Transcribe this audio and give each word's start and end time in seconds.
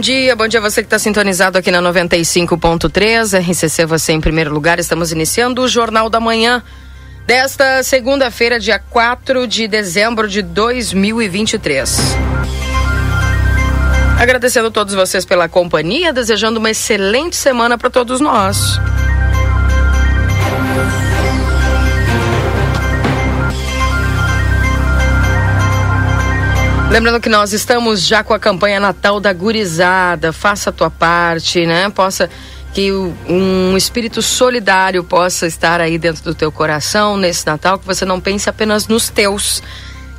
Dia. 0.00 0.34
Bom 0.34 0.48
dia 0.48 0.60
você 0.60 0.82
que 0.82 0.86
está 0.86 0.98
sintonizado 0.98 1.58
aqui 1.58 1.70
na 1.70 1.80
95.3. 1.82 3.38
RCC, 3.38 3.84
você 3.84 4.12
em 4.12 4.20
primeiro 4.20 4.52
lugar. 4.52 4.78
Estamos 4.78 5.12
iniciando 5.12 5.62
o 5.62 5.68
Jornal 5.68 6.08
da 6.08 6.18
Manhã 6.18 6.62
desta 7.26 7.82
segunda-feira, 7.82 8.58
dia 8.58 8.78
4 8.78 9.46
de 9.46 9.68
dezembro 9.68 10.26
de 10.26 10.42
2023. 10.42 11.98
Agradecendo 14.18 14.68
a 14.68 14.70
todos 14.70 14.94
vocês 14.94 15.24
pela 15.24 15.48
companhia, 15.48 16.12
desejando 16.12 16.58
uma 16.58 16.70
excelente 16.70 17.36
semana 17.36 17.78
para 17.78 17.90
todos 17.90 18.20
nós. 18.20 18.80
Lembrando 26.90 27.20
que 27.20 27.28
nós 27.28 27.52
estamos 27.52 28.02
já 28.02 28.24
com 28.24 28.34
a 28.34 28.38
campanha 28.38 28.80
Natal 28.80 29.20
da 29.20 29.32
Gurizada. 29.32 30.32
Faça 30.32 30.70
a 30.70 30.72
tua 30.72 30.90
parte, 30.90 31.64
né? 31.64 31.88
Possa 31.88 32.28
que 32.74 32.90
um 32.92 33.76
espírito 33.76 34.20
solidário 34.20 35.04
possa 35.04 35.46
estar 35.46 35.80
aí 35.80 35.96
dentro 35.96 36.24
do 36.24 36.34
teu 36.34 36.50
coração 36.50 37.16
nesse 37.16 37.46
Natal, 37.46 37.78
que 37.78 37.86
você 37.86 38.04
não 38.04 38.20
pense 38.20 38.50
apenas 38.50 38.88
nos 38.88 39.08
teus, 39.08 39.62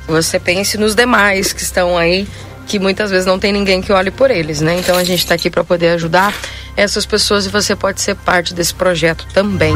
que 0.06 0.12
você 0.12 0.38
pense 0.38 0.78
nos 0.78 0.94
demais 0.94 1.52
que 1.52 1.62
estão 1.62 1.96
aí, 1.96 2.26
que 2.66 2.78
muitas 2.78 3.10
vezes 3.10 3.26
não 3.26 3.38
tem 3.38 3.52
ninguém 3.52 3.82
que 3.82 3.92
olhe 3.92 4.10
por 4.10 4.30
eles, 4.30 4.62
né? 4.62 4.78
Então 4.78 4.96
a 4.96 5.04
gente 5.04 5.20
está 5.20 5.34
aqui 5.34 5.50
para 5.50 5.62
poder 5.62 5.88
ajudar 5.90 6.34
essas 6.74 7.04
pessoas 7.04 7.44
e 7.44 7.50
você 7.50 7.76
pode 7.76 8.00
ser 8.00 8.16
parte 8.16 8.54
desse 8.54 8.74
projeto 8.74 9.26
também. 9.34 9.74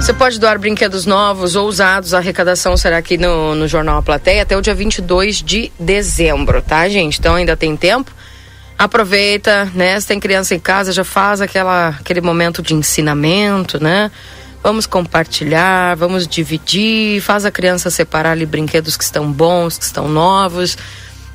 Você 0.00 0.12
pode 0.12 0.38
doar 0.38 0.58
brinquedos 0.58 1.06
novos 1.06 1.56
ou 1.56 1.66
usados. 1.66 2.12
A 2.12 2.18
arrecadação 2.18 2.76
será 2.76 2.98
aqui 2.98 3.16
no, 3.16 3.54
no 3.54 3.66
Jornal 3.66 3.98
A 3.98 4.02
Plateia 4.02 4.42
até 4.42 4.56
o 4.56 4.60
dia 4.60 4.74
22 4.74 5.42
de 5.42 5.72
dezembro, 5.78 6.60
tá, 6.60 6.88
gente? 6.88 7.18
Então 7.18 7.34
ainda 7.34 7.56
tem 7.56 7.76
tempo. 7.76 8.10
Aproveita, 8.78 9.70
né? 9.74 9.98
Se 9.98 10.06
tem 10.06 10.20
criança 10.20 10.54
em 10.54 10.58
casa, 10.58 10.92
já 10.92 11.04
faz 11.04 11.40
aquela, 11.40 11.88
aquele 11.88 12.20
momento 12.20 12.62
de 12.62 12.74
ensinamento, 12.74 13.82
né? 13.82 14.10
Vamos 14.62 14.86
compartilhar, 14.86 15.94
vamos 15.96 16.26
dividir, 16.26 17.20
faz 17.20 17.44
a 17.44 17.50
criança 17.50 17.90
separar 17.90 18.32
ali 18.32 18.46
brinquedos 18.46 18.96
que 18.96 19.04
estão 19.04 19.30
bons, 19.30 19.78
que 19.78 19.84
estão 19.84 20.08
novos 20.08 20.76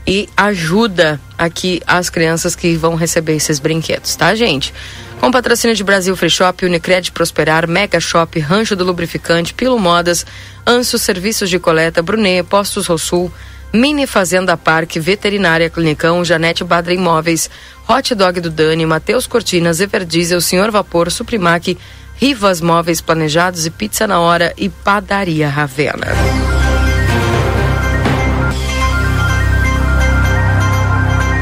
e 0.10 0.28
ajuda 0.36 1.22
aqui 1.38 1.84
as 1.86 2.10
crianças 2.10 2.56
que 2.56 2.76
vão 2.76 2.96
receber 2.96 3.36
esses 3.36 3.60
brinquedos, 3.60 4.16
tá, 4.16 4.34
gente? 4.34 4.74
Com 5.20 5.30
patrocínio 5.30 5.76
de 5.76 5.84
Brasil 5.84 6.16
Free 6.16 6.32
Shop, 6.32 6.66
Unicred 6.66 7.12
Prosperar, 7.12 7.68
Mega 7.68 8.00
Shop, 8.00 8.40
Rancho 8.40 8.76
do 8.76 8.84
Lubrificante, 8.84 9.54
Pilo 9.54 9.78
Modas, 9.78 10.26
Anso 10.66 10.98
Serviços 10.98 11.48
de 11.48 11.60
Coleta, 11.60 12.02
Brunet, 12.02 12.42
Postos 12.42 12.88
Rosul, 12.88 13.32
Mini 13.72 14.08
Fazenda 14.08 14.58
Parque, 14.58 15.00
Veterinária 15.00 15.70
Clinicão, 15.70 16.26
Janete 16.26 16.64
Badra 16.64 16.92
Imóveis, 16.92 17.48
Hot 17.88 18.16
Dog 18.16 18.42
do 18.42 18.50
Dani, 18.50 18.88
Matheus 18.88 19.28
Cortinas, 19.28 19.80
Everdiesel, 19.80 20.42
Senhor 20.42 20.72
Vapor, 20.72 21.12
Suprimac, 21.12 21.78
Rivas 22.16 22.62
Móveis 22.62 23.00
Planejados 23.00 23.68
e 23.68 23.70
Pizza 23.70 24.08
na 24.08 24.20
Hora 24.20 24.56
e 24.58 24.70
Padaria 24.70 25.48
Ravena. 25.48 26.59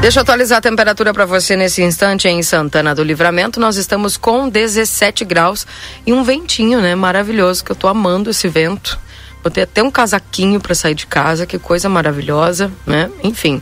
Deixa 0.00 0.20
eu 0.20 0.22
atualizar 0.22 0.58
a 0.58 0.62
temperatura 0.62 1.12
para 1.12 1.26
você 1.26 1.56
nesse 1.56 1.82
instante 1.82 2.28
em 2.28 2.40
Santana 2.40 2.94
do 2.94 3.02
Livramento. 3.02 3.58
Nós 3.58 3.76
estamos 3.76 4.16
com 4.16 4.48
17 4.48 5.24
graus 5.24 5.66
e 6.06 6.12
um 6.12 6.22
ventinho, 6.22 6.80
né? 6.80 6.94
Maravilhoso, 6.94 7.64
que 7.64 7.72
eu 7.72 7.76
tô 7.76 7.88
amando 7.88 8.30
esse 8.30 8.46
vento. 8.46 8.98
Botei 9.42 9.64
até 9.64 9.82
um 9.82 9.90
casaquinho 9.90 10.60
para 10.60 10.74
sair 10.74 10.94
de 10.94 11.06
casa, 11.06 11.46
que 11.46 11.58
coisa 11.58 11.88
maravilhosa, 11.88 12.70
né? 12.86 13.10
Enfim. 13.24 13.60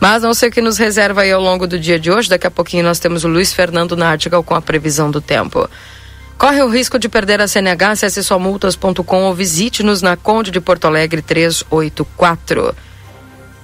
Mas 0.00 0.22
não 0.22 0.32
sei 0.32 0.50
o 0.50 0.52
que 0.52 0.62
nos 0.62 0.78
reserva 0.78 1.22
aí 1.22 1.32
ao 1.32 1.42
longo 1.42 1.66
do 1.66 1.78
dia 1.78 1.98
de 1.98 2.12
hoje. 2.12 2.28
Daqui 2.28 2.46
a 2.46 2.50
pouquinho 2.50 2.84
nós 2.84 3.00
temos 3.00 3.24
o 3.24 3.28
Luiz 3.28 3.52
Fernando 3.52 3.96
Nartigal 3.96 4.42
com 4.44 4.54
a 4.54 4.62
previsão 4.62 5.10
do 5.10 5.20
tempo. 5.20 5.68
Corre 6.38 6.62
o 6.62 6.68
risco 6.68 6.98
de 6.98 7.08
perder 7.08 7.40
a 7.40 7.48
CNH, 7.48 7.90
acesse 7.90 8.22
somultas.com 8.22 9.24
ou 9.24 9.34
visite-nos 9.34 10.00
na 10.00 10.16
Conde 10.16 10.52
de 10.52 10.60
Porto 10.60 10.86
Alegre 10.86 11.22
384. 11.22 12.74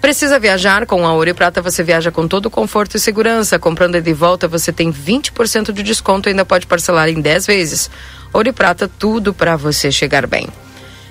Precisa 0.01 0.39
viajar? 0.39 0.87
Com 0.87 1.05
a 1.05 1.13
Ouro 1.13 1.31
e 1.31 1.35
Prata 1.35 1.61
você 1.61 1.83
viaja 1.83 2.11
com 2.11 2.29
todo 2.29 2.49
conforto 2.49 2.97
e 2.97 3.01
segurança. 3.01 3.59
Comprando 3.59 4.01
de 4.01 4.13
volta 4.13 4.47
você 4.47 4.73
tem 4.73 4.93
20% 4.93 5.73
de 5.73 5.83
desconto 5.83 6.29
e 6.29 6.31
ainda 6.31 6.45
pode 6.45 6.67
parcelar 6.67 7.09
em 7.09 7.21
10 7.21 7.47
vezes. 7.47 7.91
Ouro 8.33 8.49
e 8.49 8.53
Prata, 8.53 8.89
tudo 8.99 9.35
para 9.35 9.57
você 9.57 9.91
chegar 9.91 10.27
bem. 10.27 10.49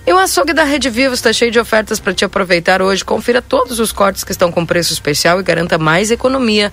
E 0.05 0.13
o 0.13 0.17
açougue 0.17 0.53
da 0.53 0.63
Rede 0.63 0.89
Vivo 0.89 1.13
está 1.13 1.33
cheio 1.33 1.51
de 1.51 1.59
ofertas 1.59 1.99
para 1.99 2.13
te 2.13 2.23
aproveitar 2.23 2.81
hoje. 2.81 3.03
Confira 3.03 3.41
todos 3.41 3.77
os 3.77 3.91
cortes 3.91 4.23
que 4.23 4.31
estão 4.31 4.53
com 4.53 4.65
preço 4.65 4.93
especial 4.93 5.37
e 5.39 5.43
garanta 5.43 5.77
mais 5.77 6.09
economia 6.09 6.71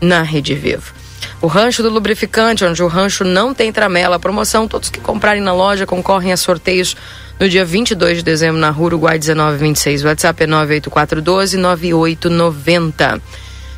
na 0.00 0.22
Rede 0.22 0.54
Vivo. 0.54 0.94
O 1.42 1.48
Rancho 1.48 1.82
do 1.82 1.90
Lubrificante, 1.90 2.64
onde 2.64 2.82
o 2.82 2.86
rancho 2.86 3.24
não 3.24 3.52
tem 3.52 3.72
tramela, 3.72 4.20
promoção, 4.20 4.68
todos 4.68 4.88
que 4.88 5.00
comprarem 5.00 5.42
na 5.42 5.52
loja 5.52 5.84
concorrem 5.84 6.32
a 6.32 6.36
sorteios 6.36 6.96
no 7.38 7.48
dia 7.48 7.64
22 7.64 8.18
de 8.18 8.22
dezembro 8.22 8.60
na 8.60 8.70
Rua 8.70 8.86
Uruguai 8.86 9.18
1926. 9.18 10.04
O 10.04 10.06
WhatsApp 10.06 10.42
é 10.42 10.46
98412 10.46 11.56
9890. 11.56 13.20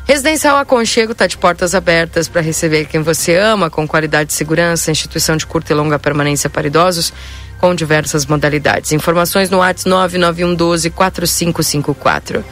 Residencial 0.05 0.57
Aconchego 0.57 1.11
está 1.11 1.27
de 1.27 1.37
portas 1.37 1.75
abertas 1.75 2.27
para 2.27 2.41
receber 2.41 2.85
quem 2.85 3.01
você 3.01 3.35
ama, 3.35 3.69
com 3.69 3.87
qualidade 3.87 4.29
de 4.29 4.33
segurança, 4.33 4.89
instituição 4.89 5.37
de 5.37 5.45
curta 5.45 5.71
e 5.71 5.75
longa 5.75 5.99
permanência 5.99 6.49
para 6.49 6.65
idosos, 6.65 7.13
com 7.59 7.75
diversas 7.75 8.25
modalidades. 8.25 8.91
Informações 8.91 9.51
no 9.51 9.59
WhatsApp 9.59 9.87
99112 9.89 10.89
4554. 10.89 12.43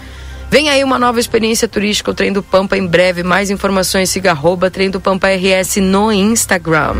Vem 0.51 0.69
aí 0.69 0.83
uma 0.83 0.99
nova 0.99 1.19
experiência 1.19 1.67
turística, 1.67 2.11
o 2.11 2.13
Trem 2.13 2.31
do 2.31 2.43
Pampa 2.43 2.77
em 2.77 2.85
breve. 2.85 3.23
Mais 3.23 3.49
informações, 3.49 4.09
siga 4.09 4.31
arroba 4.31 4.69
Trem 4.69 4.89
do 4.89 5.01
Pampa 5.01 5.27
RS 5.27 5.77
no 5.77 6.11
Instagram. 6.11 6.95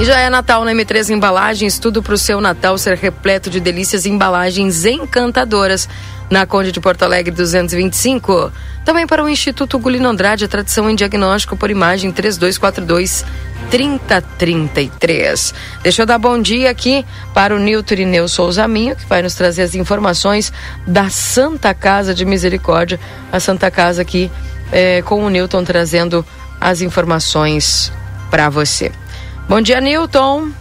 E 0.00 0.04
já 0.04 0.18
é 0.18 0.28
Natal 0.28 0.64
na 0.64 0.72
M3 0.72 1.10
Embalagens, 1.10 1.78
tudo 1.78 2.02
para 2.02 2.14
o 2.14 2.18
seu 2.18 2.40
Natal 2.40 2.76
ser 2.76 2.96
repleto 2.96 3.48
de 3.48 3.60
delícias 3.60 4.04
e 4.04 4.10
embalagens 4.10 4.84
encantadoras. 4.84 5.88
Na 6.28 6.46
Conde 6.46 6.72
de 6.72 6.80
Porto 6.80 7.04
Alegre 7.04 7.30
225. 7.30 8.50
Também 8.84 9.06
para 9.06 9.22
o 9.22 9.28
Instituto 9.28 9.78
Gulino 9.78 10.08
Andrade, 10.08 10.46
a 10.46 10.48
tradição 10.48 10.90
em 10.90 10.96
diagnóstico 10.96 11.56
por 11.56 11.70
imagem 11.70 12.10
3242 12.10 13.24
3033. 13.70 15.54
Deixa 15.82 16.02
eu 16.02 16.06
dar 16.06 16.18
bom 16.18 16.40
dia 16.40 16.70
aqui 16.70 17.06
para 17.32 17.54
o 17.54 17.58
Nilton 17.58 17.94
Irineu 17.94 18.26
Souza 18.26 18.66
Minho, 18.66 18.96
que 18.96 19.06
vai 19.06 19.22
nos 19.22 19.34
trazer 19.34 19.62
as 19.62 19.74
informações 19.76 20.52
da 20.86 21.08
Santa 21.08 21.72
Casa 21.72 22.12
de 22.12 22.24
Misericórdia. 22.24 22.98
A 23.30 23.38
Santa 23.38 23.70
Casa 23.70 24.02
aqui 24.02 24.28
é, 24.72 25.02
com 25.02 25.24
o 25.24 25.30
Nilton 25.30 25.62
trazendo 25.62 26.26
as 26.60 26.80
informações 26.80 27.92
para 28.28 28.48
você. 28.48 28.90
Bom 29.46 29.60
dia, 29.60 29.78
Newton. 29.78 30.52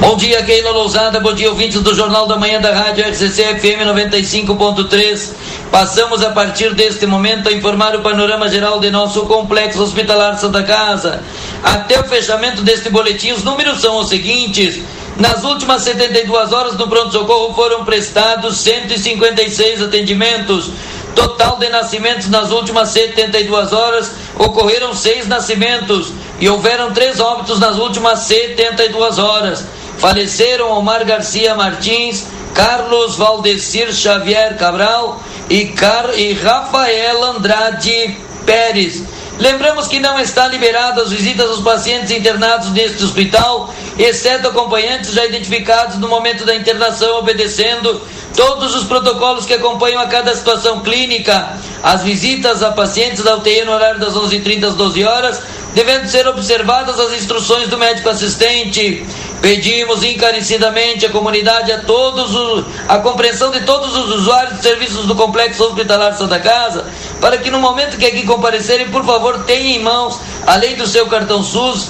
Bom 0.00 0.16
dia, 0.16 0.42
Keila 0.42 0.70
Lousada. 0.70 1.20
Bom 1.20 1.34
dia, 1.34 1.50
ouvintes 1.50 1.82
do 1.82 1.94
Jornal 1.94 2.26
da 2.26 2.36
Manhã 2.36 2.58
da 2.58 2.72
Rádio 2.72 3.04
RCC 3.04 3.56
FM 3.56 3.84
95.3. 3.94 5.32
Passamos 5.70 6.22
a 6.22 6.30
partir 6.30 6.74
deste 6.74 7.06
momento 7.06 7.50
a 7.50 7.52
informar 7.52 7.94
o 7.94 8.00
panorama 8.00 8.48
geral 8.48 8.80
de 8.80 8.90
nosso 8.90 9.26
complexo 9.26 9.82
hospitalar 9.82 10.38
Santa 10.38 10.62
Casa. 10.62 11.22
Até 11.62 12.00
o 12.00 12.04
fechamento 12.04 12.62
deste 12.62 12.88
boletim, 12.88 13.32
os 13.32 13.44
números 13.44 13.82
são 13.82 13.98
os 13.98 14.08
seguintes. 14.08 14.80
Nas 15.18 15.44
últimas 15.44 15.82
72 15.82 16.52
horas 16.52 16.78
no 16.78 16.88
pronto-socorro 16.88 17.54
foram 17.54 17.84
prestados 17.84 18.56
156 18.56 19.82
atendimentos. 19.82 20.70
Total 21.14 21.56
de 21.56 21.68
nascimentos 21.68 22.28
nas 22.28 22.50
últimas 22.50 22.90
72 22.90 23.72
horas 23.72 24.12
ocorreram 24.38 24.94
seis 24.94 25.26
nascimentos 25.26 26.12
e 26.38 26.48
houveram 26.48 26.92
três 26.92 27.20
óbitos 27.20 27.58
nas 27.58 27.76
últimas 27.76 28.20
72 28.20 29.18
horas. 29.18 29.64
Faleceram 29.98 30.70
Omar 30.70 31.04
Garcia 31.04 31.54
Martins, 31.54 32.26
Carlos 32.54 33.16
Valdecir 33.16 33.92
Xavier 33.92 34.56
Cabral 34.56 35.20
e, 35.48 35.66
Car 35.66 36.10
e 36.16 36.32
Rafael 36.32 37.24
Andrade 37.24 38.16
Pérez. 38.46 39.02
Lembramos 39.40 39.88
que 39.88 39.98
não 39.98 40.20
está 40.20 40.46
liberado 40.48 41.00
as 41.00 41.10
visitas 41.10 41.48
aos 41.48 41.60
pacientes 41.60 42.10
internados 42.10 42.70
neste 42.72 43.02
hospital, 43.02 43.72
exceto 43.98 44.48
acompanhantes 44.48 45.14
já 45.14 45.24
identificados 45.24 45.96
no 45.96 46.08
momento 46.08 46.44
da 46.44 46.54
internação, 46.54 47.18
obedecendo 47.18 48.02
todos 48.36 48.74
os 48.74 48.84
protocolos 48.84 49.46
que 49.46 49.54
acompanham 49.54 49.98
a 50.02 50.06
cada 50.06 50.34
situação 50.34 50.80
clínica. 50.80 51.56
As 51.82 52.02
visitas 52.02 52.62
a 52.62 52.72
pacientes 52.72 53.24
da 53.24 53.36
UTI 53.36 53.64
no 53.64 53.72
horário 53.72 53.98
das 53.98 54.12
11h30 54.12 54.64
às 54.68 54.74
12 54.74 55.04
horas, 55.04 55.40
devendo 55.74 56.06
ser 56.06 56.28
observadas 56.28 57.00
as 57.00 57.14
instruções 57.14 57.66
do 57.68 57.78
médico 57.78 58.10
assistente. 58.10 59.06
Pedimos 59.40 60.04
encarecidamente 60.04 61.06
à 61.06 61.08
comunidade, 61.08 61.72
a 61.72 61.80
todos 61.80 62.66
a 62.86 62.98
compreensão 62.98 63.50
de 63.50 63.60
todos 63.60 63.96
os 63.96 64.16
usuários 64.16 64.58
de 64.58 64.62
serviços 64.62 65.06
do 65.06 65.14
Complexo 65.14 65.64
Hospitalar 65.64 66.14
Santa 66.14 66.38
Casa, 66.38 66.84
para 67.20 67.38
que 67.38 67.50
no 67.50 67.60
momento 67.60 67.98
que 67.98 68.06
aqui 68.06 68.24
comparecerem, 68.24 68.88
por 68.88 69.04
favor, 69.04 69.44
tenham 69.44 69.80
em 69.80 69.82
mãos, 69.82 70.18
além 70.46 70.74
do 70.76 70.86
seu 70.86 71.06
cartão 71.06 71.42
SUS, 71.42 71.88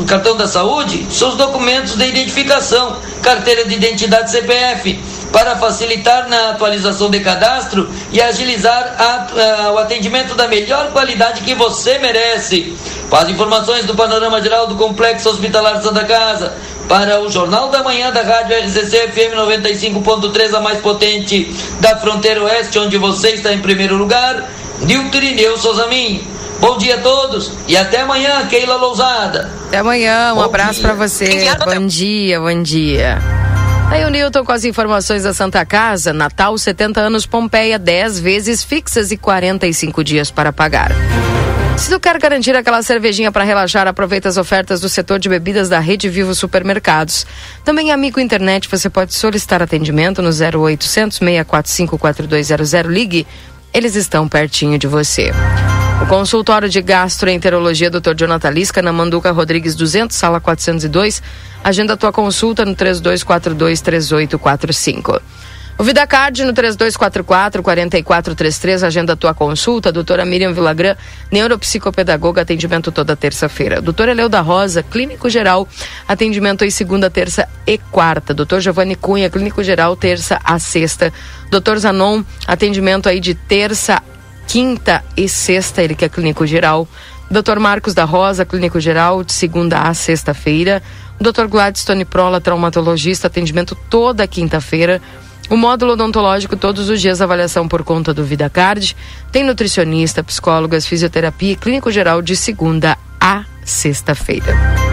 o 0.00 0.04
cartão 0.04 0.36
da 0.36 0.48
saúde, 0.48 1.06
seus 1.10 1.34
documentos 1.36 1.96
de 1.96 2.06
identificação, 2.06 2.96
carteira 3.22 3.64
de 3.64 3.74
identidade 3.74 4.30
CPF, 4.30 4.98
para 5.32 5.56
facilitar 5.56 6.28
na 6.28 6.50
atualização 6.50 7.10
de 7.10 7.20
cadastro 7.20 7.88
e 8.12 8.20
agilizar 8.20 8.96
a, 8.98 9.66
a, 9.66 9.72
o 9.72 9.78
atendimento 9.78 10.34
da 10.34 10.48
melhor 10.48 10.90
qualidade 10.92 11.42
que 11.42 11.54
você 11.54 11.98
merece. 11.98 12.76
Para 13.08 13.24
as 13.24 13.28
informações 13.28 13.84
do 13.84 13.94
panorama 13.94 14.40
geral 14.42 14.66
do 14.66 14.76
Complexo 14.76 15.28
Hospitalar 15.28 15.82
Santa 15.82 16.04
Casa, 16.04 16.52
para 16.88 17.20
o 17.20 17.30
Jornal 17.30 17.68
da 17.68 17.82
Manhã 17.82 18.10
da 18.10 18.22
Rádio 18.22 18.56
RCC 18.58 19.08
FM 19.08 19.36
95.3, 19.36 20.54
a 20.54 20.60
mais 20.60 20.80
potente 20.80 21.54
da 21.80 21.96
fronteira 21.96 22.42
oeste, 22.42 22.78
onde 22.78 22.98
você 22.98 23.30
está 23.30 23.52
em 23.52 23.60
primeiro 23.60 23.96
lugar, 23.96 24.48
Nilton 24.80 25.16
Irineu 25.16 25.56
Souza 25.56 25.86
Minho. 25.86 26.20
Bom 26.60 26.76
dia 26.76 26.96
a 26.96 26.98
todos 26.98 27.52
e 27.66 27.76
até 27.76 28.00
amanhã, 28.00 28.46
Keila 28.48 28.76
Lousada. 28.76 29.50
Até 29.68 29.78
amanhã, 29.78 30.32
um 30.32 30.36
bom 30.36 30.42
abraço 30.42 30.82
para 30.82 30.92
você. 30.94 31.56
Bom 31.64 31.86
dia, 31.86 32.38
bom 32.38 32.62
dia. 32.62 33.39
Aí 33.90 34.04
o 34.04 34.08
Newton 34.08 34.44
com 34.44 34.52
as 34.52 34.64
informações 34.64 35.24
da 35.24 35.34
Santa 35.34 35.66
Casa, 35.66 36.12
Natal 36.12 36.56
70 36.56 37.00
anos 37.00 37.26
Pompeia, 37.26 37.76
10 37.76 38.20
vezes 38.20 38.62
fixas 38.62 39.10
e 39.10 39.16
45 39.16 40.04
dias 40.04 40.30
para 40.30 40.52
pagar. 40.52 40.92
Se 41.76 41.90
tu 41.90 41.98
quer 41.98 42.16
garantir 42.18 42.54
aquela 42.54 42.82
cervejinha 42.82 43.32
para 43.32 43.42
relaxar, 43.42 43.88
aproveita 43.88 44.28
as 44.28 44.36
ofertas 44.36 44.80
do 44.80 44.88
setor 44.88 45.18
de 45.18 45.28
bebidas 45.28 45.68
da 45.68 45.80
Rede 45.80 46.08
Vivo 46.08 46.34
Supermercados. 46.36 47.26
Também, 47.64 47.90
amigo 47.90 48.20
internet, 48.20 48.68
você 48.68 48.88
pode 48.88 49.12
solicitar 49.12 49.60
atendimento 49.60 50.22
no 50.22 50.28
0800 50.28 51.18
645 51.18 51.98
4200. 51.98 52.72
Ligue, 52.92 53.26
eles 53.74 53.96
estão 53.96 54.28
pertinho 54.28 54.78
de 54.78 54.86
você. 54.86 55.32
O 56.02 56.06
consultório 56.06 56.68
de 56.68 56.80
gastroenterologia 56.80 57.90
Dr. 57.90 58.14
Jonathan 58.16 58.50
Lisca, 58.50 58.80
na 58.80 58.92
Manduca 58.92 59.30
Rodrigues 59.32 59.74
200, 59.74 60.16
sala 60.16 60.40
402. 60.40 61.22
Agenda 61.62 61.96
tua 61.96 62.12
consulta 62.12 62.64
no 62.64 62.74
3242 62.74 63.80
3845. 63.80 65.20
O 65.80 65.82
VidaCard 65.82 66.44
no 66.44 66.52
3244-4433, 66.52 68.86
agenda 68.86 69.16
tua 69.16 69.32
consulta. 69.32 69.90
Doutora 69.90 70.26
Miriam 70.26 70.52
Vilagran, 70.52 70.94
neuropsicopedagoga, 71.32 72.42
atendimento 72.42 72.92
toda 72.92 73.16
terça-feira. 73.16 73.80
Doutora 73.80 74.12
Leuda 74.12 74.42
Rosa, 74.42 74.82
clínico 74.82 75.30
geral, 75.30 75.66
atendimento 76.06 76.64
aí 76.64 76.70
segunda, 76.70 77.08
terça 77.08 77.48
e 77.66 77.78
quarta. 77.78 78.34
Doutor 78.34 78.60
Giovanni 78.60 78.94
Cunha, 78.94 79.30
clínico 79.30 79.64
geral, 79.64 79.96
terça 79.96 80.38
a 80.44 80.58
sexta. 80.58 81.10
Doutor 81.50 81.78
Zanon, 81.78 82.22
atendimento 82.46 83.08
aí 83.08 83.18
de 83.18 83.34
terça 83.34 84.02
quinta 84.46 85.02
e 85.16 85.30
sexta, 85.30 85.82
ele 85.82 85.94
que 85.94 86.04
é 86.04 86.10
clínico 86.10 86.46
geral. 86.46 86.86
Dr. 87.30 87.60
Marcos 87.60 87.94
da 87.94 88.04
Rosa, 88.04 88.44
clínico 88.44 88.80
geral, 88.80 89.22
de 89.22 89.32
segunda 89.32 89.82
a 89.82 89.94
sexta-feira. 89.94 90.82
Dr. 91.20 91.46
Gladstone 91.48 92.04
Prola, 92.04 92.40
traumatologista, 92.40 93.28
atendimento 93.28 93.76
toda 93.88 94.26
quinta-feira. 94.26 95.00
O 95.48 95.56
módulo 95.56 95.92
odontológico, 95.92 96.56
todos 96.56 96.88
os 96.88 97.00
dias, 97.00 97.20
avaliação 97.20 97.68
por 97.68 97.84
conta 97.84 98.12
do 98.12 98.24
VidaCard. 98.24 98.96
Tem 99.30 99.44
nutricionista, 99.44 100.24
psicólogas, 100.24 100.86
fisioterapia 100.86 101.52
e 101.52 101.56
clínico 101.56 101.90
geral 101.90 102.20
de 102.20 102.34
segunda 102.34 102.98
a 103.20 103.44
sexta-feira. 103.64 104.89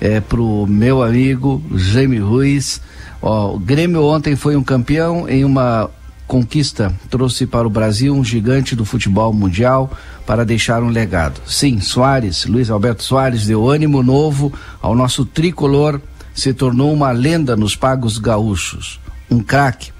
é, 0.00 0.20
pro 0.20 0.66
meu 0.66 1.02
amigo 1.02 1.62
Jaime 1.74 2.18
Ruiz. 2.18 2.80
Ó, 3.20 3.54
o 3.54 3.58
Grêmio 3.58 4.04
ontem 4.04 4.36
foi 4.36 4.56
um 4.56 4.62
campeão 4.62 5.28
em 5.28 5.44
uma 5.44 5.90
conquista, 6.26 6.94
trouxe 7.10 7.46
para 7.46 7.66
o 7.66 7.70
Brasil 7.70 8.14
um 8.14 8.24
gigante 8.24 8.74
do 8.74 8.84
futebol 8.84 9.32
mundial 9.32 9.90
para 10.26 10.44
deixar 10.44 10.82
um 10.82 10.88
legado. 10.88 11.40
Sim, 11.46 11.80
Soares, 11.80 12.46
Luiz 12.46 12.70
Alberto 12.70 13.02
Soares 13.02 13.46
deu 13.46 13.68
ânimo 13.68 14.02
novo 14.02 14.52
ao 14.80 14.94
nosso 14.94 15.24
tricolor, 15.24 16.00
se 16.34 16.52
tornou 16.52 16.92
uma 16.92 17.12
lenda 17.12 17.56
nos 17.56 17.76
pagos 17.76 18.18
gaúchos. 18.18 19.00
Um 19.30 19.40
craque, 19.40 19.92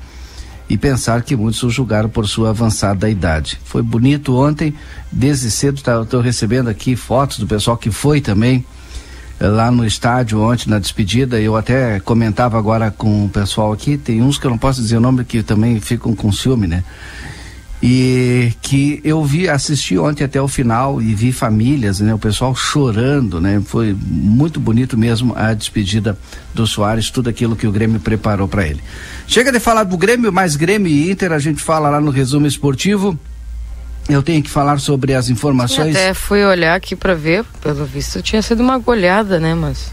e 0.69 0.79
pensar 0.79 1.23
que 1.23 1.37
muitos 1.37 1.63
o 1.63 1.71
julgaram 1.71 2.09
por 2.09 2.27
sua 2.27 2.51
avançada 2.51 3.09
idade. 3.11 3.59
Foi 3.65 3.83
bonito 3.83 4.35
ontem, 4.37 4.75
desde 5.13 5.51
cedo 5.51 5.77
estou 5.77 6.05
tá, 6.07 6.23
recebendo 6.23 6.69
aqui 6.69 6.97
fotos 6.97 7.39
do 7.39 7.47
pessoal 7.47 7.77
que 7.77 7.91
foi 7.91 8.21
também 8.21 8.65
eh, 9.39 9.47
lá 9.47 9.71
no 9.71 9.85
estádio 9.85 10.41
ontem 10.41 10.71
na 10.71 10.79
despedida. 10.79 11.41
Eu 11.41 11.57
até 11.57 12.01
comentava 12.01 12.59
agora 12.59 12.91
com 12.91 13.27
o 13.27 13.29
pessoal 13.29 13.73
aqui, 13.73 13.99
tem 13.99 14.23
uns 14.23 14.39
que 14.39 14.47
eu 14.47 14.51
não 14.51 14.59
posso 14.59 14.81
dizer 14.81 14.97
o 14.97 15.01
nome 15.01 15.25
que 15.25 15.43
também 15.43 15.79
ficam 15.81 16.15
com 16.15 16.33
ciúme, 16.33 16.67
né? 16.67 16.83
E 17.87 18.51
que 18.63 18.99
eu 19.05 19.23
vi, 19.23 19.47
assisti 19.47 19.99
ontem 19.99 20.25
até 20.25 20.41
o 20.41 20.49
final 20.49 21.03
e 21.03 21.15
vi 21.15 21.33
famílias, 21.33 22.01
né, 22.01 22.15
o 22.15 22.19
pessoal 22.19 22.55
chorando, 22.55 23.43
né, 23.43 23.63
foi 23.63 23.95
muito 24.01 24.59
bonito 24.59 24.97
mesmo 24.97 25.35
a 25.37 25.53
despedida 25.53 26.19
do 26.55 26.67
Soares, 26.67 27.11
tudo 27.11 27.29
aquilo 27.29 27.55
que 27.55 27.67
o 27.67 27.71
Grêmio 27.71 28.01
preparou 28.01 28.49
para 28.49 28.67
ele. 28.67 28.83
Chega 29.27 29.53
de 29.53 29.61
falar 29.61 29.85
do 29.85 29.99
Grêmio, 29.99 30.33
mais 30.33 30.57
Grêmio 30.57 30.91
e 30.91 31.11
Inter, 31.11 31.31
a 31.31 31.39
gente 31.39 31.63
fala 31.63 31.91
lá 31.91 32.01
no 32.01 32.11
resumo 32.11 32.47
esportivo. 32.47 33.19
Eu 34.09 34.23
tenho 34.23 34.43
que 34.43 34.49
falar 34.49 34.81
sobre 34.81 35.13
as 35.13 35.29
informações. 35.29 35.95
Sim, 35.95 36.01
até 36.03 36.15
fui 36.15 36.43
olhar 36.43 36.77
aqui 36.77 36.97
para 36.97 37.15
ver, 37.15 37.45
pelo 37.63 37.85
visto 37.85 38.23
tinha 38.23 38.41
sido 38.41 38.63
uma 38.63 38.79
goleada, 38.79 39.39
né, 39.39 39.55
mas 39.55 39.93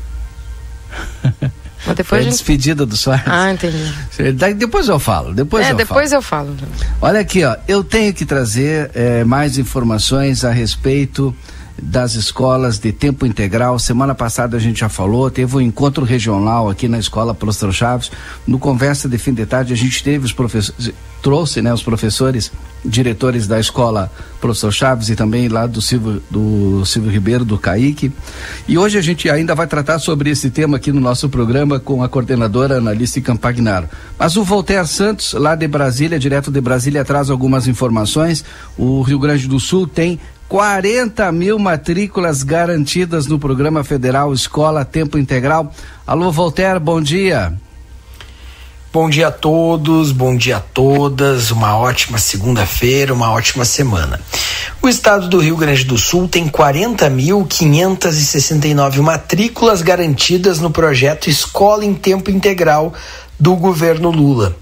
Mas 1.85 1.95
depois 1.95 2.21
a 2.21 2.23
gente... 2.23 2.33
despedida 2.33 2.85
do 2.85 2.95
Soares. 2.95 3.25
Ah, 3.27 3.51
entendi. 3.51 3.93
Depois 4.55 4.87
eu 4.87 4.99
falo. 4.99 5.33
Depois 5.33 5.65
é, 5.65 5.71
eu 5.71 5.75
depois 5.75 6.09
falo. 6.09 6.19
eu 6.19 6.21
falo. 6.21 6.57
Olha 7.01 7.19
aqui, 7.19 7.43
ó. 7.43 7.55
Eu 7.67 7.83
tenho 7.83 8.13
que 8.13 8.25
trazer 8.25 8.91
é, 8.93 9.23
mais 9.23 9.57
informações 9.57 10.45
a 10.45 10.51
respeito 10.51 11.35
das 11.81 12.13
escolas 12.13 12.77
de 12.77 12.91
tempo 12.91 13.25
integral. 13.25 13.79
Semana 13.79 14.13
passada 14.13 14.55
a 14.55 14.59
gente 14.59 14.81
já 14.81 14.89
falou, 14.89 15.31
teve 15.31 15.57
um 15.57 15.61
encontro 15.61 16.05
regional 16.05 16.69
aqui 16.69 16.87
na 16.87 16.99
escola 16.99 17.33
Prostro 17.33 17.73
Chaves. 17.73 18.11
No 18.45 18.59
conversa 18.59 19.09
de 19.09 19.17
fim 19.17 19.33
de 19.33 19.45
tarde 19.45 19.73
a 19.73 19.77
gente 19.77 20.03
teve 20.03 20.25
os 20.25 20.31
professores, 20.31 20.93
trouxe, 21.21 21.61
né, 21.61 21.73
os 21.73 21.83
professores, 21.83 22.51
diretores 22.83 23.47
da 23.47 23.59
escola 23.59 24.11
Professor 24.39 24.71
Chaves 24.71 25.09
e 25.09 25.15
também 25.15 25.47
lá 25.47 25.67
do 25.67 25.81
Silvio, 25.81 26.21
do 26.29 26.83
Silvio 26.85 27.11
Ribeiro, 27.11 27.45
do 27.45 27.57
Caíque. 27.57 28.11
E 28.67 28.77
hoje 28.77 28.97
a 28.97 29.01
gente 29.01 29.29
ainda 29.29 29.53
vai 29.53 29.67
tratar 29.67 29.99
sobre 29.99 30.29
esse 30.29 30.49
tema 30.49 30.77
aqui 30.77 30.91
no 30.91 30.99
nosso 30.99 31.29
programa 31.29 31.79
com 31.79 32.03
a 32.03 32.09
coordenadora 32.09 32.77
Analice 32.77 33.21
Campagnaro. 33.21 33.87
Mas 34.17 34.35
o 34.35 34.43
Voltaire 34.43 34.87
Santos, 34.87 35.33
lá 35.33 35.55
de 35.55 35.67
Brasília, 35.67 36.17
direto 36.19 36.51
de 36.51 36.59
Brasília, 36.59 37.05
traz 37.05 37.29
algumas 37.29 37.67
informações. 37.67 38.43
O 38.77 39.01
Rio 39.01 39.19
Grande 39.19 39.47
do 39.47 39.59
Sul 39.59 39.87
tem 39.87 40.19
40 40.51 41.31
mil 41.31 41.57
matrículas 41.57 42.43
garantidas 42.43 43.25
no 43.25 43.39
programa 43.39 43.85
federal 43.85 44.33
Escola 44.33 44.83
Tempo 44.83 45.17
Integral. 45.17 45.73
Alô, 46.05 46.29
Voltaire, 46.29 46.77
bom 46.77 46.99
dia. 46.99 47.53
Bom 48.91 49.09
dia 49.09 49.29
a 49.29 49.31
todos, 49.31 50.11
bom 50.11 50.35
dia 50.35 50.57
a 50.57 50.59
todas, 50.59 51.51
uma 51.51 51.77
ótima 51.77 52.17
segunda-feira, 52.17 53.13
uma 53.13 53.31
ótima 53.31 53.63
semana. 53.63 54.19
O 54.81 54.89
estado 54.89 55.29
do 55.29 55.39
Rio 55.39 55.55
Grande 55.55 55.85
do 55.85 55.97
Sul 55.97 56.27
tem 56.27 56.49
40.569 56.49 58.99
matrículas 58.99 59.81
garantidas 59.81 60.59
no 60.59 60.69
projeto 60.69 61.29
Escola 61.29 61.85
em 61.85 61.93
Tempo 61.93 62.29
Integral 62.29 62.93
do 63.41 63.55
governo 63.55 64.11
Lula. 64.11 64.55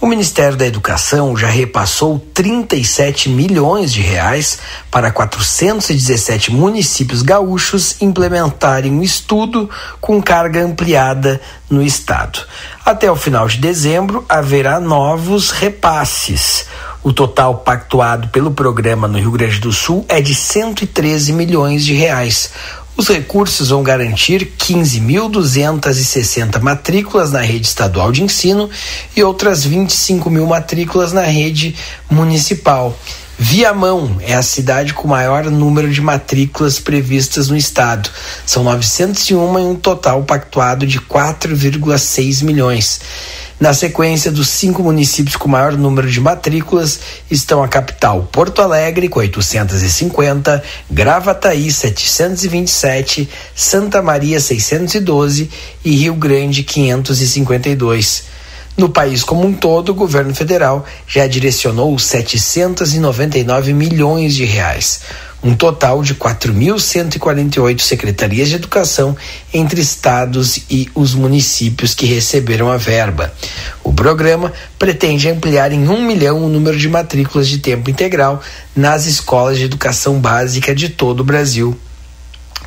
O 0.00 0.06
Ministério 0.06 0.56
da 0.56 0.64
Educação 0.64 1.36
já 1.36 1.48
repassou 1.48 2.24
37 2.32 3.28
milhões 3.28 3.92
de 3.92 4.00
reais 4.00 4.60
para 4.88 5.10
417 5.10 6.52
municípios 6.52 7.22
gaúchos 7.22 8.00
implementarem 8.00 8.92
um 8.92 9.02
estudo 9.02 9.68
com 10.00 10.22
carga 10.22 10.64
ampliada 10.64 11.40
no 11.68 11.82
estado. 11.82 12.38
Até 12.86 13.10
o 13.10 13.16
final 13.16 13.48
de 13.48 13.58
dezembro 13.58 14.24
haverá 14.28 14.78
novos 14.78 15.50
repasses. 15.50 16.66
O 17.02 17.12
total 17.12 17.56
pactuado 17.58 18.28
pelo 18.28 18.50
programa 18.50 19.08
no 19.08 19.18
Rio 19.18 19.30
Grande 19.32 19.58
do 19.58 19.72
Sul 19.72 20.04
é 20.08 20.20
de 20.20 20.34
113 20.34 21.32
milhões 21.32 21.84
de 21.84 21.94
reais, 21.94 22.52
os 23.00 23.08
recursos 23.08 23.70
vão 23.70 23.82
garantir 23.82 24.52
15.260 24.58 26.60
matrículas 26.60 27.32
na 27.32 27.40
rede 27.40 27.66
estadual 27.66 28.12
de 28.12 28.22
ensino 28.22 28.68
e 29.16 29.24
outras 29.24 29.64
25 29.64 30.28
mil 30.28 30.46
matrículas 30.46 31.10
na 31.10 31.22
rede 31.22 31.74
municipal. 32.10 32.94
Viamão 33.42 34.18
é 34.20 34.34
a 34.34 34.42
cidade 34.42 34.92
com 34.92 35.08
maior 35.08 35.44
número 35.46 35.90
de 35.90 36.02
matrículas 36.02 36.78
previstas 36.78 37.48
no 37.48 37.56
estado. 37.56 38.10
São 38.44 38.62
901 38.62 39.58
em 39.58 39.66
um 39.66 39.74
total 39.74 40.22
pactuado 40.24 40.86
de 40.86 41.00
4,6 41.00 42.44
milhões. 42.44 43.00
Na 43.58 43.72
sequência 43.72 44.30
dos 44.30 44.46
cinco 44.46 44.82
municípios 44.82 45.36
com 45.36 45.48
maior 45.48 45.72
número 45.72 46.10
de 46.10 46.20
matrículas 46.20 47.00
estão 47.30 47.62
a 47.62 47.68
capital 47.68 48.28
Porto 48.30 48.60
Alegre, 48.60 49.08
com 49.08 49.20
850, 49.20 50.62
Gravataí, 50.90 51.72
727, 51.72 53.26
Santa 53.54 54.02
Maria, 54.02 54.38
612 54.38 55.50
e 55.82 55.96
Rio 55.96 56.14
Grande, 56.14 56.62
552. 56.62 58.39
No 58.76 58.88
país 58.88 59.22
como 59.22 59.46
um 59.46 59.52
todo, 59.52 59.90
o 59.90 59.94
governo 59.94 60.34
federal 60.34 60.86
já 61.06 61.26
direcionou 61.26 61.98
799 61.98 63.72
milhões 63.72 64.34
de 64.34 64.44
reais 64.44 65.00
um 65.42 65.54
total 65.54 66.02
de 66.02 66.14
4.148 66.14 67.80
secretarias 67.80 68.48
de 68.48 68.56
educação 68.56 69.16
entre 69.52 69.80
estados 69.80 70.60
e 70.70 70.88
os 70.94 71.14
municípios 71.14 71.94
que 71.94 72.06
receberam 72.06 72.70
a 72.70 72.76
verba. 72.76 73.32
O 73.82 73.92
programa 73.92 74.52
pretende 74.78 75.28
ampliar 75.28 75.72
em 75.72 75.88
um 75.88 76.04
milhão 76.04 76.44
o 76.44 76.48
número 76.48 76.76
de 76.76 76.88
matrículas 76.88 77.48
de 77.48 77.58
tempo 77.58 77.90
integral 77.90 78.40
nas 78.76 79.06
escolas 79.06 79.58
de 79.58 79.64
educação 79.64 80.18
básica 80.18 80.74
de 80.74 80.90
todo 80.90 81.20
o 81.20 81.24
Brasil. 81.24 81.76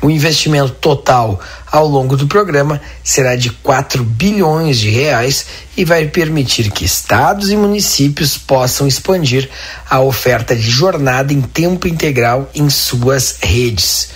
O 0.04 0.10
investimento 0.10 0.74
total 0.82 1.40
ao 1.66 1.88
longo 1.88 2.14
do 2.14 2.26
programa 2.26 2.78
será 3.02 3.36
de 3.36 3.48
4 3.48 4.04
bilhões 4.04 4.78
de 4.78 4.90
reais 4.90 5.46
e 5.74 5.82
vai 5.82 6.06
permitir 6.08 6.70
que 6.70 6.84
estados 6.84 7.50
e 7.50 7.56
municípios 7.56 8.36
possam 8.36 8.86
expandir 8.86 9.48
a 9.88 10.00
oferta 10.00 10.54
de 10.54 10.70
jornada 10.70 11.32
em 11.32 11.40
tempo 11.40 11.88
integral 11.88 12.50
em 12.54 12.68
suas 12.68 13.38
redes. 13.40 14.10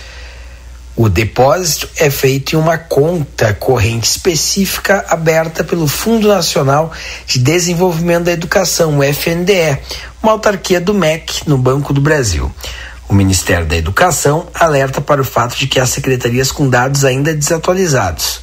O 0.95 1.09
depósito 1.09 1.89
é 1.97 2.11
feito 2.11 2.53
em 2.53 2.59
uma 2.59 2.77
conta 2.77 3.51
corrente 3.55 4.07
específica 4.11 5.03
aberta 5.09 5.63
pelo 5.63 5.87
Fundo 5.87 6.27
Nacional 6.27 6.91
de 7.25 7.39
Desenvolvimento 7.39 8.25
da 8.25 8.31
Educação, 8.31 9.03
FNDE, 9.03 9.79
uma 10.21 10.33
autarquia 10.33 10.79
do 10.79 10.93
MEC 10.93 11.49
no 11.49 11.57
Banco 11.57 11.93
do 11.93 12.01
Brasil. 12.01 12.53
O 13.09 13.13
Ministério 13.15 13.65
da 13.65 13.75
Educação 13.75 14.47
alerta 14.53 15.01
para 15.01 15.19
o 15.19 15.25
fato 15.25 15.57
de 15.57 15.65
que 15.65 15.79
há 15.79 15.85
secretarias 15.87 16.51
com 16.51 16.69
dados 16.69 17.03
ainda 17.03 17.33
desatualizados. 17.33 18.39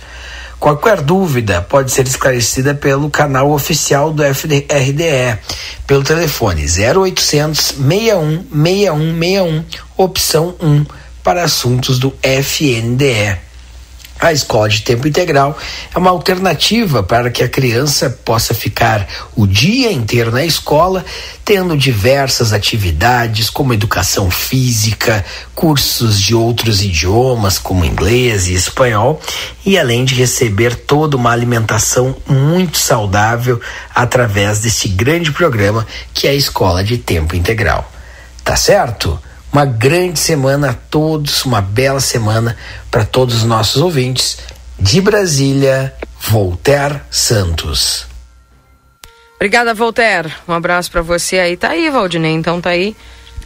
Qualquer 0.58 1.02
dúvida 1.02 1.62
pode 1.62 1.92
ser 1.92 2.04
esclarecida 2.04 2.74
pelo 2.74 3.08
canal 3.08 3.52
oficial 3.52 4.12
do 4.12 4.24
FRDE, 4.24 5.38
pelo 5.86 6.02
telefone 6.02 6.62
0800 6.62 7.76
61 7.76 8.44
6161, 8.50 9.64
opção 9.96 10.56
1, 10.60 10.84
para 11.22 11.44
assuntos 11.44 12.00
do 12.00 12.12
FNDE. 12.20 13.45
A 14.18 14.32
escola 14.32 14.66
de 14.66 14.80
tempo 14.80 15.06
integral 15.06 15.58
é 15.94 15.98
uma 15.98 16.08
alternativa 16.08 17.02
para 17.02 17.30
que 17.30 17.44
a 17.44 17.48
criança 17.48 18.08
possa 18.08 18.54
ficar 18.54 19.06
o 19.36 19.46
dia 19.46 19.92
inteiro 19.92 20.30
na 20.30 20.42
escola, 20.42 21.04
tendo 21.44 21.76
diversas 21.76 22.54
atividades 22.54 23.50
como 23.50 23.74
educação 23.74 24.30
física, 24.30 25.22
cursos 25.54 26.18
de 26.18 26.34
outros 26.34 26.82
idiomas 26.82 27.58
como 27.58 27.84
inglês 27.84 28.48
e 28.48 28.54
espanhol, 28.54 29.20
e 29.66 29.78
além 29.78 30.02
de 30.02 30.14
receber 30.14 30.74
toda 30.74 31.14
uma 31.14 31.30
alimentação 31.30 32.16
muito 32.26 32.78
saudável 32.78 33.60
através 33.94 34.60
deste 34.60 34.88
grande 34.88 35.30
programa 35.30 35.86
que 36.14 36.26
é 36.26 36.30
a 36.30 36.34
escola 36.34 36.82
de 36.82 36.96
tempo 36.96 37.36
integral. 37.36 37.92
Tá 38.42 38.56
certo? 38.56 39.20
Uma 39.52 39.64
grande 39.64 40.18
semana 40.18 40.70
a 40.70 40.74
todos, 40.74 41.44
uma 41.44 41.60
bela 41.60 42.00
semana 42.00 42.56
para 42.90 43.04
todos 43.04 43.36
os 43.36 43.44
nossos 43.44 43.80
ouvintes. 43.80 44.38
De 44.78 45.00
Brasília, 45.00 45.94
Voltaire 46.20 47.00
Santos. 47.10 48.06
Obrigada, 49.36 49.74
Voltaire. 49.74 50.32
Um 50.48 50.52
abraço 50.52 50.90
para 50.90 51.02
você 51.02 51.38
aí. 51.38 51.56
Tá 51.56 51.70
aí, 51.70 51.88
Valdinei. 51.90 52.32
Então 52.32 52.60
tá 52.60 52.70
aí 52.70 52.96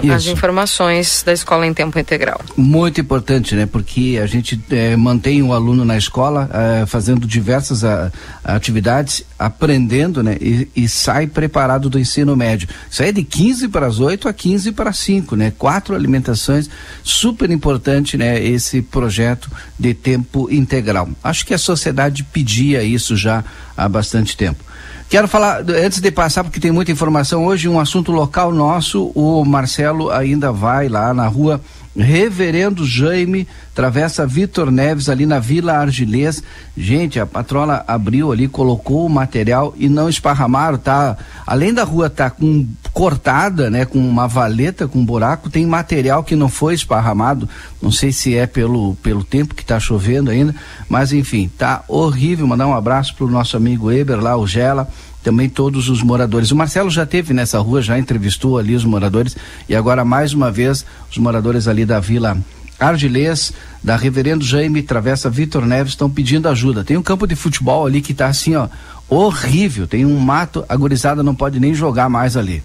isso. 0.03 0.13
as 0.13 0.27
informações 0.27 1.23
da 1.25 1.33
escola 1.33 1.67
em 1.67 1.75
tempo 1.75 1.99
integral. 1.99 2.41
Muito 2.57 3.01
importante, 3.01 3.55
né? 3.55 3.67
Porque 3.67 4.19
a 4.23 4.27
gente 4.27 4.61
é, 4.71 4.97
mantém 4.97 5.43
o 5.43 5.53
aluno 5.53 5.85
na 5.85 5.97
escola 5.97 6.49
é, 6.53 6.87
fazendo 6.87 7.27
diversas 7.27 7.85
a, 7.85 8.11
atividades, 8.45 9.25
aprendendo, 9.39 10.23
né? 10.23 10.37
E, 10.41 10.69
e, 10.75 10.89
sai 10.89 11.27
preparado 11.27 11.89
do 11.89 11.99
ensino 11.99 12.37
médio. 12.37 12.69
Isso 12.91 13.03
aí 13.03 13.11
é 13.11 13.13
de 13.13 13.23
15 13.23 13.69
para 13.69 13.87
as 13.87 14.01
8 14.01 14.29
a 14.29 14.33
15 14.33 14.73
para 14.73 14.91
as 14.91 14.99
5, 14.99 15.37
né? 15.37 15.53
Quatro 15.57 15.95
alimentações, 15.95 16.69
super 17.03 17.51
importante, 17.51 18.17
né? 18.17 18.43
Esse 18.43 18.83
projeto 18.83 19.51
de 19.79 19.95
tempo 19.95 20.49
integral. 20.51 21.09
Acho 21.23 21.47
que 21.47 21.55
a 21.55 21.59
sociedade 21.59 22.25
pedia 22.25 22.83
isso 22.83 23.17
já 23.17 23.45
há 23.77 23.89
bastante 23.89 24.37
tempo. 24.37 24.70
Quero 25.11 25.27
falar, 25.27 25.65
antes 25.69 26.01
de 26.01 26.09
passar, 26.13 26.45
porque 26.45 26.61
tem 26.61 26.71
muita 26.71 26.93
informação 26.93 27.45
hoje, 27.45 27.69
um 27.69 27.81
assunto 27.81 28.13
local 28.13 28.53
nosso, 28.53 29.11
o 29.13 29.45
Marcelo 29.45 30.09
ainda 30.09 30.53
vai 30.53 30.89
lá 30.89 31.13
na 31.13 31.27
rua 31.27 31.61
Reverendo 31.97 32.87
Jaime, 32.87 33.49
Travessa 33.75 34.27
Vitor 34.27 34.71
Neves, 34.71 35.09
ali 35.09 35.27
na 35.27 35.41
Vila 35.41 35.73
Argilês. 35.73 36.43
Gente, 36.77 37.19
a 37.19 37.27
patrola 37.27 37.85
abriu 37.87 38.31
ali, 38.31 38.47
colocou 38.47 39.07
o 39.07 39.11
material 39.11 39.75
e 39.77 39.89
não 39.89 40.09
esparramaram, 40.09 40.79
tá? 40.79 41.17
Além 41.47 41.75
da 41.75 41.83
rua 41.83 42.09
tá 42.09 42.31
com 42.31 42.67
cortada, 42.93 43.71
né, 43.71 43.85
com 43.85 43.99
uma 43.99 44.29
valeta, 44.29 44.87
com 44.87 44.99
um 45.01 45.05
buraco, 45.05 45.51
tem 45.51 45.67
material 45.67 46.23
que 46.23 46.37
não 46.37 46.49
foi 46.49 46.75
esparramado. 46.75 47.49
Não 47.83 47.91
sei 47.91 48.13
se 48.13 48.37
é 48.37 48.47
pelo, 48.47 48.95
pelo 48.97 49.25
tempo 49.25 49.55
que 49.55 49.65
tá 49.65 49.81
chovendo 49.81 50.31
ainda, 50.31 50.55
mas 50.89 51.13
enfim, 51.13 51.51
tá 51.59 51.83
horrível. 51.89 52.47
Mandar 52.47 52.67
um 52.67 52.75
abraço 52.75 53.15
pro 53.17 53.29
nosso 53.29 53.57
amigo 53.57 53.91
Eber 53.91 54.21
lá, 54.21 54.37
o 54.37 54.47
Gela 54.47 54.89
também 55.23 55.49
todos 55.49 55.89
os 55.89 56.03
moradores. 56.03 56.51
O 56.51 56.57
Marcelo 56.57 56.91
já 56.91 57.05
teve 57.05 57.33
nessa 57.35 57.59
rua, 57.59 57.83
já 57.83 57.99
entrevistou 57.99 58.59
ali 58.59 58.75
os 58.75 58.85
moradores 58.85 59.37
e 59.69 59.75
agora 59.75 60.05
mais 60.05 60.33
uma 60.33 60.51
vez 60.51 60.85
os 61.11 61.19
moradores 61.19 61.69
ali 61.69 61.85
da 61.85 62.01
Vila 62.01 62.39
Argilês, 62.79 63.53
da 63.85 63.95
Reverendo 63.95 64.45
Jaime 64.45 64.83
Travessa 64.83 65.29
Vitor 65.29 65.67
Neves 65.67 65.93
estão 65.93 66.11
pedindo 66.11 66.49
ajuda. 66.49 66.83
Tem 66.83 66.97
um 66.97 67.03
campo 67.03 67.27
de 67.27 67.37
futebol 67.37 67.87
ali 67.87 68.01
que 68.01 68.13
está 68.13 68.27
assim, 68.27 68.57
ó, 68.57 68.69
horrível. 69.09 69.87
Tem 69.87 70.07
um 70.07 70.19
mato, 70.19 70.65
a 70.69 70.75
gurizada 70.77 71.23
não 71.23 71.35
pode 71.35 71.61
nem 71.61 71.75
jogar 71.75 72.09
mais 72.09 72.37
ali. 72.37 72.63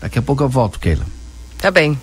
Daqui 0.00 0.18
a 0.18 0.22
pouco 0.22 0.42
eu 0.42 0.48
volto, 0.48 0.78
Keila. 0.78 1.06
Tá 1.58 1.70
bem. 1.70 1.98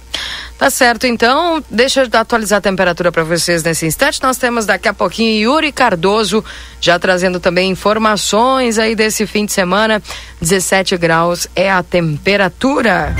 Tá 0.59 0.69
certo, 0.69 1.07
então, 1.07 1.63
deixa 1.71 2.03
eu 2.03 2.19
atualizar 2.19 2.57
a 2.57 2.61
temperatura 2.61 3.13
para 3.13 3.23
vocês 3.23 3.63
nesse 3.63 3.85
instante. 3.85 4.21
Nós 4.21 4.37
temos 4.37 4.65
daqui 4.65 4.89
a 4.89 4.93
pouquinho 4.93 5.53
Yuri 5.53 5.71
Cardoso 5.71 6.43
já 6.81 6.99
trazendo 6.99 7.39
também 7.39 7.71
informações 7.71 8.77
aí 8.77 8.93
desse 8.93 9.25
fim 9.25 9.45
de 9.45 9.53
semana. 9.53 10.03
17 10.41 10.97
graus 10.97 11.47
é 11.55 11.71
a 11.71 11.81
temperatura. 11.81 13.15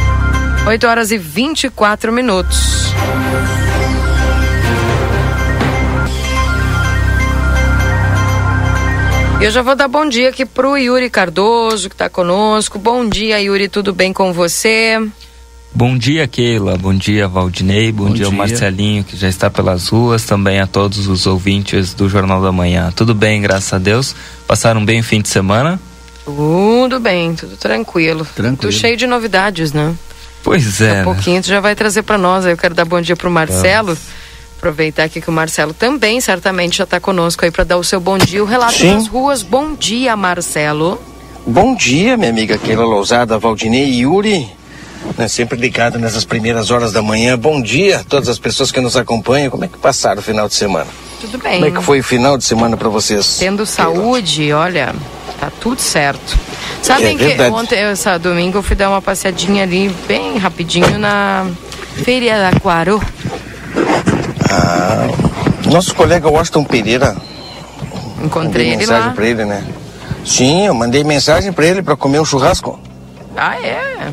8 0.68 0.86
horas 0.86 1.12
e 1.12 1.18
24 1.18 2.12
minutos. 2.12 2.90
Eu 9.40 9.50
já 9.50 9.62
vou 9.62 9.78
dar 9.78 9.88
bom 9.88 10.10
dia 10.10 10.28
aqui 10.28 10.46
pro 10.46 10.78
Yuri 10.78 11.10
Cardoso, 11.10 11.88
que 11.88 11.96
está 11.96 12.10
conosco. 12.10 12.78
Bom 12.78 13.08
dia, 13.08 13.40
Yuri, 13.42 13.70
tudo 13.70 13.94
bem 13.94 14.12
com 14.12 14.34
você? 14.34 15.00
Bom 15.00 15.29
dia, 16.00 16.28
Keila. 16.28 16.78
Bom 16.78 16.94
dia, 16.94 17.28
Valdinei. 17.28 17.92
Bom, 17.92 18.06
Bom 18.06 18.14
dia, 18.14 18.26
dia, 18.26 18.36
Marcelinho, 18.36 19.04
que 19.04 19.16
já 19.16 19.28
está 19.30 19.50
pelas 19.50 19.90
ruas. 19.90 20.24
Também 20.24 20.60
a 20.60 20.66
todos 20.66 21.08
os 21.08 21.28
ouvintes 21.28 21.94
do 21.94 22.10
Jornal 22.10 22.42
da 22.42 22.52
Manhã. 22.52 22.92
Tudo 22.96 23.14
bem, 23.14 23.42
graças 23.42 23.72
a 23.72 23.78
Deus. 23.78 24.16
Passaram 24.48 24.84
bem 24.84 25.00
o 25.00 25.04
fim 25.04 25.22
de 25.22 25.30
semana? 25.30 25.80
Tudo 26.26 27.00
bem, 27.00 27.36
tudo 27.36 27.56
tranquilo. 27.56 28.26
Tranquilo. 28.36 28.58
Tudo 28.58 28.72
cheio 28.72 28.98
de 28.98 29.06
novidades, 29.06 29.74
né? 29.74 29.94
Pois 30.44 30.82
é. 30.82 30.88
Daqui 30.88 30.96
a 30.96 30.98
né? 30.98 31.04
pouquinho 31.04 31.42
tu 31.42 31.48
já 31.48 31.60
vai 31.60 31.76
trazer 31.76 32.02
para 32.04 32.18
nós. 32.18 32.46
Eu 32.46 32.58
quero 32.58 32.74
dar 32.74 32.86
bom 32.86 33.02
dia 33.02 33.16
pro 33.16 33.30
Marcelo. 33.30 33.98
Aproveitar 34.58 35.04
aqui 35.04 35.22
que 35.22 35.30
o 35.30 35.34
Marcelo 35.34 35.74
também 35.74 36.20
certamente 36.20 36.78
já 36.78 36.84
está 36.84 37.00
conosco 37.00 37.46
aí 37.46 37.52
para 37.52 37.64
dar 37.64 37.78
o 37.78 37.84
seu 37.84 38.00
bom 38.00 38.18
dia. 38.18 38.44
O 38.44 38.46
relato 38.48 38.74
Sim. 38.74 38.96
das 38.96 39.08
ruas. 39.08 39.44
Bom 39.44 39.74
dia, 39.74 40.16
Marcelo. 40.16 41.00
Bom 41.48 41.76
dia, 41.76 42.18
minha 42.18 42.30
amiga 42.30 42.58
Keila 42.58 42.84
Lousada, 42.84 43.40
Valdinei 43.40 43.86
e 43.86 44.02
Yuri 44.02 44.59
né, 45.18 45.28
sempre 45.28 45.58
ligado 45.58 46.00
nessas 46.00 46.26
primeiras 46.26 46.72
horas 46.72 46.92
da 46.92 47.02
manhã. 47.02 47.38
Bom 47.38 47.62
dia 47.62 48.00
a 48.00 48.04
todas 48.04 48.30
as 48.30 48.40
pessoas 48.40 48.72
que 48.72 48.80
nos 48.80 48.96
acompanham. 48.96 49.50
Como 49.50 49.66
é 49.66 49.68
que 49.68 49.78
passaram 49.78 50.20
o 50.20 50.24
final 50.24 50.48
de 50.48 50.56
semana? 50.56 50.88
Tudo 51.22 51.38
bem. 51.38 51.62
Como 51.62 51.66
é 51.66 51.72
que 51.80 51.84
foi 51.84 52.00
o 52.00 52.04
final 52.04 52.38
de 52.38 52.44
semana 52.44 52.78
para 52.78 52.90
vocês? 52.90 53.38
Tendo 53.40 53.66
saúde, 53.66 54.54
olha, 54.54 54.96
tá 55.40 55.52
tudo 55.60 55.82
certo. 55.82 56.38
Sabem 56.82 57.16
é 57.16 57.36
que 57.36 57.42
ontem, 57.44 57.78
essa 57.80 58.18
domingo, 58.18 58.60
eu 58.60 58.64
fui 58.64 58.76
dar 58.76 58.90
uma 58.90 59.02
passeadinha 59.02 59.64
ali, 59.64 59.94
bem 60.08 60.38
rapidinho, 60.38 60.98
na 60.98 61.46
Feira 62.04 62.38
da 62.38 62.50
Aquaro. 62.50 63.02
Ah, 64.50 65.08
nosso 65.66 65.94
colega 65.94 66.30
Washington 66.30 66.64
Pereira. 66.64 67.16
Encontrei 68.24 68.68
ele 68.68 68.78
mensagem 68.78 69.14
para 69.14 69.28
ele, 69.28 69.46
né? 69.46 69.64
Sim, 70.26 70.66
eu 70.68 70.74
mandei 70.74 71.04
mensagem 71.04 71.52
para 71.52 71.66
ele 71.66 71.82
para 71.82 71.96
comer 71.96 72.20
um 72.20 72.26
churrasco. 72.26 72.80
Ah, 73.36 73.56
é? 73.62 74.12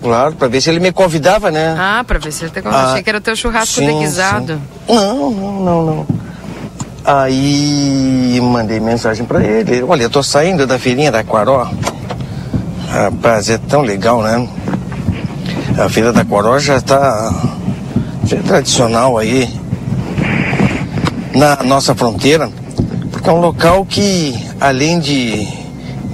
Claro, 0.00 0.34
para 0.34 0.48
ver 0.48 0.60
se 0.60 0.70
ele 0.70 0.80
me 0.80 0.92
convidava, 0.92 1.50
né? 1.50 1.74
Ah, 1.78 2.04
para 2.06 2.18
ver 2.18 2.32
se 2.32 2.44
ele 2.44 2.50
te 2.50 2.62
convidava. 2.62 2.88
Ah, 2.88 2.90
Achei 2.92 3.02
que 3.02 3.08
era 3.08 3.18
o 3.18 3.20
teu 3.20 3.34
churrasco 3.34 3.80
sim, 3.80 3.86
deguisado. 3.86 4.60
Sim. 4.86 4.94
Não, 4.94 5.30
não, 5.30 5.52
não, 5.60 5.86
não. 5.86 6.06
Aí 7.04 8.38
mandei 8.42 8.78
mensagem 8.80 9.24
para 9.24 9.42
ele. 9.42 9.82
Olha, 9.82 10.02
eu 10.02 10.10
tô 10.10 10.22
saindo 10.22 10.66
da 10.66 10.78
feirinha 10.78 11.10
da 11.10 11.24
Quaró. 11.24 11.68
Rapaz, 12.90 13.50
é 13.50 13.58
tão 13.58 13.80
legal, 13.82 14.22
né? 14.22 14.48
A 15.78 15.88
feira 15.88 16.12
da 16.12 16.24
Quaró 16.24 16.58
já 16.58 16.80
tá 16.80 17.32
já 18.24 18.36
é 18.36 18.40
tradicional 18.40 19.16
aí 19.16 19.48
na 21.34 21.62
nossa 21.62 21.94
fronteira, 21.94 22.50
porque 23.10 23.28
é 23.28 23.32
um 23.32 23.40
local 23.40 23.86
que 23.86 24.34
além 24.60 24.98
de 25.00 25.48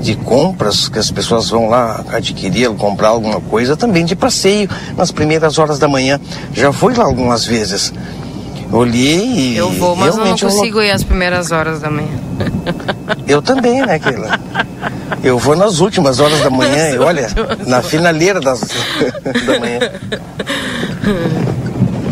de 0.05 0.15
compras 0.17 0.87
que 0.87 0.99
as 0.99 1.11
pessoas 1.11 1.49
vão 1.49 1.67
lá 1.67 2.05
adquirir, 2.13 2.69
comprar 2.75 3.09
alguma 3.09 3.41
coisa, 3.41 3.75
também 3.75 4.05
de 4.05 4.15
passeio 4.15 4.69
nas 4.99 5.11
primeiras 5.11 5.59
horas 5.59 5.79
da 5.79 5.89
manhã. 5.89 6.21
Já 6.53 6.71
fui 6.73 6.95
lá 6.95 7.05
algumas 7.05 7.47
vezes. 7.47 7.91
Olhei 8.71 9.25
e. 9.25 9.57
Eu 9.57 9.71
vou, 9.71 9.97
mas 9.97 10.15
eu 10.15 10.25
não 10.25 10.37
consigo 10.37 10.79
eu... 10.79 10.85
ir 10.85 10.91
às 10.91 11.03
primeiras 11.03 11.51
horas 11.53 11.81
da 11.81 11.91
manhã. 11.91 12.09
Eu 13.27 13.41
também, 13.41 13.81
né, 13.85 13.99
Keila? 13.99 14.39
Eu 15.23 15.39
vou 15.39 15.57
nas 15.57 15.81
últimas 15.81 16.21
horas 16.21 16.41
da 16.41 16.51
manhã 16.51 16.91
e 16.91 16.99
olha, 16.99 17.29
na 17.67 17.81
finaleira 17.81 18.41
das, 18.41 18.61
da 19.47 19.61
manhã. 19.61 19.79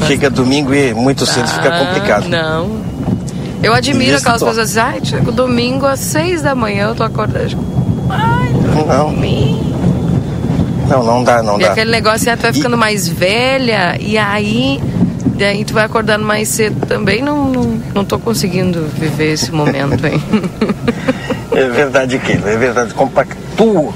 Chega 0.07 0.31
domingo 0.31 0.75
e 0.75 0.95
muito 0.95 1.27
cedo 1.27 1.45
ah, 1.45 1.49
fica 1.49 1.79
complicado. 1.79 2.29
Não. 2.29 2.81
Eu 3.63 3.75
admiro 3.75 4.17
aquelas 4.17 4.43
pessoas 4.43 4.59
assim, 4.59 4.79
ai, 4.79 5.01
chego 5.05 5.33
domingo 5.33 5.87
às 5.87 6.01
seis 6.01 6.43
da 6.43 6.55
manhã, 6.55 6.89
eu 6.89 6.95
tô 6.95 7.03
acordando. 7.03 7.82
Não. 8.87 9.13
Não, 10.89 11.03
não 11.03 11.25
dá, 11.25 11.43
não 11.43 11.59
e 11.59 11.63
dá. 11.63 11.73
aquele 11.73 11.91
negócio, 11.91 12.29
é, 12.29 12.37
tu 12.37 12.43
vai 12.43 12.53
ficando 12.53 12.77
e... 12.77 12.79
mais 12.79 13.09
velha 13.09 13.97
e 13.99 14.19
aí 14.19 14.81
daí 15.43 15.65
tu 15.65 15.75
vai 15.75 15.85
acordando 15.85 16.25
mais 16.25 16.49
cedo 16.49 16.87
também. 16.87 17.23
Não, 17.23 17.49
não, 17.49 17.81
não 17.95 18.05
tô 18.05 18.19
conseguindo 18.19 18.87
viver 18.99 19.33
esse 19.33 19.51
momento, 19.51 20.07
hein? 20.07 20.23
é 21.53 21.69
verdade, 21.69 22.19
Keila, 22.19 22.51
é 22.51 22.57
verdade. 22.57 22.95
Compactuo 22.95 23.93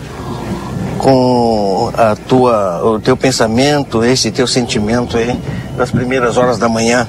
com 0.99 1.93
a 1.97 2.17
tua, 2.17 2.83
o 2.85 2.99
teu 2.99 3.17
pensamento, 3.17 4.05
esse 4.05 4.31
teu 4.31 4.47
sentimento 4.47 5.17
aí, 5.17 5.39
nas 5.77 5.91
primeiras 5.91 6.37
horas 6.37 6.59
da 6.59 6.69
manhã. 6.69 7.07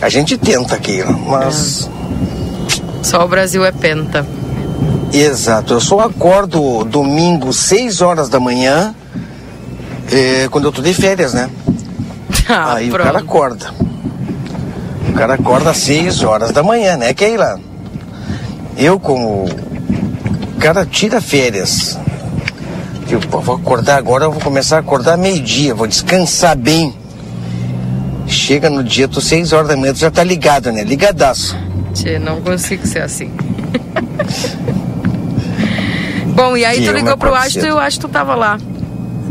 A 0.00 0.08
gente 0.08 0.36
tenta, 0.36 0.76
Keila, 0.78 1.12
mas. 1.12 1.88
É. 1.94 3.04
Só 3.04 3.24
o 3.24 3.28
Brasil 3.28 3.64
é 3.64 3.72
penta. 3.72 4.26
Exato. 5.12 5.74
Eu 5.74 5.80
só 5.80 6.00
acordo 6.00 6.84
domingo, 6.84 7.52
6 7.52 8.00
horas 8.02 8.28
da 8.28 8.38
manhã, 8.38 8.94
é, 10.12 10.48
quando 10.50 10.64
eu 10.66 10.72
tô 10.72 10.82
de 10.82 10.92
férias, 10.94 11.32
né? 11.34 11.48
Ah, 12.50 12.74
Aí 12.76 12.88
pronto. 12.88 13.02
o 13.02 13.04
cara 13.04 13.18
acorda. 13.18 13.74
O 15.10 15.12
cara 15.12 15.34
acorda 15.34 15.70
às 15.70 15.76
6 15.78 16.22
horas 16.22 16.50
da 16.50 16.62
manhã, 16.62 16.96
né, 16.96 17.12
Keila? 17.12 17.60
Eu, 18.74 18.98
como. 18.98 19.44
O 19.44 20.58
cara 20.58 20.86
tira 20.86 21.20
férias. 21.20 21.98
Eu 23.10 23.20
vou 23.20 23.56
acordar 23.56 23.96
agora, 23.98 24.24
eu 24.24 24.32
vou 24.32 24.40
começar 24.40 24.76
a 24.76 24.80
acordar 24.80 25.18
meio-dia, 25.18 25.74
vou 25.74 25.86
descansar 25.86 26.56
bem. 26.56 26.94
Chega 28.26 28.70
no 28.70 28.82
dia, 28.82 29.06
tô 29.08 29.20
6 29.20 29.52
horas 29.52 29.68
da 29.68 29.76
manhã, 29.76 29.92
tu 29.92 29.98
já 29.98 30.10
tá 30.10 30.24
ligado, 30.24 30.72
né? 30.72 30.84
Ligadaço. 30.84 31.54
Tchê, 31.94 32.18
não 32.18 32.40
consigo 32.40 32.86
ser 32.86 33.02
assim. 33.02 33.30
Bom, 36.38 36.56
e 36.56 36.64
aí 36.64 36.84
tu 36.84 36.92
ligou 36.92 37.16
pro 37.16 37.32
Washington 37.32 37.66
e 37.66 37.72
o 37.72 37.76
Washington 37.78 38.08
tava 38.10 38.36
lá. 38.36 38.58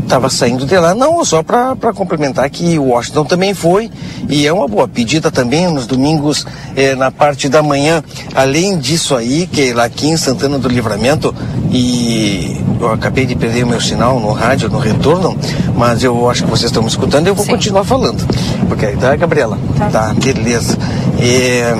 Tava 0.06 0.28
saindo 0.28 0.66
de 0.66 0.76
lá, 0.76 0.94
não, 0.94 1.24
só 1.24 1.42
para 1.42 1.74
complementar 1.94 2.50
que 2.50 2.78
o 2.78 2.88
Washington 2.88 3.24
também 3.24 3.54
foi 3.54 3.90
e 4.28 4.46
é 4.46 4.52
uma 4.52 4.68
boa 4.68 4.86
pedida 4.86 5.30
também 5.30 5.72
nos 5.72 5.86
domingos 5.86 6.46
eh, 6.76 6.94
na 6.94 7.10
parte 7.10 7.48
da 7.48 7.62
manhã. 7.62 8.04
Além 8.34 8.76
disso 8.76 9.16
aí, 9.16 9.46
que 9.46 9.72
lá 9.72 9.84
aqui 9.84 10.06
em 10.06 10.18
Santana 10.18 10.58
do 10.58 10.68
Livramento 10.68 11.34
e 11.70 12.60
eu 12.78 12.92
acabei 12.92 13.24
de 13.24 13.34
perder 13.34 13.64
o 13.64 13.68
meu 13.68 13.80
sinal 13.80 14.20
no 14.20 14.32
rádio, 14.32 14.68
no 14.68 14.78
retorno, 14.78 15.34
mas 15.74 16.04
eu 16.04 16.28
acho 16.28 16.44
que 16.44 16.50
vocês 16.50 16.70
estão 16.70 16.82
me 16.82 16.90
escutando 16.90 17.26
e 17.26 17.30
eu 17.30 17.34
vou 17.34 17.46
Sim. 17.46 17.52
continuar 17.52 17.84
falando. 17.84 18.22
Porque 18.68 18.84
aí 18.84 18.96
tá, 18.98 19.16
Gabriela? 19.16 19.58
Tá, 19.78 19.88
tá 19.88 20.14
beleza. 20.14 20.76
É, 21.18 21.74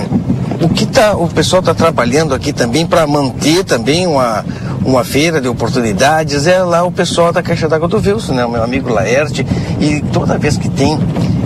o 0.60 0.68
que 0.68 0.86
tá, 0.86 1.14
o 1.14 1.28
pessoal 1.28 1.60
está 1.60 1.74
trabalhando 1.74 2.34
aqui 2.34 2.52
também 2.52 2.86
para 2.86 3.06
manter 3.06 3.62
também 3.64 4.06
uma 4.06 4.44
uma 4.84 5.04
feira 5.04 5.40
de 5.40 5.48
oportunidades, 5.48 6.46
é 6.46 6.62
lá 6.62 6.84
o 6.84 6.92
pessoal 6.92 7.32
da 7.32 7.42
Caixa 7.42 7.68
d'Água 7.68 7.88
do 7.88 7.96
Wilson, 7.98 8.34
né? 8.34 8.44
O 8.44 8.50
meu 8.50 8.62
amigo 8.62 8.92
Laerte. 8.92 9.46
E 9.80 10.00
toda 10.12 10.38
vez 10.38 10.56
que 10.56 10.68
tem 10.68 10.98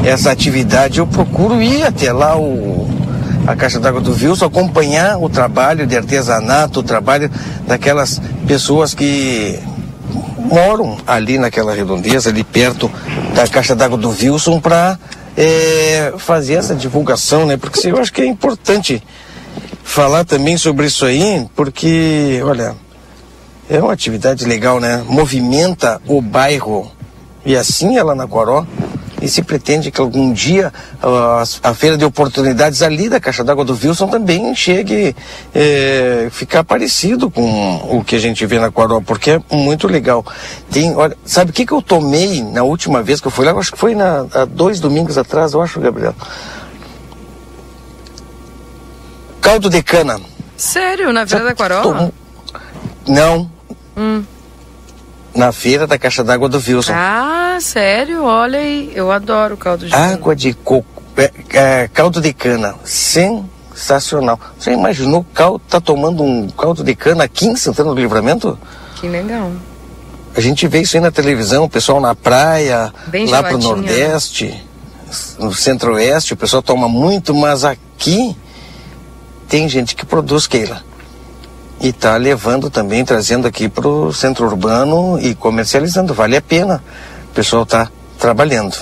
essa 0.05 0.31
atividade, 0.31 0.99
eu 0.99 1.07
procuro 1.07 1.61
ir 1.62 1.83
até 1.85 2.12
lá 2.12 2.38
o, 2.38 2.88
a 3.47 3.57
Caixa 3.57 3.81
d'Água 3.81 4.01
do 4.01 4.12
Wilson, 4.12 4.47
acompanhar 4.47 5.18
o 5.18 5.29
trabalho 5.29 5.87
de 5.87 5.97
artesanato, 5.97 6.81
o 6.81 6.83
trabalho 6.83 7.31
daquelas 7.66 8.21
pessoas 8.47 8.95
que 8.95 9.59
moram 10.38 10.99
ali 11.07 11.38
naquela 11.38 11.75
redondeza, 11.75 12.31
ali 12.31 12.45
perto 12.45 12.90
da 13.35 13.47
Caixa 13.49 13.75
d'Água 13.75 13.99
do 13.99 14.11
Wilson, 14.11 14.61
para 14.61 14.99
é, 15.37 16.12
fazer 16.18 16.55
essa 16.55 16.75
divulgação, 16.75 17.47
né? 17.47 17.57
Porque 17.57 17.88
eu 17.88 17.99
acho 17.99 18.12
que 18.12 18.23
é 18.23 18.27
importante 18.27 19.03
falar 19.83 20.25
também 20.25 20.57
sobre 20.57 20.87
isso 20.87 21.05
aí, 21.05 21.47
porque, 21.55 22.40
olha, 22.45 22.75
é 23.68 23.79
uma 23.81 23.92
atividade 23.92 24.44
legal, 24.44 24.81
né? 24.81 25.05
Movimenta 25.07 26.01
o 26.07 26.20
bairro. 26.20 26.90
E 27.44 27.57
assim 27.57 27.96
ela 27.96 28.14
na 28.14 28.27
Coró. 28.27 28.66
E 29.20 29.29
se 29.29 29.40
pretende 29.40 29.92
que 29.92 30.01
algum 30.01 30.33
dia 30.33 30.72
uh, 31.01 31.48
a 31.62 31.75
feira 31.75 31.96
de 31.96 32.05
oportunidades 32.05 32.83
ali 32.83 33.09
da 33.09 33.20
Caixa 33.20 33.44
d'Água 33.44 33.64
do 33.64 33.72
Wilson 33.72 34.09
também 34.09 34.53
chegue 34.53 35.14
é, 35.55 36.27
ficar 36.33 36.64
parecido 36.64 37.31
com 37.31 37.96
o 37.96 38.03
que 38.03 38.16
a 38.16 38.18
gente 38.18 38.44
vê 38.44 38.59
na 38.59 38.68
Coró, 38.68 39.01
porque 39.01 39.31
é 39.31 39.40
muito 39.53 39.87
legal. 39.87 40.27
Tem, 40.72 40.96
olha, 40.96 41.16
sabe 41.25 41.53
o 41.53 41.55
que, 41.55 41.64
que 41.64 41.72
eu 41.72 41.81
tomei 41.81 42.42
na 42.42 42.64
última 42.64 43.01
vez 43.01 43.20
que 43.20 43.29
eu 43.29 43.31
fui 43.31 43.44
lá? 43.44 43.53
Eu 43.53 43.61
acho 43.61 43.70
que 43.70 43.79
foi 43.79 43.94
na, 43.94 44.27
há 44.35 44.44
dois 44.44 44.81
domingos 44.81 45.16
atrás, 45.16 45.53
eu 45.53 45.62
acho, 45.62 45.79
Gabriel. 45.79 46.16
Caldo 49.40 49.70
de 49.70 49.85
cana. 49.85 50.20
Sério? 50.57 51.12
Na 51.12 51.29
Feira 51.29 51.44
da 51.44 51.55
Coró? 51.55 52.11
Não. 53.06 53.50
Hum. 53.96 54.24
Na 55.34 55.50
feira 55.50 55.86
da 55.86 55.98
Caixa 55.98 56.22
d'Água 56.22 56.48
do 56.48 56.58
Wilson. 56.58 56.92
Ah, 56.94 57.56
sério? 57.60 58.22
Olha 58.24 58.58
aí, 58.58 58.92
eu 58.94 59.10
adoro 59.10 59.56
caldo 59.56 59.86
de 59.86 59.92
cana. 59.92 60.12
Água 60.12 60.36
de 60.36 60.52
coco, 60.52 61.02
é, 61.16 61.30
é, 61.50 61.88
caldo 61.88 62.20
de 62.20 62.32
cana, 62.34 62.74
sensacional. 62.84 64.38
Você 64.58 64.72
imaginou 64.72 65.24
caldo, 65.32 65.62
tá 65.68 65.80
tomando 65.80 66.22
um 66.22 66.48
caldo 66.50 66.84
de 66.84 66.94
cana 66.94 67.24
aqui 67.24 67.46
em 67.46 67.56
Santana 67.56 67.94
do 67.94 68.00
Livramento? 68.00 68.58
Que 68.96 69.08
legal. 69.08 69.50
A 70.36 70.40
gente 70.40 70.68
vê 70.68 70.82
isso 70.82 70.96
aí 70.96 71.02
na 71.02 71.10
televisão, 71.10 71.64
o 71.64 71.68
pessoal 71.68 72.00
na 72.00 72.14
praia, 72.14 72.92
Bem 73.06 73.26
lá 73.26 73.42
pro 73.42 73.56
né? 73.56 73.64
Nordeste, 73.64 74.62
no 75.38 75.52
Centro-Oeste, 75.54 76.34
o 76.34 76.36
pessoal 76.36 76.62
toma 76.62 76.88
muito, 76.88 77.34
mas 77.34 77.64
aqui 77.64 78.36
tem 79.48 79.66
gente 79.66 79.94
que 79.94 80.04
produz, 80.04 80.46
Keila 80.46 80.91
e 81.83 81.88
está 81.88 82.16
levando 82.16 82.71
também, 82.71 83.05
trazendo 83.05 83.49
aqui 83.49 83.68
para 83.68 83.88
o 83.88 84.12
centro 84.12 84.47
urbano 84.47 85.18
e 85.21 85.35
comercializando. 85.35 86.14
Vale 86.14 86.37
a 86.37 86.40
pena. 86.40 86.83
O 87.31 87.35
pessoal 87.35 87.64
está 87.64 87.90
trabalhando. 88.21 88.77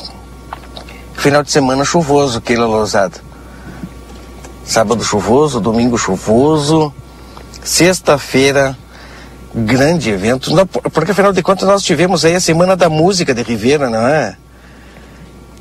Final 1.15 1.43
de 1.43 1.51
semana 1.51 1.83
chuvoso, 1.83 2.43
Keila 2.43 2.67
Lousada. 2.67 3.17
Sábado 4.67 5.03
chuvoso, 5.03 5.61
domingo 5.61 5.97
chuvoso, 5.97 6.93
sexta-feira, 7.65 8.77
grande 9.55 10.11
evento. 10.11 10.51
Porque 10.93 11.13
afinal 11.13 11.33
de 11.33 11.43
contas 11.43 11.67
nós 11.67 11.83
tivemos 11.83 12.23
aí 12.27 12.35
a 12.35 12.41
Semana 12.41 12.77
da 12.77 12.91
Música 12.91 13.33
de 13.33 13.43
Ribeira, 13.43 13.89
não 13.89 14.07
é? 14.07 14.37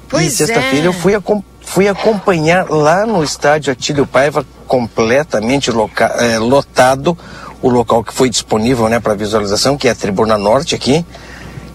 Pois 0.09 0.25
e 0.25 0.35
sexta-feira 0.35 0.85
é. 0.85 0.87
eu 0.87 0.93
fui, 0.93 1.13
fui 1.61 1.87
acompanhar 1.87 2.69
lá 2.69 3.05
no 3.05 3.23
estádio 3.23 3.71
Atílio 3.71 4.05
Paiva 4.05 4.45
completamente 4.69 5.71
loca, 5.71 6.05
é, 6.19 6.37
lotado 6.37 7.17
o 7.61 7.69
local 7.69 8.03
que 8.03 8.13
foi 8.13 8.29
disponível 8.29 8.87
né, 8.87 8.99
para 8.99 9.15
visualização, 9.15 9.75
que 9.75 9.87
é 9.87 9.91
a 9.91 9.95
Tribuna 9.95 10.37
Norte 10.37 10.75
aqui. 10.75 11.03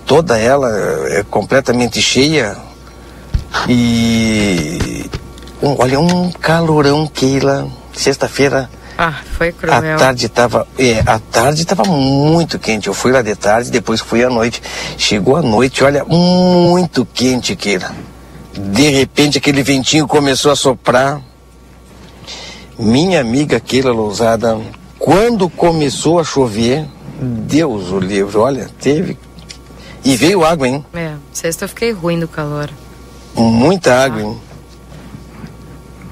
Toda 0.06 0.38
ela 0.38 0.70
é 1.08 1.24
completamente 1.24 2.00
cheia. 2.00 2.56
E 3.68 5.04
um, 5.60 5.76
olha, 5.78 5.98
um 5.98 6.30
calorão, 6.30 7.06
Keila. 7.06 7.68
Sexta-feira. 7.92 8.70
Ah, 8.96 9.14
foi 9.36 9.50
cruel. 9.52 9.94
A 9.94 9.96
tarde 9.96 10.26
estava, 10.26 10.66
é, 10.78 11.00
a 11.04 11.18
tarde 11.18 11.62
estava 11.62 11.84
muito 11.84 12.58
quente. 12.58 12.86
Eu 12.86 12.94
fui 12.94 13.12
lá 13.12 13.22
de 13.22 13.34
tarde, 13.34 13.70
depois 13.70 14.00
fui 14.00 14.22
à 14.22 14.30
noite. 14.30 14.62
Chegou 14.96 15.36
à 15.36 15.42
noite, 15.42 15.82
olha, 15.82 16.04
muito 16.04 17.04
quente, 17.04 17.56
Keila. 17.56 17.90
De 18.56 18.88
repente 18.90 19.38
aquele 19.38 19.62
ventinho 19.62 20.06
começou 20.06 20.52
a 20.52 20.56
soprar. 20.56 21.20
Minha 22.78 23.20
amiga 23.20 23.60
Keila 23.60 23.92
Lousada, 23.92 24.60
quando 24.98 25.48
começou 25.48 26.18
a 26.18 26.24
chover, 26.24 26.86
Deus 27.20 27.90
o 27.90 27.98
livre, 27.98 28.36
olha, 28.36 28.68
teve. 28.80 29.16
E 30.04 30.16
veio 30.16 30.44
água, 30.44 30.68
hein? 30.68 30.84
É, 30.92 31.14
sexta 31.32 31.64
eu 31.64 31.68
fiquei 31.68 31.92
ruim 31.92 32.18
do 32.18 32.28
calor. 32.28 32.68
Muita 33.34 34.04
água, 34.04 34.22
hein? 34.22 34.40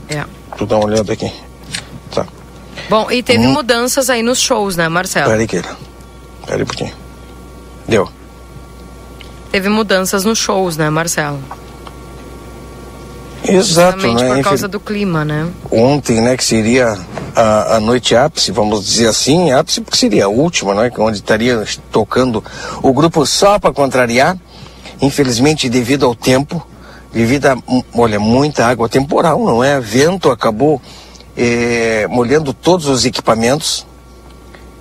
É. 0.08 0.24
Tu 0.56 0.66
dá 0.66 0.76
uma 0.76 0.86
olhada 0.86 1.12
aqui. 1.12 1.30
Tá. 2.10 2.26
Bom, 2.88 3.10
e 3.10 3.22
teve 3.22 3.46
hum. 3.46 3.52
mudanças 3.52 4.08
aí 4.08 4.22
nos 4.22 4.40
shows, 4.40 4.76
né, 4.76 4.88
Marcelo? 4.88 5.30
Peraí, 5.30 5.46
Keila. 5.46 5.76
Peraí 6.46 6.62
um 6.62 6.66
pouquinho. 6.66 6.94
Deu. 7.88 8.08
Teve 9.50 9.68
mudanças 9.68 10.24
nos 10.24 10.38
shows, 10.38 10.76
né, 10.76 10.88
Marcelo? 10.88 11.38
Exato, 13.44 14.00
Justamente 14.00 14.22
né? 14.22 14.34
por 14.36 14.44
causa 14.44 14.68
do 14.68 14.78
clima, 14.78 15.24
né? 15.24 15.48
Ontem, 15.70 16.20
né, 16.20 16.36
que 16.36 16.44
seria 16.44 16.96
a, 17.34 17.76
a 17.76 17.80
noite 17.80 18.14
ápice, 18.14 18.52
vamos 18.52 18.84
dizer 18.84 19.08
assim, 19.08 19.50
ápice 19.50 19.80
porque 19.80 19.96
seria 19.96 20.26
a 20.26 20.28
última, 20.28 20.74
né, 20.74 20.90
onde 20.98 21.18
estaria 21.18 21.64
tocando 21.90 22.42
o 22.82 22.92
grupo 22.92 23.26
só 23.26 23.58
para 23.58 23.72
contrariar, 23.72 24.36
infelizmente 25.00 25.68
devido 25.68 26.06
ao 26.06 26.14
tempo, 26.14 26.64
devido 27.12 27.46
a, 27.46 27.58
olha, 27.94 28.20
muita 28.20 28.66
água 28.66 28.88
temporal, 28.88 29.44
não 29.44 29.62
é? 29.62 29.80
Vento 29.80 30.30
acabou 30.30 30.80
eh, 31.36 32.06
molhando 32.08 32.52
todos 32.52 32.86
os 32.86 33.04
equipamentos, 33.04 33.86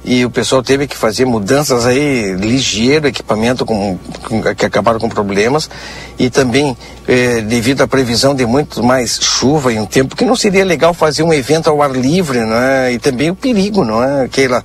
e 0.03 0.25
o 0.25 0.29
pessoal 0.31 0.63
teve 0.63 0.87
que 0.87 0.97
fazer 0.97 1.25
mudanças 1.25 1.85
aí 1.85 2.33
ligeiro, 2.33 3.07
equipamento 3.07 3.65
com, 3.65 3.99
com, 4.23 4.41
que 4.55 4.65
acabaram 4.65 4.99
com 4.99 5.07
problemas 5.07 5.69
e 6.17 6.29
também 6.29 6.75
eh, 7.07 7.41
devido 7.41 7.81
à 7.81 7.87
previsão 7.87 8.33
de 8.33 8.45
muito 8.45 8.83
mais 8.83 9.19
chuva 9.21 9.71
e 9.71 9.79
um 9.79 9.85
tempo 9.85 10.15
que 10.15 10.25
não 10.25 10.35
seria 10.35 10.65
legal 10.65 10.93
fazer 10.93 11.21
um 11.21 11.31
evento 11.31 11.69
ao 11.69 11.83
ar 11.83 11.91
livre, 11.91 12.39
não 12.39 12.55
é? 12.55 12.93
E 12.93 12.99
também 12.99 13.29
o 13.29 13.35
perigo, 13.35 13.85
não 13.85 14.03
é? 14.03 14.23
Aquela 14.23 14.63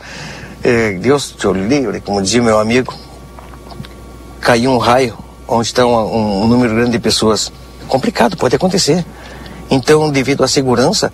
eh, 0.65 0.93
Deus 0.93 1.35
te 1.39 1.47
livre, 1.53 2.01
como 2.01 2.23
dizia 2.23 2.43
meu 2.43 2.59
amigo, 2.59 2.95
caiu 4.41 4.71
um 4.71 4.79
raio 4.79 5.19
onde 5.47 5.67
está 5.67 5.87
um, 5.87 6.43
um 6.43 6.49
número 6.49 6.75
grande 6.75 6.93
de 6.93 6.99
pessoas. 6.99 7.53
Complicado, 7.89 8.37
pode 8.37 8.57
acontecer. 8.57 9.05
Então, 9.71 10.11
devido 10.11 10.43
à 10.45 10.49
segurança, 10.49 11.13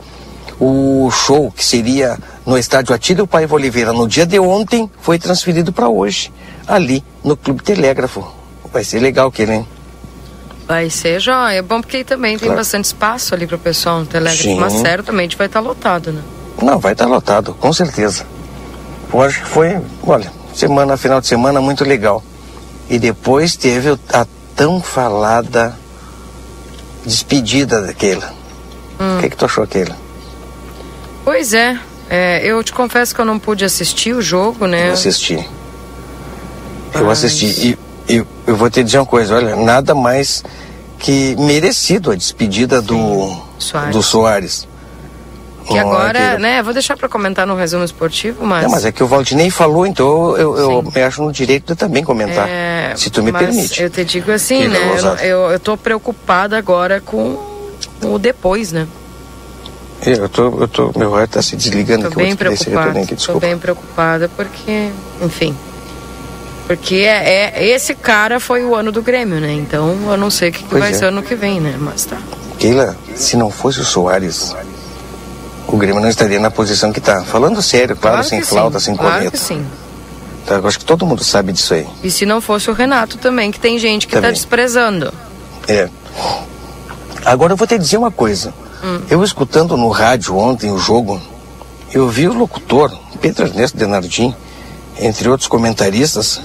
o 0.64 1.10
show 1.10 1.50
que 1.50 1.64
seria 1.64 2.16
no 2.46 2.56
estádio 2.56 2.94
Atílio 2.94 3.26
Paiva 3.26 3.52
Oliveira 3.56 3.92
no 3.92 4.06
dia 4.06 4.24
de 4.24 4.38
ontem 4.38 4.88
foi 5.00 5.18
transferido 5.18 5.72
para 5.72 5.88
hoje, 5.88 6.32
ali 6.68 7.04
no 7.24 7.36
Clube 7.36 7.64
Telégrafo. 7.64 8.24
Vai 8.72 8.84
ser 8.84 9.00
legal 9.00 9.26
aquele, 9.26 9.54
hein? 9.54 9.68
Vai 10.68 10.88
ser 10.88 11.18
joia. 11.18 11.56
É 11.56 11.62
bom 11.62 11.80
porque 11.80 12.04
também 12.04 12.38
tem 12.38 12.46
claro. 12.46 12.60
bastante 12.60 12.84
espaço 12.84 13.34
ali 13.34 13.44
para 13.44 13.56
o 13.56 13.58
pessoal 13.58 13.98
no 13.98 14.06
Telégrafo, 14.06 14.44
Sim. 14.44 14.54
mas 14.54 14.74
certamente 14.74 15.36
vai 15.36 15.48
estar 15.48 15.60
tá 15.60 15.66
lotado, 15.68 16.12
né? 16.12 16.22
Não, 16.62 16.78
vai 16.78 16.92
estar 16.92 17.06
tá 17.06 17.10
lotado, 17.10 17.54
com 17.54 17.72
certeza. 17.72 18.24
Hoje 19.12 19.40
foi, 19.40 19.80
olha, 20.06 20.32
semana, 20.54 20.96
final 20.96 21.20
de 21.20 21.26
semana 21.26 21.60
muito 21.60 21.82
legal. 21.84 22.22
E 22.88 23.00
depois 23.00 23.56
teve 23.56 23.98
a 24.12 24.24
tão 24.54 24.80
falada 24.80 25.76
despedida 27.04 27.82
daquela. 27.82 28.32
Hum. 29.00 29.18
O 29.18 29.20
que, 29.20 29.30
que 29.30 29.36
tu 29.36 29.44
achou 29.44 29.64
aquela? 29.64 30.01
Pois 31.24 31.54
é, 31.54 31.78
é, 32.10 32.44
eu 32.44 32.62
te 32.62 32.72
confesso 32.72 33.14
que 33.14 33.20
eu 33.20 33.24
não 33.24 33.38
pude 33.38 33.64
assistir 33.64 34.14
o 34.14 34.20
jogo, 34.20 34.66
né? 34.66 34.88
Eu 34.88 34.92
assisti. 34.92 35.48
Eu 36.94 37.10
assisti. 37.10 37.46
E 38.06 38.16
eu, 38.16 38.26
eu 38.46 38.56
vou 38.56 38.68
te 38.68 38.82
dizer 38.82 38.98
uma 38.98 39.06
coisa, 39.06 39.36
olha, 39.36 39.56
nada 39.56 39.94
mais 39.94 40.42
que 40.98 41.34
merecido 41.36 42.10
a 42.10 42.14
despedida 42.14 42.82
do 42.82 43.36
Soares. 43.58 43.92
do 43.92 44.02
Soares. 44.02 44.68
Que 45.66 45.78
agora, 45.78 46.18
é 46.18 46.34
que... 46.34 46.42
né, 46.42 46.62
vou 46.62 46.72
deixar 46.72 46.96
para 46.96 47.08
comentar 47.08 47.46
no 47.46 47.54
resumo 47.54 47.84
esportivo, 47.84 48.44
mas... 48.44 48.64
Não, 48.64 48.70
mas 48.70 48.84
é 48.84 48.90
que 48.90 49.02
o 49.02 49.06
Valdinei 49.06 49.48
falou, 49.48 49.86
então 49.86 50.36
eu, 50.36 50.56
eu, 50.56 50.82
me 50.82 51.02
acho 51.02 51.22
no 51.22 51.32
direito 51.32 51.68
de 51.72 51.76
também 51.76 52.02
comentar, 52.02 52.48
é... 52.48 52.92
se 52.96 53.08
tu 53.10 53.22
me 53.22 53.32
permite. 53.32 53.80
eu 53.80 53.88
te 53.88 54.04
digo 54.04 54.32
assim, 54.32 54.66
né, 54.66 54.78
eu, 54.98 55.14
eu, 55.24 55.50
eu 55.52 55.60
tô 55.60 55.76
preocupada 55.76 56.58
agora 56.58 57.00
com 57.00 57.38
o 58.02 58.18
depois, 58.18 58.72
né? 58.72 58.88
Eu 60.04 60.28
tô, 60.28 60.60
eu 60.60 60.68
tô, 60.68 60.92
meu 60.96 61.14
ar 61.14 61.28
tá 61.28 61.40
se 61.40 61.54
desligando. 61.54 62.10
Tô 62.10 62.16
bem 62.16 62.34
preocupada. 62.34 63.00
Aqui, 63.00 63.16
tô 63.16 63.38
bem 63.38 63.56
preocupada 63.56 64.28
porque, 64.28 64.90
enfim, 65.20 65.56
porque 66.66 66.96
é, 66.96 67.52
é, 67.54 67.68
esse 67.68 67.94
cara 67.94 68.40
foi 68.40 68.64
o 68.64 68.74
ano 68.74 68.90
do 68.90 69.02
Grêmio, 69.02 69.40
né? 69.40 69.52
Então 69.52 69.96
eu 70.10 70.16
não 70.16 70.30
sei 70.30 70.50
o 70.50 70.52
que, 70.52 70.64
que 70.64 70.74
vai 70.74 70.90
é. 70.90 70.94
ser 70.94 71.06
ano 71.06 71.22
que 71.22 71.34
vem, 71.34 71.60
né? 71.60 71.76
Mas 71.78 72.04
tá. 72.04 72.16
Keila, 72.58 72.96
se 73.14 73.36
não 73.36 73.50
fosse 73.50 73.80
o 73.80 73.84
Soares, 73.84 74.54
o 75.66 75.76
Grêmio 75.76 76.00
não 76.00 76.08
estaria 76.08 76.40
na 76.40 76.50
posição 76.50 76.92
que 76.92 77.00
tá. 77.00 77.22
Falando 77.24 77.60
sério, 77.60 77.96
claro, 77.96 78.16
claro 78.16 78.28
sem 78.28 78.42
flauta, 78.42 78.78
sim. 78.78 78.86
sem 78.86 78.96
claro 78.96 79.14
corneta. 79.14 79.36
Que 79.36 79.38
sim. 79.38 79.66
Então, 80.44 80.56
eu 80.56 80.66
acho 80.66 80.78
que 80.78 80.84
todo 80.84 81.06
mundo 81.06 81.22
sabe 81.22 81.52
disso 81.52 81.74
aí. 81.74 81.86
E 82.02 82.10
se 82.10 82.26
não 82.26 82.40
fosse 82.40 82.70
o 82.70 82.72
Renato 82.72 83.16
também, 83.18 83.50
que 83.50 83.60
tem 83.60 83.78
gente 83.78 84.06
que 84.06 84.12
tá 84.12 84.18
também. 84.18 84.30
tá 84.30 84.34
desprezando. 84.34 85.12
É. 85.68 85.88
Agora 87.24 87.52
eu 87.52 87.56
vou 87.56 87.66
te 87.66 87.78
dizer 87.78 87.96
uma 87.96 88.10
coisa. 88.10 88.52
Eu 89.08 89.22
escutando 89.22 89.76
no 89.76 89.88
rádio 89.90 90.36
ontem 90.36 90.72
o 90.72 90.78
jogo, 90.78 91.20
eu 91.92 92.08
vi 92.08 92.26
o 92.26 92.32
locutor, 92.32 92.90
Pedro 93.20 93.46
Ernesto 93.46 93.78
Denardim, 93.78 94.34
entre 94.98 95.28
outros 95.28 95.46
comentaristas, 95.46 96.40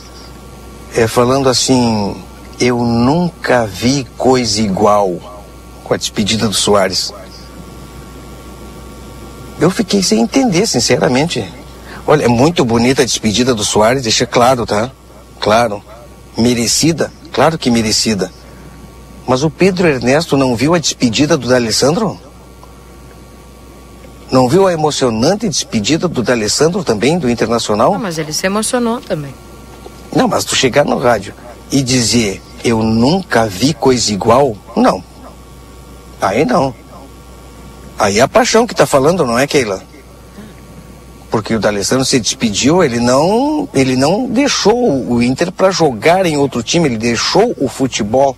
é, 0.95 1.07
falando 1.07 1.49
assim: 1.49 2.15
eu 2.59 2.83
nunca 2.83 3.65
vi 3.65 4.05
coisa 4.17 4.61
igual 4.61 5.43
com 5.83 5.93
a 5.95 5.97
despedida 5.97 6.47
do 6.47 6.53
Soares. 6.53 7.11
Eu 9.59 9.71
fiquei 9.71 10.03
sem 10.03 10.21
entender, 10.21 10.67
sinceramente. 10.67 11.43
Olha, 12.05 12.25
é 12.25 12.27
muito 12.27 12.63
bonita 12.63 13.01
a 13.01 13.05
despedida 13.05 13.55
do 13.55 13.63
Soares, 13.63 14.03
deixa 14.03 14.27
claro, 14.27 14.63
tá? 14.63 14.91
Claro. 15.39 15.83
Merecida? 16.37 17.11
Claro 17.31 17.57
que 17.57 17.71
merecida. 17.71 18.31
Mas 19.27 19.43
o 19.43 19.49
Pedro 19.49 19.87
Ernesto 19.87 20.37
não 20.37 20.55
viu 20.55 20.75
a 20.75 20.79
despedida 20.79 21.35
do 21.35 21.47
D'Alessandro? 21.47 22.26
Não 24.31 24.49
viu 24.49 24.67
a 24.67 24.73
emocionante 24.73 25.47
despedida 25.47 26.07
do 26.07 26.21
D'Alessandro 26.21 26.83
também, 26.83 27.17
do 27.17 27.29
Internacional? 27.29 27.93
Não, 27.93 27.99
mas 27.99 28.17
ele 28.17 28.33
se 28.33 28.45
emocionou 28.45 28.99
também. 28.99 29.33
Não, 30.13 30.27
mas 30.27 30.43
tu 30.43 30.55
chegar 30.55 30.83
no 30.83 30.97
rádio 30.97 31.33
e 31.71 31.81
dizer 31.81 32.41
eu 32.63 32.83
nunca 32.83 33.45
vi 33.45 33.73
coisa 33.73 34.11
igual, 34.11 34.55
não. 34.75 35.01
Aí 36.21 36.43
não. 36.43 36.73
Aí 37.97 38.19
é 38.19 38.21
a 38.21 38.27
paixão 38.27 38.67
que 38.67 38.75
tá 38.75 38.85
falando, 38.85 39.25
não 39.25 39.39
é, 39.39 39.47
Keila? 39.47 39.81
Porque 41.29 41.55
o 41.55 41.59
D'Alessandro 41.59 42.05
se 42.05 42.19
despediu, 42.19 42.83
ele 42.83 42.99
não, 42.99 43.67
ele 43.73 43.95
não 43.95 44.27
deixou 44.27 44.75
o 45.09 45.21
Inter 45.21 45.51
para 45.51 45.71
jogar 45.71 46.25
em 46.25 46.37
outro 46.37 46.63
time, 46.63 46.87
ele 46.87 46.97
deixou 46.97 47.55
o 47.57 47.67
futebol 47.67 48.35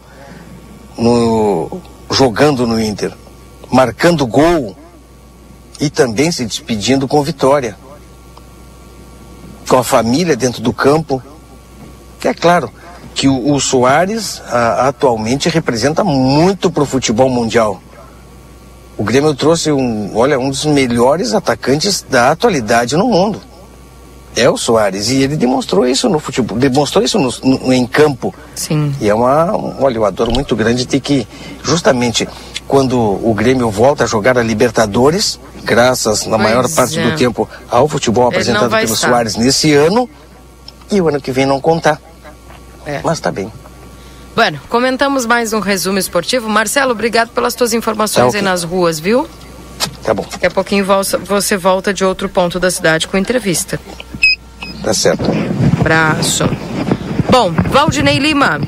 no, 0.98 1.82
jogando 2.12 2.66
no 2.68 2.80
Inter, 2.80 3.14
marcando 3.72 4.26
gol 4.26 4.76
e 5.80 5.90
também 5.90 6.32
se 6.32 6.46
despedindo 6.46 7.08
com 7.08 7.22
vitória. 7.24 7.78
Com 9.68 9.78
a 9.78 9.84
família 9.84 10.36
dentro 10.36 10.62
do 10.62 10.74
campo. 10.74 11.22
É 12.24 12.34
claro 12.34 12.72
que 13.16 13.28
o, 13.28 13.54
o 13.54 13.60
Soares 13.60 14.42
a, 14.48 14.88
atualmente 14.88 15.50
representa 15.50 16.04
muito 16.04 16.70
para 16.72 16.84
o 16.84 16.86
futebol 16.86 17.30
mundial. 17.30 17.82
O 18.98 19.04
Grêmio 19.04 19.34
trouxe 19.34 19.72
um, 19.72 20.12
olha, 20.16 20.38
um 20.38 20.50
dos 20.50 20.66
melhores 20.66 21.34
atacantes 21.34 22.06
da 22.10 22.32
atualidade 22.32 22.98
no 22.98 23.08
mundo. 23.08 23.42
É 24.36 24.50
o 24.50 24.58
Soares. 24.58 25.10
E 25.10 25.22
ele 25.22 25.38
demonstrou 25.38 25.88
isso 25.88 26.10
no 26.10 26.20
futebol, 26.20 26.58
demonstrou 26.58 27.04
isso 27.04 27.18
no, 27.18 27.32
no, 27.44 27.74
em 27.74 27.86
campo. 27.88 28.34
Sim. 28.56 28.94
E 29.00 29.10
é 29.10 29.14
uma, 29.14 29.56
olha, 29.80 29.98
eu 29.98 30.06
adoro 30.06 30.32
muito 30.32 30.56
grande 30.56 30.86
ter 30.86 31.00
que, 31.00 31.28
justamente, 31.64 32.28
quando 32.68 33.00
o 33.00 33.34
Grêmio 33.34 33.70
volta 33.70 34.04
a 34.04 34.08
jogar 34.08 34.38
a 34.38 34.44
Libertadores, 34.44 35.40
graças, 35.64 36.26
na 36.26 36.38
pois 36.38 36.50
maior 36.50 36.70
parte 36.70 37.00
é. 37.00 37.10
do 37.10 37.16
tempo, 37.16 37.50
ao 37.70 37.88
futebol 37.88 38.28
apresentado 38.28 38.70
pelo 38.70 38.84
estar. 38.84 38.96
Soares 39.10 39.36
nesse 39.36 39.74
ano, 39.74 40.10
e 40.92 41.02
o 41.02 41.08
ano 41.08 41.22
que 41.22 41.32
vem 41.32 41.46
não 41.46 41.60
contar. 41.62 42.00
É. 42.86 43.02
Mas 43.04 43.20
tá 43.20 43.32
bem. 43.32 43.52
Bueno, 44.36 44.60
comentamos 44.70 45.26
mais 45.26 45.54
um 45.54 45.60
resumo 45.60 46.00
esportivo. 46.00 46.48
Marcelo, 46.50 46.92
obrigado 46.92 47.30
pelas 47.30 47.54
tuas 47.54 47.74
informações 47.74 48.24
tá 48.24 48.28
okay. 48.30 48.40
aí 48.40 48.46
nas 48.46 48.64
ruas, 48.64 49.00
viu? 49.00 49.28
Tá 50.04 50.14
bom. 50.14 50.26
Daqui 50.32 50.46
a 50.46 50.52
pouquinho 50.52 50.86
você 51.26 51.58
volta 51.58 51.94
de 51.94 52.04
outro 52.04 52.30
ponto 52.30 52.60
da 52.60 52.72
cidade 52.72 53.08
com 53.08 53.18
entrevista. 53.18 53.80
Tá 54.84 54.94
certo. 54.94 55.26
Abraço. 55.80 56.46
Bom, 57.30 57.52
Valdinei 57.70 58.18
Lima. 58.18 58.60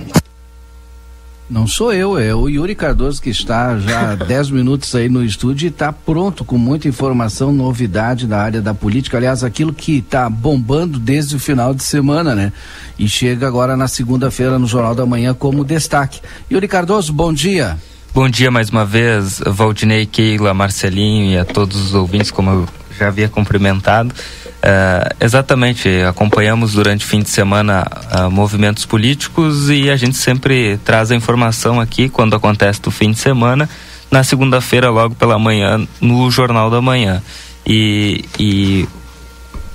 Não 1.51 1.67
sou 1.67 1.91
eu, 1.91 2.17
é 2.17 2.33
o 2.33 2.47
Yuri 2.47 2.73
Cardoso 2.73 3.21
que 3.21 3.29
está 3.29 3.77
já 3.77 4.15
10 4.15 4.51
minutos 4.55 4.95
aí 4.95 5.09
no 5.09 5.21
estúdio 5.21 5.65
e 5.65 5.69
está 5.69 5.91
pronto 5.91 6.45
com 6.45 6.57
muita 6.57 6.87
informação, 6.87 7.51
novidade 7.51 8.25
da 8.25 8.41
área 8.41 8.61
da 8.61 8.73
política. 8.73 9.17
Aliás, 9.17 9.43
aquilo 9.43 9.73
que 9.73 9.97
está 9.97 10.29
bombando 10.29 10.97
desde 10.97 11.35
o 11.35 11.39
final 11.39 11.73
de 11.73 11.83
semana, 11.83 12.33
né? 12.33 12.53
E 12.97 13.05
chega 13.05 13.47
agora 13.47 13.75
na 13.75 13.89
segunda-feira 13.89 14.57
no 14.57 14.65
Jornal 14.65 14.95
da 14.95 15.05
Manhã 15.05 15.33
como 15.33 15.65
destaque. 15.65 16.21
Yuri 16.49 16.69
Cardoso, 16.69 17.11
bom 17.11 17.33
dia. 17.33 17.77
Bom 18.13 18.29
dia 18.29 18.49
mais 18.49 18.69
uma 18.69 18.85
vez, 18.85 19.41
Valdinei, 19.45 20.05
Keila, 20.05 20.53
Marcelinho 20.53 21.31
e 21.31 21.37
a 21.37 21.43
todos 21.43 21.81
os 21.81 21.93
ouvintes, 21.93 22.31
como 22.31 22.49
eu 22.49 22.69
já 22.97 23.09
havia 23.09 23.27
cumprimentado. 23.27 24.15
Uh, 24.61 25.15
exatamente, 25.19 25.89
acompanhamos 26.07 26.73
durante 26.73 27.03
o 27.03 27.07
fim 27.07 27.21
de 27.21 27.29
semana 27.29 27.83
uh, 28.13 28.29
movimentos 28.29 28.85
políticos 28.85 29.71
e 29.71 29.89
a 29.89 29.95
gente 29.95 30.15
sempre 30.17 30.77
traz 30.85 31.09
a 31.09 31.15
informação 31.15 31.79
aqui 31.79 32.07
quando 32.07 32.35
acontece 32.35 32.79
do 32.79 32.91
fim 32.91 33.09
de 33.09 33.17
semana, 33.17 33.67
na 34.11 34.23
segunda-feira, 34.23 34.91
logo 34.91 35.15
pela 35.15 35.39
manhã, 35.39 35.87
no 35.99 36.29
Jornal 36.29 36.69
da 36.69 36.79
Manhã. 36.79 37.23
E, 37.65 38.23
e 38.37 38.87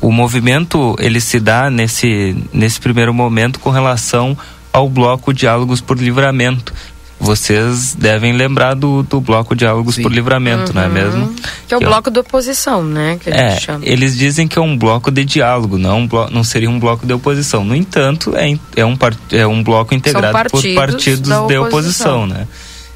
o 0.01 0.13
movimento 0.13 0.95
ele 1.01 1.21
se 1.21 1.41
dá 1.41 1.69
nesse, 1.69 2.37
nesse 2.53 2.79
primeiro 2.79 3.13
momento 3.13 3.59
com 3.59 3.71
relação 3.71 4.39
ao 4.73 4.89
bloco 4.89 5.33
Diálogos 5.35 5.81
por 5.81 5.99
Livramento, 5.99 6.73
vocês 7.19 7.95
devem 7.95 8.33
lembrar 8.33 8.75
do, 8.75 9.03
do 9.03 9.21
bloco 9.21 9.55
Diálogos 9.55 9.95
Sim. 9.95 10.03
por 10.03 10.13
Livramento, 10.13 10.69
uhum. 10.69 10.75
não 10.75 10.83
é 10.83 10.87
uhum. 10.87 10.93
mesmo? 10.93 11.35
Que 11.67 11.75
é 11.75 11.77
o 11.77 11.81
que 11.81 11.87
bloco 11.87 12.11
da 12.11 12.21
oposição, 12.21 12.85
né? 12.85 13.19
Que 13.23 13.31
é, 13.31 13.57
eles 13.83 14.17
dizem 14.17 14.47
que 14.47 14.59
é 14.59 14.63
um 14.63 14.77
bloco 14.77 15.11
de 15.11 15.25
diálogo, 15.25 15.79
não, 15.79 16.01
um 16.01 16.09
não 16.31 16.45
seria 16.45 16.69
um 16.69 16.79
bloco 16.79 17.07
de 17.07 17.13
oposição. 17.13 17.65
No 17.65 17.75
entanto, 17.75 18.35
é, 18.37 18.57
é, 18.77 18.85
um, 18.85 18.97
é 19.33 19.47
um 19.47 19.63
bloco 19.63 19.95
integrado 19.95 20.33
partidos 20.33 20.63
por 20.63 20.75
partidos 20.75 21.31
oposição. 21.31 21.47
de 21.47 21.59
oposição, 21.59 22.27
né? 22.27 22.47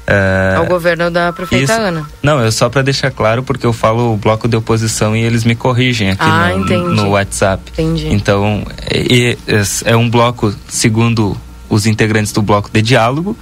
É, 0.07 0.55
ao 0.57 0.65
governo 0.65 1.09
da 1.11 1.31
prefeita 1.31 1.73
isso, 1.73 1.81
Ana. 1.81 2.05
Não, 2.21 2.43
é 2.43 2.49
só 2.51 2.67
para 2.69 2.81
deixar 2.81 3.11
claro, 3.11 3.43
porque 3.43 3.65
eu 3.65 3.71
falo 3.71 4.13
o 4.13 4.17
bloco 4.17 4.47
de 4.47 4.57
oposição 4.57 5.15
e 5.15 5.21
eles 5.21 5.43
me 5.43 5.55
corrigem 5.55 6.09
aqui 6.09 6.23
ah, 6.23 6.53
no, 6.57 6.95
no, 6.95 7.09
WhatsApp. 7.09 7.63
Entendi. 7.73 8.07
Então, 8.09 8.65
é, 8.89 9.31
é, 9.31 9.63
é 9.85 9.95
um 9.95 10.09
bloco, 10.09 10.53
segundo 10.67 11.37
os 11.69 11.85
integrantes 11.85 12.31
do 12.33 12.41
bloco 12.41 12.69
de 12.71 12.81
diálogo, 12.81 13.37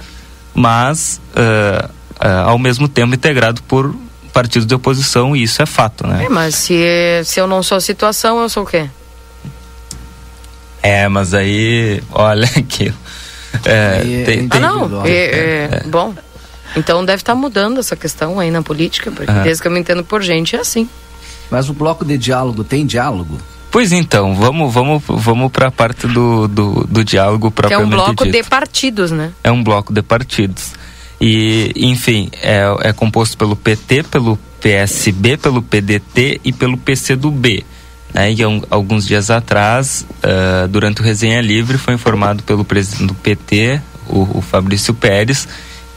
mas 0.60 1.20
uh, 1.34 1.86
uh, 1.86 2.48
ao 2.48 2.58
mesmo 2.58 2.86
tempo 2.86 3.14
integrado 3.14 3.62
por 3.62 3.94
partidos 4.32 4.66
de 4.66 4.74
oposição 4.74 5.34
e 5.34 5.42
isso 5.42 5.62
é 5.62 5.66
fato, 5.66 6.06
né? 6.06 6.26
É, 6.26 6.28
mas 6.28 6.54
se, 6.54 7.22
se 7.24 7.40
eu 7.40 7.46
não 7.46 7.62
sou 7.62 7.80
situação, 7.80 8.40
eu 8.40 8.48
sou 8.48 8.62
o 8.62 8.66
quê? 8.66 8.88
É, 10.82 11.08
mas 11.08 11.34
aí, 11.34 12.02
olha 12.12 12.46
aqui. 12.56 12.92
É, 13.64 13.70
é, 13.70 14.24
tem, 14.24 14.48
tem, 14.48 14.48
ah, 14.50 14.60
não, 14.60 15.04
é, 15.04 15.10
é, 15.10 15.68
é, 15.72 15.82
bom. 15.86 16.14
Então 16.76 17.04
deve 17.04 17.22
estar 17.22 17.34
tá 17.34 17.38
mudando 17.38 17.80
essa 17.80 17.96
questão 17.96 18.38
aí 18.38 18.50
na 18.50 18.62
política, 18.62 19.10
porque 19.10 19.32
desde 19.42 19.62
que 19.62 19.66
eu 19.66 19.72
me 19.72 19.80
entendo 19.80 20.04
por 20.04 20.22
gente 20.22 20.54
é 20.54 20.60
assim. 20.60 20.88
Mas 21.50 21.68
o 21.68 21.72
bloco 21.72 22.04
de 22.04 22.16
diálogo 22.16 22.62
tem 22.62 22.86
diálogo? 22.86 23.38
Pois 23.70 23.92
então, 23.92 24.34
vamos, 24.34 24.72
vamos, 24.74 25.02
vamos 25.06 25.52
para 25.52 25.68
a 25.68 25.70
parte 25.70 26.06
do, 26.08 26.48
do, 26.48 26.86
do 26.88 27.04
diálogo 27.04 27.50
propriamente 27.50 27.90
dito. 27.90 27.96
É 27.96 28.02
um 28.02 28.04
bloco 28.04 28.24
dito. 28.24 28.36
de 28.36 28.48
partidos, 28.48 29.10
né? 29.12 29.32
É 29.44 29.52
um 29.52 29.62
bloco 29.62 29.92
de 29.92 30.02
partidos. 30.02 30.72
E, 31.20 31.72
enfim, 31.76 32.30
é, 32.42 32.62
é 32.80 32.92
composto 32.92 33.36
pelo 33.36 33.54
PT, 33.54 34.04
pelo 34.04 34.38
PSB, 34.60 35.36
pelo 35.36 35.62
PDT 35.62 36.40
e 36.42 36.52
pelo 36.52 36.76
PCdoB. 36.76 37.64
Né? 38.12 38.32
E 38.32 38.44
um, 38.44 38.62
alguns 38.70 39.06
dias 39.06 39.30
atrás, 39.30 40.06
uh, 40.24 40.66
durante 40.66 41.00
o 41.00 41.04
Resenha 41.04 41.40
Livre, 41.40 41.78
foi 41.78 41.94
informado 41.94 42.42
pelo 42.42 42.64
presidente 42.64 43.06
do 43.06 43.14
PT, 43.14 43.80
o, 44.08 44.38
o 44.38 44.40
Fabrício 44.40 44.92
Pérez, 44.94 45.46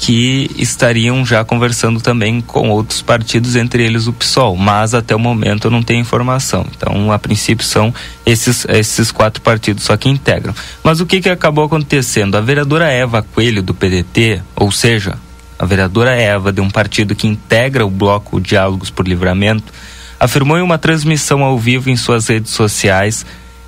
que 0.06 0.52
estariam 0.58 1.26
já 1.26 1.46
conversando 1.46 2.02
também 2.02 2.42
com 2.42 2.70
outros 2.70 3.02
partidos, 3.02 3.56
entre 3.56 3.86
eles 3.86 4.06
o 4.06 4.12
PSOL, 4.12 4.58
mas 4.58 4.94
até 4.94 5.16
o 5.16 5.20
momento 5.20 5.68
eu 5.68 5.72
não 5.72 5.82
tenho 5.82 6.02
informação. 6.02 6.68
Então, 6.76 7.10
a 7.10 7.18
princípio 7.18 7.66
são 7.66 7.94
esses, 8.26 8.66
esses 8.68 9.14
quatro 9.14 9.42
partidos 9.42 9.86
só 9.86 9.96
que 9.96 10.10
integram. 10.10 10.54
Mas 10.84 11.00
o 11.00 11.06
que, 11.06 11.22
que 11.22 11.30
acabou 11.30 11.64
acontecendo? 11.64 12.36
A 12.36 12.42
vereadora 12.42 12.92
Eva 12.92 13.24
Coelho 13.24 13.64
do 13.64 13.74
PDT, 13.74 14.42
ou 14.58 14.74
seja, 14.74 15.18
a 15.58 15.66
vereadora 15.66 16.12
Eva 16.12 16.52
de 16.52 16.60
um 16.60 16.70
partido 16.70 17.16
que 17.16 17.26
integra 17.26 17.86
o 17.86 17.90
bloco 17.90 18.42
Diálogos 18.42 18.90
por 18.90 19.08
Livramento, 19.08 19.72
afirmou 20.20 20.58
em 20.58 20.64
uma 20.64 20.78
transmissão 20.78 21.44
ao 21.44 21.58
vivo 21.58 21.90
em 21.90 21.96
suas 21.96 22.28
redes 22.28 22.52
sociais 22.52 23.26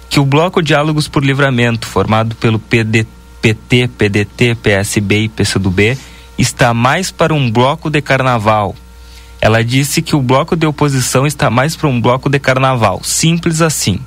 que 0.09 0.19
o 0.19 0.25
bloco 0.25 0.61
Diálogos 0.61 1.07
por 1.07 1.23
Livramento, 1.23 1.87
formado 1.87 2.35
pelo 2.35 2.59
PDT, 2.59 3.07
PT, 3.41 3.87
PDT, 3.97 4.55
PSB 4.55 5.19
e 5.19 5.29
PCdoB, 5.29 5.97
está 6.37 6.73
mais 6.73 7.11
para 7.11 7.33
um 7.33 7.49
bloco 7.49 7.89
de 7.89 8.01
carnaval. 8.01 8.75
Ela 9.39 9.63
disse 9.63 10.01
que 10.01 10.15
o 10.15 10.21
bloco 10.21 10.55
de 10.55 10.65
oposição 10.65 11.25
está 11.25 11.49
mais 11.49 11.75
para 11.75 11.87
um 11.87 11.99
bloco 12.01 12.29
de 12.29 12.39
carnaval. 12.39 13.01
Simples 13.03 13.61
assim. 13.61 13.99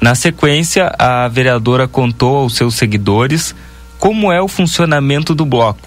Na 0.00 0.14
sequência, 0.14 0.94
a 0.98 1.28
vereadora 1.28 1.86
contou 1.86 2.36
aos 2.36 2.54
seus 2.54 2.74
seguidores 2.74 3.54
como 3.98 4.32
é 4.32 4.40
o 4.40 4.48
funcionamento 4.48 5.34
do 5.34 5.44
bloco. 5.44 5.86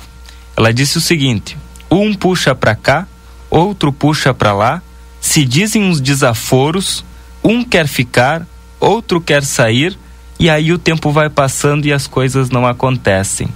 Ela 0.56 0.74
disse 0.74 0.98
o 0.98 1.02
seguinte: 1.02 1.58
um 1.90 2.14
puxa 2.14 2.54
para 2.54 2.76
cá, 2.76 3.08
outro 3.50 3.92
puxa 3.92 4.34
para 4.34 4.54
lá, 4.54 4.82
se 5.20 5.46
dizem 5.46 5.84
uns 5.84 6.00
desaforos, 6.00 7.04
um 7.44 7.64
quer 7.64 7.88
ficar, 7.88 8.46
outro 8.80 9.20
quer 9.20 9.44
sair, 9.44 9.98
e 10.40 10.50
aí 10.50 10.72
o 10.72 10.78
tempo 10.78 11.12
vai 11.12 11.30
passando 11.30 11.86
e 11.86 11.94
as 11.94 12.06
coisas 12.06 12.50
não 12.50 12.68
acontecem. 12.68 13.48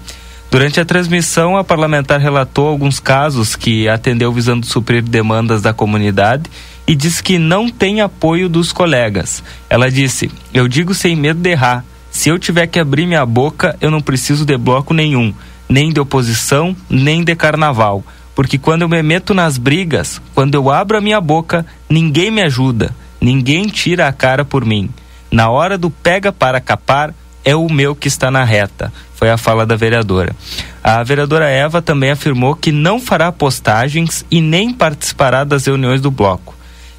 Durante 0.50 0.80
a 0.80 0.86
transmissão, 0.86 1.58
a 1.58 1.64
parlamentar 1.64 2.20
relatou 2.20 2.68
alguns 2.68 3.00
casos 3.00 3.56
que 3.56 3.90
atendeu 3.90 4.32
visando 4.32 4.66
suprir 4.66 5.04
demandas 5.04 5.62
da 5.62 5.74
comunidade 5.74 6.50
e 6.88 6.96
disse 6.96 7.22
que 7.22 7.38
não 7.38 7.70
tem 7.70 8.00
apoio 8.00 8.48
dos 8.48 8.72
colegas. 8.72 9.44
Ela 9.70 9.92
disse: 9.92 10.32
Eu 10.54 10.68
digo 10.68 10.94
sem 10.94 11.16
medo 11.16 11.42
de 11.42 11.50
errar. 11.50 11.84
Se 12.10 12.30
eu 12.30 12.40
tiver 12.40 12.66
que 12.68 12.80
abrir 12.80 13.06
minha 13.06 13.26
boca, 13.26 13.76
eu 13.82 13.92
não 13.92 14.02
preciso 14.02 14.46
de 14.46 14.58
bloco 14.58 14.94
nenhum, 14.94 15.34
nem 15.68 15.92
de 15.92 16.00
oposição, 16.00 16.76
nem 16.90 17.24
de 17.24 17.36
carnaval. 17.36 18.04
porque 18.34 18.58
quando 18.58 18.84
eu 18.84 18.90
me 18.90 19.02
meto 19.02 19.34
nas 19.34 19.58
brigas, 19.58 20.22
quando 20.36 20.54
eu 20.54 20.70
abro 20.70 20.96
a 20.96 21.02
minha 21.02 21.20
boca, 21.20 21.66
ninguém 21.90 22.30
me 22.30 22.44
ajuda, 22.44 22.96
ninguém 23.20 23.68
tira 23.68 24.08
a 24.08 24.14
cara 24.14 24.46
por 24.46 24.64
mim. 24.64 24.92
Na 25.32 25.50
hora 25.50 25.76
do 25.76 25.90
pega 25.90 26.32
para 26.32 26.62
capar, 26.62 27.14
é 27.48 27.56
o 27.56 27.72
meu 27.72 27.96
que 27.96 28.10
está 28.10 28.30
na 28.30 28.44
reta. 28.44 28.92
Foi 29.16 29.30
a 29.30 29.38
fala 29.38 29.66
da 29.66 29.78
vereadora. 29.78 30.36
A 30.84 31.02
vereadora 31.02 31.48
Eva 31.48 31.82
também 31.82 32.12
afirmou 32.12 32.54
que 32.54 32.74
não 32.74 33.00
fará 33.00 33.32
postagens 33.32 34.26
e 34.30 34.42
nem 34.42 34.74
participará 34.74 35.46
das 35.46 35.66
reuniões 35.66 36.02
do 36.02 36.12
bloco. 36.12 36.54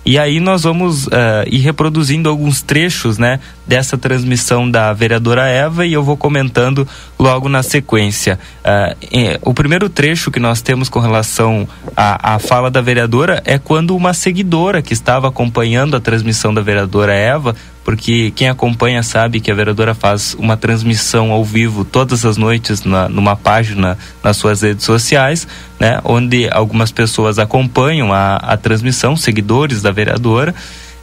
E 0.06 0.18
aí 0.18 0.40
nós 0.40 0.62
vamos 0.62 1.06
uh, 1.08 1.44
ir 1.46 1.58
reproduzindo 1.58 2.30
alguns 2.30 2.62
trechos, 2.62 3.18
né, 3.18 3.40
dessa 3.68 3.98
transmissão 3.98 4.68
da 4.68 4.92
vereadora 4.94 5.46
Eva 5.46 5.84
e 5.84 5.92
eu 5.92 6.02
vou 6.02 6.16
comentando 6.16 6.88
logo 7.18 7.48
na 7.48 7.62
sequência. 7.62 8.38
Uh, 8.64 9.38
o 9.42 9.52
primeiro 9.52 9.90
trecho 9.90 10.30
que 10.30 10.40
nós 10.40 10.62
temos 10.62 10.88
com 10.88 10.98
relação 10.98 11.68
à, 11.94 12.34
à 12.34 12.38
fala 12.38 12.70
da 12.70 12.80
vereadora 12.80 13.42
é 13.44 13.58
quando 13.58 13.94
uma 13.94 14.14
seguidora 14.14 14.80
que 14.80 14.94
estava 14.94 15.28
acompanhando 15.28 15.94
a 15.94 16.00
transmissão 16.00 16.52
da 16.54 16.62
vereadora 16.62 17.14
Eva 17.14 17.54
porque 17.88 18.30
quem 18.36 18.50
acompanha 18.50 19.02
sabe 19.02 19.40
que 19.40 19.50
a 19.50 19.54
vereadora 19.54 19.94
faz 19.94 20.34
uma 20.34 20.58
transmissão 20.58 21.32
ao 21.32 21.42
vivo 21.42 21.86
todas 21.86 22.22
as 22.22 22.36
noites 22.36 22.84
na, 22.84 23.08
numa 23.08 23.34
página 23.34 23.96
nas 24.22 24.36
suas 24.36 24.60
redes 24.60 24.84
sociais, 24.84 25.48
né, 25.80 25.98
onde 26.04 26.50
algumas 26.52 26.92
pessoas 26.92 27.38
acompanham 27.38 28.12
a, 28.12 28.36
a 28.36 28.58
transmissão, 28.58 29.16
seguidores 29.16 29.80
da 29.80 29.90
vereadora, 29.90 30.54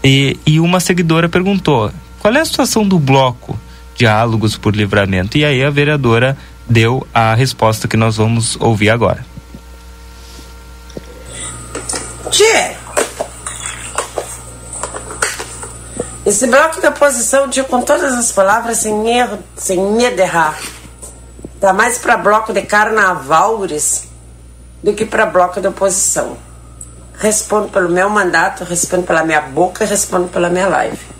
e, 0.03 0.37
e 0.45 0.59
uma 0.59 0.79
seguidora 0.79 1.27
perguntou: 1.27 1.91
qual 2.25 2.33
é 2.33 2.39
a 2.39 2.45
situação 2.45 2.83
do 2.83 2.97
bloco 2.97 3.55
Diálogos 3.93 4.57
por 4.57 4.75
Livramento? 4.75 5.37
E 5.37 5.45
aí 5.45 5.63
a 5.63 5.69
vereadora 5.69 6.35
deu 6.67 7.05
a 7.13 7.35
resposta 7.35 7.87
que 7.87 7.95
nós 7.95 8.17
vamos 8.17 8.57
ouvir 8.59 8.89
agora. 8.89 9.23
Tchê, 12.31 12.75
Esse 16.25 16.47
bloco 16.47 16.81
de 16.81 16.87
oposição, 16.87 17.47
digo 17.47 17.67
com 17.67 17.81
todas 17.81 18.11
as 18.15 18.31
palavras, 18.31 18.79
sem 18.79 19.07
erro, 19.07 19.37
sem 19.55 19.79
medo 19.91 20.15
de 20.15 20.23
errar. 20.23 20.59
Dá 21.61 21.73
mais 21.73 21.99
para 21.99 22.17
bloco 22.17 22.51
de 22.51 22.63
carnaval, 22.63 23.61
do 24.81 24.93
que 24.95 25.05
para 25.05 25.27
bloco 25.27 25.61
de 25.61 25.67
oposição. 25.67 26.35
Respondo 27.19 27.67
pelo 27.67 27.89
meu 27.89 28.09
mandato, 28.09 28.63
respondo 28.63 29.03
pela 29.03 29.23
minha 29.23 29.41
boca, 29.41 29.85
respondo 29.85 30.27
pela 30.27 30.49
minha 30.49 30.67
live. 30.67 31.14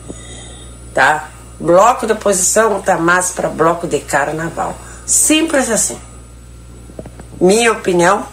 Tá? 0.95 1.29
Bloco 1.60 2.08
de 2.08 2.13
oposição 2.13 2.81
tá 2.81 2.97
mais 2.97 3.31
para 3.31 3.49
bloco 3.49 3.86
de 3.86 3.99
carnaval. 3.99 4.75
Simples 5.05 5.69
assim. 5.69 5.99
Minha 7.39 7.73
opinião, 7.73 8.25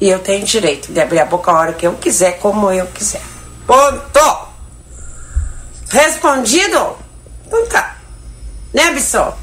e 0.00 0.08
eu 0.08 0.18
tenho 0.18 0.44
direito 0.44 0.92
de 0.92 1.00
abrir 1.00 1.20
a 1.20 1.24
boca 1.24 1.50
a 1.50 1.54
hora 1.54 1.72
que 1.72 1.86
eu 1.86 1.94
quiser, 1.94 2.38
como 2.40 2.70
eu 2.70 2.86
quiser. 2.88 3.22
Ponto! 3.66 4.48
Respondido? 5.88 6.96
Então 7.46 7.66
tá. 7.68 7.96
Né, 8.74 8.90
Bissol? 8.90 9.38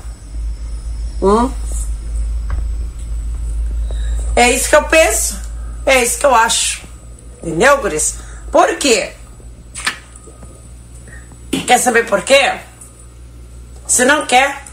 Hum? 1.22 1.50
É 4.36 4.52
isso 4.52 4.70
que 4.70 4.76
eu 4.76 4.84
penso. 4.84 5.40
É 5.86 6.04
isso 6.04 6.20
que 6.20 6.26
eu 6.26 6.36
acho. 6.36 6.84
Entendeu, 7.42 7.78
Guris? 7.78 8.16
Por 8.52 8.76
quê? 8.78 9.14
Quer 11.62 11.78
saber 11.78 12.06
por 12.06 12.22
quê? 12.24 12.54
Se 13.88 14.06
não 14.06 14.26
quer, 14.26 14.66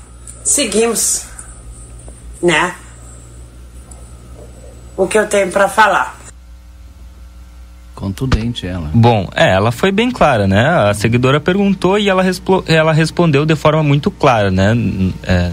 seguimos. 0.44 1.24
Né? 2.42 2.74
O 4.96 5.06
que 5.06 5.18
eu 5.18 5.26
tenho 5.26 5.50
para 5.50 5.68
falar. 5.68 6.20
Contundente 7.94 8.66
ela. 8.66 8.90
Bom, 8.92 9.28
é, 9.34 9.52
ela 9.52 9.70
foi 9.70 9.92
bem 9.92 10.10
clara, 10.10 10.46
né? 10.46 10.66
A 10.66 10.94
seguidora 10.94 11.38
perguntou 11.38 11.98
e 11.98 12.08
ela, 12.08 12.24
ela 12.66 12.92
respondeu 12.92 13.46
de 13.46 13.54
forma 13.54 13.82
muito 13.82 14.10
clara, 14.10 14.50
né? 14.50 14.74
É, 15.22 15.52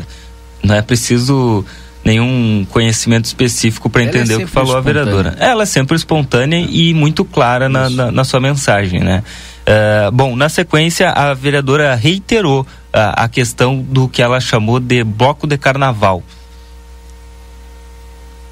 não 0.64 0.76
é 0.76 0.82
preciso 0.82 1.64
nenhum 2.04 2.66
conhecimento 2.72 3.26
específico 3.26 3.90
para 3.90 4.02
é 4.02 4.06
entender 4.06 4.34
é 4.34 4.38
o 4.38 4.40
que 4.40 4.46
falou 4.48 4.76
a 4.76 4.82
vereadora. 4.82 5.36
Ela 5.40 5.64
é 5.64 5.66
sempre 5.66 5.96
espontânea 5.96 6.60
e 6.60 6.94
muito 6.94 7.24
clara 7.24 7.70
na, 7.70 7.90
na, 7.90 8.12
na, 8.12 8.24
sua 8.24 8.40
mensagem, 8.40 9.00
né? 9.02 9.24
É, 9.72 10.10
bom, 10.10 10.36
na 10.36 10.50
sequência, 10.50 11.12
a 11.12 11.32
vereadora 11.36 11.94
reiterou 11.94 12.66
a, 12.92 13.26
a 13.26 13.30
questão 13.30 13.78
do 13.78 14.10
que 14.10 14.20
ela 14.20 14.40
chamou 14.40 14.80
de 14.80 15.04
bloco 15.04 15.46
de 15.46 15.60
carnaval. 15.60 16.24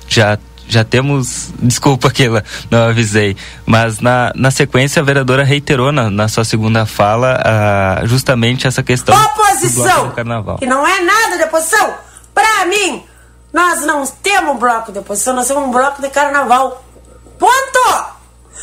Já 0.07 0.37
já 0.69 0.83
temos. 0.83 1.51
Desculpa 1.59 2.11
que 2.11 2.29
não 2.69 2.89
avisei. 2.89 3.35
Mas 3.65 3.99
na, 3.99 4.31
na 4.35 4.51
sequência 4.51 5.01
a 5.01 5.05
vereadora 5.05 5.43
reiterou 5.43 5.91
na, 5.91 6.07
na 6.11 6.27
sua 6.27 6.45
segunda 6.45 6.85
fala 6.85 7.41
uh, 8.03 8.07
justamente 8.07 8.67
essa 8.67 8.83
questão. 8.83 9.19
Oposição! 9.19 10.09
Do 10.09 10.13
carnaval. 10.13 10.57
Que 10.59 10.67
não 10.67 10.85
é 10.85 11.01
nada 11.01 11.37
de 11.37 11.45
oposição! 11.45 11.95
Pra 12.31 12.67
mim, 12.67 13.03
nós 13.51 13.83
não 13.87 14.05
temos 14.05 14.55
um 14.55 14.59
bloco 14.59 14.91
de 14.91 14.99
oposição, 14.99 15.33
nós 15.33 15.47
temos 15.47 15.63
um 15.63 15.71
bloco 15.71 15.99
de 15.99 16.09
carnaval. 16.09 16.85
Ponto! 17.39 18.16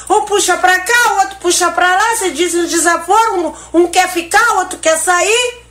Um 0.08 0.24
puxa 0.24 0.56
pra 0.56 0.78
cá, 0.78 1.12
o 1.12 1.16
outro 1.20 1.36
puxa 1.36 1.70
pra 1.70 1.96
lá, 1.96 2.16
você 2.16 2.30
diz 2.30 2.54
no 2.54 2.66
desaforo, 2.66 3.56
um, 3.72 3.80
um 3.80 3.86
quer 3.88 4.08
ficar, 4.10 4.54
o 4.54 4.58
outro 4.58 4.78
quer 4.78 4.96
sair. 4.98 5.64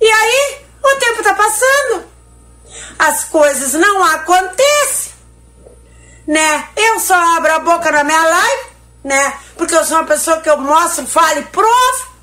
E 0.00 0.06
aí, 0.06 0.58
o 0.82 0.96
tempo 0.96 1.22
tá 1.22 1.34
passando 1.34 2.16
as 2.98 3.24
coisas 3.24 3.74
não 3.74 4.04
acontecem, 4.04 5.12
né? 6.26 6.68
Eu 6.76 6.98
só 7.00 7.36
abro 7.36 7.52
a 7.52 7.58
boca 7.58 7.90
na 7.90 8.04
minha 8.04 8.22
live, 8.22 8.68
né? 9.04 9.34
Porque 9.56 9.74
eu 9.74 9.84
sou 9.84 9.98
uma 9.98 10.06
pessoa 10.06 10.40
que 10.40 10.48
eu 10.48 10.58
mostro, 10.58 11.06
falo 11.06 11.40
e 11.40 11.42
provo. 11.44 12.16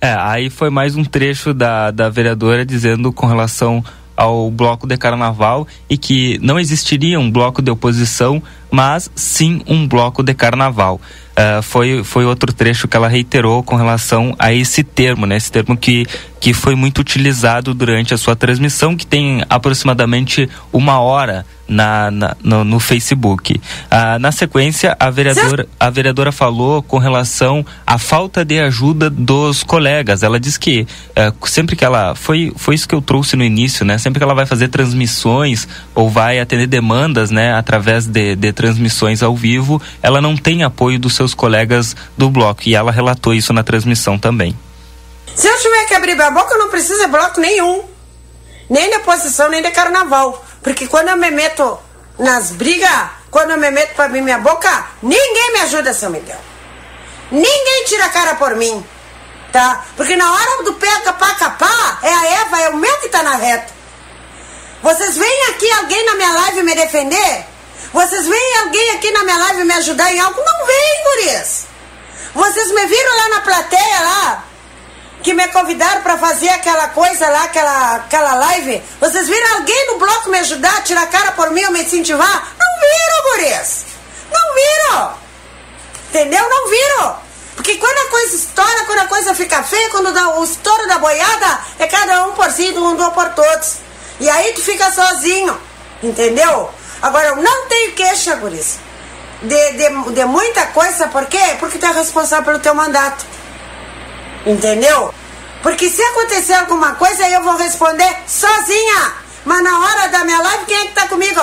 É, 0.00 0.14
aí 0.14 0.50
foi 0.50 0.68
mais 0.68 0.96
um 0.96 1.04
trecho 1.04 1.54
da, 1.54 1.90
da 1.90 2.10
vereadora 2.10 2.64
dizendo 2.64 3.12
com 3.12 3.26
relação 3.26 3.82
ao 4.16 4.50
bloco 4.50 4.86
de 4.86 4.96
carnaval 4.96 5.66
e 5.88 5.96
que 5.96 6.38
não 6.42 6.58
existiria 6.58 7.18
um 7.18 7.30
bloco 7.30 7.60
de 7.60 7.70
oposição, 7.70 8.42
mas 8.70 9.10
sim 9.14 9.62
um 9.66 9.86
bloco 9.86 10.22
de 10.22 10.34
carnaval. 10.34 11.00
Uh, 11.32 11.62
foi, 11.62 12.04
foi 12.04 12.24
outro 12.24 12.52
trecho 12.52 12.86
que 12.86 12.96
ela 12.96 13.08
reiterou 13.08 13.62
com 13.62 13.74
relação 13.74 14.34
a 14.38 14.52
esse 14.52 14.84
termo, 14.84 15.26
né? 15.26 15.36
Esse 15.36 15.50
termo 15.50 15.76
que, 15.76 16.06
que 16.44 16.52
foi 16.52 16.74
muito 16.74 16.98
utilizado 16.98 17.72
durante 17.72 18.12
a 18.12 18.18
sua 18.18 18.36
transmissão, 18.36 18.94
que 18.94 19.06
tem 19.06 19.42
aproximadamente 19.48 20.46
uma 20.70 21.00
hora 21.00 21.46
na, 21.66 22.10
na 22.10 22.36
no, 22.44 22.62
no, 22.62 22.78
Facebook. 22.78 23.58
Ah, 23.90 24.18
na 24.18 24.30
sequência, 24.30 24.94
a 25.00 25.08
vereadora, 25.08 25.66
a 25.80 25.88
vereadora 25.88 26.30
falou 26.30 26.82
com 26.82 26.98
relação 26.98 27.64
à 27.86 27.96
falta 27.96 28.44
de 28.44 28.60
ajuda 28.60 29.08
dos 29.08 29.62
colegas. 29.62 30.22
Ela 30.22 30.38
disse 30.38 30.60
que 30.60 30.86
eh, 31.16 31.32
sempre 31.46 31.76
que 31.76 31.82
ela. 31.82 32.14
Foi, 32.14 32.52
foi 32.56 32.74
isso 32.74 32.86
que 32.86 32.94
eu 32.94 33.00
trouxe 33.00 33.36
no 33.36 33.42
início, 33.42 33.82
né? 33.82 33.96
Sempre 33.96 34.20
que 34.20 34.24
ela 34.24 34.34
vai 34.34 34.44
fazer 34.44 34.68
transmissões 34.68 35.66
ou 35.94 36.10
vai 36.10 36.40
atender 36.40 36.66
demandas, 36.66 37.30
né, 37.30 37.54
através 37.54 38.06
de, 38.06 38.36
de 38.36 38.52
transmissões 38.52 39.22
ao 39.22 39.34
vivo, 39.34 39.80
ela 40.02 40.20
não 40.20 40.36
tem 40.36 40.62
apoio 40.62 40.98
dos 40.98 41.14
seus 41.14 41.32
colegas 41.32 41.96
do 42.18 42.28
bloco. 42.28 42.64
E 42.66 42.74
ela 42.74 42.92
relatou 42.92 43.32
isso 43.32 43.50
na 43.54 43.62
transmissão 43.62 44.18
também. 44.18 44.54
Se 45.34 45.48
eu 45.48 45.58
tiver 45.58 45.86
que 45.86 45.94
abrir 45.94 46.14
minha 46.14 46.30
boca, 46.30 46.54
eu 46.54 46.58
não 46.58 46.68
preciso 46.68 47.00
de 47.00 47.06
bloco 47.08 47.40
nenhum. 47.40 47.88
Nem 48.70 48.88
de 48.88 48.96
oposição, 48.96 49.48
nem 49.48 49.62
de 49.62 49.70
carnaval. 49.70 50.44
Porque 50.62 50.86
quando 50.86 51.08
eu 51.08 51.16
me 51.16 51.30
meto 51.30 51.78
nas 52.18 52.50
brigas, 52.50 53.10
quando 53.30 53.50
eu 53.50 53.58
me 53.58 53.70
meto 53.70 53.94
pra 53.94 54.04
abrir 54.04 54.22
minha 54.22 54.38
boca, 54.38 54.86
ninguém 55.02 55.52
me 55.52 55.60
ajuda, 55.60 55.92
São 55.92 56.10
Miguel. 56.10 56.40
Ninguém 57.30 57.84
tira 57.86 58.06
a 58.06 58.10
cara 58.10 58.36
por 58.36 58.54
mim. 58.54 58.84
Tá? 59.52 59.84
Porque 59.96 60.16
na 60.16 60.32
hora 60.32 60.62
do 60.64 60.74
pé 60.74 60.90
capá 61.00 61.34
capá, 61.34 61.98
é 62.02 62.12
a 62.12 62.26
Eva, 62.42 62.60
é 62.60 62.68
o 62.70 62.76
meu 62.76 62.96
que 62.98 63.08
tá 63.08 63.22
na 63.22 63.36
reta. 63.36 63.72
Vocês 64.82 65.16
veem 65.16 65.50
aqui 65.50 65.70
alguém 65.72 66.04
na 66.06 66.14
minha 66.14 66.32
live 66.32 66.62
me 66.62 66.74
defender? 66.74 67.46
Vocês 67.92 68.26
veem 68.26 68.58
alguém 68.58 68.90
aqui 68.90 69.10
na 69.12 69.22
minha 69.24 69.38
live 69.38 69.64
me 69.64 69.74
ajudar 69.74 70.12
em 70.12 70.20
algo? 70.20 70.42
Não 70.44 70.66
vem, 70.66 71.04
gurias. 71.04 71.66
Vocês 72.34 72.70
me 72.72 72.86
viram 72.86 73.16
lá 73.16 73.28
na 73.28 73.40
plateia 73.40 74.00
lá, 74.00 74.44
que 75.24 75.32
me 75.32 75.48
convidaram 75.48 76.02
para 76.02 76.18
fazer 76.18 76.50
aquela 76.50 76.88
coisa 76.88 77.26
lá, 77.26 77.44
aquela, 77.44 77.96
aquela 77.96 78.34
live. 78.34 78.82
Vocês 79.00 79.26
viram 79.26 79.54
alguém 79.54 79.86
no 79.86 79.98
bloco 79.98 80.28
me 80.28 80.38
ajudar, 80.40 80.84
tirar 80.84 81.04
a 81.04 81.06
cara 81.06 81.32
por 81.32 81.50
mim 81.50 81.64
ou 81.64 81.72
me 81.72 81.82
incentivar? 81.82 82.54
Não 82.60 82.80
viram, 82.80 83.32
gurias! 83.32 83.86
Não 84.30 84.54
viram! 84.54 85.14
Entendeu? 86.10 86.46
Não 86.46 86.68
viram! 86.68 87.16
Porque 87.56 87.76
quando 87.76 88.06
a 88.06 88.10
coisa 88.10 88.36
estoura, 88.36 88.84
quando 88.84 88.98
a 88.98 89.06
coisa 89.06 89.34
fica 89.34 89.62
feia, 89.62 89.88
quando 89.88 90.12
dá 90.12 90.38
o 90.38 90.44
estouro 90.44 90.86
da 90.88 90.98
boiada, 90.98 91.60
é 91.78 91.86
cada 91.86 92.26
um 92.26 92.32
por 92.32 92.50
si, 92.50 92.68
um 92.76 92.94
do 92.94 93.10
por 93.12 93.30
todos. 93.30 93.76
E 94.20 94.28
aí 94.28 94.52
tu 94.52 94.60
fica 94.62 94.92
sozinho, 94.92 95.58
entendeu? 96.02 96.70
Agora, 97.00 97.28
eu 97.28 97.36
não 97.36 97.66
tenho 97.66 97.92
queixa, 97.92 98.34
gurias. 98.34 98.78
De, 99.40 99.72
de, 99.72 100.12
de 100.12 100.24
muita 100.26 100.66
coisa, 100.66 101.08
por 101.08 101.24
quê? 101.26 101.56
Porque 101.58 101.78
tu 101.78 101.86
é 101.86 101.92
responsável 101.92 102.44
pelo 102.44 102.58
teu 102.58 102.74
mandato. 102.74 103.24
Entendeu? 104.46 105.13
Porque 105.64 105.88
se 105.88 106.02
acontecer 106.02 106.52
alguma 106.52 106.94
coisa, 106.96 107.26
eu 107.26 107.42
vou 107.42 107.56
responder 107.56 108.16
sozinha. 108.28 109.14
Mas 109.46 109.62
na 109.62 109.78
hora 109.78 110.08
da 110.08 110.22
minha 110.22 110.38
live, 110.38 110.66
quem 110.66 110.76
é 110.76 110.86
que 110.88 110.92
tá 110.92 111.08
comigo? 111.08 111.40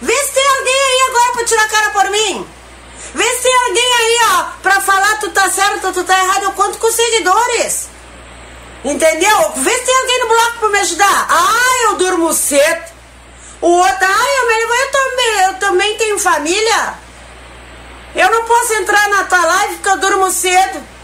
Vê 0.00 0.14
se 0.14 0.32
tem 0.32 0.48
alguém 0.48 0.74
aí 0.74 1.10
agora 1.10 1.32
pra 1.32 1.44
tirar 1.44 1.62
a 1.62 1.68
cara 1.68 1.90
por 1.90 2.10
mim. 2.10 2.48
Vê 3.14 3.24
se 3.24 3.42
tem 3.42 3.54
alguém 3.54 3.94
aí, 3.98 4.18
ó, 4.30 4.44
pra 4.62 4.80
falar 4.80 5.18
tu 5.18 5.30
tá 5.30 5.50
certo, 5.50 5.92
tu 5.92 6.04
tá 6.04 6.18
errado. 6.18 6.44
Eu 6.44 6.52
conto 6.52 6.78
com 6.78 6.90
seguidores. 6.90 7.90
Entendeu? 8.82 9.52
Vê 9.56 9.76
se 9.76 9.84
tem 9.84 9.98
alguém 9.98 10.20
no 10.20 10.28
bloco 10.28 10.58
pra 10.60 10.68
me 10.70 10.78
ajudar. 10.78 11.26
Ah, 11.28 11.84
eu 11.84 11.96
durmo 11.96 12.32
cedo. 12.32 12.92
O 13.60 13.68
outro, 13.68 14.06
ah, 14.06 14.26
eu, 14.40 14.46
me, 14.46 14.54
eu, 14.54 14.90
também, 14.90 15.40
eu 15.44 15.54
também 15.54 15.98
tenho 15.98 16.18
família. 16.18 16.94
Eu 18.14 18.30
não 18.30 18.44
posso 18.44 18.72
entrar 18.72 19.06
na 19.10 19.24
tua 19.24 19.44
live 19.44 19.74
porque 19.74 19.88
eu 19.90 19.98
durmo 19.98 20.30
cedo. 20.30 20.97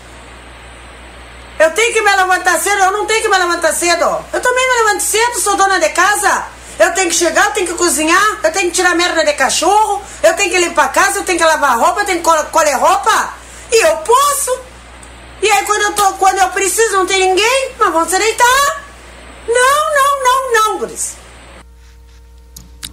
Eu 1.58 1.70
tenho 1.70 1.92
que 1.92 2.00
me 2.00 2.16
levantar 2.16 2.60
cedo, 2.60 2.82
eu 2.82 2.92
não 2.92 3.06
tenho 3.06 3.22
que 3.22 3.28
me 3.28 3.38
levantar 3.38 3.72
cedo. 3.72 4.24
Eu 4.32 4.40
também 4.40 4.68
me 4.68 4.74
levanto 4.84 5.02
cedo, 5.02 5.40
sou 5.40 5.56
dona 5.56 5.78
de 5.78 5.88
casa. 5.90 6.46
Eu 6.78 6.92
tenho 6.92 7.08
que 7.08 7.14
chegar, 7.14 7.46
eu 7.46 7.52
tenho 7.52 7.66
que 7.68 7.74
cozinhar, 7.74 8.38
eu 8.42 8.52
tenho 8.52 8.68
que 8.68 8.76
tirar 8.76 8.96
merda 8.96 9.24
de 9.24 9.32
cachorro, 9.34 10.02
eu 10.22 10.34
tenho 10.34 10.50
que 10.50 10.58
limpar 10.58 10.86
a 10.86 10.88
casa, 10.88 11.20
eu 11.20 11.24
tenho 11.24 11.38
que 11.38 11.44
lavar 11.44 11.78
roupa, 11.78 12.00
eu 12.00 12.06
tenho 12.06 12.22
que 12.22 12.44
colher 12.50 12.76
roupa. 12.76 13.34
E 13.70 13.80
eu 13.80 13.96
posso. 13.98 14.58
E 15.40 15.50
aí 15.50 15.64
quando 15.64 15.82
eu, 15.82 15.92
tô, 15.92 16.12
quando 16.14 16.38
eu 16.38 16.48
preciso 16.48 16.96
não 16.96 17.06
tem 17.06 17.20
ninguém, 17.20 17.72
mas 17.78 17.92
vão 17.92 18.08
se 18.08 18.18
deitar. 18.18 18.84
Não, 19.46 19.94
não, 19.94 20.24
não, 20.24 20.52
não, 20.52 20.78
Guris. 20.78 21.23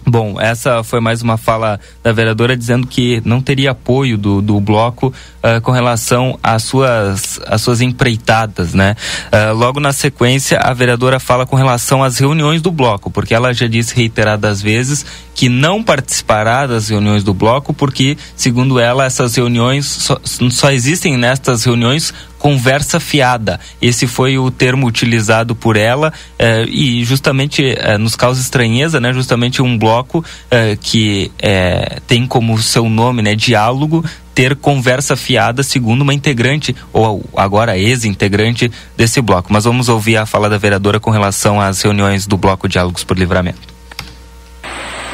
Bom, 0.04 0.40
essa 0.40 0.82
foi 0.82 1.00
mais 1.00 1.22
uma 1.22 1.36
fala 1.36 1.78
da 2.02 2.12
vereadora 2.12 2.56
dizendo 2.56 2.86
que 2.86 3.22
não 3.24 3.40
teria 3.40 3.70
apoio 3.70 4.18
do, 4.18 4.42
do 4.42 4.60
bloco 4.60 5.08
uh, 5.08 5.60
com 5.60 5.70
relação 5.70 6.38
às 6.42 6.64
suas, 6.64 7.40
às 7.46 7.62
suas 7.62 7.80
empreitadas, 7.80 8.74
né? 8.74 8.96
Uh, 9.32 9.54
logo 9.54 9.78
na 9.78 9.92
sequência, 9.92 10.58
a 10.58 10.74
vereadora 10.74 11.20
fala 11.20 11.46
com 11.46 11.54
relação 11.54 12.02
às 12.02 12.18
reuniões 12.18 12.60
do 12.60 12.72
bloco, 12.72 13.10
porque 13.10 13.32
ela 13.32 13.54
já 13.54 13.68
disse 13.68 13.94
reiteradas 13.94 14.60
vezes 14.60 15.06
que 15.34 15.48
não 15.48 15.82
participará 15.82 16.66
das 16.66 16.88
reuniões 16.88 17.22
do 17.22 17.32
bloco, 17.32 17.72
porque, 17.72 18.18
segundo 18.36 18.80
ela, 18.80 19.04
essas 19.04 19.36
reuniões 19.36 19.86
só, 19.86 20.20
só 20.50 20.70
existem 20.70 21.16
nestas 21.16 21.64
reuniões 21.64 22.12
conversa 22.42 22.98
fiada. 22.98 23.60
Esse 23.80 24.04
foi 24.04 24.36
o 24.36 24.50
termo 24.50 24.88
utilizado 24.88 25.54
por 25.54 25.76
ela 25.76 26.12
eh, 26.36 26.64
e 26.66 27.04
justamente 27.04 27.64
eh, 27.64 27.96
nos 27.96 28.16
causa 28.16 28.40
estranheza, 28.40 28.98
né? 28.98 29.12
Justamente 29.12 29.62
um 29.62 29.78
bloco 29.78 30.24
eh, 30.50 30.76
que 30.80 31.30
eh, 31.40 32.00
tem 32.04 32.26
como 32.26 32.60
seu 32.60 32.88
nome, 32.88 33.22
né, 33.22 33.36
diálogo, 33.36 34.04
ter 34.34 34.56
conversa 34.56 35.14
fiada, 35.14 35.62
segundo 35.62 36.02
uma 36.02 36.12
integrante, 36.12 36.74
ou 36.92 37.24
agora 37.36 37.78
ex-integrante 37.78 38.72
desse 38.96 39.20
bloco. 39.20 39.52
Mas 39.52 39.62
vamos 39.62 39.88
ouvir 39.88 40.16
a 40.16 40.26
fala 40.26 40.50
da 40.50 40.58
vereadora 40.58 40.98
com 40.98 41.12
relação 41.12 41.60
às 41.60 41.80
reuniões 41.80 42.26
do 42.26 42.36
bloco 42.36 42.68
Diálogos 42.68 43.04
por 43.04 43.16
Livramento. 43.16 43.72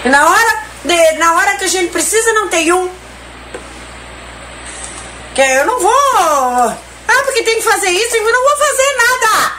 Na 0.02 0.30
hora, 0.30 0.62
de, 0.82 1.18
na 1.18 1.34
hora 1.34 1.58
que 1.58 1.64
a 1.64 1.68
gente 1.68 1.92
precisa, 1.92 2.32
não 2.32 2.48
tem 2.48 2.72
um. 2.72 2.88
Que 5.34 5.42
eu 5.42 5.66
não 5.66 5.78
vou 5.78 6.87
ah, 7.08 7.22
porque 7.24 7.42
tem 7.42 7.56
que 7.56 7.62
fazer 7.62 7.90
isso, 7.90 8.16
eu 8.16 8.22
não 8.22 8.42
vou 8.42 8.56
fazer 8.58 8.96
nada. 8.96 9.52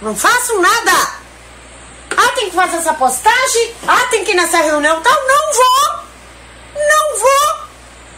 Não 0.00 0.16
faço 0.16 0.60
nada. 0.60 1.14
Ah, 2.16 2.28
tem 2.36 2.48
que 2.48 2.54
fazer 2.54 2.76
essa 2.76 2.94
postagem. 2.94 3.74
Ah, 3.88 4.06
tem 4.10 4.24
que 4.24 4.30
ir 4.30 4.36
nessa 4.36 4.58
reunião 4.58 5.02
tal. 5.02 5.26
Não 5.26 5.52
vou. 5.52 6.04
Não 6.76 7.18
vou. 7.18 7.64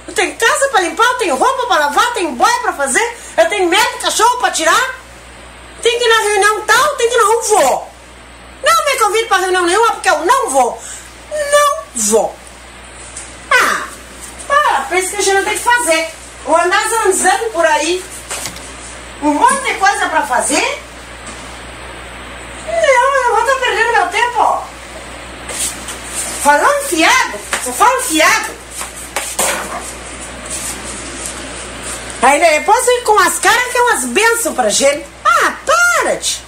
Eu 0.09 0.15
tenho 0.15 0.37
casa 0.37 0.69
para 0.69 0.83
limpar, 0.83 1.07
eu 1.07 1.15
tenho 1.15 1.37
roupa 1.37 1.67
para 1.67 1.87
lavar, 1.87 2.13
tenho 2.13 2.33
boia 2.33 2.61
para 2.61 2.75
fazer, 2.75 3.17
eu 3.37 3.49
tenho 3.49 3.69
médico, 3.69 3.99
cachorro 4.03 4.37
para 4.39 4.53
tirar. 4.53 4.95
Tem 5.83 5.99
que 5.99 6.05
ir 6.05 6.09
na 6.09 6.21
reunião 6.21 6.61
tal, 6.63 6.97
tem 6.97 7.09
que 7.09 7.17
não 7.17 7.43
vou. 7.43 7.93
Não 8.63 8.85
me 8.85 8.99
convide 8.99 9.27
para 9.27 9.39
reunião 9.39 9.65
nenhuma 9.65 9.93
porque 9.93 10.11
eu 10.11 10.19
não 10.21 10.51
vou. 10.51 10.83
Não 11.31 11.83
vou. 11.95 12.37
Ah, 13.51 13.83
para, 14.47 14.81
pensa 14.91 15.11
que 15.11 15.17
a 15.17 15.21
gente 15.23 15.35
não 15.35 15.45
tem 15.45 15.55
que 15.55 15.65
fazer. 15.65 16.11
Vou 16.45 16.57
andar 16.57 16.89
zanzando 16.89 17.51
por 17.51 17.65
aí 17.65 18.05
um 19.23 19.33
monte 19.35 19.63
de 19.63 19.75
coisa 19.75 20.09
para 20.09 20.23
fazer? 20.23 20.83
Não, 22.67 23.25
eu 23.25 23.35
vou 23.35 23.45
estar 23.45 23.61
perdendo 23.61 23.93
meu 23.93 24.07
tempo. 24.09 24.63
Falou 26.43 26.83
enfiado, 26.83 27.39
só 27.65 27.73
falo 27.73 28.01
enfiado. 28.01 28.55
Aí 32.23 32.41
depois 32.41 32.87
vem 32.87 33.05
com 33.05 33.19
as 33.21 33.39
caras 33.39 33.73
que 33.73 33.79
é 33.79 33.83
umas 33.83 34.05
bênçãos 34.07 34.55
pra 34.55 34.69
gente. 34.69 35.07
Ah, 35.25 35.55
para, 35.65 36.17
-te. 36.17 36.45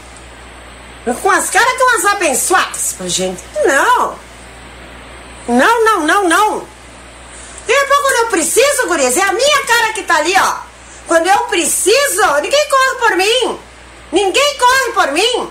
Com 1.22 1.30
as 1.30 1.48
caras 1.48 1.72
que 1.72 1.82
é 1.82 1.84
umas 1.84 2.04
abençoadas 2.04 2.94
pra 2.98 3.08
gente. 3.08 3.42
Não. 3.64 4.18
Não, 5.48 5.84
não, 5.84 6.00
não, 6.06 6.28
não. 6.28 6.68
Depois 7.66 8.00
quando 8.00 8.16
eu 8.16 8.26
preciso, 8.28 8.86
gurias, 8.86 9.16
é 9.16 9.22
a 9.22 9.32
minha 9.32 9.66
cara 9.66 9.92
que 9.92 10.02
tá 10.02 10.16
ali, 10.16 10.34
ó. 10.38 10.67
Quando 11.08 11.26
eu 11.26 11.38
preciso, 11.44 12.22
ninguém 12.42 12.66
corre 12.68 12.98
por 13.00 13.16
mim. 13.16 13.58
Ninguém 14.12 14.56
corre 14.58 14.92
por 14.92 15.12
mim. 15.12 15.48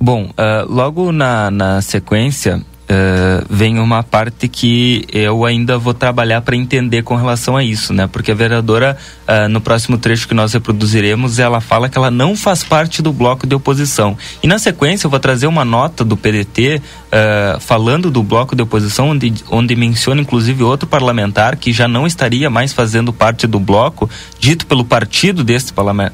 Bom, 0.00 0.24
uh, 0.30 0.66
logo 0.66 1.12
na, 1.12 1.50
na 1.50 1.82
sequência, 1.82 2.64
Uh, 2.86 3.44
vem 3.50 3.80
uma 3.80 4.04
parte 4.04 4.46
que 4.46 5.04
eu 5.12 5.44
ainda 5.44 5.76
vou 5.76 5.92
trabalhar 5.92 6.40
para 6.42 6.54
entender 6.54 7.02
com 7.02 7.16
relação 7.16 7.56
a 7.56 7.64
isso, 7.64 7.92
né? 7.92 8.06
Porque 8.06 8.30
a 8.30 8.34
vereadora, 8.34 8.96
uh, 9.26 9.48
no 9.48 9.60
próximo 9.60 9.98
trecho 9.98 10.28
que 10.28 10.34
nós 10.34 10.52
reproduziremos, 10.52 11.40
ela 11.40 11.60
fala 11.60 11.88
que 11.88 11.98
ela 11.98 12.12
não 12.12 12.36
faz 12.36 12.62
parte 12.62 13.02
do 13.02 13.12
bloco 13.12 13.44
de 13.44 13.56
oposição. 13.56 14.16
E 14.40 14.46
na 14.46 14.56
sequência 14.60 15.08
eu 15.08 15.10
vou 15.10 15.18
trazer 15.18 15.48
uma 15.48 15.64
nota 15.64 16.04
do 16.04 16.16
PDT 16.16 16.80
uh, 17.06 17.60
falando 17.60 18.10
do 18.10 18.22
bloco 18.22 18.54
de 18.54 18.62
oposição, 18.62 19.10
onde, 19.10 19.32
onde 19.50 19.76
menciona 19.76 20.20
inclusive 20.20 20.62
outro 20.62 20.88
parlamentar 20.88 21.56
que 21.56 21.72
já 21.72 21.88
não 21.88 22.06
estaria 22.06 22.48
mais 22.50 22.72
fazendo 22.72 23.12
parte 23.12 23.46
do 23.46 23.58
bloco, 23.58 24.08
dito 24.38 24.66
pelo 24.66 24.84
partido 24.84 25.44
desse 25.44 25.72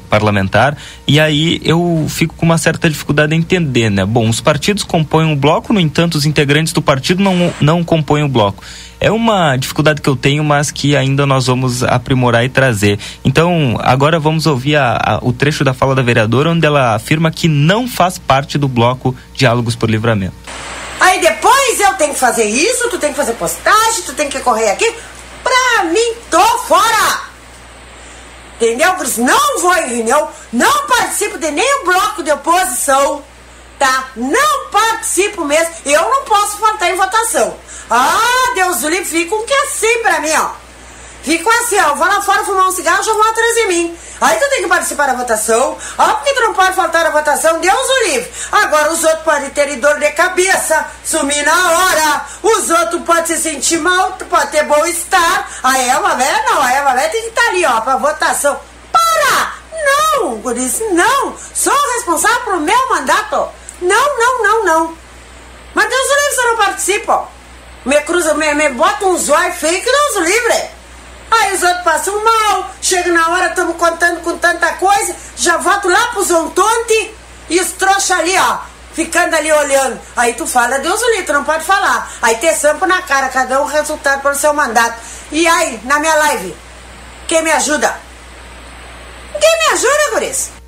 parlamentar. 0.09 0.77
E 1.07 1.19
aí 1.19 1.61
eu 1.63 2.05
fico 2.09 2.35
com 2.35 2.45
uma 2.45 2.57
certa 2.57 2.89
dificuldade 2.89 3.35
em 3.35 3.39
entender, 3.39 3.89
né? 3.89 4.05
Bom, 4.05 4.29
os 4.29 4.41
partidos 4.41 4.83
compõem 4.83 5.25
um 5.25 5.35
bloco, 5.35 5.73
no 5.73 5.79
entanto, 5.79 6.15
os 6.15 6.25
integrantes 6.25 6.73
do 6.73 6.81
partido 6.81 7.21
não, 7.21 7.53
não 7.59 7.83
compõem 7.83 8.23
o 8.23 8.29
bloco. 8.29 8.63
É 9.03 9.11
uma 9.11 9.57
dificuldade 9.57 10.01
que 10.01 10.07
eu 10.07 10.15
tenho, 10.15 10.45
mas 10.45 10.71
que 10.71 10.95
ainda 10.95 11.25
nós 11.25 11.47
vamos 11.47 11.83
aprimorar 11.83 12.45
e 12.45 12.47
trazer. 12.47 12.97
Então, 13.25 13.77
agora 13.81 14.17
vamos 14.17 14.47
ouvir 14.47 14.77
a, 14.77 14.97
a, 14.97 15.19
o 15.21 15.33
trecho 15.33 15.61
da 15.61 15.73
fala 15.73 15.93
da 15.93 16.01
vereadora, 16.01 16.51
onde 16.51 16.65
ela 16.65 16.95
afirma 16.95 17.29
que 17.29 17.49
não 17.49 17.85
faz 17.85 18.17
parte 18.17 18.57
do 18.57 18.65
bloco 18.65 19.13
Diálogos 19.33 19.75
por 19.75 19.89
Livramento. 19.89 20.33
Aí 21.01 21.19
depois 21.19 21.81
eu 21.81 21.93
tenho 21.95 22.13
que 22.13 22.19
fazer 22.19 22.45
isso, 22.45 22.89
tu 22.89 22.97
tem 22.97 23.09
que 23.09 23.17
fazer 23.17 23.33
postagem, 23.33 24.03
tu 24.05 24.13
tem 24.13 24.29
que 24.29 24.39
correr 24.39 24.71
aqui. 24.71 24.89
Pra 25.43 25.83
mim, 25.83 26.13
tô 26.31 26.59
fora! 26.59 27.23
Entendeu? 28.55 28.95
Não 29.17 29.59
vou 29.59 29.75
em 29.79 29.97
reunião, 29.97 30.29
não 30.53 30.87
participo 30.87 31.37
de 31.37 31.51
nenhum 31.51 31.83
bloco 31.83 32.23
de 32.23 32.31
oposição 32.31 33.21
tá? 33.83 34.05
Não 34.15 34.69
participo 34.71 35.43
mesmo. 35.43 35.73
Eu 35.85 36.01
não 36.09 36.23
posso 36.23 36.57
faltar 36.57 36.89
em 36.89 36.95
votação. 36.95 37.57
Ah, 37.89 38.53
Deus 38.55 38.79
do 38.79 38.87
livre, 38.87 39.05
fica 39.05 39.37
que 39.43 39.53
assim 39.53 40.01
pra 40.01 40.21
mim, 40.21 40.31
ó. 40.37 40.51
Fico 41.21 41.49
assim, 41.49 41.77
ó. 41.79 41.93
Vou 41.95 42.07
lá 42.07 42.21
fora 42.21 42.45
fumar 42.45 42.67
um 42.67 42.71
cigarro, 42.71 43.03
já 43.03 43.11
vão 43.11 43.29
atrás 43.29 43.55
de 43.55 43.65
mim. 43.65 43.97
Aí 44.21 44.39
tu 44.39 44.49
tem 44.49 44.61
que 44.61 44.69
participar 44.69 45.07
da 45.07 45.15
votação. 45.15 45.77
Ah, 45.97 46.13
porque 46.13 46.33
tu 46.33 46.41
não 46.41 46.53
pode 46.53 46.73
faltar 46.73 47.05
a 47.05 47.09
votação? 47.09 47.59
Deus 47.59 47.89
o 47.89 48.03
livre. 48.05 48.31
Agora 48.53 48.93
os 48.93 49.03
outros 49.03 49.23
podem 49.23 49.49
ter 49.49 49.75
dor 49.75 49.99
de 49.99 50.09
cabeça, 50.11 50.85
sumir 51.03 51.45
na 51.45 51.71
hora. 51.71 52.25
Os 52.41 52.69
outros 52.69 53.01
podem 53.03 53.25
se 53.25 53.37
sentir 53.37 53.79
mal, 53.79 54.13
pode 54.29 54.51
ter 54.51 54.63
bom 54.63 54.85
estar. 54.85 55.49
A 55.61 55.77
Eva 55.77 56.15
velha 56.15 56.43
não, 56.45 56.61
a 56.61 56.71
Eva 56.71 56.93
velha 56.93 57.09
tem 57.09 57.21
que 57.21 57.27
estar 57.27 57.41
tá 57.41 57.49
ali, 57.49 57.65
ó, 57.65 57.81
pra 57.81 57.97
votação. 57.97 58.57
Para! 58.93 59.53
Não, 59.85 60.35
Guris, 60.37 60.79
não. 60.91 61.35
Sou 61.53 61.93
responsável 61.95 62.39
pro 62.41 62.59
meu 62.61 62.89
mandato. 62.89 63.62
Não, 63.81 64.17
não, 64.17 64.43
não, 64.43 64.65
não. 64.65 64.97
Mas 65.73 65.89
Deus 65.89 66.07
livre, 66.07 66.35
você 66.35 66.41
não 66.43 66.57
participa. 66.57 67.27
Me 67.85 68.01
cruza, 68.01 68.33
me, 68.35 68.53
me 68.53 68.69
bota 68.69 69.05
um 69.05 69.17
zóio 69.17 69.53
feio 69.53 69.81
que 69.81 69.91
Deus 69.91 70.27
livre. 70.27 70.69
Aí 71.31 71.53
os 71.55 71.63
outros 71.63 71.83
passam 71.83 72.23
mal, 72.23 72.69
chega 72.81 73.11
na 73.11 73.29
hora, 73.29 73.47
estamos 73.47 73.75
contando 73.77 74.21
com 74.21 74.37
tanta 74.37 74.73
coisa, 74.73 75.15
já 75.35 75.57
volto 75.57 75.89
lá 75.89 76.07
pro 76.07 76.23
Zontonte 76.23 77.15
e 77.49 77.59
os 77.59 77.71
trouxas 77.71 78.19
ali, 78.19 78.37
ó, 78.37 78.59
ficando 78.93 79.35
ali 79.35 79.51
olhando. 79.51 79.99
Aí 80.15 80.33
tu 80.33 80.45
fala, 80.45 80.77
Deus 80.79 81.01
livre, 81.09 81.23
tu 81.23 81.33
não 81.33 81.43
pode 81.43 81.63
falar. 81.63 82.11
Aí 82.21 82.37
ter 82.37 82.53
sampo 82.53 82.85
na 82.85 83.01
cara, 83.01 83.29
cada 83.29 83.61
um 83.61 83.65
resultado 83.65 84.21
pelo 84.21 84.35
seu 84.35 84.53
mandato. 84.53 84.99
E 85.31 85.47
aí, 85.47 85.79
na 85.85 85.97
minha 85.99 86.15
live, 86.15 86.55
quem 87.27 87.41
me 87.41 87.51
ajuda? 87.51 87.99
Quem 89.39 89.59
me 89.59 89.73
ajuda, 89.73 90.11
Guris? 90.11 90.62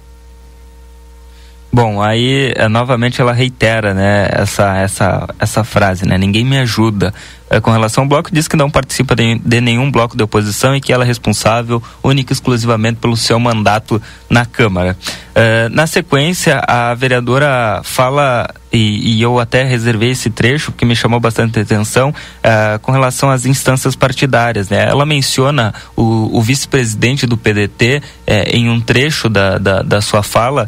Bom, 1.76 2.02
aí 2.02 2.54
é, 2.56 2.70
novamente 2.70 3.20
ela 3.20 3.34
reitera, 3.34 3.94
né, 3.94 4.30
essa, 4.32 4.78
essa, 4.78 5.28
essa 5.38 5.62
frase, 5.62 6.08
né, 6.08 6.18
ninguém 6.18 6.46
me 6.46 6.58
ajuda. 6.58 7.14
É, 7.48 7.60
com 7.60 7.70
relação 7.70 8.04
ao 8.04 8.10
bloco, 8.10 8.34
diz 8.34 8.48
que 8.48 8.56
não 8.56 8.72
participa 8.72 9.16
de, 9.16 9.38
de, 9.38 9.62
nenhum 9.62 9.92
bloco 9.92 10.18
de 10.18 10.24
oposição 10.24 10.76
e 10.76 10.82
que 10.82 10.92
ela 10.92 11.04
é 11.04 11.08
responsável 11.08 11.82
única 12.04 12.32
e 12.32 12.34
exclusivamente 12.34 12.98
pelo 13.00 13.16
seu 13.16 13.40
mandato 13.40 14.02
na 14.28 14.46
Câmara. 14.46 14.98
É, 15.36 15.70
na 15.70 15.86
sequência, 15.86 16.60
a 16.68 16.96
vereadora 16.96 17.82
fala, 17.84 18.50
e, 18.74 19.18
e, 19.18 19.22
eu 19.22 19.40
até 19.40 19.64
reservei 19.64 20.10
esse 20.10 20.32
trecho, 20.32 20.72
que 20.72 20.86
me 20.86 20.96
chamou 20.96 21.20
bastante 21.20 21.60
atenção, 21.60 22.14
é, 22.42 22.80
com 22.82 22.92
relação 22.92 23.30
às 23.30 23.46
instâncias 23.46 23.96
partidárias. 23.96 24.70
Né? 24.70 24.84
Ela 24.84 25.06
menciona 25.06 25.72
o, 25.96 26.36
o 26.36 26.42
vice-presidente 26.42 27.28
do 27.28 27.38
PDT 27.38 28.02
é, 28.26 28.58
em 28.58 28.70
um 28.70 28.82
trecho 28.82 29.30
da, 29.30 29.60
da, 29.60 29.82
da 29.84 30.02
sua 30.02 30.24
fala, 30.24 30.68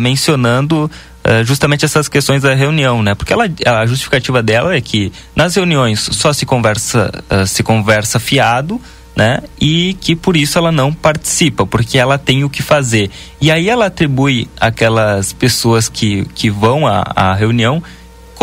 mencionando 0.00 0.90
Uh, 1.26 1.42
justamente 1.44 1.84
essas 1.84 2.06
questões 2.06 2.42
da 2.42 2.54
reunião, 2.54 3.02
né? 3.02 3.14
Porque 3.14 3.32
ela, 3.32 3.48
a 3.66 3.86
justificativa 3.86 4.42
dela 4.42 4.74
é 4.74 4.80
que 4.80 5.10
nas 5.34 5.54
reuniões 5.54 6.00
só 6.12 6.32
se 6.32 6.44
conversa, 6.44 7.10
uh, 7.30 7.46
se 7.46 7.62
conversa 7.62 8.20
fiado, 8.20 8.78
né? 9.16 9.42
E 9.60 9.94
que 10.00 10.14
por 10.14 10.36
isso 10.36 10.58
ela 10.58 10.70
não 10.70 10.92
participa, 10.92 11.64
porque 11.66 11.96
ela 11.96 12.18
tem 12.18 12.44
o 12.44 12.50
que 12.50 12.62
fazer. 12.62 13.10
E 13.40 13.50
aí 13.50 13.70
ela 13.70 13.86
atribui 13.86 14.48
aquelas 14.60 15.32
pessoas 15.32 15.88
que, 15.88 16.26
que 16.34 16.50
vão 16.50 16.86
à, 16.86 17.02
à 17.14 17.34
reunião 17.34 17.82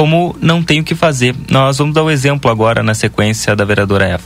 como 0.01 0.35
não 0.41 0.63
tem 0.63 0.79
o 0.79 0.83
que 0.83 0.95
fazer. 0.95 1.35
Nós 1.49 1.77
vamos 1.77 1.93
dar 1.93 2.01
o 2.01 2.07
um 2.07 2.09
exemplo 2.09 2.49
agora 2.49 2.81
na 2.81 2.95
sequência 2.95 3.55
da 3.55 3.63
vereadora 3.63 4.05
Eva. 4.05 4.23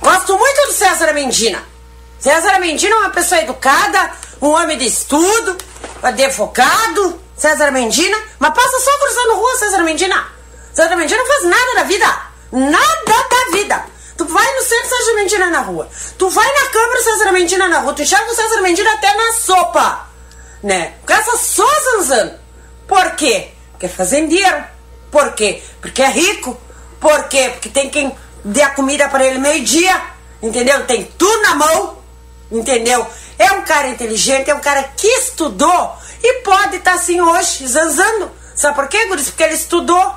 Gosto 0.00 0.36
muito 0.36 0.66
do 0.66 0.72
César 0.72 1.12
Mendina. 1.12 1.62
César 2.18 2.58
Mendina 2.58 2.94
é 2.94 2.98
uma 2.98 3.10
pessoa 3.10 3.40
educada, 3.40 4.10
um 4.42 4.48
homem 4.48 4.76
de 4.76 4.86
estudo, 4.86 5.56
advogado, 6.02 7.20
César 7.36 7.70
Mendina, 7.70 8.16
mas 8.38 8.54
passa 8.54 8.80
só 8.80 8.98
cruzando 8.98 9.36
rua, 9.36 9.56
César 9.56 9.82
Mendina. 9.82 10.26
César 10.72 10.96
Mendina 10.96 11.18
não 11.18 11.26
faz 11.26 11.44
nada 11.44 11.74
da 11.74 11.82
vida. 11.84 12.06
Nada 12.52 13.28
da 13.30 13.50
vida. 13.52 13.84
Tu 14.16 14.24
vai 14.24 14.54
no 14.54 14.62
centro 14.62 14.88
César 14.88 15.14
Mendina 15.14 15.50
na 15.50 15.60
rua. 15.60 15.88
Tu 16.16 16.30
vai 16.30 16.46
na 16.46 16.66
Câmara 16.70 17.02
César 17.02 17.32
Mendina 17.32 17.68
na 17.68 17.78
rua. 17.80 17.92
Tu 17.92 18.02
enxerga 18.02 18.30
o 18.30 18.34
César 18.34 18.62
Mendina 18.62 18.92
até 18.94 19.14
na 19.14 19.32
sopa. 19.32 20.08
Né? 20.62 20.94
Gasta 21.04 21.36
só 21.36 21.68
zanzando. 21.92 22.34
Por 22.88 23.10
quê? 23.12 23.50
Porque 23.72 23.86
é 23.86 23.88
fazendeiro. 23.90 24.64
Por 25.10 25.32
quê? 25.32 25.62
Porque 25.80 26.02
é 26.02 26.08
rico. 26.08 26.58
Por 26.98 27.24
quê? 27.24 27.50
Porque 27.50 27.68
tem 27.68 27.90
quem 27.90 28.16
dê 28.42 28.62
a 28.62 28.70
comida 28.70 29.08
para 29.08 29.24
ele 29.24 29.38
meio-dia. 29.38 30.00
Entendeu? 30.42 30.86
Tem 30.86 31.04
tudo 31.04 31.42
na 31.42 31.54
mão. 31.54 31.98
Entendeu? 32.50 33.06
É 33.38 33.52
um 33.52 33.62
cara 33.62 33.88
inteligente, 33.88 34.50
é 34.50 34.54
um 34.54 34.60
cara 34.60 34.82
que 34.96 35.06
estudou 35.06 35.98
e 36.22 36.40
pode 36.42 36.76
estar 36.76 36.92
tá 36.92 36.96
assim 36.96 37.20
hoje, 37.20 37.66
zanzando. 37.66 38.30
Sabe 38.54 38.74
por 38.74 38.88
quê, 38.88 39.06
Guris? 39.06 39.28
Porque 39.28 39.42
ele 39.42 39.54
estudou. 39.54 40.14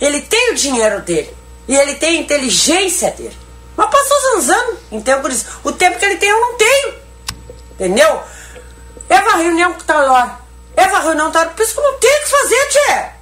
Ele 0.00 0.22
tem 0.22 0.52
o 0.52 0.54
dinheiro 0.54 1.00
dele. 1.02 1.36
E 1.66 1.76
ele 1.76 1.94
tem 1.96 2.18
a 2.18 2.20
inteligência 2.20 3.10
dele. 3.10 3.36
Mas 3.76 3.90
passou 3.90 4.20
zanzando. 4.32 4.78
Então, 4.90 5.20
Guris, 5.20 5.44
o 5.62 5.72
tempo 5.72 5.98
que 5.98 6.04
ele 6.04 6.16
tem 6.16 6.28
eu 6.28 6.40
não 6.40 6.56
tenho. 6.56 6.94
Entendeu? 7.72 8.22
Eva 9.08 9.36
reunião 9.36 9.72
com 9.74 9.80
tal 9.80 10.10
hora. 10.10 10.38
Eva 10.76 11.00
reunião 11.00 11.30
tal 11.30 11.42
hora. 11.42 11.50
Por 11.50 11.62
isso 11.62 11.74
que 11.74 11.80
eu 11.80 11.84
não 11.84 11.98
tenho 11.98 12.16
o 12.16 12.20
que 12.20 12.30
fazer, 12.30 12.68
tia. 12.68 13.12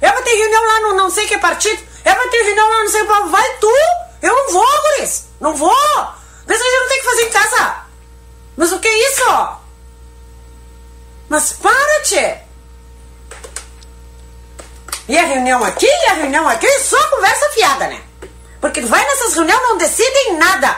Eva 0.00 0.22
tem 0.22 0.36
reunião 0.36 0.66
lá 0.66 0.80
no 0.80 0.94
não 0.94 1.10
sei 1.10 1.26
que 1.26 1.38
partido. 1.38 1.82
Eva 2.04 2.28
tem 2.28 2.44
reunião 2.44 2.68
lá 2.68 2.78
no 2.78 2.84
não 2.84 2.90
sei 2.90 3.04
qual. 3.04 3.28
Vai 3.28 3.56
tu. 3.58 3.72
Eu 4.22 4.34
não 4.34 4.52
vou, 4.52 4.66
Guris. 4.82 5.24
Não 5.40 5.54
vou. 5.54 5.74
Se 6.46 6.52
a 6.52 6.56
gente 6.56 6.80
não 6.80 6.88
tem 6.88 6.98
que 6.98 7.04
fazer 7.04 7.22
em 7.22 7.30
casa. 7.30 7.76
Mas 8.56 8.72
o 8.72 8.78
que 8.78 8.88
é 8.88 9.10
isso? 9.10 9.61
Mas 11.32 11.54
para, 11.54 12.02
tchê! 12.02 12.36
E 15.08 15.16
a 15.16 15.24
reunião 15.24 15.64
aqui 15.64 15.86
e 15.86 16.06
a 16.10 16.12
reunião 16.12 16.46
aqui, 16.46 16.68
só 16.80 17.02
conversa 17.08 17.48
fiada, 17.54 17.86
né? 17.86 18.02
Porque 18.60 18.82
vai 18.82 19.02
nessas 19.02 19.32
reuniões 19.32 19.62
não 19.62 19.78
decidem 19.78 20.36
nada. 20.36 20.76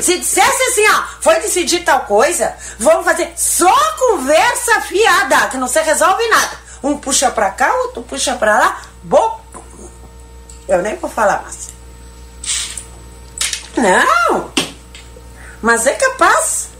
Se 0.00 0.18
dissesse 0.18 0.62
assim, 0.62 0.88
ó, 0.88 1.02
foi 1.20 1.40
decidir 1.40 1.84
tal 1.84 2.06
coisa, 2.06 2.56
vamos 2.78 3.04
fazer 3.04 3.34
só 3.36 3.70
conversa 3.98 4.80
fiada, 4.80 5.48
que 5.48 5.58
não 5.58 5.68
se 5.68 5.82
resolve 5.82 6.26
nada. 6.26 6.58
Um 6.82 6.96
puxa 6.96 7.30
pra 7.30 7.50
cá, 7.50 7.70
outro 7.74 8.02
puxa 8.02 8.34
pra 8.36 8.58
lá. 8.58 8.82
Bom, 9.02 9.44
eu 10.68 10.80
nem 10.80 10.96
vou 10.96 11.10
falar 11.10 11.42
mais. 11.42 11.68
Não, 13.76 14.50
mas 15.60 15.86
é 15.86 15.92
capaz. 15.92 16.71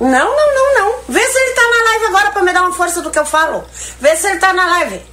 Não, 0.00 0.08
não, 0.08 0.54
não, 0.54 0.74
não. 0.74 1.00
Vê 1.08 1.20
se 1.20 1.38
ele 1.38 1.54
tá 1.54 1.62
na 1.62 1.82
live 1.90 2.06
agora 2.06 2.30
pra 2.30 2.42
me 2.42 2.52
dar 2.52 2.62
uma 2.62 2.72
força 2.72 3.02
do 3.02 3.10
que 3.10 3.18
eu 3.18 3.26
falo. 3.26 3.64
Vê 4.00 4.16
se 4.16 4.26
ele 4.26 4.38
tá 4.38 4.52
na 4.54 4.64
live. 4.64 5.04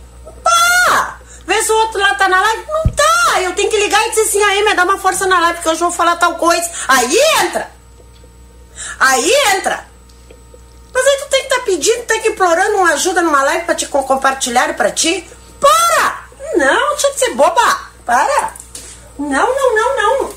Pá! 0.41 1.19
Vê 1.45 1.61
se 1.61 1.71
o 1.71 1.75
outro 1.75 1.99
lá 1.99 2.15
tá 2.15 2.29
na 2.29 2.39
live. 2.39 2.65
Não 2.67 2.93
tá. 2.93 3.41
Eu 3.41 3.53
tenho 3.53 3.69
que 3.69 3.77
ligar 3.77 4.05
e 4.07 4.09
dizer 4.11 4.21
assim, 4.21 4.41
aí, 4.41 4.63
me 4.63 4.73
dá 4.73 4.85
uma 4.85 4.97
força 4.97 5.25
na 5.25 5.39
live 5.41 5.59
que 5.59 5.67
hoje 5.67 5.81
eu 5.81 5.89
vou 5.89 5.97
falar 5.97 6.15
tal 6.15 6.35
coisa. 6.35 6.69
Aí 6.87 7.19
entra. 7.41 7.69
Aí 8.97 9.33
entra. 9.55 9.85
Mas 10.93 11.05
aí 11.05 11.17
tu 11.17 11.29
tem 11.29 11.39
que 11.41 11.47
estar 11.47 11.59
tá 11.59 11.65
pedindo, 11.65 12.05
tem 12.05 12.21
que 12.21 12.29
implorando 12.29 12.77
uma 12.77 12.93
ajuda 12.93 13.21
numa 13.21 13.43
live 13.43 13.65
pra 13.65 13.75
te 13.75 13.85
compartilhar 13.87 14.73
pra 14.75 14.89
ti. 14.89 15.29
Para! 15.59 16.27
Não, 16.55 16.89
deixa 16.91 17.11
de 17.11 17.19
ser 17.19 17.33
boba. 17.35 17.89
Para. 18.05 18.53
Não, 19.19 19.53
não, 19.53 19.75
não, 19.75 19.97
não. 19.97 20.36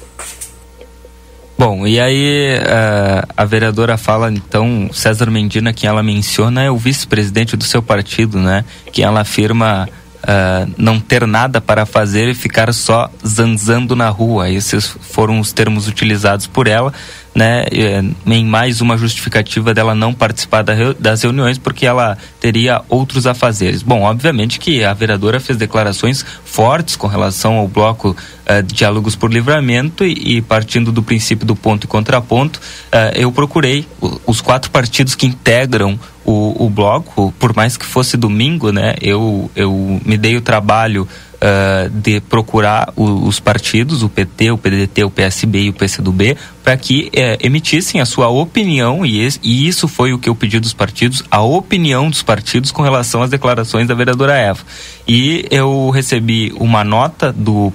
Bom, 1.60 1.86
e 1.86 2.00
aí 2.00 2.56
uh, 2.56 3.34
a 3.36 3.44
vereadora 3.44 3.98
fala, 3.98 4.32
então, 4.32 4.88
César 4.94 5.30
Mendina, 5.30 5.74
que 5.74 5.86
ela 5.86 6.02
menciona, 6.02 6.62
é 6.62 6.70
o 6.70 6.78
vice-presidente 6.78 7.54
do 7.54 7.64
seu 7.64 7.82
partido, 7.82 8.38
né? 8.38 8.64
Que 8.90 9.02
ela 9.02 9.20
afirma 9.20 9.86
uh, 10.22 10.72
não 10.78 10.98
ter 10.98 11.26
nada 11.26 11.60
para 11.60 11.84
fazer 11.84 12.30
e 12.30 12.34
ficar 12.34 12.72
só 12.72 13.10
zanzando 13.26 13.94
na 13.94 14.08
rua. 14.08 14.48
Esses 14.48 14.86
foram 14.86 15.38
os 15.38 15.52
termos 15.52 15.86
utilizados 15.86 16.46
por 16.46 16.66
ela 16.66 16.94
né, 17.34 17.64
eh, 17.70 18.02
em 18.26 18.44
mais 18.44 18.80
uma 18.80 18.96
justificativa 18.96 19.72
dela 19.72 19.94
não 19.94 20.12
participar 20.12 20.64
das 20.98 21.22
reuniões 21.22 21.58
porque 21.58 21.86
ela 21.86 22.18
teria 22.40 22.82
outros 22.88 23.26
afazeres. 23.26 23.82
Bom, 23.82 24.02
obviamente 24.02 24.58
que 24.58 24.84
a 24.84 24.92
vereadora 24.92 25.38
fez 25.38 25.56
declarações 25.56 26.24
fortes 26.44 26.96
com 26.96 27.06
relação 27.06 27.56
ao 27.56 27.68
bloco 27.68 28.16
de 28.64 28.74
diálogos 28.74 29.14
por 29.14 29.32
livramento 29.32 30.04
e, 30.04 30.38
e, 30.38 30.42
partindo 30.42 30.90
do 30.90 31.02
princípio 31.02 31.46
do 31.46 31.54
ponto 31.54 31.84
e 31.84 31.86
contraponto, 31.86 32.58
uh, 32.58 33.14
eu 33.14 33.30
procurei 33.30 33.86
os 34.26 34.40
quatro 34.40 34.70
partidos 34.70 35.14
que 35.14 35.26
integram 35.26 35.98
o, 36.24 36.66
o 36.66 36.70
bloco, 36.70 37.32
por 37.38 37.54
mais 37.54 37.76
que 37.76 37.86
fosse 37.86 38.16
domingo, 38.16 38.72
né, 38.72 38.94
eu, 39.00 39.50
eu 39.54 40.00
me 40.04 40.16
dei 40.16 40.36
o 40.36 40.40
trabalho 40.40 41.08
uh, 41.40 41.88
de 41.90 42.20
procurar 42.20 42.92
o, 42.94 43.26
os 43.26 43.40
partidos, 43.40 44.02
o 44.02 44.08
PT, 44.08 44.50
o 44.50 44.58
PDT, 44.58 45.04
o 45.04 45.10
PSB 45.10 45.62
e 45.62 45.68
o 45.70 45.72
PCdoB, 45.72 46.36
para 46.62 46.76
que 46.76 47.10
uh, 47.14 47.38
emitissem 47.40 48.00
a 48.00 48.04
sua 48.04 48.28
opinião, 48.28 49.04
e, 49.04 49.20
esse, 49.20 49.40
e 49.42 49.66
isso 49.66 49.88
foi 49.88 50.12
o 50.12 50.18
que 50.18 50.28
eu 50.28 50.34
pedi 50.34 50.60
dos 50.60 50.72
partidos, 50.72 51.22
a 51.30 51.42
opinião 51.42 52.10
dos 52.10 52.22
partidos 52.22 52.70
com 52.70 52.82
relação 52.82 53.22
às 53.22 53.30
declarações 53.30 53.88
da 53.88 53.94
vereadora 53.94 54.36
Eva. 54.36 54.60
E 55.08 55.46
eu 55.50 55.90
recebi 55.90 56.52
uma 56.56 56.84
nota 56.84 57.32
do, 57.32 57.72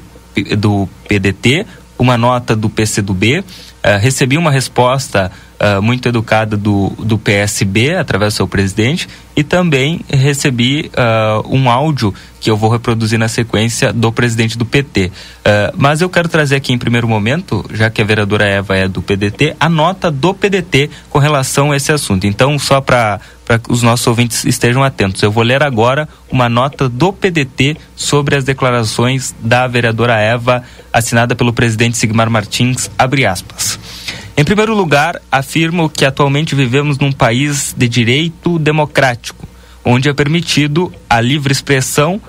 do 0.57 0.87
PDT, 1.07 1.65
uma 1.97 2.17
nota 2.17 2.55
do 2.55 2.69
PCdoB, 2.69 3.39
uh, 3.39 3.43
eh, 3.83 3.97
recebi 3.97 4.37
uma 4.37 4.51
resposta 4.51 5.31
uh, 5.59 5.81
muito 5.81 6.07
educada 6.07 6.55
do, 6.57 6.89
do 6.99 7.17
PSB, 7.17 7.95
através 7.95 8.33
do 8.33 8.37
seu 8.37 8.47
presidente, 8.47 9.07
e 9.35 9.43
também 9.43 10.01
recebi 10.09 10.91
uh, 10.93 11.47
um 11.47 11.69
áudio 11.69 12.13
que 12.39 12.49
eu 12.49 12.55
vou 12.55 12.69
reproduzir 12.69 13.17
na 13.17 13.27
sequência 13.27 13.91
do 13.91 14.11
presidente 14.11 14.57
do 14.57 14.65
PT. 14.65 15.07
Uh, 15.07 15.11
mas 15.75 16.01
eu 16.01 16.09
quero 16.09 16.29
trazer 16.29 16.55
aqui 16.55 16.71
em 16.71 16.77
primeiro 16.77 17.07
momento, 17.07 17.65
já 17.73 17.89
que 17.89 18.01
a 18.01 18.05
vereadora 18.05 18.45
Eva 18.45 18.75
é 18.75 18.87
do 18.87 19.01
PDT, 19.01 19.55
a 19.59 19.67
nota 19.67 20.11
do 20.11 20.33
PDT 20.33 20.89
com 21.09 21.19
relação 21.19 21.71
a 21.71 21.77
esse 21.77 21.91
assunto. 21.91 22.27
Então, 22.27 22.57
só 22.59 22.79
para 22.81 23.19
para 23.45 23.59
que 23.59 23.71
os 23.71 23.83
nossos 23.83 24.05
ouvintes 24.07 24.43
estejam 24.43 24.83
atentos. 24.83 25.21
Eu 25.21 25.31
vou 25.31 25.43
ler 25.43 25.61
agora 25.61 26.09
uma 26.31 26.49
nota 26.49 26.89
do 26.89 27.13
PDT 27.13 27.77
sobre 27.95 28.35
as 28.35 28.43
declarações 28.43 29.35
da 29.39 29.67
vereadora 29.67 30.15
Eva, 30.15 30.63
assinada 30.91 31.35
pelo 31.35 31.53
presidente 31.53 31.95
Sigmar 31.95 32.27
Martins, 32.27 32.89
abre 32.97 33.23
aspas. 33.23 33.79
Em 34.37 34.43
primeiro 34.43 34.75
lugar, 34.75 35.21
afirmo 35.31 35.89
que 35.89 36.03
atualmente 36.03 36.55
vivemos 36.55 36.97
num 36.97 37.11
país 37.11 37.73
de 37.77 37.87
direito 37.87 38.59
democrático, 38.59 39.47
onde 39.83 40.09
é 40.09 40.13
permitido 40.13 40.93
a 41.09 41.21
livre 41.21 41.53
expressão 41.53 42.21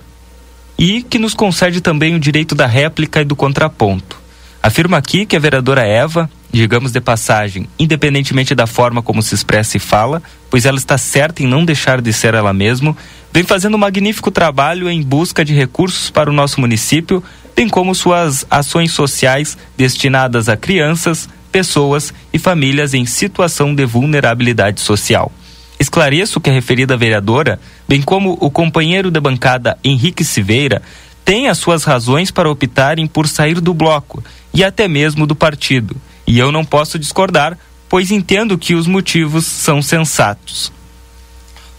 e 0.79 1.03
que 1.03 1.19
nos 1.19 1.35
concede 1.35 1.81
também 1.81 2.15
o 2.15 2.21
direito 2.21 2.55
da 2.55 2.67
réplica 2.67 3.21
e 3.23 3.25
do 3.25 3.35
contraponto. 3.35 4.21
Afirmo 4.63 4.95
aqui 4.95 5.27
que 5.27 5.35
a 5.35 5.41
vereadora 5.41 5.85
Eva, 5.85 6.31
digamos 6.53 6.93
de 6.93 7.01
passagem, 7.01 7.69
independentemente 7.77 8.55
da 8.55 8.69
forma 8.69 9.03
como 9.03 9.21
se 9.21 9.35
expressa 9.35 9.77
e 9.77 9.81
fala, 9.81 10.23
pois 10.49 10.65
ela 10.65 10.79
está 10.79 10.97
certa 10.97 11.43
em 11.43 11.47
não 11.47 11.65
deixar 11.65 12.01
de 12.01 12.13
ser 12.13 12.35
ela 12.35 12.53
mesma, 12.53 12.97
vem 13.33 13.43
fazendo 13.43 13.75
um 13.75 13.79
magnífico 13.79 14.31
trabalho 14.31 14.89
em 14.89 15.03
busca 15.03 15.45
de 15.45 15.55
recursos 15.55 16.09
para 16.09 16.31
o 16.31 16.33
nosso 16.33 16.61
município, 16.61 17.23
bem 17.55 17.69
como 17.69 17.97
suas 17.97 18.47
ações 18.49 18.93
sociais 18.93 19.59
destinadas 19.77 20.49
a 20.49 20.57
crianças, 20.57 21.29
pessoas 21.57 22.13
e 22.35 22.39
famílias 22.39 22.93
em 22.93 23.07
situação 23.07 23.75
de 23.75 23.87
vulnerabilidade 23.87 24.79
social. 24.83 25.33
Esclareço 25.81 26.39
que 26.39 26.51
a 26.51 26.53
referida 26.53 26.99
vereadora, 26.99 27.59
bem 27.89 28.03
como 28.03 28.37
o 28.43 28.51
companheiro 28.51 29.11
de 29.11 29.19
bancada 29.19 29.79
Henrique 29.83 30.23
Silveira, 30.23 30.83
tem 31.25 31.49
as 31.49 31.57
suas 31.57 31.83
razões 31.83 32.31
para 32.31 32.51
optarem 32.51 33.07
por 33.07 33.27
sair 33.27 33.59
do 33.59 33.73
bloco 33.73 34.23
e 34.53 34.63
até 34.63 34.87
mesmo 34.87 35.27
do 35.27 35.35
partido. 35.35 35.97
E 36.27 36.39
eu 36.39 36.53
não 36.53 36.63
posso 36.63 36.99
discordar, 36.99 37.57
pois 37.89 38.11
entendo 38.11 38.59
que 38.59 38.75
os 38.75 38.87
motivos 38.87 39.47
são 39.47 39.81
sensatos. 39.81 40.71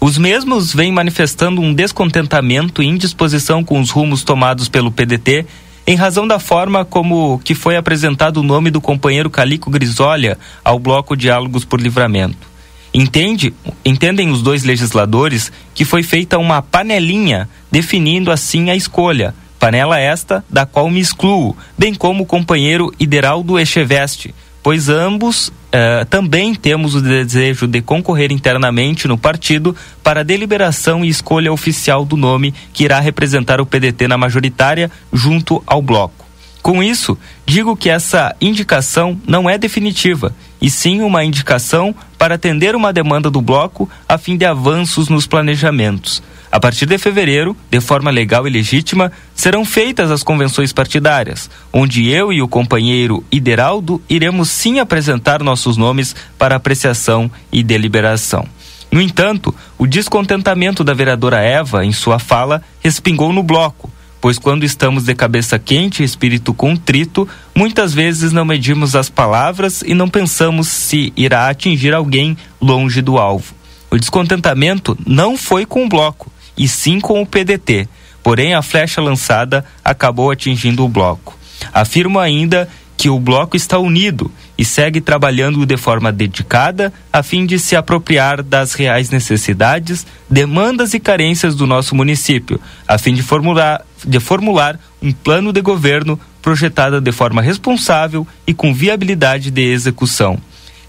Os 0.01 0.17
mesmos 0.17 0.73
vêm 0.73 0.91
manifestando 0.91 1.61
um 1.61 1.71
descontentamento 1.71 2.82
e 2.82 2.88
indisposição 2.88 3.63
com 3.63 3.80
os 3.80 3.91
rumos 3.91 4.23
tomados 4.23 4.69
pelo 4.69 4.91
PDT 4.91 5.45
em 5.88 5.95
razão 5.95 6.27
da 6.27 6.38
forma 6.38 6.83
como 6.83 7.39
que 7.45 7.55
foi 7.55 7.77
apresentado 7.77 8.38
o 8.38 8.43
nome 8.43 8.69
do 8.69 8.81
companheiro 8.81 9.29
Calico 9.29 9.71
Grisolha 9.71 10.38
ao 10.61 10.77
bloco 10.77 11.15
Diálogos 11.15 11.63
por 11.63 11.79
Livramento. 11.79 12.45
Entende, 12.93 13.53
entendem 13.85 14.29
os 14.29 14.41
dois 14.41 14.65
legisladores 14.65 15.49
que 15.73 15.85
foi 15.85 16.03
feita 16.03 16.38
uma 16.38 16.61
panelinha 16.61 17.47
definindo 17.71 18.31
assim 18.31 18.69
a 18.69 18.75
escolha, 18.75 19.33
panela 19.57 19.97
esta 19.97 20.43
da 20.49 20.65
qual 20.65 20.89
me 20.89 20.99
excluo, 20.99 21.55
bem 21.77 21.95
como 21.95 22.23
o 22.23 22.27
companheiro 22.27 22.93
Ideraldo 22.99 23.57
Echeveste, 23.57 24.35
pois 24.68 24.89
ambos 24.89 25.49
eh, 25.72 26.05
também 26.09 26.53
temos 26.53 26.93
o 26.93 26.99
desejo 26.99 27.65
de 27.68 27.82
concorrer 27.82 28.34
internamente 28.34 29.07
no 29.07 29.18
partido 29.18 29.74
para 30.03 30.20
a 30.20 30.24
deliberação 30.24 31.05
e 31.05 31.07
escolha 31.07 31.53
oficial 31.53 32.03
do 32.03 32.18
nome 32.18 32.53
que 32.74 32.84
irá 32.84 32.99
representar 32.99 33.61
o 33.61 33.65
PDT 33.65 34.09
na 34.09 34.18
majoritária 34.18 34.91
junto 35.13 35.63
ao 35.65 35.82
bloco. 35.82 36.26
Com 36.61 36.84
isso, 36.84 37.18
digo 37.45 37.78
que 37.78 37.89
essa 37.89 38.36
indicação 38.41 39.18
não 39.26 39.49
é 39.49 39.57
definitiva, 39.57 40.36
e 40.61 40.70
sim 40.70 40.99
uma 40.99 41.24
indicação 41.24 41.95
para 42.18 42.36
atender 42.36 42.76
uma 42.76 42.91
demanda 42.91 43.32
do 43.32 43.39
bloco 43.39 43.89
a 44.05 44.18
fim 44.18 44.36
de 44.36 44.43
avanços 44.43 45.07
nos 45.07 45.26
planejamentos. 45.26 46.22
A 46.51 46.59
partir 46.59 46.85
de 46.85 46.97
fevereiro, 46.97 47.55
de 47.69 47.81
forma 47.81 48.09
legal 48.09 48.47
e 48.47 48.49
legítima, 48.49 49.11
serão 49.35 49.65
feitas 49.65 50.09
as 50.09 50.23
convenções 50.23 50.71
partidárias, 50.71 51.49
onde 51.73 52.09
eu 52.09 52.31
e 52.31 52.41
o 52.41 52.47
companheiro 52.47 53.23
Ideraldo 53.31 54.01
iremos 54.09 54.49
sim 54.49 54.79
apresentar 54.79 55.43
nossos 55.43 55.75
nomes 55.75 56.15
para 56.37 56.55
apreciação 56.55 57.29
e 57.51 57.61
deliberação. 57.61 58.47
No 58.89 59.01
entanto, 59.01 59.53
o 59.77 59.85
descontentamento 59.85 60.83
da 60.83 60.93
vereadora 60.93 61.41
Eva, 61.41 61.85
em 61.85 61.91
sua 61.91 62.17
fala, 62.17 62.63
respingou 62.79 63.33
no 63.33 63.43
bloco, 63.43 63.91
pois 64.21 64.39
quando 64.39 64.63
estamos 64.63 65.03
de 65.03 65.13
cabeça 65.13 65.59
quente 65.59 66.01
e 66.01 66.05
espírito 66.05 66.53
contrito, 66.53 67.27
muitas 67.53 67.93
vezes 67.93 68.31
não 68.31 68.45
medimos 68.45 68.95
as 68.95 69.09
palavras 69.09 69.81
e 69.81 69.93
não 69.93 70.07
pensamos 70.07 70.69
se 70.69 71.11
irá 71.17 71.49
atingir 71.49 71.93
alguém 71.93 72.37
longe 72.61 73.01
do 73.01 73.17
alvo. 73.17 73.53
O 73.91 73.97
descontentamento 73.97 74.97
não 75.05 75.37
foi 75.37 75.65
com 75.65 75.85
o 75.85 75.89
bloco, 75.89 76.31
e 76.57 76.67
sim 76.67 76.99
com 76.99 77.21
o 77.21 77.25
PDT. 77.25 77.87
Porém, 78.23 78.53
a 78.53 78.61
flecha 78.61 79.01
lançada 79.01 79.63
acabou 79.83 80.31
atingindo 80.31 80.83
o 80.83 80.89
bloco. 80.89 81.37
Afirmo 81.73 82.19
ainda 82.19 82.67
que 82.97 83.09
o 83.09 83.19
bloco 83.19 83.55
está 83.55 83.77
unido 83.77 84.31
e 84.57 84.65
segue 84.65 84.99
trabalhando 84.99 85.65
de 85.65 85.77
forma 85.77 86.11
dedicada 86.11 86.91
a 87.13 87.21
fim 87.21 87.45
de 87.45 87.59
se 87.59 87.75
apropriar 87.75 88.41
das 88.41 88.73
reais 88.73 89.11
necessidades, 89.11 90.05
demandas 90.27 90.95
e 90.95 90.99
carências 90.99 91.55
do 91.55 91.67
nosso 91.67 91.95
município, 91.95 92.59
a 92.87 92.97
fim 92.97 93.13
de 93.13 93.21
formular, 93.21 93.85
de 94.03 94.19
formular 94.19 94.79
um 94.99 95.11
plano 95.11 95.53
de 95.53 95.61
governo 95.61 96.19
projetado 96.41 96.99
de 96.99 97.11
forma 97.11 97.41
responsável 97.41 98.27
e 98.47 98.53
com 98.53 98.73
viabilidade 98.73 99.51
de 99.51 99.61
execução. 99.61 100.39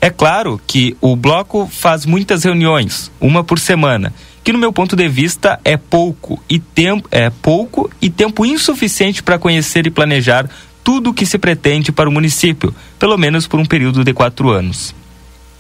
É 0.00 0.08
claro 0.08 0.60
que 0.66 0.96
o 1.00 1.14
bloco 1.14 1.68
faz 1.70 2.06
muitas 2.06 2.44
reuniões, 2.44 3.10
uma 3.20 3.42
por 3.42 3.58
semana, 3.58 4.14
que 4.48 4.52
no 4.54 4.58
meu 4.58 4.72
ponto 4.72 4.96
de 4.96 5.06
vista 5.10 5.60
é 5.62 5.76
pouco 5.76 6.42
e 6.48 6.58
tempo 6.58 7.06
é 7.10 7.28
pouco 7.28 7.90
e 8.00 8.08
tempo 8.08 8.46
insuficiente 8.46 9.22
para 9.22 9.38
conhecer 9.38 9.86
e 9.86 9.90
planejar 9.90 10.48
tudo 10.82 11.10
o 11.10 11.12
que 11.12 11.26
se 11.26 11.36
pretende 11.36 11.92
para 11.92 12.08
o 12.08 12.12
município, 12.12 12.74
pelo 12.98 13.18
menos 13.18 13.46
por 13.46 13.60
um 13.60 13.66
período 13.66 14.02
de 14.02 14.14
quatro 14.14 14.48
anos. 14.48 14.94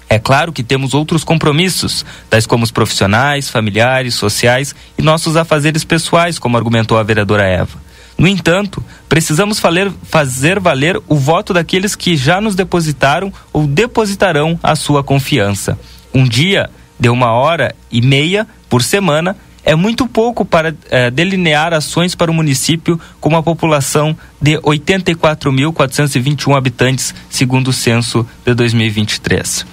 É 0.08 0.18
claro 0.18 0.54
que 0.54 0.62
temos 0.62 0.94
outros 0.94 1.22
compromissos, 1.22 2.02
tais 2.30 2.46
como 2.46 2.64
os 2.64 2.70
profissionais, 2.70 3.50
familiares, 3.50 4.14
sociais 4.14 4.74
e 4.96 5.02
nossos 5.02 5.36
afazeres 5.36 5.84
pessoais, 5.84 6.38
como 6.38 6.56
argumentou 6.56 6.96
a 6.96 7.02
vereadora 7.02 7.44
Eva. 7.44 7.78
No 8.16 8.26
entanto, 8.26 8.82
precisamos 9.06 9.60
fazer 10.04 10.60
valer 10.60 10.98
o 11.06 11.14
voto 11.14 11.52
daqueles 11.52 11.94
que 11.94 12.16
já 12.16 12.40
nos 12.40 12.54
depositaram 12.54 13.30
ou 13.52 13.66
depositarão 13.66 14.58
a 14.62 14.74
sua 14.74 15.04
confiança. 15.04 15.78
Um 16.14 16.24
dia 16.24 16.70
de 16.98 17.10
uma 17.10 17.32
hora 17.32 17.74
e 17.92 18.00
meia 18.00 18.46
por 18.68 18.82
semana 18.82 19.36
é 19.64 19.74
muito 19.74 20.06
pouco 20.06 20.44
para 20.44 20.74
é, 20.90 21.10
delinear 21.10 21.74
ações 21.74 22.14
para 22.14 22.30
o 22.30 22.34
município 22.34 22.98
com 23.20 23.28
uma 23.28 23.42
população 23.42 24.16
de 24.40 24.56
84.421 24.58 26.56
habitantes, 26.56 27.14
segundo 27.28 27.68
o 27.68 27.72
censo 27.72 28.26
de 28.46 28.54
2023. 28.54 29.66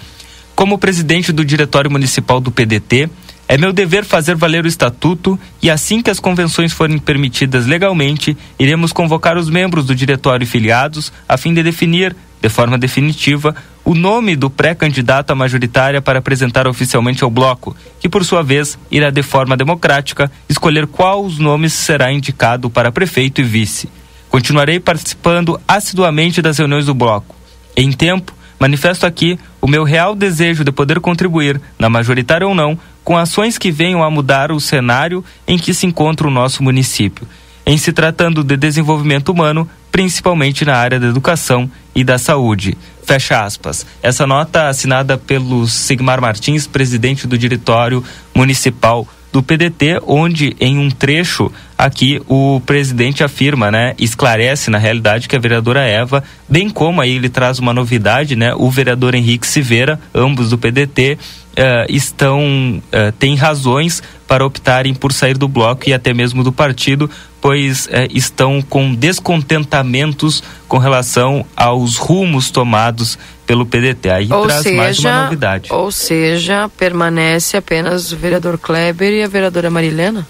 Como 0.54 0.78
presidente 0.78 1.32
do 1.32 1.46
Diretório 1.46 1.90
Municipal 1.90 2.42
do 2.42 2.52
PDT, 2.52 3.10
é 3.48 3.58
meu 3.58 3.72
dever 3.72 4.04
fazer 4.04 4.36
valer 4.36 4.66
o 4.66 4.68
estatuto 4.68 5.40
e 5.62 5.70
assim 5.70 6.02
que 6.02 6.10
as 6.10 6.20
convenções 6.20 6.74
forem 6.74 6.98
permitidas 6.98 7.68
legalmente, 7.68 8.36
iremos 8.58 8.92
convocar 8.92 9.38
os 9.38 9.50
membros 9.50 9.86
do 9.86 9.96
diretório 9.96 10.44
e 10.44 10.48
filiados 10.48 11.14
a 11.30 11.38
fim 11.38 11.54
de 11.54 11.62
definir, 11.62 12.16
de 12.42 12.50
forma 12.50 12.78
definitiva, 12.78 13.56
o 13.86 13.94
nome 13.94 14.36
do 14.36 14.50
pré-candidato 14.50 15.30
à 15.32 15.36
majoritária 15.36 16.02
para 16.02 16.18
apresentar 16.18 16.68
oficialmente 16.68 17.24
ao 17.24 17.30
bloco, 17.30 17.78
que 18.00 18.10
por 18.10 18.26
sua 18.26 18.42
vez 18.42 18.80
irá 18.90 19.12
de 19.12 19.22
forma 19.22 19.56
democrática 19.56 20.32
escolher 20.50 20.88
qual 20.88 21.24
os 21.24 21.38
nomes 21.38 21.72
será 21.72 22.12
indicado 22.12 22.68
para 22.68 22.92
prefeito 22.92 23.42
e 23.42 23.44
vice. 23.44 23.88
Continuarei 24.28 24.80
participando 24.80 25.62
assiduamente 25.68 26.42
das 26.42 26.58
reuniões 26.58 26.88
do 26.88 26.96
bloco. 26.96 27.36
Em 27.78 27.92
tempo, 27.92 28.34
manifesto 28.60 29.06
aqui 29.06 29.40
o 29.62 29.68
meu 29.68 29.84
real 29.84 30.16
desejo 30.16 30.64
de 30.64 30.72
poder 30.72 31.00
contribuir, 31.00 31.62
na 31.78 31.88
majoritária 31.88 32.48
ou 32.48 32.56
não, 32.56 32.78
com 33.04 33.16
ações 33.16 33.60
que 33.60 33.72
venham 33.72 34.04
a 34.04 34.10
mudar 34.10 34.52
o 34.52 34.60
cenário 34.60 35.24
em 35.48 35.60
que 35.60 35.76
se 35.76 35.86
encontra 35.86 36.28
o 36.28 36.32
nosso 36.32 36.64
município. 36.64 37.28
Em 37.66 37.78
se 37.78 37.92
tratando 37.92 38.44
de 38.44 38.56
desenvolvimento 38.56 39.30
humano, 39.30 39.68
principalmente 39.92 40.64
na 40.64 40.76
área 40.76 41.00
da 41.00 41.08
educação 41.08 41.70
e 41.96 42.04
da 42.04 42.18
saúde. 42.18 42.78
Fecha 43.04 43.44
aspas. 43.44 43.86
Essa 44.04 44.28
nota 44.28 44.68
assinada 44.68 45.18
pelo 45.18 45.68
Sigmar 45.68 46.22
Martins, 46.22 46.68
presidente 46.68 47.26
do 47.26 47.38
Diretório 47.38 48.04
Municipal 48.36 49.08
do 49.36 49.44
PDT, 49.44 50.02
onde 50.08 50.56
em 50.62 50.78
um 50.78 50.90
trecho 50.90 51.52
aqui 51.78 52.22
o 52.26 52.62
presidente 52.66 53.22
afirma, 53.22 53.70
né, 53.70 53.94
esclarece 54.00 54.70
na 54.70 54.78
realidade 54.78 55.28
que 55.28 55.36
a 55.36 55.40
vereadora 55.40 55.82
Eva, 55.82 56.24
bem 56.48 56.70
como 56.70 57.02
aí 57.02 57.12
ele 57.12 57.28
traz 57.28 57.60
uma 57.60 57.74
novidade, 57.74 58.34
né, 58.34 58.56
o 58.56 58.72
vereador 58.72 59.14
Henrique 59.14 59.46
Silveira, 59.46 60.00
ambos 60.14 60.52
do 60.52 60.58
PDT, 60.58 61.18
uh, 61.58 61.86
estão 61.90 62.82
uh, 62.88 63.12
têm 63.18 63.36
razões 63.36 64.04
para 64.28 64.46
optarem 64.46 64.94
por 64.94 65.14
sair 65.14 65.38
do 65.38 65.48
bloco 65.48 65.90
e 65.90 65.94
até 65.94 66.14
mesmo 66.14 66.44
do 66.44 66.52
partido, 66.52 67.10
pois 67.40 67.86
uh, 67.88 68.08
estão 68.10 68.62
com 68.62 68.94
descontentamentos 68.94 70.44
com 70.68 70.78
relação 70.78 71.46
aos 71.56 71.98
rumos 71.98 72.52
tomados 72.52 73.18
pelo 73.46 73.66
PDT. 73.66 74.10
Aí 74.10 74.28
ou 74.32 74.46
traz 74.46 74.64
seja, 74.64 74.78
mais 74.78 75.00
uma 75.00 75.24
novidade. 75.24 75.72
Ou 75.72 75.92
seja, 75.92 76.70
permanece 76.78 77.58
apenas 77.58 78.12
o 78.12 78.18
vereador 78.18 78.58
Kleber 78.58 79.14
e 79.14 79.24
a 79.24 79.28
vereadora 79.28 79.70
Marilena? 79.70 80.28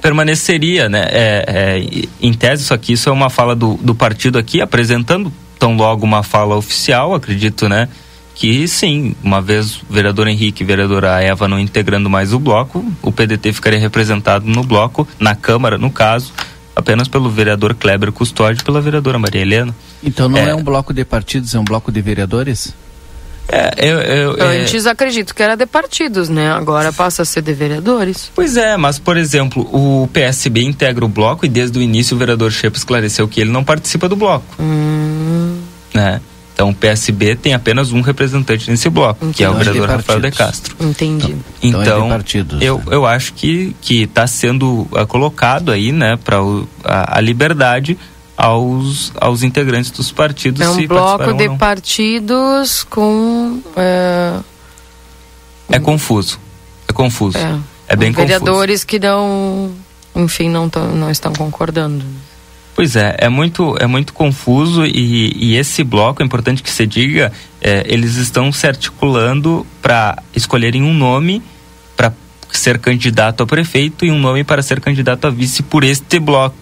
Permaneceria, 0.00 0.88
né? 0.88 1.06
É, 1.10 1.44
é, 1.46 2.06
em 2.22 2.32
tese, 2.32 2.62
isso 2.62 2.72
aqui 2.72 2.92
isso 2.94 3.08
é 3.08 3.12
uma 3.12 3.28
fala 3.28 3.54
do, 3.54 3.74
do 3.74 3.94
partido 3.94 4.38
aqui, 4.38 4.60
apresentando 4.60 5.30
tão 5.58 5.76
logo 5.76 6.06
uma 6.06 6.22
fala 6.22 6.56
oficial, 6.56 7.14
acredito, 7.14 7.68
né? 7.68 7.88
Que 8.40 8.66
sim, 8.66 9.14
uma 9.22 9.42
vez 9.42 9.82
o 9.82 9.92
vereador 9.92 10.26
Henrique 10.26 10.62
e 10.62 10.64
a 10.64 10.66
vereadora 10.66 11.22
Eva 11.22 11.46
não 11.46 11.60
integrando 11.60 12.08
mais 12.08 12.32
o 12.32 12.38
bloco, 12.38 12.82
o 13.02 13.12
PDT 13.12 13.52
ficaria 13.52 13.78
representado 13.78 14.46
no 14.46 14.64
bloco, 14.64 15.06
na 15.18 15.34
Câmara, 15.34 15.76
no 15.76 15.90
caso, 15.90 16.32
apenas 16.74 17.06
pelo 17.06 17.28
vereador 17.28 17.74
Kleber 17.74 18.10
Custódio 18.10 18.62
e 18.62 18.64
pela 18.64 18.80
vereadora 18.80 19.18
Maria 19.18 19.42
Helena. 19.42 19.76
Então 20.02 20.26
não 20.26 20.38
é, 20.38 20.52
é 20.52 20.54
um 20.54 20.64
bloco 20.64 20.94
de 20.94 21.04
partidos, 21.04 21.54
é 21.54 21.58
um 21.58 21.64
bloco 21.64 21.92
de 21.92 22.00
vereadores? 22.00 22.74
É, 23.46 23.74
eu, 23.76 23.98
eu, 23.98 24.36
é... 24.38 24.62
Antes 24.62 24.86
acredito 24.86 25.34
que 25.34 25.42
era 25.42 25.54
de 25.54 25.66
partidos, 25.66 26.30
né? 26.30 26.50
Agora 26.50 26.94
passa 26.94 27.20
a 27.20 27.24
ser 27.26 27.42
de 27.42 27.52
vereadores. 27.52 28.32
Pois 28.34 28.56
é, 28.56 28.74
mas 28.78 28.98
por 28.98 29.18
exemplo, 29.18 29.68
o 29.70 30.08
PSB 30.08 30.62
integra 30.62 31.04
o 31.04 31.08
bloco 31.08 31.44
e 31.44 31.48
desde 31.48 31.78
o 31.78 31.82
início 31.82 32.16
o 32.16 32.18
vereador 32.18 32.50
Chepo 32.50 32.78
esclareceu 32.78 33.28
que 33.28 33.38
ele 33.38 33.50
não 33.50 33.62
participa 33.62 34.08
do 34.08 34.16
bloco. 34.16 34.46
Hum. 34.58 35.58
Né? 35.92 36.22
Então 36.60 36.68
o 36.68 36.74
PSB 36.74 37.36
tem 37.36 37.54
apenas 37.54 37.90
um 37.90 38.02
representante 38.02 38.70
nesse 38.70 38.90
bloco, 38.90 39.24
Entendi. 39.24 39.38
que 39.38 39.44
é 39.44 39.48
o 39.48 39.54
vereador 39.54 39.88
de 39.88 39.94
Rafael 39.94 40.20
de 40.20 40.30
Castro. 40.30 40.76
Entendi. 40.78 41.34
Então, 41.62 41.80
então 41.80 42.06
é 42.06 42.08
partidos, 42.10 42.60
eu, 42.60 42.76
né? 42.76 42.84
eu 42.90 43.06
acho 43.06 43.32
que 43.32 43.74
que 43.80 44.02
está 44.02 44.26
sendo 44.26 44.86
uh, 44.92 45.06
colocado 45.08 45.72
aí, 45.72 45.90
né, 45.90 46.18
para 46.22 46.36
a, 46.84 47.16
a, 47.16 47.20
liberdade 47.22 47.96
aos, 48.36 49.10
aos 49.18 49.42
integrantes 49.42 49.90
dos 49.90 50.12
partidos. 50.12 50.60
É 50.60 50.68
um 50.68 50.86
bloco 50.86 51.32
de 51.32 51.48
partidos 51.56 52.84
com. 52.84 53.62
É... 53.74 54.40
é 55.70 55.80
confuso. 55.80 56.38
confuso. 56.92 57.38
É, 57.38 57.58
é 57.88 57.96
bem 57.96 58.12
vereadores 58.12 58.84
confuso. 58.84 58.86
que 58.86 58.98
não, 58.98 59.70
enfim, 60.14 60.50
não, 60.50 60.68
tão, 60.68 60.94
não 60.94 61.10
estão 61.10 61.32
concordando. 61.32 62.04
Pois 62.80 62.96
é, 62.96 63.14
é 63.18 63.28
muito, 63.28 63.76
é 63.78 63.86
muito 63.86 64.14
confuso 64.14 64.86
e, 64.86 65.34
e 65.36 65.54
esse 65.54 65.84
bloco, 65.84 66.22
é 66.22 66.24
importante 66.24 66.62
que 66.62 66.70
se 66.70 66.86
diga, 66.86 67.30
é, 67.60 67.84
eles 67.86 68.16
estão 68.16 68.50
se 68.50 68.66
articulando 68.66 69.66
para 69.82 70.16
escolherem 70.34 70.82
um 70.82 70.94
nome 70.94 71.42
para 71.94 72.10
ser 72.50 72.78
candidato 72.78 73.42
a 73.42 73.46
prefeito 73.46 74.06
e 74.06 74.10
um 74.10 74.18
nome 74.18 74.44
para 74.44 74.62
ser 74.62 74.80
candidato 74.80 75.26
a 75.26 75.30
vice 75.30 75.62
por 75.62 75.84
este 75.84 76.18
bloco 76.18 76.56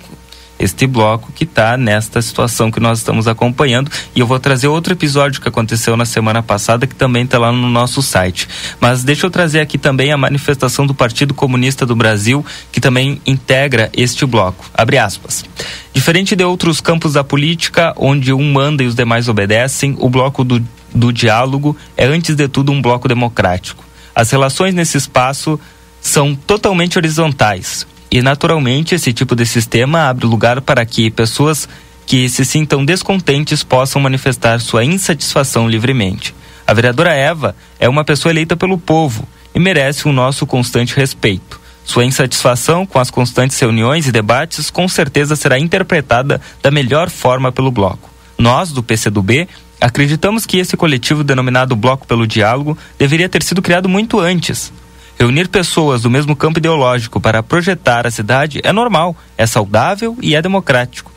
este 0.58 0.86
bloco 0.86 1.32
que 1.32 1.44
está 1.44 1.76
nesta 1.76 2.20
situação 2.20 2.70
que 2.70 2.80
nós 2.80 2.98
estamos 2.98 3.28
acompanhando. 3.28 3.90
E 4.14 4.20
eu 4.20 4.26
vou 4.26 4.38
trazer 4.38 4.68
outro 4.68 4.92
episódio 4.92 5.40
que 5.40 5.48
aconteceu 5.48 5.96
na 5.96 6.04
semana 6.04 6.42
passada, 6.42 6.86
que 6.86 6.94
também 6.94 7.24
está 7.24 7.38
lá 7.38 7.52
no 7.52 7.68
nosso 7.68 8.02
site. 8.02 8.48
Mas 8.80 9.04
deixa 9.04 9.26
eu 9.26 9.30
trazer 9.30 9.60
aqui 9.60 9.78
também 9.78 10.12
a 10.12 10.16
manifestação 10.16 10.86
do 10.86 10.94
Partido 10.94 11.34
Comunista 11.34 11.86
do 11.86 11.94
Brasil, 11.94 12.44
que 12.72 12.80
também 12.80 13.20
integra 13.26 13.90
este 13.94 14.26
bloco. 14.26 14.66
Abre 14.74 14.98
aspas. 14.98 15.44
Diferente 15.92 16.34
de 16.36 16.44
outros 16.44 16.80
campos 16.80 17.14
da 17.14 17.24
política, 17.24 17.92
onde 17.96 18.32
um 18.32 18.52
manda 18.52 18.82
e 18.82 18.86
os 18.86 18.94
demais 18.94 19.28
obedecem, 19.28 19.96
o 19.98 20.08
bloco 20.08 20.44
do, 20.44 20.64
do 20.94 21.12
diálogo 21.12 21.76
é, 21.96 22.06
antes 22.06 22.34
de 22.34 22.48
tudo, 22.48 22.72
um 22.72 22.80
bloco 22.80 23.08
democrático. 23.08 23.84
As 24.14 24.30
relações 24.30 24.74
nesse 24.74 24.96
espaço 24.96 25.58
são 26.00 26.34
totalmente 26.34 26.98
horizontais. 26.98 27.86
E, 28.10 28.22
naturalmente, 28.22 28.94
esse 28.94 29.12
tipo 29.12 29.36
de 29.36 29.44
sistema 29.44 30.08
abre 30.08 30.26
lugar 30.26 30.60
para 30.60 30.84
que 30.84 31.10
pessoas 31.10 31.68
que 32.06 32.28
se 32.28 32.44
sintam 32.44 32.84
descontentes 32.84 33.62
possam 33.62 34.00
manifestar 34.00 34.60
sua 34.60 34.84
insatisfação 34.84 35.68
livremente. 35.68 36.34
A 36.66 36.72
vereadora 36.72 37.12
Eva 37.12 37.54
é 37.78 37.88
uma 37.88 38.04
pessoa 38.04 38.32
eleita 38.32 38.56
pelo 38.56 38.78
povo 38.78 39.28
e 39.54 39.58
merece 39.58 40.08
o 40.08 40.12
nosso 40.12 40.46
constante 40.46 40.96
respeito. 40.96 41.60
Sua 41.84 42.04
insatisfação 42.04 42.84
com 42.84 42.98
as 42.98 43.10
constantes 43.10 43.58
reuniões 43.58 44.06
e 44.06 44.12
debates 44.12 44.70
com 44.70 44.86
certeza 44.88 45.36
será 45.36 45.58
interpretada 45.58 46.40
da 46.62 46.70
melhor 46.70 47.08
forma 47.08 47.50
pelo 47.50 47.70
bloco. 47.70 48.10
Nós, 48.38 48.70
do 48.72 48.82
PCdoB, 48.82 49.48
acreditamos 49.80 50.46
que 50.46 50.58
esse 50.58 50.76
coletivo 50.76 51.24
denominado 51.24 51.74
Bloco 51.74 52.06
pelo 52.06 52.26
Diálogo 52.26 52.76
deveria 52.98 53.28
ter 53.28 53.42
sido 53.42 53.62
criado 53.62 53.88
muito 53.88 54.20
antes. 54.20 54.72
Reunir 55.18 55.48
pessoas 55.48 56.02
do 56.02 56.10
mesmo 56.10 56.36
campo 56.36 56.60
ideológico 56.60 57.20
para 57.20 57.42
projetar 57.42 58.06
a 58.06 58.10
cidade 58.10 58.60
é 58.62 58.72
normal, 58.72 59.16
é 59.36 59.46
saudável 59.46 60.16
e 60.22 60.36
é 60.36 60.40
democrático. 60.40 61.10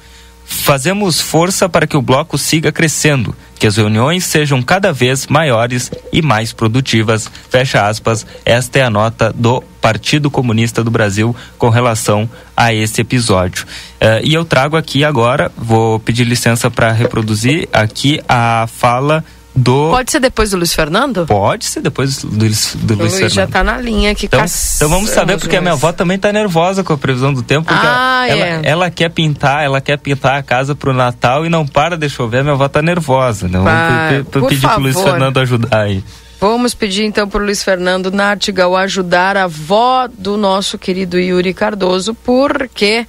Fazemos 0.44 1.22
força 1.22 1.70
para 1.70 1.86
que 1.86 1.96
o 1.96 2.02
bloco 2.02 2.38
siga 2.38 2.72
crescendo, 2.72 3.36
que 3.58 3.68
as 3.68 3.78
reuniões 3.78 4.26
sejam 4.26 4.62
cada 4.62 4.92
vez 4.92 5.28
maiores 5.28 5.92
e 6.12 6.22
mais 6.22 6.52
produtivas. 6.52 7.30
Fecha 7.50 7.88
aspas. 7.88 8.26
Esta 8.44 8.80
é 8.80 8.84
a 8.84 8.90
nota 8.90 9.32
do 9.34 9.64
Partido 9.80 10.30
Comunista 10.30 10.84
do 10.84 10.92
Brasil 10.92 11.36
com 11.58 11.70
relação 11.70 12.30
a 12.58 12.74
esse 12.74 13.02
episódio. 13.02 13.66
Uh, 14.02 14.26
e 14.26 14.34
eu 14.34 14.44
trago 14.44 14.76
aqui 14.76 15.06
agora, 15.06 15.52
vou 15.56 16.00
pedir 16.00 16.26
licença 16.26 16.70
para 16.70 16.92
reproduzir 16.92 17.70
aqui 17.72 18.20
a 18.28 18.68
fala 18.68 19.24
do. 19.56 19.90
Pode 19.90 20.12
ser 20.12 20.20
depois 20.20 20.52
do 20.52 20.58
Luiz 20.58 20.74
Fernando? 20.74 21.26
Pode 21.26 21.66
ser 21.66 21.82
depois 21.82 22.22
do, 22.22 22.30
do 22.30 22.46
Luiz, 22.46 22.76
do 22.76 22.96
Luiz 22.96 23.14
Fernando. 23.14 23.32
já 23.32 23.48
tá 23.48 23.64
na 23.64 23.78
linha 23.78 24.12
aqui. 24.12 24.26
Então, 24.26 24.44
então 24.76 24.90
vamos 24.90 25.10
saber, 25.10 25.38
porque 25.38 25.58
a 25.58 25.62
minha 25.62 25.74
avó 25.74 25.92
também 25.92 26.18
tá 26.18 26.32
nervosa 26.32 26.84
com 26.84 26.94
a 26.94 26.98
previsão 26.98 27.34
do 27.34 27.42
tempo. 27.42 27.68
Porque 27.68 27.86
ah, 27.86 28.26
ela, 28.28 28.46
é. 28.46 28.62
ela, 28.64 28.92
quer 28.92 29.10
pintar, 29.10 29.64
ela 29.64 29.82
quer 29.82 29.98
pintar 29.98 30.38
a 30.38 30.44
casa 30.44 30.74
pro 30.74 30.94
Natal 30.94 31.46
e 31.46 31.50
não 31.50 31.68
para 31.68 31.98
de 31.98 32.10
chover, 32.10 32.40
a 32.40 32.44
minha 32.44 32.54
avó 32.54 32.68
tá 32.68 32.82
nervosa. 32.82 33.48
Né? 33.48 33.60
Vamos 33.60 34.50
pedir 34.50 34.62
favor. 34.62 34.76
pro 34.76 34.84
Luiz 34.84 35.02
Fernando 35.02 35.38
ajudar 35.40 35.82
aí. 35.82 36.04
Vamos 36.40 36.74
pedir 36.74 37.04
então 37.04 37.30
pro 37.30 37.44
Luiz 37.44 37.64
Fernando 37.64 38.12
Nartigal 38.12 38.76
ajudar 38.76 39.38
a 39.38 39.44
avó 39.44 40.08
do 40.08 40.38
nosso 40.38 40.76
querido 40.76 41.20
Yuri 41.20 41.54
Cardoso, 41.54 42.16
porque 42.16 43.06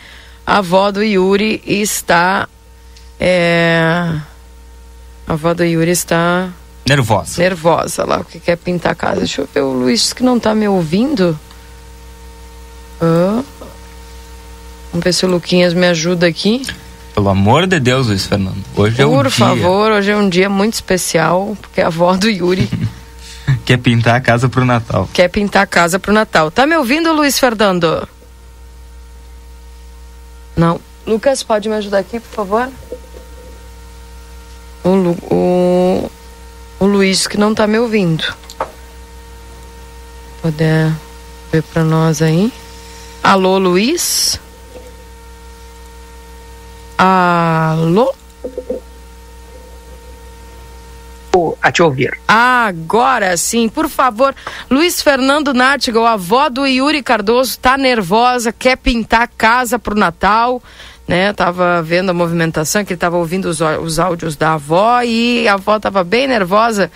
a 0.46 0.58
avó 0.58 0.90
do 0.90 1.02
Yuri 1.02 1.62
está. 1.64 2.46
É... 3.18 4.12
A 5.26 5.32
avó 5.32 5.54
do 5.54 5.64
Yuri 5.64 5.90
está 5.90 6.50
Nervosa. 6.88 7.40
Nervosa 7.40 8.04
lá, 8.04 8.24
que 8.24 8.40
quer 8.40 8.56
pintar 8.56 8.92
a 8.92 8.94
casa. 8.94 9.20
Deixa 9.20 9.42
eu 9.42 9.48
ver 9.52 9.60
o 9.60 9.72
Luiz 9.72 10.12
que 10.12 10.22
não 10.22 10.38
tá 10.38 10.54
me 10.54 10.66
ouvindo. 10.66 11.38
Ah. 13.00 13.42
Vamos 14.90 15.04
ver 15.04 15.12
se 15.12 15.24
o 15.24 15.28
Luquinhas 15.28 15.74
me 15.74 15.86
ajuda 15.86 16.26
aqui. 16.26 16.66
Pelo 17.14 17.28
amor 17.28 17.66
de 17.66 17.78
Deus, 17.78 18.08
Luiz 18.08 18.26
Fernando. 18.26 18.62
Hoje 18.74 18.96
Por 18.96 19.02
é 19.02 19.06
um 19.06 19.10
dia. 19.10 19.22
Por 19.22 19.30
favor, 19.30 19.92
hoje 19.92 20.10
é 20.10 20.16
um 20.16 20.28
dia 20.28 20.48
muito 20.48 20.74
especial, 20.74 21.56
porque 21.60 21.80
a 21.80 21.86
avó 21.86 22.16
do 22.16 22.28
Yuri. 22.28 22.68
quer 23.64 23.78
pintar 23.78 24.16
a 24.16 24.20
casa 24.20 24.48
pro 24.48 24.64
Natal. 24.64 25.08
Quer 25.12 25.28
pintar 25.28 25.62
a 25.62 25.66
casa 25.66 25.98
pro 25.98 26.12
Natal. 26.12 26.50
Tá 26.50 26.66
me 26.66 26.76
ouvindo, 26.76 27.12
Luiz 27.12 27.38
Fernando? 27.38 28.08
Não. 30.56 30.80
Lucas, 31.06 31.42
pode 31.42 31.68
me 31.68 31.74
ajudar 31.76 31.98
aqui, 31.98 32.20
por 32.20 32.30
favor? 32.30 32.68
O, 34.84 34.90
Lu, 34.90 35.16
o, 35.30 36.10
o 36.80 36.86
Luiz 36.86 37.26
que 37.26 37.38
não 37.38 37.54
tá 37.54 37.66
me 37.66 37.78
ouvindo. 37.78 38.24
Poder 40.40 40.92
ver 41.52 41.62
para 41.62 41.84
nós 41.84 42.20
aí. 42.20 42.52
Alô, 43.22 43.58
Luiz? 43.58 44.40
Alô? 46.98 48.12
A 51.62 51.72
te 51.72 51.82
ouvir. 51.82 52.18
Agora 52.26 53.36
sim, 53.36 53.68
por 53.68 53.88
favor. 53.88 54.34
Luiz 54.68 55.00
Fernando 55.00 55.54
Nartigal, 55.54 56.06
avó 56.06 56.48
do 56.48 56.66
Yuri 56.66 57.02
Cardoso, 57.02 57.58
tá 57.58 57.78
nervosa, 57.78 58.52
quer 58.52 58.76
pintar 58.76 59.28
casa 59.38 59.78
pro 59.78 59.94
Natal 59.94 60.62
né? 61.06 61.32
Tava 61.32 61.82
vendo 61.82 62.10
a 62.10 62.14
movimentação, 62.14 62.84
que 62.84 62.92
ele 62.92 62.98
tava 62.98 63.16
ouvindo 63.16 63.46
os, 63.46 63.60
os 63.60 63.98
áudios 63.98 64.36
da 64.36 64.54
avó 64.54 65.02
e 65.02 65.46
a 65.48 65.54
avó 65.54 65.78
tava 65.78 66.04
bem 66.04 66.26
nervosa 66.26 66.90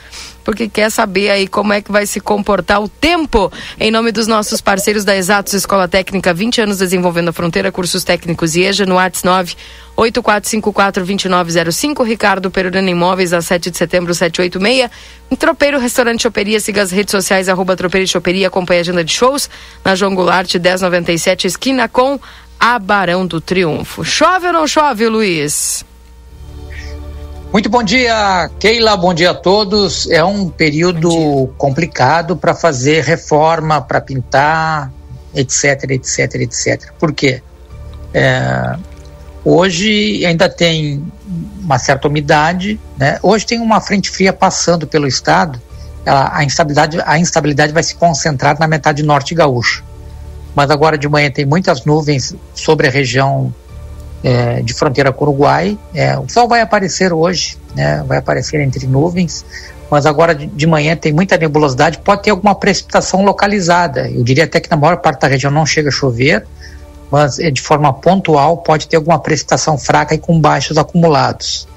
porque 0.47 0.69
quer 0.69 0.91
saber 0.91 1.29
aí 1.29 1.49
como 1.49 1.73
é 1.73 1.83
que 1.83 1.91
vai 1.91 2.07
se 2.07 2.21
comportar 2.21 2.81
o 2.81 2.89
tempo. 2.89 3.53
Em 3.81 3.91
nome 3.91 4.13
dos 4.13 4.29
nossos 4.29 4.61
parceiros 4.61 5.05
da 5.05 5.17
Exatos 5.17 5.55
Escola 5.55 5.89
Técnica, 5.89 6.33
20 6.33 6.61
anos 6.61 6.79
desenvolvendo 6.79 7.31
a 7.31 7.33
fronteira, 7.33 7.73
cursos 7.73 8.05
técnicos 8.05 8.55
e 8.55 8.63
EJA 8.63 8.87
no 8.87 8.95
WhatsApp 8.95 9.27
9 9.27 9.57
8454-2905, 9.97 12.05
Ricardo 12.05 12.51
Perurana 12.51 12.91
Imóveis, 12.91 13.33
a 13.33 13.41
7 13.41 13.71
de 13.71 13.79
setembro, 13.79 14.15
786. 14.15 14.91
Em 15.31 15.37
Tropeiro 15.37 15.79
Restaurante 15.79 16.23
Choperia, 16.23 16.61
siga 16.61 16.83
as 16.83 16.91
redes 16.91 17.11
sociais, 17.11 17.49
arroba 17.49 17.75
Tropeiro 17.75 18.05
e 18.05 18.09
Choperia, 18.09 18.49
acompanhe 18.49 18.81
a 18.81 18.83
agenda 18.83 19.03
de 19.03 19.13
shows 19.13 19.49
na 19.85 19.95
João 19.95 20.15
Goulart, 20.15 20.55
1097, 20.55 21.47
esquina 21.47 21.89
com 21.89 22.21
a 22.59 22.79
Barão 22.79 23.27
do 23.27 23.41
Triunfo. 23.41 24.05
Chove 24.05 24.49
ou 24.49 24.53
não 24.53 24.67
chove, 24.67 25.09
Luiz? 25.09 25.85
Muito 27.53 27.71
bom 27.71 27.83
dia, 27.83 28.51
Keila. 28.59 28.97
Bom 28.97 29.15
dia 29.15 29.31
a 29.31 29.35
todos. 29.35 30.11
É 30.11 30.23
um 30.23 30.49
período 30.49 31.49
complicado 31.57 32.37
para 32.37 32.55
fazer 32.55 33.05
reforma, 33.05 33.81
para 33.81 34.01
pintar, 34.01 34.93
etc, 35.35 35.91
etc, 35.91 36.35
etc. 36.35 36.93
Por 36.99 37.13
quê? 37.13 37.41
É, 38.13 38.77
hoje 39.45 40.27
ainda 40.27 40.49
tem 40.49 41.03
uma 41.63 41.79
certa 41.79 42.09
umidade, 42.09 42.81
né? 42.99 43.19
Hoje 43.23 43.47
tem 43.47 43.61
uma 43.61 43.81
frente 43.81 44.11
fria 44.11 44.33
passando 44.33 44.87
pelo 44.87 45.07
estado. 45.07 45.61
A, 46.05 46.39
a 46.39 46.45
instabilidade, 46.45 46.99
a 47.07 47.19
instabilidade 47.19 47.73
vai 47.73 47.83
se 47.83 47.95
concentrar 47.95 48.59
na 48.59 48.67
metade 48.67 49.03
norte 49.03 49.35
gaúcha 49.35 49.86
mas 50.57 50.71
agora 50.71 50.97
de 50.97 51.07
manhã 51.07 51.31
tem 51.31 51.45
muitas 51.45 51.85
nuvens 51.85 52.35
sobre 52.55 52.89
a 52.89 52.91
região 52.91 53.55
é, 54.25 54.63
de 54.63 54.73
fronteira 54.73 55.13
com 55.13 55.27
o 55.27 55.29
Uruguai. 55.29 55.79
É, 55.95 56.19
o 56.19 56.27
sol 56.31 56.49
vai 56.49 56.63
aparecer 56.63 57.13
hoje, 57.13 57.59
né, 57.75 58.03
vai 58.09 58.17
aparecer 58.17 58.59
entre 58.63 58.87
nuvens, 58.87 59.45
mas 59.91 60.07
agora 60.07 60.35
de, 60.35 60.47
de, 60.47 60.67
manhã 60.67 60.97
tem 60.97 61.13
muita 61.13 61.37
nebulosidade, 61.37 61.99
pode 61.99 62.23
ter 62.23 62.31
alguma 62.31 62.55
precipitação 62.55 63.23
localizada. 63.23 64.09
Eu 64.11 64.25
diria 64.25 64.45
até 64.45 64.59
que 64.59 64.71
na 64.71 64.79
maior 64.79 64.97
parte 64.97 65.21
da 65.21 65.29
região 65.29 65.53
não 65.53 65.67
chega 65.67 65.91
a 65.91 65.93
chover, 65.93 66.47
mas 67.11 67.39
é, 67.39 67.51
de 67.51 67.61
forma 67.61 67.93
pontual 67.93 68.57
pode 68.57 68.89
ter 68.89 68.97
alguma 68.97 69.19
precipitação 69.19 69.77
fraca 69.77 70.15
e 70.15 70.19
com 70.19 70.41
baixos 70.41 70.79
acumulados. 70.79 71.69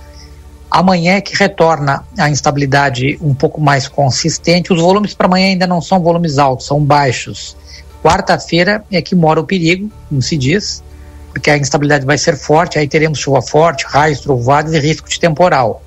Amanhã 0.72 1.16
é 1.16 1.22
que 1.22 1.36
retorna 1.36 2.06
a 2.18 2.30
instabilidade 2.30 3.20
um 3.22 3.34
pouco 3.34 3.60
mais 3.60 3.90
consistente. 3.90 4.72
Os 4.72 4.80
volumes 4.80 5.14
para 5.14 5.28
amanhã 5.28 5.48
ainda 5.48 5.68
não 5.68 5.82
são 5.82 6.00
volumes 6.00 6.38
altos, 6.38 6.68
são 6.68 6.80
baixos. 6.80 7.58
Quarta-feira 8.04 8.84
é 8.92 9.02
que 9.02 9.16
mora 9.16 9.40
o 9.40 9.46
perigo, 9.46 9.92
como 10.08 10.22
se 10.22 10.38
diz, 10.38 10.84
porque 11.32 11.50
a 11.50 11.58
instabilidade 11.58 12.06
vai 12.06 12.18
ser 12.18 12.38
forte, 12.38 12.80
aí 12.80 12.88
teremos 12.88 13.20
chuva 13.20 13.42
forte, 13.42 13.86
raios, 13.86 14.22
trovoadas 14.22 14.74
e 14.74 14.80
risco 14.80 15.10
de 15.10 15.20
temporal. 15.20 15.84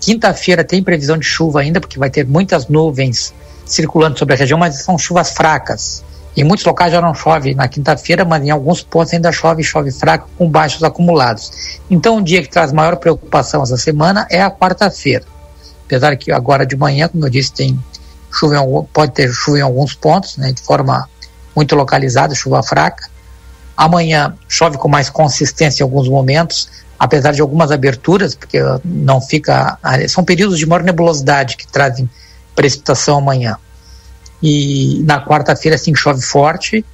Quinta-feira 0.00 0.64
tem 0.64 0.82
previsão 0.82 1.16
de 1.16 1.26
chuva 1.26 1.60
ainda, 1.60 1.80
porque 1.80 1.98
vai 1.98 2.10
ter 2.10 2.26
muitas 2.26 2.68
nuvens 2.68 3.32
circulando 3.64 4.18
sobre 4.18 4.34
a 4.34 4.38
região, 4.38 4.58
mas 4.58 4.82
são 4.82 4.98
chuvas 4.98 5.32
fracas. 5.32 6.02
Em 6.36 6.44
muitos 6.44 6.64
locais 6.64 6.92
já 6.92 7.00
não 7.00 7.14
chove 7.14 7.54
na 7.54 7.66
quinta-feira, 7.66 8.24
mas 8.24 8.44
em 8.44 8.50
alguns 8.50 8.82
pontos 8.82 9.12
ainda 9.12 9.32
chove, 9.32 9.62
chove 9.64 9.90
fraco, 9.90 10.28
com 10.38 10.48
baixos 10.48 10.82
acumulados. 10.84 11.80
Então, 11.90 12.18
o 12.18 12.22
dia 12.22 12.42
que 12.42 12.48
traz 12.48 12.72
maior 12.72 12.96
preocupação 12.96 13.62
essa 13.62 13.76
semana 13.76 14.26
é 14.30 14.40
a 14.40 14.50
quarta-feira. 14.50 15.24
Apesar 15.84 16.16
que 16.16 16.30
agora 16.30 16.64
de 16.64 16.76
manhã, 16.76 17.08
como 17.08 17.26
eu 17.26 17.30
disse, 17.30 17.52
tem 17.52 17.78
chuva 18.32 18.56
em, 18.56 18.84
pode 18.92 19.12
ter 19.12 19.32
chuva 19.32 19.58
em 19.58 19.62
alguns 19.62 19.94
pontos, 19.94 20.36
né, 20.36 20.52
de 20.52 20.62
forma 20.62 21.08
muito 21.54 21.74
localizada, 21.74 22.34
chuva 22.34 22.62
fraca. 22.62 23.08
Amanhã 23.76 24.34
chove 24.48 24.76
com 24.76 24.88
mais 24.88 25.08
consistência 25.08 25.82
em 25.82 25.84
alguns 25.84 26.08
momentos, 26.08 26.68
apesar 26.98 27.32
de 27.32 27.40
algumas 27.40 27.70
aberturas, 27.70 28.34
porque 28.34 28.58
não 28.84 29.20
fica. 29.20 29.78
São 30.08 30.24
períodos 30.24 30.58
de 30.58 30.66
maior 30.66 30.82
nebulosidade 30.82 31.56
que 31.56 31.66
trazem 31.66 32.08
precipitação 32.54 33.18
amanhã. 33.18 33.56
E 34.42 35.02
na 35.04 35.24
quarta-feira, 35.24 35.76
sim, 35.78 35.94
chove 35.94 36.22
forte, 36.22 36.84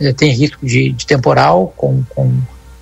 eh, 0.00 0.12
tem 0.12 0.32
risco 0.32 0.64
de, 0.64 0.92
de 0.92 1.06
temporal, 1.06 1.72
com, 1.76 2.02
com, 2.08 2.40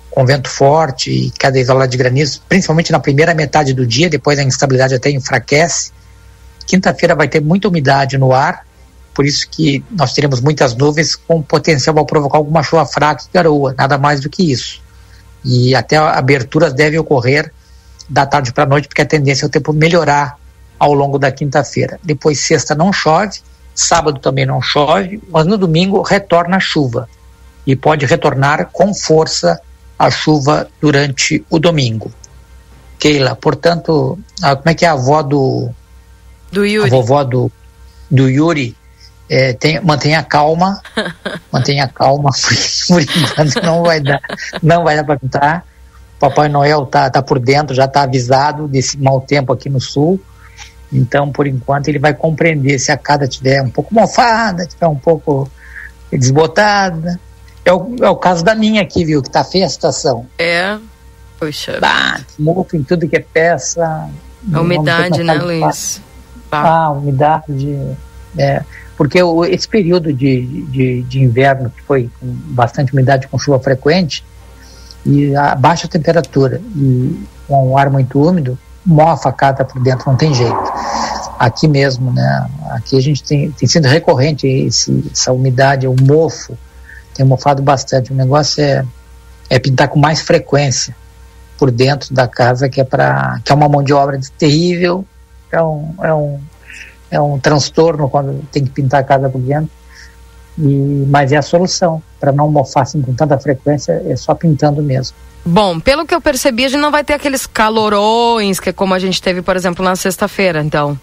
com, 0.09 0.25
vento 0.25 0.49
forte 0.49 1.11
e 1.11 1.31
queda 1.31 1.59
isolada 1.59 1.87
de 1.87 1.97
granizo, 1.97 2.41
principalmente 2.49 2.91
na 2.91 2.99
primeira 2.99 3.33
metade 3.33 3.73
do 3.73 3.85
dia, 3.85 4.09
depois 4.09 4.39
a 4.39 4.43
instabilidade 4.43 4.95
até 4.95 5.09
enfraquece. 5.11 5.91
Quinta-feira 6.65 7.15
vai 7.15 7.27
ter 7.27 7.41
muita 7.41 7.67
umidade 7.67 8.17
no 8.17 8.33
ar, 8.33 8.65
por 9.13 9.25
isso 9.25 9.47
que 9.49 9.83
nós 9.91 10.13
teremos 10.13 10.39
muitas 10.39 10.75
nuvens 10.75 11.15
com 11.15 11.41
potencial 11.41 11.93
para 11.93 12.05
provocar 12.05 12.37
alguma 12.37 12.63
chuva 12.63 12.85
fraca 12.85 13.23
e 13.23 13.33
garoa, 13.33 13.75
nada 13.77 13.97
mais 13.97 14.21
do 14.21 14.29
que 14.29 14.51
isso. 14.51 14.81
E 15.43 15.75
até 15.75 15.97
aberturas 15.97 16.73
devem 16.73 16.99
ocorrer 16.99 17.51
da 18.07 18.25
tarde 18.25 18.53
para 18.53 18.63
a 18.63 18.67
noite, 18.67 18.87
porque 18.87 19.01
a 19.01 19.05
tendência 19.05 19.45
é 19.45 19.47
o 19.47 19.49
tempo 19.49 19.73
melhorar 19.73 20.37
ao 20.77 20.93
longo 20.93 21.17
da 21.19 21.31
quinta-feira. 21.31 21.99
Depois, 22.03 22.39
sexta 22.39 22.73
não 22.73 22.91
chove, 22.93 23.39
sábado 23.73 24.19
também 24.19 24.45
não 24.45 24.61
chove, 24.61 25.21
mas 25.29 25.45
no 25.45 25.57
domingo 25.57 26.01
retorna 26.01 26.57
a 26.57 26.59
chuva. 26.59 27.09
E 27.65 27.75
pode 27.75 28.05
retornar 28.05 28.69
com 28.71 28.93
força 28.93 29.59
a 29.97 30.09
chuva 30.09 30.67
durante 30.79 31.45
o 31.49 31.59
domingo. 31.59 32.11
Keila, 32.97 33.35
portanto, 33.35 34.17
a, 34.41 34.55
como 34.55 34.69
é 34.69 34.73
que 34.73 34.85
é 34.85 34.87
a 34.87 34.93
avó 34.93 35.21
do. 35.21 35.69
Do 36.51 36.65
Yuri. 36.65 36.87
A 36.87 36.91
vovó 36.91 37.23
do, 37.23 37.51
do 38.09 38.29
Yuri 38.29 38.75
é, 39.31 39.53
tem, 39.53 39.79
mantenha 39.79 40.21
calma, 40.21 40.81
mantenha 41.49 41.87
calma, 41.87 42.31
por 42.89 43.01
enquanto 43.01 43.63
não 43.63 43.81
vai 43.81 44.01
dar, 44.01 44.19
não 44.61 44.83
vai 44.83 44.97
dar 44.97 45.05
para 45.05 45.17
pintar. 45.17 45.65
Papai 46.19 46.49
Noel 46.49 46.85
tá, 46.85 47.09
tá 47.09 47.21
por 47.21 47.39
dentro, 47.39 47.73
já 47.73 47.85
está 47.85 48.03
avisado 48.03 48.67
desse 48.67 48.97
mau 48.97 49.21
tempo 49.21 49.53
aqui 49.53 49.69
no 49.69 49.79
sul. 49.79 50.19
Então, 50.91 51.31
por 51.31 51.47
enquanto, 51.47 51.87
ele 51.87 51.97
vai 51.97 52.13
compreender 52.13 52.77
se 52.77 52.91
a 52.91 52.97
casa 52.97 53.23
estiver 53.23 53.61
um 53.61 53.69
pouco 53.69 53.95
mofada, 53.95 54.63
estiver 54.63 54.87
um 54.87 54.97
pouco 54.97 55.49
desbotada. 56.11 57.17
É 57.63 57.71
o, 57.71 57.95
é 58.01 58.09
o 58.09 58.17
caso 58.17 58.43
da 58.43 58.53
minha 58.53 58.81
aqui, 58.81 59.05
viu? 59.05 59.23
Que 59.23 59.29
tá 59.29 59.45
feia 59.45 59.65
a 59.65 59.69
situação. 59.69 60.27
É. 60.37 60.77
Poxa. 61.39 61.79
Bah, 61.79 62.19
mofo 62.37 62.75
em 62.75 62.83
tudo 62.83 63.07
que 63.07 63.15
é 63.15 63.21
peça. 63.21 64.09
A 64.53 64.59
umidade, 64.59 65.23
né, 65.23 65.35
Luiz? 65.35 66.01
Ah, 66.51 66.91
umidade. 66.91 67.79
É 68.37 68.61
porque 69.01 69.17
esse 69.49 69.67
período 69.67 70.13
de, 70.13 70.45
de, 70.65 71.01
de, 71.01 71.23
inverno, 71.23 71.71
que 71.71 71.81
foi 71.81 72.07
com 72.19 72.27
bastante 72.53 72.93
umidade, 72.93 73.27
com 73.27 73.39
chuva 73.39 73.59
frequente, 73.59 74.23
e 75.03 75.35
a 75.35 75.55
baixa 75.55 75.87
temperatura 75.87 76.61
e 76.75 77.25
com 77.47 77.71
um 77.71 77.75
ar 77.79 77.89
muito 77.89 78.21
úmido, 78.21 78.59
mofa 78.85 79.29
a 79.29 79.31
casa 79.31 79.65
por 79.65 79.81
dentro, 79.81 80.07
não 80.07 80.15
tem 80.15 80.31
jeito. 80.35 80.55
Aqui 81.39 81.67
mesmo, 81.67 82.13
né? 82.13 82.47
Aqui 82.69 82.95
a 82.95 83.01
gente 83.01 83.23
tem, 83.23 83.49
tem 83.49 83.67
sido 83.67 83.87
recorrente 83.87 84.45
esse, 84.45 85.09
essa 85.11 85.31
umidade, 85.31 85.87
o 85.87 85.95
mofo, 85.99 86.55
tem 87.15 87.25
mofado 87.25 87.63
bastante. 87.63 88.13
O 88.13 88.15
negócio 88.15 88.63
é, 88.63 88.85
é 89.49 89.57
pintar 89.57 89.87
com 89.87 89.97
mais 89.97 90.21
frequência 90.21 90.95
por 91.57 91.71
dentro 91.71 92.13
da 92.13 92.27
casa, 92.27 92.69
que 92.69 92.79
é, 92.79 92.83
pra, 92.83 93.39
que 93.43 93.51
é 93.51 93.55
uma 93.55 93.67
mão 93.67 93.81
de 93.81 93.93
obra 93.93 94.19
terrível, 94.37 95.03
é 95.51 95.59
um, 95.59 95.95
é 96.03 96.13
um 96.13 96.39
é 97.11 97.19
um 97.19 97.37
transtorno 97.37 98.09
quando 98.09 98.41
tem 98.51 98.63
que 98.63 98.71
pintar 98.71 99.01
a 99.01 99.03
casa 99.03 99.29
por 99.29 99.41
dentro. 99.41 99.69
E, 100.57 101.05
mas 101.07 101.31
é 101.31 101.37
a 101.37 101.41
solução. 101.41 102.01
Para 102.19 102.31
não 102.31 102.49
mofar 102.49 102.83
assim 102.83 103.01
com 103.01 103.13
tanta 103.13 103.37
frequência, 103.37 104.01
é 104.07 104.15
só 104.15 104.33
pintando 104.33 104.81
mesmo. 104.81 105.15
Bom, 105.43 105.79
pelo 105.79 106.05
que 106.05 106.15
eu 106.15 106.21
percebi, 106.21 106.65
a 106.65 106.69
gente 106.69 106.79
não 106.81 106.91
vai 106.91 107.03
ter 107.03 107.13
aqueles 107.13 107.45
calorões 107.45 108.59
que 108.59 108.69
é 108.69 108.73
como 108.73 108.93
a 108.93 108.99
gente 108.99 109.21
teve, 109.21 109.41
por 109.41 109.55
exemplo, 109.55 109.83
na 109.83 109.95
sexta-feira, 109.95 110.63
então. 110.63 110.97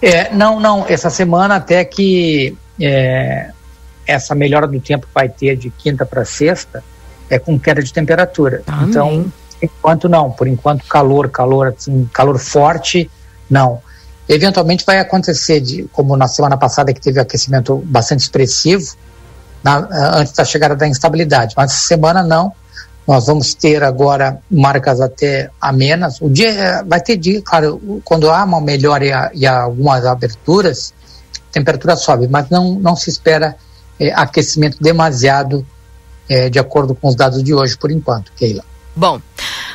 É, 0.00 0.32
não, 0.32 0.60
não. 0.60 0.84
Essa 0.86 1.10
semana 1.10 1.56
até 1.56 1.84
que 1.84 2.56
é, 2.80 3.50
essa 4.06 4.34
melhora 4.34 4.66
do 4.66 4.80
tempo 4.80 5.06
vai 5.14 5.28
ter 5.28 5.56
de 5.56 5.70
quinta 5.70 6.04
para 6.06 6.24
sexta 6.24 6.82
é 7.28 7.38
com 7.38 7.58
queda 7.58 7.82
de 7.82 7.92
temperatura. 7.92 8.62
Amém. 8.66 8.88
Então, 8.88 9.32
por 9.58 9.64
enquanto 9.64 10.08
não. 10.08 10.30
Por 10.30 10.46
enquanto 10.46 10.84
calor, 10.86 11.28
calor, 11.30 11.68
assim, 11.68 12.08
calor 12.12 12.38
forte, 12.38 13.10
não. 13.48 13.80
Eventualmente 14.32 14.84
vai 14.86 15.00
acontecer, 15.00 15.60
de, 15.60 15.82
como 15.92 16.16
na 16.16 16.28
semana 16.28 16.56
passada 16.56 16.92
que 16.92 17.00
teve 17.00 17.18
aquecimento 17.18 17.78
bastante 17.84 18.20
expressivo, 18.20 18.94
na, 19.60 19.88
eh, 19.90 20.20
antes 20.20 20.32
da 20.32 20.44
chegada 20.44 20.76
da 20.76 20.86
instabilidade. 20.86 21.52
Mas 21.56 21.72
essa 21.72 21.88
semana 21.88 22.22
não. 22.22 22.52
Nós 23.08 23.26
vamos 23.26 23.54
ter 23.54 23.82
agora 23.82 24.40
marcas 24.48 25.00
até 25.00 25.50
amenas. 25.60 26.20
O 26.20 26.30
dia 26.30 26.48
eh, 26.48 26.84
vai 26.84 27.00
ter 27.00 27.16
dia, 27.16 27.42
claro, 27.42 28.00
quando 28.04 28.30
há 28.30 28.44
uma 28.44 28.60
melhora 28.60 29.04
e, 29.04 29.40
e 29.40 29.46
algumas 29.48 30.06
aberturas, 30.06 30.94
a 31.48 31.52
temperatura 31.52 31.96
sobe, 31.96 32.28
mas 32.28 32.48
não, 32.48 32.74
não 32.74 32.94
se 32.94 33.10
espera 33.10 33.56
é, 33.98 34.12
aquecimento 34.12 34.78
demasiado 34.80 35.66
é, 36.28 36.48
de 36.48 36.60
acordo 36.60 36.94
com 36.94 37.08
os 37.08 37.16
dados 37.16 37.42
de 37.42 37.52
hoje, 37.52 37.76
por 37.76 37.90
enquanto, 37.90 38.30
Keila. 38.36 38.62
Bom, 38.94 39.20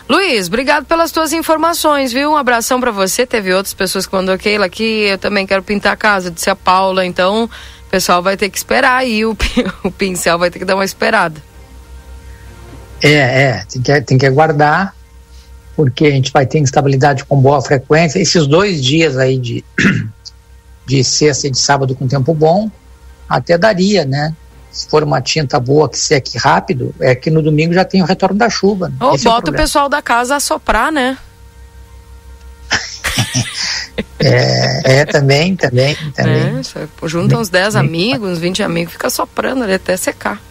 Luiz, 0.08 0.47
obrigado 0.47 0.86
pelas 0.86 1.12
tuas 1.12 1.34
informações, 1.34 2.14
viu? 2.14 2.32
Um 2.32 2.38
abração 2.38 2.80
para 2.80 2.91
você. 2.91 3.26
Teve 3.26 3.51
outras 3.53 3.74
pessoas 3.74 4.06
que 4.06 4.14
mandou 4.14 4.38
Keila 4.38 4.68
aqui. 4.68 5.08
Eu 5.08 5.18
também 5.18 5.47
quero 5.47 5.64
pintar 5.64 5.93
a 5.93 5.97
casa, 5.97 6.30
disse 6.30 6.49
a 6.49 6.56
Paula. 6.56 7.03
Então, 7.03 7.45
o 7.45 7.89
pessoal 7.89 8.22
vai 8.22 8.38
ter 8.38 8.49
que 8.49 8.58
esperar 8.58 8.97
aí. 8.97 9.26
O, 9.26 9.36
o 9.84 9.91
pincel 9.91 10.38
vai 10.38 10.51
ter 10.51 10.60
que 10.60 10.66
dar 10.66 10.76
uma 10.76 10.86
esperada. 10.86 11.41
É, 13.01 13.14
é. 13.14 13.66
Tem 13.68 13.82
que, 13.82 14.01
tem 14.01 14.18
que 14.20 14.26
aguardar, 14.28 14.95
porque 15.76 16.06
a 16.06 16.12
gente 16.12 16.32
vai 16.32 16.45
ter 16.45 16.60
instabilidade 16.60 17.26
com 17.26 17.41
boa 17.41 17.60
frequência. 17.60 18.20
Esses 18.20 18.45
dois 18.45 18.84
dias 18.84 19.18
aí 19.18 19.39
de, 19.39 19.66
de 20.86 21.03
sexta 21.03 21.47
e 21.47 21.51
de 21.51 21.58
sábado 21.58 21.95
com 21.95 22.08
tempo 22.08 22.32
bom, 22.32 22.70
até 23.28 23.58
daria, 23.58 24.06
né? 24.06 24.36
Se 24.76 24.89
for 24.89 25.03
uma 25.03 25.21
tinta 25.21 25.57
boa 25.57 25.88
que 25.88 25.97
seque 25.97 26.38
rápido, 26.38 26.93
é 26.99 27.15
que 27.15 27.32
no 27.32 27.41
domingo 27.41 27.73
já 27.73 27.86
tem 27.86 28.01
o 28.01 28.05
retorno 28.05 28.38
da 28.38 28.49
chuva. 28.49 28.89
Né? 28.89 28.95
Ou 28.99 29.17
bota 29.17 29.49
é 29.49 29.51
o, 29.51 29.53
o, 29.53 29.57
pessoal 29.57 29.88
da 29.88 30.01
casa 30.01 30.36
a 30.36 30.39
soprar, 30.41 30.91
né? 30.91 31.17
é, 34.19 34.99
é, 34.99 35.05
também, 35.05 35.55
também, 35.55 35.95
também. 36.13 36.59
É, 36.59 37.07
junta 37.07 37.38
uns 37.38 37.47
10 37.47 37.78
amigos, 37.78 38.32
uns 38.32 38.39
20 38.39 38.63
amigos, 38.63 38.91
fica 38.91 39.09
soprando 39.09 39.63
ali 39.63 39.76
até 39.76 39.95
secar. 39.95 40.41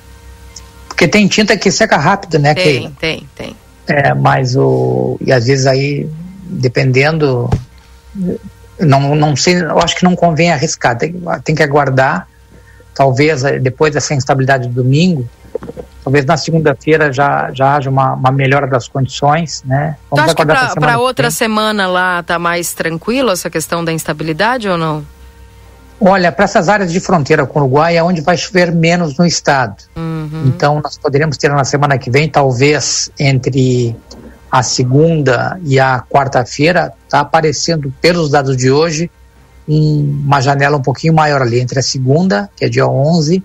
Porque 0.89 1.07
tem 1.07 1.29
tinta 1.29 1.55
que 1.55 1.71
seca 1.71 1.99
rápido, 1.99 2.39
né, 2.39 2.55
Tem, 2.55 2.65
Keila? 2.65 2.93
tem, 2.99 3.29
tem. 3.35 3.57
É, 3.87 4.15
mas 4.15 4.57
o. 4.57 5.19
E 5.21 5.35
às 5.35 5.45
vezes 5.45 5.67
aí, 5.67 6.09
dependendo. 6.45 7.51
Não, 8.81 9.15
não 9.15 9.37
sei, 9.37 9.61
eu 9.61 9.79
acho 9.81 9.95
que 9.95 10.05
não 10.05 10.17
convém 10.17 10.51
arriscar, 10.51 10.97
tem, 10.97 11.23
tem 11.45 11.55
que 11.55 11.63
aguardar 11.63 12.27
talvez 12.95 13.45
eh, 13.45 13.59
depois 13.59 13.93
dessa 13.93 14.15
instabilidade 14.15 14.69
do 14.69 14.83
domingo, 14.83 15.29
talvez 16.03 16.25
na 16.25 16.37
segunda-feira 16.37 17.13
já, 17.13 17.51
já 17.53 17.77
haja 17.77 17.91
uma, 17.91 18.15
uma 18.15 18.31
melhora 18.31 18.67
das 18.67 18.87
condições, 18.87 19.63
né? 19.65 19.97
Vamos 20.11 20.35
tu 20.35 20.43
acha 20.43 20.75
que 20.75 20.81
para 20.81 20.99
outra 20.99 21.31
semana 21.31 21.87
lá 21.87 22.23
tá 22.23 22.39
mais 22.39 22.75
tranquilo 22.75 23.31
essa 23.31 23.51
questão 23.51 23.85
da 23.85 23.93
instabilidade 23.93 24.69
ou 24.69 24.77
não? 24.77 25.05
Olha, 26.01 26.31
para 26.31 26.45
essas 26.45 26.69
áreas 26.69 26.93
de 26.93 27.01
fronteira 27.01 27.47
com 27.47 27.59
o 27.59 27.63
Uruguai 27.63 27.97
é 27.97 28.03
onde 28.03 28.21
vai 28.21 28.37
chover 28.37 28.73
menos 28.73 29.17
no 29.17 29.25
estado. 29.25 29.77
Uhum. 29.97 30.45
Então 30.47 30.81
nós 30.83 30.99
poderemos 30.99 31.37
ter 31.37 31.51
na 31.51 31.65
semana 31.65 31.97
que 31.97 32.11
vem, 32.11 32.29
talvez 32.29 33.11
entre 33.19 33.97
a 34.51 34.63
segunda 34.63 35.59
e 35.65 35.81
a 35.81 36.01
quarta-feira, 36.01 36.93
está 37.05 37.21
aparecendo 37.21 37.93
pelos 38.01 38.31
dados 38.31 38.57
de 38.57 38.71
hoje 38.71 39.11
uma 39.67 40.41
janela 40.41 40.77
um 40.77 40.83
pouquinho 40.83 41.15
maior 41.15 41.43
ali, 41.43 41.61
entre 41.61 41.79
a 41.79 41.83
segunda, 41.83 42.51
que 42.57 42.65
é 42.65 42.69
dia 42.69 42.87
11, 42.87 43.43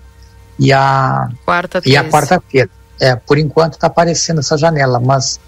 e 0.58 0.72
a 0.72 1.28
quarta 1.44 1.80
e 1.86 1.96
a 1.96 2.04
quarta-feira. 2.04 2.68
É, 3.00 3.16
por 3.16 3.38
enquanto 3.38 3.74
está 3.74 3.86
aparecendo 3.86 4.40
essa 4.40 4.58
janela, 4.58 5.00
mas 5.00 5.40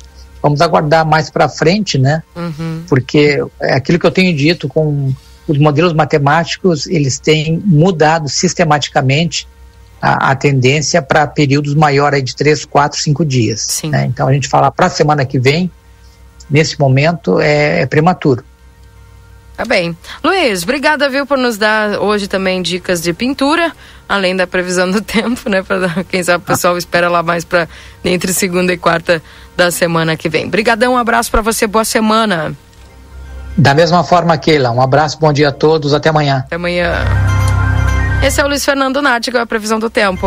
vamos 0.43 0.63
aguardar 0.63 1.07
mais 1.07 1.29
para 1.29 1.49
frente, 1.49 1.99
né? 1.99 2.23
Uhum. 2.35 2.85
Porque 2.89 3.45
é 3.61 3.75
aquilo 3.75 3.99
que 3.99 4.07
eu 4.07 4.11
tenho 4.11 4.35
dito 4.35 4.67
com 4.69 5.13
os 5.47 5.59
modelos 5.59 5.93
matemáticos, 5.93 6.87
eles 6.87 7.19
têm 7.19 7.63
mudado 7.65 8.29
sistematicamente 8.29 9.47
a, 10.01 10.31
a 10.31 10.35
tendência 10.35 11.03
para 11.03 11.27
períodos 11.27 11.75
maiores 11.75 12.25
de 12.25 12.35
3, 12.35 12.65
4, 12.65 12.99
5 12.99 13.25
dias. 13.25 13.83
Né? 13.85 14.07
Então 14.07 14.27
a 14.27 14.33
gente 14.33 14.49
fala 14.49 14.71
para 14.71 14.87
a 14.87 14.91
semana 14.91 15.25
que 15.25 15.39
vem, 15.39 15.71
nesse 16.51 16.79
momento, 16.79 17.39
é, 17.39 17.83
é 17.83 17.87
prematuro. 17.87 18.45
Tá 19.57 19.65
bem. 19.65 19.97
Luiz, 20.25 20.63
obrigada, 20.63 21.09
viu, 21.09 21.27
por 21.27 21.37
nos 21.37 21.59
dar 21.59 22.01
hoje 22.01 22.27
também 22.27 22.63
dicas 22.63 23.03
de 23.03 23.13
pintura, 23.13 23.73
além 24.09 24.35
da 24.35 24.47
previsão 24.47 24.91
do 24.91 25.01
tempo, 25.03 25.49
né? 25.49 25.63
Para 25.63 26.05
quem 26.05 26.23
sabe 26.23 26.43
o 26.43 26.47
pessoal 26.47 26.77
espera 26.79 27.09
lá 27.09 27.23
mais 27.23 27.45
para 27.45 27.69
entre 28.05 28.33
segunda 28.33 28.73
e 28.73 28.79
quarta 28.79 29.23
da 29.57 29.71
semana 29.71 30.17
que 30.17 30.29
vem. 30.29 30.49
Brigadão, 30.49 30.95
um 30.95 30.97
abraço 30.97 31.31
para 31.31 31.43
você, 31.43 31.67
boa 31.67 31.85
semana. 31.85 32.57
Da 33.57 33.75
mesma 33.75 34.03
forma, 34.03 34.37
Keila, 34.39 34.71
um 34.71 34.81
abraço, 34.81 35.19
bom 35.21 35.33
dia 35.33 35.51
a 35.51 35.53
todos, 35.53 35.93
até 35.93 36.09
amanhã. 36.09 36.39
Até 36.47 36.57
amanhã. 36.57 37.05
Esse 38.23 38.41
é 38.41 38.45
o 38.45 38.49
Luiz 38.49 38.65
Fernando 38.65 39.03
Nático, 39.03 39.37
a 39.37 39.45
previsão 39.45 39.79
do 39.79 39.91
tempo. 39.91 40.27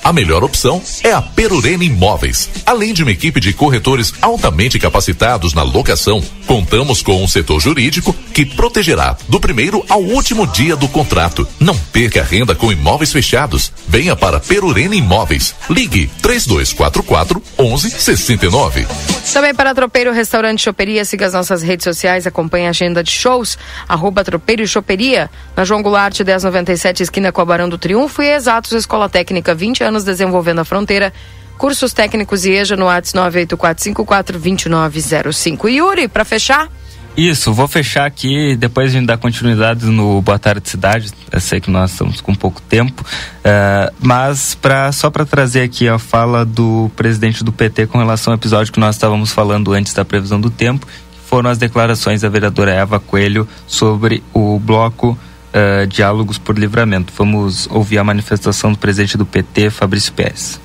a 0.03 0.11
melhor 0.11 0.43
opção 0.43 0.81
é 1.03 1.11
a 1.11 1.21
Perurena 1.21 1.83
Imóveis. 1.83 2.49
Além 2.65 2.93
de 2.93 3.03
uma 3.03 3.11
equipe 3.11 3.39
de 3.39 3.53
corretores 3.53 4.13
altamente 4.21 4.79
capacitados 4.79 5.53
na 5.53 5.63
locação, 5.63 6.23
contamos 6.47 7.01
com 7.01 7.23
um 7.23 7.27
setor 7.27 7.59
jurídico 7.59 8.13
que 8.33 8.45
protegerá 8.45 9.15
do 9.29 9.39
primeiro 9.39 9.85
ao 9.87 10.01
último 10.01 10.47
dia 10.47 10.75
do 10.75 10.87
contrato. 10.87 11.47
Não 11.59 11.77
perca 11.77 12.23
renda 12.23 12.55
com 12.55 12.71
imóveis 12.71 13.11
fechados. 13.11 13.71
Venha 13.87 14.15
para 14.15 14.39
Perurena 14.39 14.95
Imóveis. 14.95 15.53
Ligue 15.69 16.09
3244 16.21 17.41
1169. 17.59 18.87
Também 19.33 19.53
para 19.53 19.73
Tropeiro 19.73 20.11
Restaurante 20.11 20.61
Choperia, 20.61 21.05
siga 21.05 21.25
as 21.27 21.33
nossas 21.33 21.61
redes 21.61 21.83
sociais, 21.83 22.27
acompanhe 22.27 22.67
a 22.67 22.71
agenda 22.71 23.03
de 23.03 23.11
shows, 23.11 23.57
arroba 23.87 24.23
Tropeiro 24.23 24.63
e 24.63 24.67
Choperia, 24.67 25.29
na 25.55 25.63
João 25.63 25.81
Goulart 25.81 26.19
1097, 26.19 27.03
esquina 27.03 27.31
com 27.31 27.41
a 27.41 27.45
Barão 27.45 27.69
do 27.69 27.77
Triunfo 27.77 28.21
e 28.21 28.27
Exatos 28.27 28.71
Escola 28.73 29.07
Técnica, 29.07 29.53
20 29.53 29.83
anos 29.83 29.90
desenvolvendo 29.99 30.59
a 30.59 30.65
fronteira. 30.65 31.13
Cursos 31.57 31.93
técnicos 31.93 32.45
e 32.45 32.51
EJA 32.51 32.75
no 32.75 32.85
WhatsApp 32.85 33.37
984542905. 33.47 35.69
Yuri, 35.69 36.07
para 36.07 36.25
fechar? 36.25 36.69
Isso, 37.15 37.53
vou 37.53 37.67
fechar 37.67 38.05
aqui, 38.05 38.55
depois 38.55 38.89
a 38.89 38.93
gente 38.93 39.05
dá 39.05 39.17
continuidade 39.17 39.85
no 39.85 40.21
Boa 40.21 40.39
Tarde 40.39 40.69
Cidade. 40.69 41.11
Eu 41.29 41.41
sei 41.41 41.59
que 41.59 41.69
nós 41.69 41.91
estamos 41.91 42.21
com 42.21 42.33
pouco 42.33 42.61
tempo, 42.61 43.03
uh, 43.03 43.93
mas 43.99 44.55
pra, 44.55 44.91
só 44.93 45.09
para 45.09 45.25
trazer 45.25 45.63
aqui 45.63 45.89
a 45.89 45.99
fala 45.99 46.45
do 46.45 46.89
presidente 46.95 47.43
do 47.43 47.51
PT 47.51 47.87
com 47.87 47.97
relação 47.97 48.31
ao 48.31 48.37
episódio 48.37 48.71
que 48.71 48.79
nós 48.79 48.95
estávamos 48.95 49.31
falando 49.31 49.73
antes 49.73 49.93
da 49.93 50.05
previsão 50.05 50.39
do 50.39 50.49
tempo, 50.49 50.87
que 50.87 51.29
foram 51.29 51.49
as 51.49 51.57
declarações 51.57 52.21
da 52.21 52.29
vereadora 52.29 52.71
Eva 52.71 52.97
Coelho 52.97 53.45
sobre 53.67 54.23
o 54.33 54.57
bloco 54.57 55.17
uh, 55.53 55.87
Diálogos 55.87 56.37
por 56.37 56.57
Livramento. 56.57 57.13
Vamos 57.15 57.67
ouvir 57.67 57.97
a 57.97 58.03
manifestação 58.03 58.71
do 58.71 58.77
presidente 58.77 59.17
do 59.17 59.25
PT, 59.25 59.69
Fabrício 59.69 60.13
Pérez. 60.13 60.59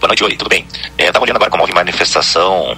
Boa 0.00 0.08
noite, 0.08 0.24
oi, 0.24 0.36
tudo 0.36 0.48
bem? 0.48 0.66
Estava 0.96 1.18
é, 1.18 1.20
olhando 1.20 1.36
agora 1.36 1.50
como 1.50 1.62
houve 1.62 1.74
manifestação 1.74 2.76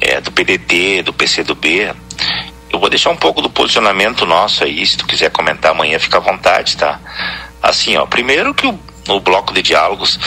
é, 0.00 0.20
do 0.20 0.32
PDT, 0.32 1.02
do 1.02 1.12
PCdoB. 1.12 1.94
Eu 2.70 2.80
vou 2.80 2.90
deixar 2.90 3.10
um 3.10 3.16
pouco 3.16 3.40
do 3.40 3.48
posicionamento 3.48 4.26
nosso 4.26 4.64
aí, 4.64 4.84
se 4.84 4.96
tu 4.96 5.06
quiser 5.06 5.30
comentar 5.30 5.70
amanhã, 5.70 5.98
fica 5.98 6.16
à 6.16 6.20
vontade, 6.20 6.76
tá? 6.76 7.00
Assim, 7.62 7.96
ó, 7.96 8.06
primeiro 8.06 8.52
que 8.52 8.66
o, 8.66 8.78
o 9.08 9.20
bloco 9.20 9.54
de 9.54 9.62
diálogos 9.62 10.18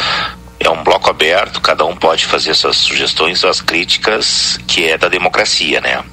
é 0.57 0.69
um 0.69 0.83
bloco 0.83 1.09
aberto, 1.09 1.59
cada 1.59 1.83
um 1.85 1.95
pode 1.95 2.25
fazer 2.25 2.53
suas 2.53 2.77
sugestões, 2.77 3.39
suas 3.39 3.59
críticas, 3.59 4.57
que 4.67 4.89
é 4.89 4.97
da 4.97 5.09
democracia, 5.09 5.81
né? 5.81 6.03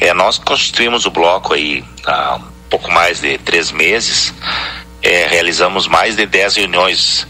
É, 0.00 0.12
nós 0.12 0.38
constituímos 0.38 1.06
o 1.06 1.10
bloco 1.10 1.54
aí 1.54 1.84
há 2.06 2.40
pouco 2.70 2.90
mais 2.90 3.20
de 3.20 3.38
três 3.38 3.70
meses, 3.70 4.34
é, 5.02 5.26
realizamos 5.26 5.86
mais 5.86 6.16
de 6.16 6.26
dez 6.26 6.56
reuniões 6.56 7.26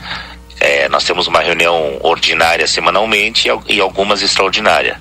é, 0.65 0.89
nós 0.89 1.05
temos 1.05 1.27
uma 1.27 1.41
reunião 1.41 1.99
ordinária 2.01 2.67
semanalmente 2.67 3.51
e, 3.69 3.81
algumas 3.81 4.23
extraordinárias. 4.23 4.97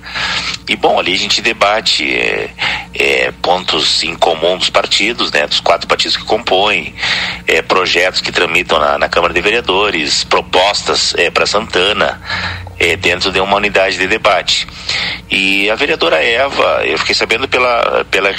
E 0.68 0.76
bom, 0.76 0.98
ali 0.98 1.14
a 1.14 1.18
gente 1.18 1.40
debate 1.40 2.04
é, 2.14 2.50
é, 2.92 3.32
pontos 3.40 4.02
em 4.02 4.14
comum 4.14 4.58
dos 4.58 4.68
partidos, 4.68 5.30
né, 5.32 5.46
dos 5.46 5.60
quatro 5.60 5.88
partidos 5.88 6.16
que 6.16 6.24
compõem, 6.24 6.94
é, 7.46 7.62
projetos 7.62 8.20
que 8.20 8.32
tramitam 8.32 8.78
na, 8.78 8.98
na, 8.98 9.08
Câmara 9.08 9.32
de 9.32 9.40
Vereadores, 9.40 10.24
propostas 10.24 11.14
é, 11.16 11.30
para 11.30 11.46
Santana, 11.46 12.20
é, 12.84 12.96
dentro 12.96 13.32
de 13.32 13.40
uma 13.40 13.56
unidade 13.56 13.96
de 13.96 14.06
debate. 14.06 14.66
E 15.30 15.70
a 15.70 15.74
vereadora 15.74 16.22
Eva, 16.22 16.82
eu 16.84 16.98
fiquei 16.98 17.14
sabendo 17.14 17.48
pela, 17.48 18.04
pela, 18.10 18.30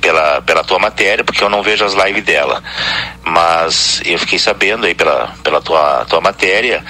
pela, 0.00 0.42
pela 0.42 0.64
tua 0.64 0.78
matéria, 0.78 1.22
porque 1.22 1.42
eu 1.42 1.48
não 1.48 1.62
vejo 1.62 1.84
as 1.84 1.94
lives 1.94 2.24
dela, 2.24 2.62
mas 3.24 4.02
eu 4.04 4.18
fiquei 4.18 4.38
sabendo 4.38 4.86
aí 4.86 4.94
pela, 4.94 5.32
pela 5.44 5.60
tua, 5.60 6.04
tua 6.06 6.20
matéria. 6.20 6.84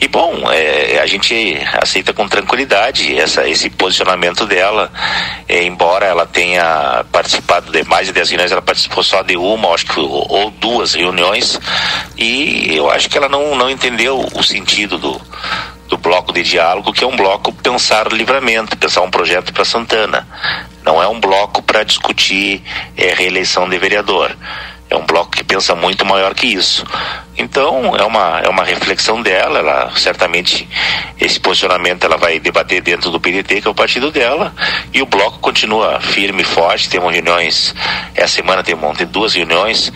E 0.00 0.06
bom, 0.06 0.50
é, 0.52 1.00
a 1.00 1.06
gente 1.06 1.56
aceita 1.80 2.12
com 2.12 2.28
tranquilidade 2.28 3.18
essa, 3.18 3.48
esse 3.48 3.70
posicionamento 3.70 4.44
dela, 4.46 4.92
é, 5.48 5.64
embora 5.64 6.04
ela 6.06 6.26
tenha 6.26 7.04
participado 7.10 7.72
de 7.72 7.82
mais 7.88 8.06
de 8.06 8.12
10 8.12 8.30
reuniões, 8.30 8.52
ela 8.52 8.62
participou 8.62 9.02
só 9.02 9.22
de 9.22 9.36
uma, 9.36 9.72
acho 9.72 9.86
que, 9.86 9.98
ou, 9.98 10.50
duas 10.50 10.94
reuniões, 10.94 11.58
e 12.18 12.76
eu 12.76 12.90
acho 12.90 13.08
que 13.08 13.16
ela 13.16 13.28
não, 13.28 13.56
não 13.56 13.70
entendeu 13.70 14.28
o 14.34 14.42
sentido 14.42 14.98
do 14.98 15.20
do 15.90 15.98
bloco 15.98 16.32
de 16.32 16.44
diálogo, 16.44 16.92
que 16.92 17.02
é 17.02 17.06
um 17.06 17.16
bloco 17.16 17.52
pensar 17.52 18.10
livramento, 18.12 18.76
pensar 18.76 19.02
um 19.02 19.10
projeto 19.10 19.52
para 19.52 19.64
Santana. 19.64 20.26
Não 20.84 21.02
é 21.02 21.08
um 21.08 21.20
bloco 21.20 21.60
para 21.62 21.82
discutir 21.82 22.62
é, 22.96 23.12
reeleição 23.12 23.68
de 23.68 23.76
vereador. 23.76 24.34
É 24.88 24.96
um 24.96 25.04
bloco 25.04 25.32
que 25.32 25.44
pensa 25.44 25.74
muito 25.74 26.04
maior 26.04 26.32
que 26.34 26.46
isso. 26.46 26.84
Então, 27.36 27.96
é 27.96 28.04
uma, 28.04 28.40
é 28.40 28.48
uma 28.48 28.64
reflexão 28.64 29.22
dela, 29.22 29.60
ela 29.60 29.92
certamente 29.96 30.68
esse 31.18 31.38
posicionamento 31.40 32.04
ela 32.04 32.16
vai 32.16 32.38
debater 32.38 32.82
dentro 32.82 33.10
do 33.10 33.20
PDT, 33.20 33.62
que 33.62 33.68
é 33.68 33.70
o 33.70 33.74
partido 33.74 34.10
dela, 34.10 34.52
e 34.92 35.00
o 35.00 35.06
bloco 35.06 35.38
continua 35.38 36.00
firme 36.00 36.42
e 36.42 36.44
forte, 36.44 36.88
temos 36.88 37.12
reuniões, 37.12 37.74
essa 38.14 38.34
semana 38.34 38.62
temos 38.62 38.98
duas 39.06 39.34
reuniões, 39.34 39.92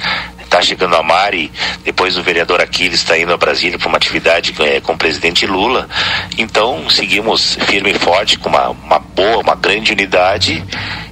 está 0.54 0.62
chegando 0.62 0.94
a 0.94 1.02
Mari, 1.02 1.50
depois 1.82 2.16
o 2.16 2.22
vereador 2.22 2.60
Aquiles 2.60 3.00
está 3.00 3.18
indo 3.18 3.32
a 3.32 3.36
Brasília 3.36 3.76
para 3.76 3.88
uma 3.88 3.96
atividade 3.96 4.54
é, 4.60 4.80
com 4.80 4.92
o 4.92 4.96
presidente 4.96 5.46
Lula. 5.46 5.88
Então, 6.38 6.88
seguimos 6.88 7.56
firme 7.66 7.90
e 7.90 7.98
forte 7.98 8.38
com 8.38 8.48
uma, 8.48 8.68
uma 8.68 9.00
boa, 9.00 9.38
uma 9.38 9.56
grande 9.56 9.92
unidade 9.92 10.64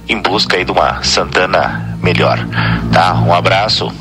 em 0.07 0.17
busca 0.21 0.55
aí 0.55 0.63
de 0.63 0.71
uma 0.71 1.03
Santana 1.03 1.97
melhor. 2.01 2.39
Tá? 2.93 3.15
Um 3.15 3.33
abraço. 3.33 3.91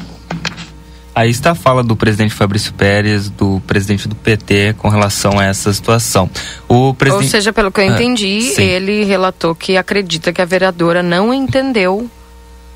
Aí 1.14 1.28
está 1.28 1.50
a 1.50 1.54
fala 1.54 1.82
do 1.82 1.96
presidente 1.96 2.32
Fabrício 2.32 2.72
Pérez, 2.72 3.28
do 3.28 3.60
presidente 3.66 4.06
do 4.06 4.14
PT, 4.14 4.76
com 4.78 4.88
relação 4.88 5.40
a 5.40 5.44
essa 5.44 5.72
situação. 5.72 6.30
O 6.68 6.94
presidente... 6.94 7.24
Ou 7.24 7.30
seja, 7.30 7.52
pelo 7.52 7.70
que 7.70 7.80
eu 7.80 7.84
ah, 7.84 7.88
entendi, 7.88 8.54
ah, 8.56 8.62
ele 8.62 9.04
relatou 9.04 9.54
que 9.54 9.76
acredita 9.76 10.32
que 10.32 10.40
a 10.40 10.44
vereadora 10.44 11.02
não 11.02 11.34
entendeu 11.34 12.08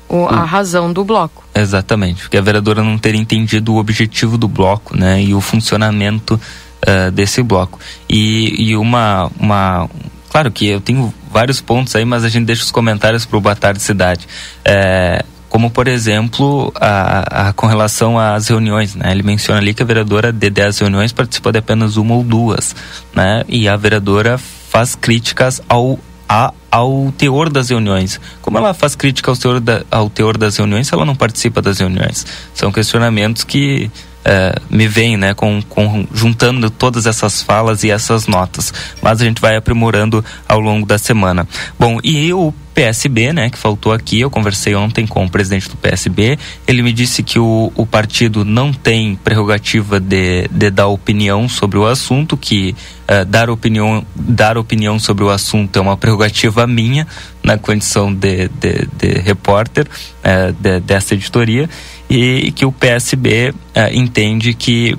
o, 0.09 0.25
a 0.25 0.43
razão 0.43 0.91
do 0.91 1.03
bloco. 1.03 1.43
Exatamente, 1.53 2.21
porque 2.21 2.37
a 2.37 2.41
vereadora 2.41 2.83
não 2.83 2.97
teria 2.97 3.19
entendido 3.19 3.73
o 3.73 3.77
objetivo 3.77 4.37
do 4.37 4.47
bloco, 4.47 4.95
né, 4.95 5.21
e 5.21 5.33
o 5.33 5.41
funcionamento 5.41 6.35
uh, 6.35 7.11
desse 7.11 7.41
bloco. 7.43 7.79
E, 8.09 8.69
e 8.69 8.77
uma, 8.77 9.29
uma, 9.39 9.89
claro 10.29 10.51
que 10.51 10.67
eu 10.67 10.81
tenho 10.81 11.13
vários 11.31 11.61
pontos 11.61 11.95
aí, 11.95 12.05
mas 12.05 12.23
a 12.23 12.29
gente 12.29 12.45
deixa 12.45 12.63
os 12.63 12.71
comentários 12.71 13.25
para 13.25 13.37
o 13.37 13.41
Boa 13.41 13.55
Tarde 13.55 13.81
Cidade. 13.81 14.27
É, 14.63 15.23
como 15.49 15.71
por 15.71 15.87
exemplo 15.87 16.73
a, 16.75 17.47
a, 17.47 17.53
com 17.53 17.67
relação 17.67 18.19
às 18.19 18.47
reuniões, 18.49 18.95
né? 18.95 19.11
Ele 19.11 19.23
menciona 19.23 19.59
ali 19.59 19.73
que 19.73 19.81
a 19.81 19.85
vereadora 19.85 20.31
de 20.31 20.49
10 20.49 20.79
reuniões 20.79 21.11
participou 21.13 21.51
de 21.51 21.59
apenas 21.59 21.95
uma 21.95 22.15
ou 22.15 22.23
duas, 22.23 22.75
né? 23.15 23.43
E 23.47 23.67
a 23.67 23.75
vereadora 23.75 24.37
faz 24.37 24.95
críticas 24.95 25.61
ao 25.69 25.97
a, 26.27 26.53
ao 26.77 27.11
teor 27.17 27.49
das 27.49 27.69
reuniões. 27.69 28.19
Como 28.41 28.57
ela 28.57 28.73
faz 28.73 28.95
crítica 28.95 29.31
ao 29.31 29.37
teor, 29.37 29.59
da, 29.59 29.83
ao 29.89 30.09
teor 30.09 30.37
das 30.37 30.57
reuniões 30.57 30.87
se 30.87 30.93
ela 30.93 31.05
não 31.05 31.15
participa 31.15 31.61
das 31.61 31.79
reuniões? 31.79 32.25
São 32.53 32.71
questionamentos 32.71 33.43
que 33.43 33.89
é, 34.23 34.55
me 34.69 34.87
vêm, 34.87 35.17
né, 35.17 35.33
com, 35.33 35.61
com, 35.63 36.05
juntando 36.13 36.69
todas 36.69 37.05
essas 37.05 37.41
falas 37.41 37.83
e 37.83 37.89
essas 37.89 38.27
notas. 38.27 38.73
Mas 39.01 39.21
a 39.21 39.25
gente 39.25 39.41
vai 39.41 39.55
aprimorando 39.55 40.23
ao 40.47 40.59
longo 40.59 40.85
da 40.85 40.97
semana. 40.97 41.47
Bom, 41.79 41.99
e 42.03 42.31
o 42.33 42.53
PSB, 42.77 43.33
né, 43.33 43.49
que 43.49 43.57
faltou 43.57 43.91
aqui, 43.91 44.19
eu 44.19 44.29
conversei 44.29 44.75
ontem 44.75 45.07
com 45.07 45.25
o 45.25 45.29
presidente 45.29 45.67
do 45.67 45.75
PSB, 45.75 46.37
ele 46.67 46.83
me 46.83 46.93
disse 46.93 47.23
que 47.23 47.39
o, 47.39 47.71
o 47.73 47.87
partido 47.87 48.45
não 48.45 48.71
tem 48.71 49.15
prerrogativa 49.15 49.99
de, 49.99 50.47
de 50.51 50.69
dar 50.69 50.85
opinião 50.85 51.49
sobre 51.49 51.79
o 51.79 51.87
assunto, 51.87 52.37
que 52.37 52.75
uh, 53.09 53.25
dar, 53.25 53.49
opinião, 53.49 54.05
dar 54.15 54.59
opinião 54.59 54.99
sobre 54.99 55.23
o 55.23 55.31
assunto 55.31 55.75
é 55.75 55.81
uma 55.81 55.97
prerrogativa 55.97 56.67
minha, 56.67 57.07
na 57.43 57.57
condição 57.57 58.13
de, 58.13 58.47
de, 58.49 58.87
de 58.95 59.21
repórter 59.21 59.87
uh, 59.87 60.53
de, 60.53 60.79
dessa 60.79 61.15
editoria, 61.15 61.67
e 62.07 62.51
que 62.51 62.63
o 62.63 62.71
PSB 62.71 63.49
uh, 63.49 63.55
eh, 63.73 63.95
entende 63.95 64.53
que 64.53 64.95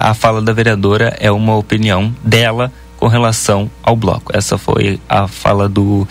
a 0.00 0.14
fala 0.14 0.40
da 0.40 0.52
vereadora 0.52 1.16
é 1.18 1.30
uma 1.30 1.56
opinião 1.56 2.14
dela 2.22 2.70
com 2.98 3.08
relação 3.08 3.68
ao 3.82 3.96
bloco. 3.96 4.30
Essa 4.36 4.56
foi 4.56 5.00
a 5.08 5.26
fala 5.26 5.68
do 5.68 6.06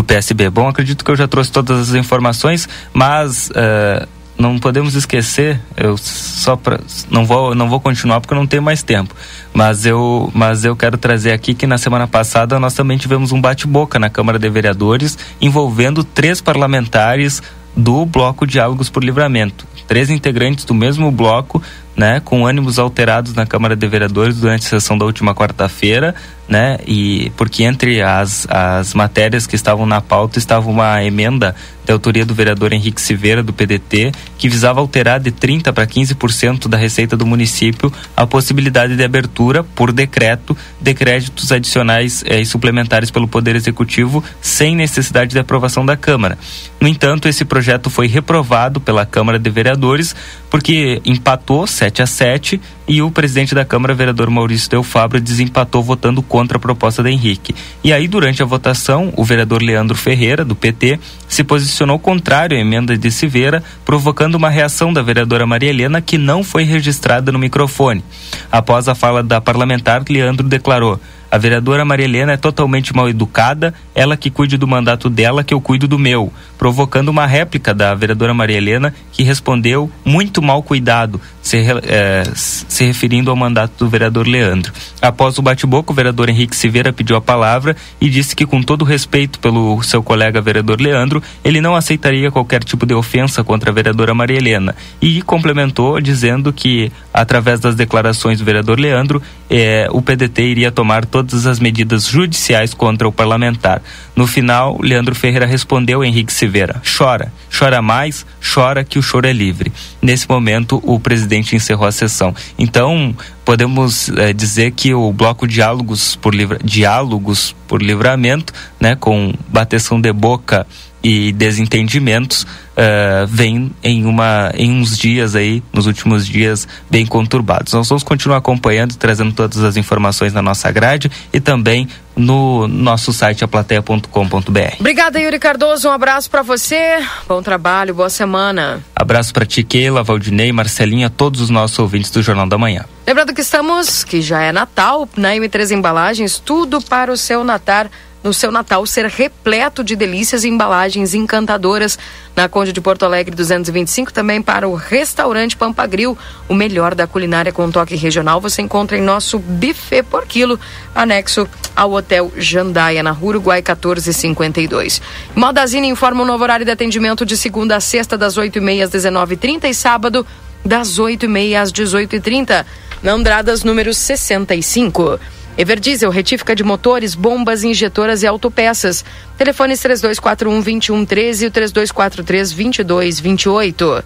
do 0.00 0.04
PSB. 0.04 0.48
Bom, 0.48 0.68
acredito 0.68 1.04
que 1.04 1.10
eu 1.10 1.16
já 1.16 1.28
trouxe 1.28 1.52
todas 1.52 1.90
as 1.90 1.94
informações, 1.94 2.68
mas 2.92 3.50
uh, 3.50 4.08
não 4.38 4.58
podemos 4.58 4.94
esquecer, 4.94 5.60
eu 5.76 5.96
só 5.98 6.56
pra, 6.56 6.80
não 7.10 7.26
vou 7.26 7.54
não 7.54 7.68
vou 7.68 7.78
continuar 7.78 8.20
porque 8.20 8.32
eu 8.32 8.38
não 8.38 8.46
tenho 8.46 8.62
mais 8.62 8.82
tempo, 8.82 9.14
mas 9.52 9.84
eu 9.84 10.30
mas 10.34 10.64
eu 10.64 10.74
quero 10.74 10.96
trazer 10.96 11.32
aqui 11.32 11.54
que 11.54 11.66
na 11.66 11.76
semana 11.76 12.06
passada 12.08 12.58
nós 12.58 12.72
também 12.72 12.96
tivemos 12.96 13.30
um 13.32 13.40
bate-boca 13.40 13.98
na 13.98 14.08
Câmara 14.08 14.38
de 14.38 14.48
Vereadores 14.48 15.18
envolvendo 15.40 16.02
três 16.02 16.40
parlamentares 16.40 17.42
do 17.76 18.06
bloco 18.06 18.46
Diálogos 18.46 18.88
por 18.88 19.04
Livramento. 19.04 19.66
Três 19.86 20.08
integrantes 20.08 20.64
do 20.64 20.74
mesmo 20.74 21.10
bloco 21.10 21.62
né, 22.00 22.18
com 22.18 22.46
ânimos 22.46 22.78
alterados 22.78 23.34
na 23.34 23.44
Câmara 23.44 23.76
de 23.76 23.86
Vereadores 23.86 24.38
durante 24.38 24.64
a 24.64 24.70
sessão 24.70 24.96
da 24.96 25.04
última 25.04 25.34
quarta-feira, 25.34 26.14
né, 26.48 26.78
e 26.86 27.30
porque 27.36 27.62
entre 27.62 28.00
as, 28.00 28.46
as 28.48 28.94
matérias 28.94 29.46
que 29.46 29.54
estavam 29.54 29.84
na 29.84 30.00
pauta 30.00 30.38
estava 30.38 30.70
uma 30.70 31.04
emenda 31.04 31.54
de 31.90 31.92
autoria 31.92 32.24
do 32.24 32.34
vereador 32.34 32.72
Henrique 32.72 33.00
Silveira, 33.00 33.42
do 33.42 33.52
PDT, 33.52 34.12
que 34.38 34.48
visava 34.48 34.80
alterar 34.80 35.18
de 35.18 35.32
30% 35.32 35.72
para 35.72 35.86
15% 35.86 36.68
da 36.68 36.76
receita 36.76 37.16
do 37.16 37.26
município 37.26 37.92
a 38.16 38.26
possibilidade 38.26 38.96
de 38.96 39.02
abertura, 39.02 39.64
por 39.64 39.92
decreto, 39.92 40.56
de 40.80 40.94
créditos 40.94 41.50
adicionais 41.50 42.22
eh, 42.26 42.40
e 42.40 42.46
suplementares 42.46 43.10
pelo 43.10 43.26
Poder 43.26 43.56
Executivo, 43.56 44.22
sem 44.40 44.76
necessidade 44.76 45.32
de 45.32 45.38
aprovação 45.38 45.84
da 45.84 45.96
Câmara. 45.96 46.38
No 46.80 46.86
entanto, 46.86 47.28
esse 47.28 47.44
projeto 47.44 47.90
foi 47.90 48.06
reprovado 48.06 48.80
pela 48.80 49.04
Câmara 49.04 49.38
de 49.38 49.50
Vereadores, 49.50 50.14
porque 50.48 51.02
empatou 51.04 51.66
7 51.66 51.89
a 51.98 52.06
7 52.06 52.60
e 52.86 53.00
o 53.00 53.10
presidente 53.10 53.54
da 53.54 53.64
Câmara, 53.64 53.94
vereador 53.94 54.30
Maurício 54.30 54.68
Del 54.68 54.82
Fabra, 54.82 55.20
desempatou 55.20 55.82
votando 55.82 56.22
contra 56.22 56.58
a 56.58 56.60
proposta 56.60 57.02
da 57.02 57.10
Henrique. 57.10 57.54
E 57.82 57.92
aí, 57.92 58.06
durante 58.06 58.42
a 58.42 58.46
votação, 58.46 59.12
o 59.16 59.24
vereador 59.24 59.62
Leandro 59.62 59.96
Ferreira, 59.96 60.44
do 60.44 60.54
PT, 60.54 61.00
se 61.26 61.42
posicionou 61.42 61.98
contrário 61.98 62.56
à 62.56 62.60
emenda 62.60 62.96
de 62.96 63.10
Silveira, 63.10 63.62
provocando 63.84 64.34
uma 64.34 64.50
reação 64.50 64.92
da 64.92 65.02
vereadora 65.02 65.46
Maria 65.46 65.70
Helena 65.70 66.00
que 66.00 66.18
não 66.18 66.44
foi 66.44 66.64
registrada 66.64 67.32
no 67.32 67.38
microfone. 67.38 68.04
Após 68.52 68.88
a 68.88 68.94
fala 68.94 69.22
da 69.22 69.40
parlamentar, 69.40 70.04
Leandro 70.08 70.46
declarou: 70.46 71.00
a 71.30 71.38
vereadora 71.38 71.84
Maria 71.84 72.04
Helena 72.04 72.32
é 72.32 72.36
totalmente 72.36 72.94
mal 72.94 73.08
educada, 73.08 73.72
ela 73.94 74.16
que 74.16 74.30
cuide 74.30 74.56
do 74.56 74.66
mandato 74.66 75.08
dela, 75.08 75.44
que 75.44 75.54
eu 75.54 75.60
cuido 75.60 75.86
do 75.86 75.98
meu, 75.98 76.32
provocando 76.58 77.08
uma 77.08 77.26
réplica 77.26 77.72
da 77.72 77.94
vereadora 77.94 78.34
Maria 78.34 78.56
Helena, 78.56 78.92
que 79.12 79.22
respondeu 79.22 79.90
muito 80.04 80.42
mal 80.42 80.62
cuidado, 80.62 81.20
se, 81.40 81.58
é, 81.84 82.24
se 82.34 82.84
referindo 82.84 83.30
ao 83.30 83.36
mandato 83.36 83.72
do 83.78 83.88
vereador 83.88 84.26
Leandro. 84.26 84.72
Após 85.00 85.38
o 85.38 85.42
bate-boca, 85.42 85.92
o 85.92 85.94
vereador 85.94 86.28
Henrique 86.28 86.56
Silveira 86.56 86.92
pediu 86.92 87.16
a 87.16 87.20
palavra 87.20 87.76
e 88.00 88.08
disse 88.08 88.34
que, 88.34 88.44
com 88.44 88.62
todo 88.62 88.84
respeito 88.84 89.38
pelo 89.38 89.82
seu 89.82 90.02
colega 90.02 90.40
vereador 90.40 90.80
Leandro, 90.80 91.22
ele 91.44 91.60
não 91.60 91.76
aceitaria 91.76 92.30
qualquer 92.30 92.64
tipo 92.64 92.84
de 92.84 92.94
ofensa 92.94 93.44
contra 93.44 93.70
a 93.70 93.74
vereadora 93.74 94.14
Maria 94.14 94.38
Helena. 94.38 94.74
E 95.00 95.22
complementou 95.22 96.00
dizendo 96.00 96.52
que, 96.52 96.90
através 97.12 97.60
das 97.60 97.74
declarações 97.74 98.38
do 98.38 98.44
vereador 98.44 98.78
Leandro, 98.78 99.22
é, 99.48 99.88
o 99.90 100.00
PDT 100.00 100.42
iria 100.42 100.70
tomar 100.70 101.04
todas 101.04 101.46
as 101.46 101.58
medidas 101.58 102.06
judiciais 102.06 102.72
contra 102.72 103.08
o 103.08 103.12
parlamentar. 103.12 103.82
No 104.14 104.26
final, 104.26 104.78
Leandro 104.80 105.14
Ferreira 105.14 105.46
respondeu 105.46 106.04
Henrique 106.04 106.32
Silveira: 106.32 106.80
chora, 106.84 107.32
chora 107.56 107.82
mais, 107.82 108.24
chora 108.54 108.84
que 108.84 108.98
o 108.98 109.02
choro 109.02 109.26
é 109.26 109.32
livre. 109.32 109.72
Nesse 110.00 110.28
momento, 110.28 110.80
o 110.84 110.98
presidente 111.00 111.56
encerrou 111.56 111.86
a 111.86 111.92
sessão. 111.92 112.34
Então, 112.58 113.14
podemos 113.44 114.08
é, 114.10 114.32
dizer 114.32 114.70
que 114.72 114.94
o 114.94 115.12
bloco 115.12 115.46
diálogos 115.46 116.16
por 116.16 116.34
livra, 116.34 116.58
diálogos 116.62 117.54
por 117.66 117.82
livramento, 117.82 118.52
né, 118.78 118.94
com 118.94 119.32
bateção 119.48 120.00
de 120.00 120.12
boca 120.12 120.66
e 121.02 121.32
desentendimentos 121.32 122.42
uh, 122.42 123.26
vem 123.26 123.72
em 123.82 124.04
uma 124.04 124.52
em 124.54 124.70
uns 124.70 124.98
dias 124.98 125.34
aí 125.34 125.62
nos 125.72 125.86
últimos 125.86 126.26
dias 126.26 126.68
bem 126.90 127.06
conturbados 127.06 127.72
nós 127.72 127.88
vamos 127.88 128.02
continuar 128.02 128.38
acompanhando 128.38 128.94
trazendo 128.96 129.32
todas 129.32 129.62
as 129.64 129.76
informações 129.76 130.32
na 130.32 130.42
nossa 130.42 130.70
grade 130.70 131.10
e 131.32 131.40
também 131.40 131.88
no 132.16 132.68
nosso 132.68 133.12
site 133.12 133.44
aplateia.com.br. 133.44 134.76
Obrigada, 134.78 135.18
Yuri 135.18 135.38
Cardoso. 135.38 135.88
Um 135.88 135.92
abraço 135.92 136.30
para 136.30 136.42
você. 136.42 136.98
Bom 137.26 137.42
trabalho, 137.42 137.94
boa 137.94 138.10
semana. 138.10 138.84
Abraço 138.94 139.32
para 139.32 139.46
ti, 139.46 139.62
Keila, 139.62 140.02
Valdinei, 140.02 140.52
Marcelinha, 140.52 141.08
todos 141.08 141.40
os 141.40 141.50
nossos 141.50 141.78
ouvintes 141.78 142.10
do 142.10 142.22
Jornal 142.22 142.46
da 142.46 142.58
Manhã. 142.58 142.84
Lembrando 143.06 143.32
que 143.32 143.40
estamos, 143.40 144.04
que 144.04 144.20
já 144.20 144.42
é 144.42 144.52
Natal, 144.52 145.08
na 145.16 145.32
M3 145.32 145.70
Embalagens, 145.70 146.38
tudo 146.38 146.80
para 146.82 147.10
o 147.10 147.16
seu 147.16 147.42
Natal 147.42 147.86
no 148.22 148.32
seu 148.32 148.52
Natal 148.52 148.84
ser 148.86 149.06
repleto 149.06 149.82
de 149.82 149.96
delícias 149.96 150.44
e 150.44 150.48
embalagens 150.48 151.14
encantadoras. 151.14 151.98
Na 152.36 152.48
Conde 152.48 152.72
de 152.72 152.80
Porto 152.80 153.04
Alegre 153.04 153.34
225, 153.34 154.12
também 154.12 154.40
para 154.40 154.68
o 154.68 154.74
restaurante 154.74 155.56
Pampagril, 155.56 156.16
o 156.48 156.54
melhor 156.54 156.94
da 156.94 157.06
culinária 157.06 157.52
com 157.52 157.70
toque 157.70 157.96
regional, 157.96 158.40
você 158.40 158.62
encontra 158.62 158.96
em 158.96 159.02
nosso 159.02 159.38
buffet 159.38 160.02
por 160.02 160.26
quilo, 160.26 160.58
anexo 160.94 161.48
ao 161.74 161.92
Hotel 161.92 162.32
Jandaia, 162.36 163.02
na 163.02 163.10
Rua 163.10 163.30
Uruguai 163.30 163.58
1452. 163.58 165.02
Modazine 165.34 165.88
informa 165.88 166.22
o 166.22 166.26
novo 166.26 166.44
horário 166.44 166.64
de 166.64 166.72
atendimento 166.72 167.26
de 167.26 167.36
segunda 167.36 167.76
a 167.76 167.80
sexta, 167.80 168.16
das 168.16 168.36
8h30 168.36 168.84
às 168.84 168.90
19h30 168.90 169.64
e 169.64 169.74
sábado, 169.74 170.26
das 170.64 170.98
8h30 170.98 171.60
às 171.60 171.72
18h30. 171.72 172.64
Na 173.02 173.12
Andradas, 173.12 173.64
número 173.64 173.94
65. 173.94 175.18
Everdiesel, 175.58 176.10
retífica 176.10 176.54
de 176.54 176.62
motores, 176.62 177.14
bombas, 177.14 177.64
injetoras 177.64 178.22
e 178.22 178.26
autopeças. 178.26 179.02
Telefones 179.36 179.80
3241-2113 179.80 181.46
e 181.46 181.50
3243-2228. 181.50 184.04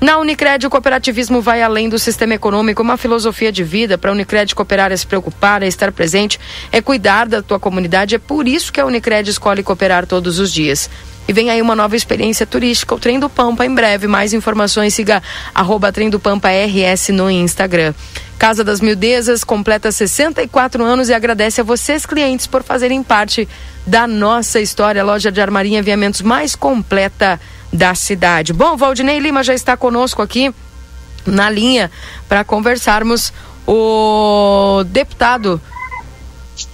Na 0.00 0.18
Unicred, 0.18 0.66
o 0.66 0.70
cooperativismo 0.70 1.40
vai 1.40 1.62
além 1.62 1.88
do 1.88 1.98
sistema 1.98 2.34
econômico, 2.34 2.82
uma 2.82 2.96
filosofia 2.96 3.50
de 3.50 3.64
vida. 3.64 3.96
Para 3.96 4.10
a 4.10 4.12
Unicred 4.12 4.54
cooperar 4.54 4.92
é 4.92 4.96
se 4.96 5.06
preocupar, 5.06 5.62
é 5.62 5.66
estar 5.66 5.90
presente, 5.92 6.38
é 6.70 6.82
cuidar 6.82 7.26
da 7.26 7.40
tua 7.40 7.58
comunidade. 7.58 8.14
É 8.14 8.18
por 8.18 8.46
isso 8.46 8.72
que 8.72 8.80
a 8.80 8.86
Unicred 8.86 9.30
escolhe 9.30 9.62
cooperar 9.62 10.06
todos 10.06 10.38
os 10.38 10.52
dias. 10.52 10.90
E 11.26 11.32
vem 11.32 11.48
aí 11.48 11.62
uma 11.62 11.74
nova 11.74 11.96
experiência 11.96 12.44
turística, 12.44 12.94
o 12.94 12.98
Trem 12.98 13.18
do 13.18 13.30
Pampa, 13.30 13.64
em 13.64 13.74
breve. 13.74 14.06
Mais 14.06 14.34
informações, 14.34 14.92
siga 14.92 15.22
arroba 15.54 15.90
Trem 15.90 16.10
do 16.10 16.20
Pampa 16.20 16.48
RS 16.50 17.08
no 17.08 17.30
Instagram. 17.30 17.94
Casa 18.38 18.62
das 18.62 18.80
Mildezas 18.80 19.42
completa 19.42 19.90
64 19.90 20.84
anos 20.84 21.08
e 21.08 21.14
agradece 21.14 21.62
a 21.62 21.64
vocês, 21.64 22.04
clientes, 22.04 22.46
por 22.46 22.62
fazerem 22.62 23.02
parte 23.02 23.48
da 23.86 24.06
nossa 24.06 24.60
história. 24.60 25.00
A 25.00 25.04
loja 25.04 25.32
de 25.32 25.40
armaria 25.40 25.78
e 25.78 25.80
aviamentos 25.80 26.20
mais 26.20 26.54
completa 26.54 27.40
da 27.74 27.92
cidade. 27.94 28.52
Bom, 28.52 28.76
Valdinei 28.76 29.18
Lima 29.18 29.42
já 29.42 29.52
está 29.52 29.76
conosco 29.76 30.22
aqui 30.22 30.54
na 31.26 31.50
linha 31.50 31.90
para 32.28 32.44
conversarmos 32.44 33.32
o 33.66 34.84
deputado 34.86 35.60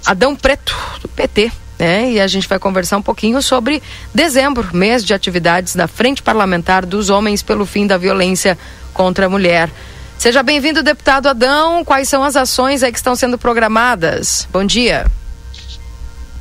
Adão 0.04 0.36
Preto, 0.36 0.76
do 1.00 1.08
PT. 1.08 1.50
Né? 1.78 2.12
E 2.12 2.20
a 2.20 2.26
gente 2.26 2.46
vai 2.46 2.58
conversar 2.58 2.98
um 2.98 3.02
pouquinho 3.02 3.40
sobre 3.40 3.82
dezembro, 4.14 4.68
mês 4.74 5.02
de 5.02 5.14
atividades 5.14 5.74
da 5.74 5.88
Frente 5.88 6.22
Parlamentar 6.22 6.84
dos 6.84 7.08
Homens 7.08 7.42
pelo 7.42 7.64
Fim 7.64 7.86
da 7.86 7.96
Violência 7.96 8.58
contra 8.92 9.24
a 9.24 9.28
Mulher. 9.30 9.70
Seja 10.18 10.42
bem-vindo, 10.42 10.82
deputado 10.82 11.28
Adão. 11.28 11.82
Quais 11.82 12.06
são 12.06 12.22
as 12.22 12.36
ações 12.36 12.82
aí 12.82 12.92
que 12.92 12.98
estão 12.98 13.16
sendo 13.16 13.38
programadas? 13.38 14.46
Bom 14.52 14.66
dia. 14.66 15.06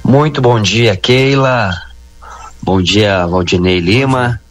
Muito 0.03 0.41
bom 0.41 0.61
dia, 0.61 0.97
Keila. 0.97 1.73
Bom 2.61 2.81
dia, 2.81 3.25
Valdinei 3.25 3.79
Lima. 3.79 4.41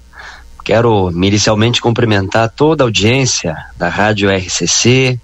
Quero 0.68 1.10
inicialmente 1.10 1.80
cumprimentar 1.80 2.50
toda 2.50 2.84
a 2.84 2.86
audiência 2.86 3.56
da 3.78 3.88
Rádio 3.88 4.28
RCC, 4.28 5.18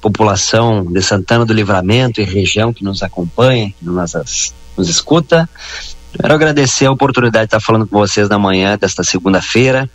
população 0.00 0.84
de 0.84 1.00
Santana 1.00 1.46
do 1.46 1.54
Livramento 1.54 2.20
e 2.20 2.24
região 2.24 2.72
que 2.72 2.82
nos 2.82 3.00
acompanha, 3.00 3.70
que 3.70 3.84
nos, 3.84 4.52
nos 4.76 4.88
escuta. 4.88 5.48
Quero 6.12 6.34
agradecer 6.34 6.86
a 6.86 6.90
oportunidade 6.90 7.44
de 7.44 7.46
estar 7.54 7.60
falando 7.60 7.86
com 7.86 8.00
vocês 8.00 8.28
na 8.28 8.36
manhã 8.36 8.76
desta 8.76 9.04
segunda-feira, 9.04 9.88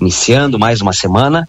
iniciando 0.00 0.56
mais 0.56 0.80
uma 0.80 0.92
semana. 0.92 1.48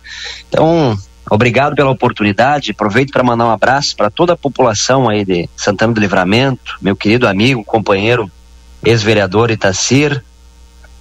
Então, 0.50 0.98
Obrigado 1.30 1.76
pela 1.76 1.92
oportunidade. 1.92 2.72
Aproveito 2.72 3.12
para 3.12 3.24
mandar 3.24 3.46
um 3.46 3.52
abraço 3.52 3.96
para 3.96 4.10
toda 4.10 4.34
a 4.34 4.38
população 4.38 5.08
aí 5.08 5.24
de 5.24 5.48
Santana 5.56 5.94
do 5.94 6.02
Livramento, 6.02 6.78
meu 6.82 6.98
querido 6.98 7.28
amigo, 7.28 7.64
companheiro, 7.64 8.30
ex-vereador 8.84 9.50
Itacir. 9.50 10.24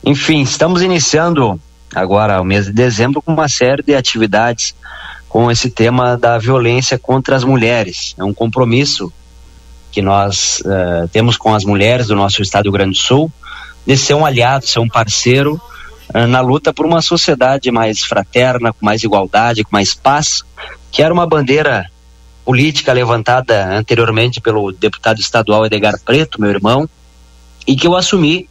Enfim, 0.04 0.42
estamos 0.42 0.82
iniciando 0.82 1.60
agora 1.94 2.40
o 2.40 2.44
mês 2.44 2.66
de 2.66 2.72
dezembro 2.72 3.22
com 3.22 3.32
uma 3.32 3.48
série 3.48 3.82
de 3.82 3.94
atividades 3.94 4.74
com 5.28 5.50
esse 5.50 5.70
tema 5.70 6.16
da 6.16 6.38
violência 6.38 6.98
contra 6.98 7.36
as 7.36 7.44
mulheres. 7.44 8.14
É 8.18 8.24
um 8.24 8.34
compromisso 8.34 9.12
que 9.90 10.02
nós 10.02 10.60
uh, 10.60 11.06
temos 11.08 11.36
com 11.36 11.54
as 11.54 11.64
mulheres 11.64 12.08
do 12.08 12.16
nosso 12.16 12.42
estado 12.42 12.64
do 12.64 12.66
Rio 12.66 12.72
Grande 12.72 12.98
do 12.98 12.98
Sul 12.98 13.32
de 13.86 13.96
ser 13.96 14.14
um 14.14 14.26
aliado, 14.26 14.66
ser 14.66 14.78
um 14.78 14.88
parceiro 14.88 15.60
eh, 16.14 16.26
na 16.26 16.40
luta 16.40 16.72
por 16.72 16.86
uma 16.86 17.02
sociedade 17.02 17.70
mais 17.70 18.00
fraterna, 18.00 18.72
com 18.72 18.84
mais 18.84 19.02
igualdade, 19.02 19.64
com 19.64 19.70
mais 19.72 19.92
paz, 19.92 20.42
que 20.90 21.02
era 21.02 21.12
uma 21.12 21.26
bandeira 21.26 21.90
política 22.44 22.92
levantada 22.92 23.74
anteriormente 23.76 24.40
pelo 24.40 24.72
deputado 24.72 25.20
estadual 25.20 25.66
Edgar 25.66 25.94
Preto, 26.04 26.40
meu 26.40 26.50
irmão, 26.50 26.88
e 27.66 27.74
que 27.74 27.86
eu 27.86 27.96
assumi 27.96 28.48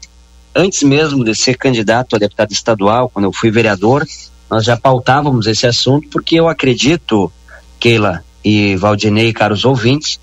antes 0.56 0.84
mesmo 0.84 1.24
de 1.24 1.36
ser 1.36 1.58
candidato 1.58 2.16
a 2.16 2.20
deputado 2.20 2.52
estadual, 2.52 3.10
quando 3.10 3.26
eu 3.26 3.34
fui 3.34 3.50
vereador, 3.52 4.06
nós 4.50 4.66
já 4.66 4.76
pautávamos 4.76 5.48
esse 5.48 5.66
assunto, 5.66 6.10
porque 6.10 6.36
eu 6.36 6.48
acredito, 6.48 7.32
Keila 7.80 8.24
e 8.44 8.76
Valdinei, 8.76 9.32
caros 9.32 9.64
ouvintes, 9.66 10.20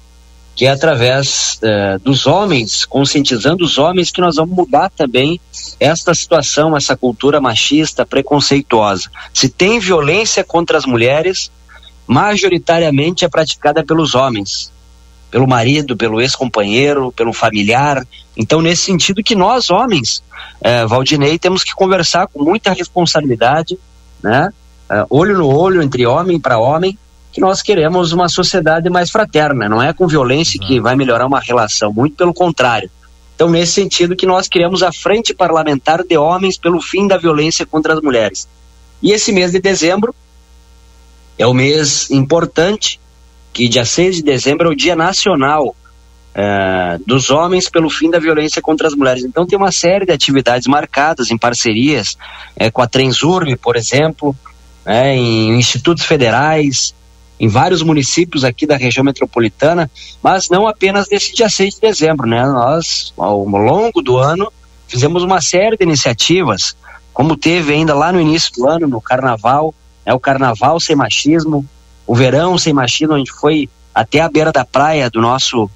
que 0.55 0.67
é 0.67 0.71
através 0.71 1.61
uh, 1.63 2.01
dos 2.01 2.27
homens, 2.27 2.85
conscientizando 2.85 3.65
os 3.65 3.79
homens, 3.79 4.11
que 4.11 4.21
nós 4.21 4.37
vamos 4.37 4.57
mudar 4.57 4.91
também 4.91 5.41
esta 5.79 6.13
situação, 6.13 6.77
essa 6.77 6.97
cultura 6.97 7.41
machista, 7.41 8.05
preconceituosa. 8.05 9.09
Se 9.33 9.49
tem 9.49 9.79
violência 9.79 10.43
contra 10.43 10.77
as 10.77 10.85
mulheres, 10.85 11.49
majoritariamente 12.09 13.25
é 13.25 13.29
praticada 13.29 13.85
pelos 13.85 14.17
homens, 14.17 14.73
pelo 15.31 15.47
marido, 15.47 15.97
pelo 15.97 16.21
ex-companheiro, 16.21 17.13
pelo 17.13 17.33
familiar. 17.33 18.07
Então, 18.37 18.61
nesse 18.61 18.83
sentido 18.83 19.23
que 19.23 19.35
nós, 19.35 19.71
homens, 19.71 20.23
eh, 20.61 20.87
Valdinei, 20.87 21.39
temos 21.39 21.63
que 21.63 21.75
conversar 21.75 22.27
com 22.29 22.43
muita 22.43 22.73
responsabilidade, 22.73 23.79
né? 24.23 24.51
Uh, 24.91 25.05
olho 25.11 25.37
no 25.37 25.47
olho 25.47 25.83
entre 25.83 26.07
homem 26.07 26.41
para 26.41 26.59
homem, 26.59 26.99
que 27.31 27.43
nós 27.43 27.61
queremos 27.61 28.13
uma 28.13 28.27
sociedade 28.27 28.89
mais 28.89 29.11
fraterna, 29.11 29.69
não 29.69 29.83
é 29.83 29.93
com 29.93 30.09
violência 30.09 30.59
que 30.59 30.81
vai 30.81 30.97
melhorar 30.97 31.27
uma 31.27 31.41
relação, 31.41 31.93
muito 31.93 32.17
pelo 32.17 32.33
contrário. 32.33 32.91
Então, 33.35 33.51
nesse 33.51 33.73
sentido 33.73 34.17
que 34.17 34.27
nós 34.27 34.49
criamos 34.49 34.83
a 34.83 34.91
Frente 34.91 35.35
Parlamentar 35.35 36.03
de 36.03 36.17
Homens 36.17 36.57
pelo 36.57 36.81
fim 36.81 37.07
da 37.07 37.19
violência 37.19 37.67
contra 37.67 37.93
as 37.93 38.01
mulheres. 38.01 38.49
E 39.03 39.13
esse 39.13 39.31
mês 39.31 39.53
de 39.53 39.61
dezembro 39.61 40.15
é 41.39 41.47
o 41.47 41.55
mês 41.55 42.11
importante, 42.11 42.99
que 43.59 43.69
dia 43.69 43.85
6 43.85 44.19
de 44.19 44.23
dezembro 44.23 44.69
é 44.69 44.73
o 44.73 44.77
Dia 44.77 44.95
Nacional 44.95 45.75
uh, 45.75 47.05
dos 47.05 47.29
Homens 47.29 47.69
pelo 47.69 47.91
fim 47.91 48.09
da 48.09 48.21
violência 48.21 48.63
contra 48.63 48.87
as 48.87 48.95
mulheres. 48.95 49.25
Então, 49.25 49.45
tem 49.45 49.59
uma 49.59 49.73
série 49.73 50.07
de 50.07 50.13
atividades 50.13 50.69
marcadas 50.69 51.33
em 51.33 51.37
parcerias 51.37 52.17
uh, 52.55 52.71
com 52.73 52.83
a 52.83 52.87
Transurb, 52.87 53.57
por 53.57 53.75
exemplo, 53.75 54.33
né, 54.87 55.17
em 55.17 55.59
institutos 55.59 56.05
federais, 56.05 56.95
em 57.41 57.49
vários 57.49 57.83
municípios 57.83 58.45
aqui 58.45 58.65
da 58.65 58.77
região 58.77 59.03
metropolitana, 59.03 59.91
mas 60.23 60.49
não 60.49 60.69
apenas 60.69 61.09
nesse 61.11 61.35
dia 61.35 61.49
6 61.49 61.75
de 61.75 61.81
dezembro, 61.81 62.29
né? 62.29 62.47
Nós, 62.47 63.13
ao 63.19 63.45
longo 63.45 64.01
do 64.01 64.19
ano, 64.19 64.53
fizemos 64.87 65.25
uma 65.25 65.41
série 65.41 65.77
de 65.77 65.83
iniciativas, 65.83 66.77
como 67.13 67.37
teve 67.37 67.73
ainda 67.73 67.93
lá 67.93 68.13
no 68.13 68.21
início 68.21 68.53
do 68.55 68.69
ano, 68.69 68.87
no 68.87 69.01
carnaval, 69.01 69.75
né, 70.07 70.15
o 70.15 70.21
carnaval 70.21 70.79
sem 70.79 70.95
machismo, 70.95 71.67
o 72.09 72.15
verão 72.15 72.57
sem 72.57 72.73
machismo, 72.73 73.13
a 73.13 73.19
gente 73.19 73.33
foi 73.33 73.69
até 73.95 74.21
a 74.21 74.31
beira 74.31 74.51
da 74.51 74.65
praia 74.65 75.11
do 75.11 75.21
nosso 75.21 75.71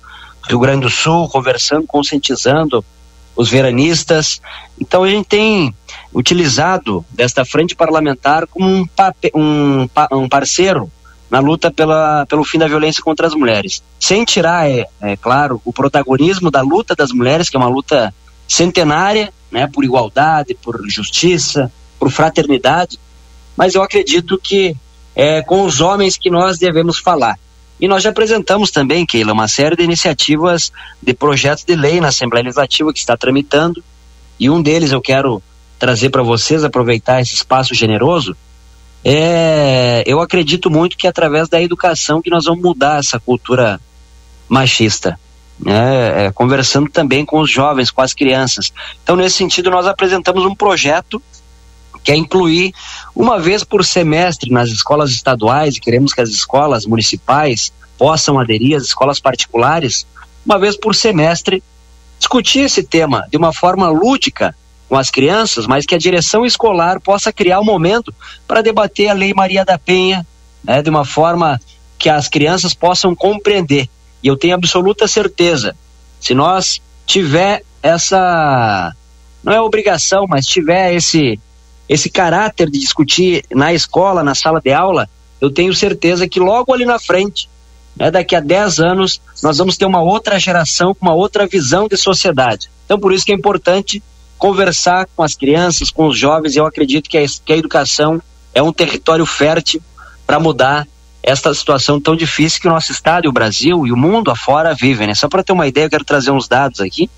Rio 0.49 0.59
Grande 0.59 0.81
do 0.81 0.91
Sul, 0.91 1.29
conversando, 1.29 1.87
conscientizando 1.87 2.83
os 3.37 3.51
veranistas. 3.51 4.41
Então 4.81 5.05
a 5.05 5.11
gente 5.11 5.27
tem 5.27 5.75
utilizado 6.13 7.05
desta 7.11 7.45
frente 7.45 7.77
parlamentar 7.77 8.47
como 8.47 8.67
um, 8.67 8.89
um, 9.35 9.89
um 10.11 10.29
parceiro 10.29 10.91
na 11.31 11.39
luta 11.39 11.71
pela, 11.71 12.25
pelo 12.25 12.45
fim 12.45 12.59
da 12.59 12.67
violência 12.67 13.03
contra 13.03 13.27
as 13.27 13.35
mulheres. 13.35 13.83
Sem 14.01 14.25
tirar, 14.25 14.71
é, 14.71 14.87
é, 15.03 15.17
claro, 15.19 15.61
o 15.67 15.73
protagonismo 15.73 16.51
da 16.51 16.63
luta 16.63 16.95
das 16.95 17.13
mulheres, 17.13 17.51
que 17.51 17.57
é 17.57 17.61
uma 17.61 17.69
luta 17.69 18.15
centenária, 18.49 19.31
né, 19.51 19.67
por 19.67 19.85
igualdade, 19.85 20.55
por 20.63 20.81
justiça, 20.89 21.71
por 21.99 22.11
fraternidade, 22.11 22.99
mas 23.55 23.75
eu 23.75 23.83
acredito 23.83 24.39
que 24.43 24.75
é 25.15 25.43
com 25.43 25.65
os 25.65 25.81
homens 25.81 26.17
que 26.17 26.31
nós 26.31 26.59
devemos 26.59 26.99
falar. 26.99 27.39
E 27.81 27.89
nós 27.89 28.03
já 28.03 28.11
apresentamos 28.11 28.71
também, 28.71 29.05
Keila, 29.05 29.33
uma 29.33 29.49
série 29.49 29.75
de 29.75 29.83
iniciativas 29.83 30.73
de 31.03 31.13
projetos 31.13 31.65
de 31.65 31.75
lei 31.75 32.01
na 32.01 32.09
Assembleia 32.09 32.45
Legislativa 32.45 32.93
que 32.93 32.99
está 32.99 33.17
tramitando, 33.17 33.83
e 34.39 34.49
um 34.49 34.63
deles 34.63 34.93
eu 34.93 35.01
quero 35.01 35.43
trazer 35.79 36.11
para 36.11 36.23
vocês, 36.23 36.63
aproveitar 36.63 37.21
esse 37.21 37.35
espaço 37.35 37.75
generoso, 37.75 38.37
é, 39.05 40.05
eu 40.07 40.21
acredito 40.21 40.71
muito 40.71 40.97
que 40.97 41.07
é 41.07 41.11
através 41.11 41.49
da 41.49 41.61
educação 41.61 42.23
que 42.23 42.31
nós 42.31 42.45
vamos 42.45 42.63
mudar 42.63 43.01
essa 43.01 43.19
cultura 43.19 43.81
machista. 44.49 45.19
Né? 45.59 46.27
É, 46.27 46.33
conversando 46.33 46.89
também 46.89 47.25
com 47.25 47.41
os 47.41 47.51
jovens, 47.51 47.91
com 47.91 48.01
as 48.01 48.15
crianças. 48.15 48.73
Então, 49.03 49.17
nesse 49.17 49.37
sentido, 49.37 49.71
nós 49.71 49.87
apresentamos 49.87 50.45
um 50.45 50.55
projeto 50.55 51.23
que 52.03 52.13
é 52.13 52.17
incluir 52.17 52.73
uma 53.15 53.39
vez 53.39 53.63
por 53.65 53.85
semestre 53.85 54.51
nas 54.51 54.69
escolas 54.69 55.11
estaduais, 55.11 55.77
e 55.77 55.81
queremos 55.81 56.13
que 56.13 56.21
as 56.21 56.31
escolas 56.31 56.87
municipais 56.87 57.73
possam 57.97 58.39
aderir 58.39 58.77
às 58.77 58.85
escolas 58.85 59.21
particulares, 59.21 60.07
uma 60.45 60.59
vez 60.59 60.77
por 60.77 60.95
semestre, 60.95 61.63
discutir 62.19 62.61
esse 62.61 62.83
tema 62.83 63.27
de 63.31 63.37
uma 63.37 63.53
forma 63.53 63.89
lúdica 63.89 64.55
com 64.89 64.97
as 64.97 65.11
crianças, 65.11 65.67
mas 65.67 65.87
que 65.87 65.95
a 65.95 65.99
direção 65.99 66.45
escolar 66.45 67.01
possa 67.01 67.33
criar 67.33 67.61
um 67.61 67.65
momento 67.65 68.13
para 68.47 68.63
debater 68.63 69.09
a 69.09 69.15
Lei 69.15 69.33
Maria 69.33 69.65
da 69.65 69.79
Penha, 69.79 70.27
né, 70.63 70.83
de 70.83 70.91
uma 70.91 71.05
forma 71.05 71.61
que 71.99 72.09
as 72.09 72.29
crianças 72.29 72.75
possam 72.75 73.15
compreender. 73.15 73.89
E 74.23 74.29
eu 74.29 74.37
tenho 74.37 74.55
absoluta 74.55 75.09
certeza, 75.09 75.75
se 76.21 76.35
nós 76.35 76.81
tiver 77.07 77.63
essa 77.83 78.95
não 79.43 79.53
é 79.53 79.61
obrigação, 79.61 80.27
mas 80.29 80.47
tiver 80.47 80.95
esse 80.95 81.39
esse 81.93 82.09
caráter 82.09 82.71
de 82.71 82.79
discutir 82.79 83.45
na 83.51 83.75
escola, 83.75 84.23
na 84.23 84.35
sala 84.35 84.63
de 84.63 84.73
aula, 84.73 85.07
eu 85.39 85.51
tenho 85.51 85.75
certeza 85.75 86.27
que 86.27 86.41
logo 86.41 86.73
ali 86.73 86.87
na 86.87 86.99
frente, 86.99 87.51
né, 87.95 88.11
daqui 88.11 88.35
a 88.35 88.41
10 88.41 88.81
anos, 88.81 89.21
nós 89.43 89.59
vamos 89.59 89.77
ter 89.77 89.85
uma 89.85 90.01
outra 90.01 90.39
geração 90.39 90.95
com 90.95 91.05
uma 91.05 91.15
outra 91.15 91.47
visão 91.47 91.89
de 91.89 91.99
sociedade. 91.99 92.71
Então, 92.87 92.99
por 92.99 93.13
isso 93.13 93.27
que 93.27 93.33
é 93.33 93.35
importante 93.35 94.03
conversar 94.39 95.07
com 95.15 95.23
as 95.23 95.35
crianças, 95.35 95.91
com 95.91 96.07
os 96.07 96.19
jovens. 96.19 96.57
Eu 96.57 96.65
acredito 96.65 97.11
que 97.11 97.19
a, 97.19 97.25
que 97.45 97.53
a 97.53 97.57
educação 97.59 98.23
é 98.55 98.63
um 98.63 98.73
território 98.73 99.27
fértil 99.27 99.83
para 100.27 100.41
mudar 100.41 100.89
esta 101.23 101.53
situação 101.53 102.01
tão 102.01 102.17
difícil 102.17 102.61
que 102.61 102.67
o 102.67 102.71
nosso 102.71 102.91
estado, 102.91 103.29
o 103.29 103.33
Brasil 103.33 103.87
e 103.87 103.93
o 103.93 103.97
mundo 103.97 104.31
afora 104.31 104.75
vivem. 104.75 105.09
Né? 105.09 105.15
Só 105.15 105.29
para 105.29 105.45
ter 105.45 105.53
uma 105.53 105.69
ideia, 105.69 105.85
eu 105.85 105.91
quero 105.91 106.05
trazer 106.05 106.31
uns 106.31 106.49
dados 106.49 106.81
aqui. 106.81 107.11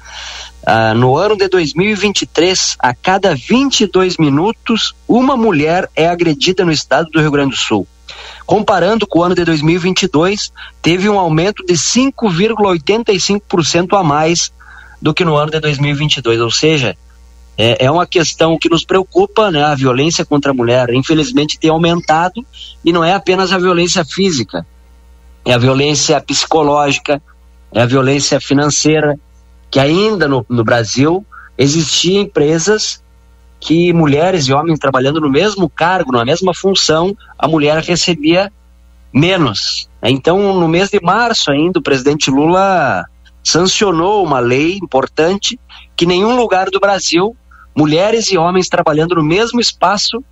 Uh, 0.66 0.94
no 0.96 1.18
ano 1.18 1.36
de 1.36 1.46
2023, 1.46 2.76
a 2.78 2.94
cada 2.94 3.34
22 3.34 4.16
minutos, 4.16 4.94
uma 5.06 5.36
mulher 5.36 5.90
é 5.94 6.08
agredida 6.08 6.64
no 6.64 6.72
estado 6.72 7.10
do 7.10 7.20
Rio 7.20 7.30
Grande 7.30 7.50
do 7.50 7.56
Sul. 7.56 7.86
Comparando 8.46 9.06
com 9.06 9.18
o 9.18 9.22
ano 9.22 9.34
de 9.34 9.44
2022, 9.44 10.50
teve 10.80 11.06
um 11.08 11.18
aumento 11.18 11.62
de 11.66 11.74
5,85% 11.74 13.98
a 13.98 14.02
mais 14.02 14.50
do 15.02 15.12
que 15.12 15.22
no 15.22 15.36
ano 15.36 15.50
de 15.50 15.60
2022, 15.60 16.40
ou 16.40 16.50
seja, 16.50 16.96
é, 17.58 17.84
é 17.84 17.90
uma 17.90 18.06
questão 18.06 18.58
que 18.58 18.70
nos 18.70 18.86
preocupa, 18.86 19.50
né? 19.50 19.62
A 19.62 19.74
violência 19.74 20.24
contra 20.24 20.50
a 20.50 20.54
mulher, 20.54 20.88
infelizmente, 20.94 21.58
tem 21.58 21.68
aumentado 21.70 22.42
e 22.82 22.90
não 22.90 23.04
é 23.04 23.12
apenas 23.12 23.52
a 23.52 23.58
violência 23.58 24.02
física, 24.02 24.66
é 25.44 25.52
a 25.52 25.58
violência 25.58 26.18
psicológica, 26.22 27.22
é 27.70 27.82
a 27.82 27.86
violência 27.86 28.40
financeira, 28.40 29.18
que 29.74 29.80
ainda 29.80 30.28
no, 30.28 30.46
no 30.48 30.62
Brasil 30.62 31.26
existiam 31.58 32.22
empresas 32.22 33.02
que 33.58 33.92
mulheres 33.92 34.46
e 34.46 34.52
homens 34.52 34.78
trabalhando 34.78 35.20
no 35.20 35.28
mesmo 35.28 35.68
cargo, 35.68 36.12
na 36.12 36.24
mesma 36.24 36.54
função, 36.54 37.12
a 37.36 37.48
mulher 37.48 37.82
recebia 37.82 38.52
menos. 39.12 39.90
Então, 40.00 40.60
no 40.60 40.68
mês 40.68 40.90
de 40.90 41.00
março 41.02 41.50
ainda, 41.50 41.80
o 41.80 41.82
presidente 41.82 42.30
Lula 42.30 43.04
sancionou 43.42 44.24
uma 44.24 44.38
lei 44.38 44.78
importante 44.80 45.58
que 45.96 46.06
nenhum 46.06 46.36
lugar 46.36 46.70
do 46.70 46.78
Brasil 46.78 47.36
mulheres 47.76 48.30
e 48.30 48.38
homens 48.38 48.68
trabalhando 48.68 49.16
no 49.16 49.24
mesmo 49.24 49.60
espaço, 49.60 50.22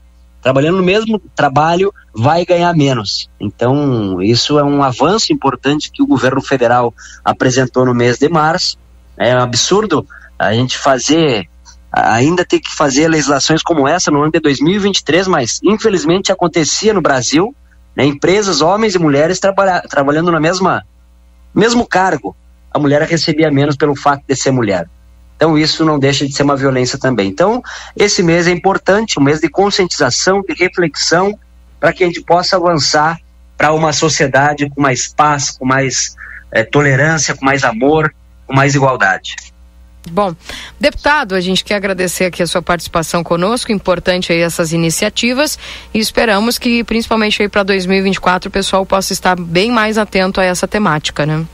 trabalhando 0.41 0.77
no 0.77 0.85
mesmo 0.85 1.21
trabalho, 1.35 1.93
vai 2.15 2.45
ganhar 2.45 2.73
menos. 2.77 3.29
Então, 3.41 4.23
isso 4.23 4.57
é 4.57 4.63
um 4.63 4.85
avanço 4.85 5.33
importante 5.33 5.91
que 5.91 6.01
o 6.01 6.07
governo 6.07 6.41
federal 6.41 6.95
apresentou 7.25 7.85
no 7.85 7.93
mês 7.93 8.19
de 8.19 8.29
março. 8.29 8.81
É 9.17 9.37
um 9.37 9.41
absurdo 9.41 10.07
a 10.39 10.53
gente 10.53 10.79
fazer, 10.79 11.49
ainda 11.93 12.45
ter 12.45 12.61
que 12.61 12.75
fazer 12.75 13.09
legislações 13.09 13.63
como 13.63 13.87
essa 13.87 14.11
no 14.11 14.23
ano 14.23 14.33
de 14.33 14.41
2023, 14.41 15.29
mas 15.29 15.61
infelizmente 15.63 16.33
acontecia 16.33 16.93
no 16.93 17.01
Brasil, 17.01 17.55
né, 17.95 18.05
empresas, 18.05 18.61
homens 18.61 18.95
e 18.95 18.99
mulheres 18.99 19.39
trabalha, 19.39 19.83
trabalhando 19.83 20.33
na 20.33 20.41
mesma 20.41 20.85
mesmo 21.55 21.87
cargo. 21.87 22.35
A 22.73 22.79
mulher 22.79 23.03
recebia 23.03 23.51
menos 23.51 23.77
pelo 23.77 23.95
fato 23.95 24.23
de 24.27 24.35
ser 24.35 24.51
mulher. 24.51 24.89
Então 25.37 25.59
isso 25.59 25.85
não 25.85 25.99
deixa 25.99 26.27
de 26.27 26.33
ser 26.33 26.43
uma 26.43 26.57
violência 26.57 26.99
também. 26.99 27.29
Então 27.29 27.63
esse 27.95 28.23
mês 28.23 28.47
é 28.47 28.51
importante, 28.51 29.19
um 29.19 29.23
mês 29.23 29.41
de 29.41 29.49
conscientização, 29.49 30.41
de 30.41 30.55
reflexão, 30.55 31.39
para 31.79 31.93
que 31.93 32.03
a 32.03 32.07
gente 32.07 32.23
possa 32.23 32.57
avançar 32.57 33.19
para 33.59 33.73
uma 33.73 33.93
sociedade 33.93 34.71
com 34.71 34.81
mais 34.81 35.13
paz, 35.13 35.51
com 35.51 35.67
mais 35.67 36.17
é, 36.51 36.65
tolerância, 36.65 37.35
com 37.35 37.45
mais 37.45 37.65
amor, 37.65 38.15
com 38.53 38.55
mais 38.55 38.75
igualdade. 38.75 39.35
Bom, 40.11 40.35
deputado, 40.79 41.35
a 41.35 41.41
gente 41.41 41.65
quer 41.65 41.77
agradecer 41.77 42.25
aqui 42.27 42.43
a 42.43 42.47
sua 42.47 42.61
participação 42.61 43.23
conosco, 43.23 43.73
importante 43.73 44.33
aí 44.33 44.41
essas 44.41 44.73
iniciativas 44.73 45.59
e 45.95 45.99
esperamos 45.99 46.59
que 46.59 46.85
principalmente 46.85 47.41
aí 47.41 47.49
para 47.49 47.63
2024 47.63 48.49
o 48.49 48.53
pessoal 48.53 48.85
possa 48.85 49.13
estar 49.13 49.37
bem 49.37 49.71
mais 49.71 49.97
atento 49.97 50.41
a 50.41 50.45
essa 50.45 50.67
temática, 50.67 51.25
né? 51.25 51.47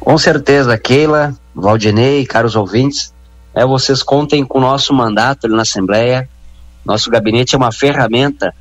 Com 0.00 0.16
certeza, 0.16 0.78
Keila, 0.78 1.34
Valdinei, 1.52 2.24
caros 2.24 2.54
ouvintes, 2.54 3.12
é, 3.52 3.66
vocês 3.66 4.04
contem 4.04 4.44
com 4.44 4.58
o 4.58 4.60
nosso 4.60 4.94
mandato 4.94 5.46
ali 5.46 5.56
na 5.56 5.62
Assembleia. 5.62 6.28
Nosso 6.84 7.10
gabinete 7.10 7.56
é 7.56 7.58
uma 7.58 7.72
ferramenta 7.72 8.54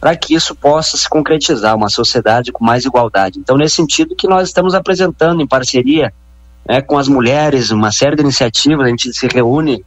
para 0.00 0.16
que 0.16 0.34
isso 0.34 0.56
possa 0.56 0.96
se 0.96 1.08
concretizar, 1.08 1.76
uma 1.76 1.88
sociedade 1.88 2.50
com 2.50 2.64
mais 2.64 2.84
igualdade. 2.84 3.38
Então, 3.38 3.56
nesse 3.56 3.76
sentido 3.76 4.16
que 4.16 4.26
nós 4.26 4.48
estamos 4.48 4.74
apresentando 4.74 5.40
em 5.40 5.46
parceria 5.46 6.12
né, 6.68 6.82
com 6.82 6.98
as 6.98 7.08
mulheres, 7.08 7.70
uma 7.70 7.90
série 7.90 8.16
de 8.16 8.22
iniciativas, 8.22 8.86
a 8.86 8.90
gente 8.90 9.12
se 9.12 9.26
reúne 9.26 9.84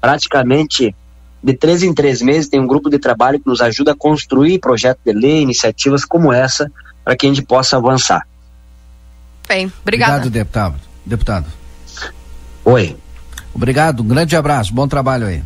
praticamente 0.00 0.94
de 1.42 1.54
três 1.54 1.82
em 1.82 1.94
três 1.94 2.20
meses, 2.20 2.48
tem 2.48 2.58
um 2.58 2.66
grupo 2.66 2.90
de 2.90 2.98
trabalho 2.98 3.38
que 3.38 3.46
nos 3.46 3.60
ajuda 3.60 3.92
a 3.92 3.96
construir 3.96 4.58
projetos 4.58 5.02
de 5.04 5.12
lei, 5.12 5.40
iniciativas 5.40 6.04
como 6.04 6.32
essa, 6.32 6.70
para 7.04 7.16
que 7.16 7.26
a 7.26 7.28
gente 7.28 7.42
possa 7.42 7.76
avançar. 7.76 8.26
Bem, 9.46 9.72
obrigado. 9.82 10.26
Obrigado, 10.26 10.30
deputado. 10.30 10.80
Deputado. 11.04 11.46
Oi. 12.64 12.96
Obrigado, 13.54 14.00
um 14.02 14.08
grande 14.08 14.34
abraço, 14.34 14.74
bom 14.74 14.88
trabalho 14.88 15.26
aí. 15.28 15.42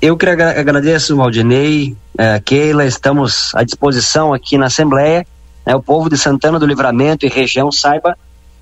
Eu 0.00 0.16
que 0.16 0.26
agradeço, 0.26 1.16
Valdinei, 1.16 1.96
eh, 2.18 2.40
Keila, 2.44 2.84
estamos 2.84 3.54
à 3.54 3.64
disposição 3.64 4.34
aqui 4.34 4.58
na 4.58 4.66
Assembleia. 4.66 5.26
Né, 5.64 5.74
o 5.74 5.82
povo 5.82 6.10
de 6.10 6.18
Santana 6.18 6.58
do 6.58 6.66
Livramento 6.66 7.24
e 7.24 7.28
região 7.28 7.72
saiba 7.72 8.16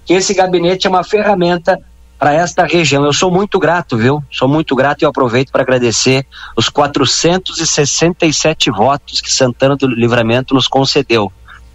que 0.04 0.12
esse 0.12 0.34
gabinete 0.34 0.86
é 0.86 0.90
uma 0.90 1.04
ferramenta 1.04 1.80
para 2.18 2.32
esta 2.32 2.64
região. 2.64 3.04
Eu 3.04 3.12
sou 3.12 3.30
muito 3.30 3.58
grato, 3.58 3.96
viu? 3.96 4.22
Sou 4.30 4.48
muito 4.48 4.74
grato 4.74 5.02
e 5.02 5.04
aproveito 5.04 5.50
para 5.50 5.62
agradecer 5.62 6.26
os 6.56 6.68
467 6.68 8.70
votos 8.70 9.20
que 9.20 9.30
Santana 9.30 9.76
do 9.76 9.86
Livramento 9.86 10.54
nos 10.54 10.68
concedeu. 10.68 11.32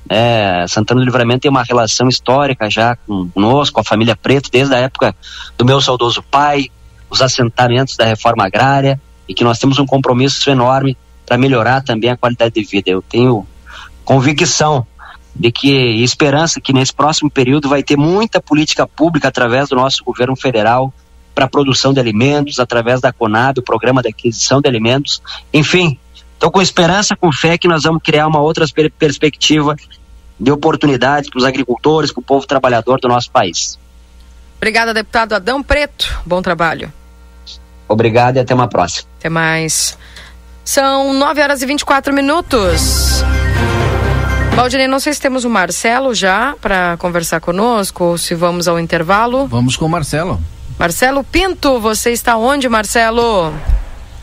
É, 0.08 0.66
Santana 0.68 1.02
do 1.02 1.06
Livramento 1.06 1.42
tem 1.42 1.52
uma 1.52 1.64
relação 1.64 2.08
histórica 2.08 2.70
já 2.70 2.98
conosco, 3.34 3.76
com 3.76 3.82
a 3.82 3.84
família 3.84 4.16
Preto, 4.16 4.50
desde 4.50 4.74
a 4.74 4.80
época 4.80 5.16
do 5.58 5.66
meu 5.66 5.80
saudoso 5.82 6.24
pai, 6.24 6.68
os 7.10 7.22
assentamentos 7.22 7.96
da 7.96 8.06
reforma 8.06 8.46
agrária 8.46 9.00
e 9.28 9.34
que 9.34 9.44
nós 9.44 9.60
temos 9.60 9.78
um 9.78 9.86
compromisso 9.86 10.50
enorme 10.50 10.98
para 11.26 11.38
melhorar 11.38 11.84
também 11.84 12.10
a 12.10 12.18
qualidade 12.18 12.56
de 12.56 12.64
vida. 12.64 12.90
Eu 12.90 13.04
tenho 13.04 13.46
convicção 14.04 14.88
de 15.36 15.52
que 15.52 16.04
esperança 16.04 16.60
que 16.60 16.74
nesse 16.74 16.94
próximo 16.94 17.30
período 17.30 17.70
vai 17.70 17.84
ter 17.84 17.98
muita 17.98 18.42
política 18.42 18.88
pública 18.88 19.28
através 19.28 19.70
do 19.70 19.76
nosso 19.76 20.04
governo 20.04 20.36
federal 20.36 20.94
para 21.34 21.46
a 21.46 21.50
produção 21.50 21.94
de 21.94 22.00
alimentos, 22.00 22.60
através 22.60 23.00
da 23.00 23.14
Conab, 23.14 23.60
o 23.60 23.64
programa 23.64 24.02
de 24.02 24.10
aquisição 24.10 24.60
de 24.60 24.68
alimentos. 24.68 25.22
Enfim, 25.54 25.98
estou 26.34 26.52
com 26.52 26.62
esperança, 26.62 27.16
com 27.16 27.32
fé 27.32 27.58
que 27.58 27.68
nós 27.68 27.84
vamos 27.84 28.02
criar 28.04 28.28
uma 28.28 28.42
outra 28.42 28.66
per 28.74 28.92
perspectiva 28.92 29.76
de 30.40 30.52
oportunidade 30.52 31.30
para 31.30 31.38
os 31.38 31.46
agricultores, 31.46 32.12
para 32.12 32.22
o 32.22 32.24
povo 32.24 32.46
trabalhador 32.46 33.00
do 33.00 33.08
nosso 33.08 33.32
país. 33.32 33.78
Obrigada, 34.58 34.94
deputado 34.94 35.34
Adão 35.34 35.64
Preto. 35.64 36.20
Bom 36.26 36.42
trabalho. 36.42 36.92
Obrigado 37.88 38.38
e 38.38 38.40
até 38.40 38.54
uma 38.54 38.68
próxima. 38.68 39.08
Até 39.18 39.30
mais. 39.30 39.98
São 40.64 41.14
9 41.14 41.42
horas 41.42 41.62
e 41.62 41.66
24 41.66 42.14
minutos. 42.14 43.24
Valdinei, 44.60 44.90
não 44.90 45.00
sei 45.00 45.14
se 45.14 45.22
temos 45.22 45.46
o 45.46 45.50
Marcelo 45.50 46.14
já 46.14 46.54
para 46.60 46.98
conversar 46.98 47.40
conosco 47.40 48.04
ou 48.04 48.18
se 48.18 48.36
vamos 48.36 48.68
ao 48.68 48.78
intervalo. 48.78 49.48
Vamos 49.48 49.78
com 49.78 49.86
o 49.86 49.90
Marcelo. 49.90 50.38
Marcelo 50.78 51.24
Pinto, 51.24 51.80
você 51.80 52.12
está 52.12 52.36
onde, 52.36 52.68
Marcelo? 52.68 53.54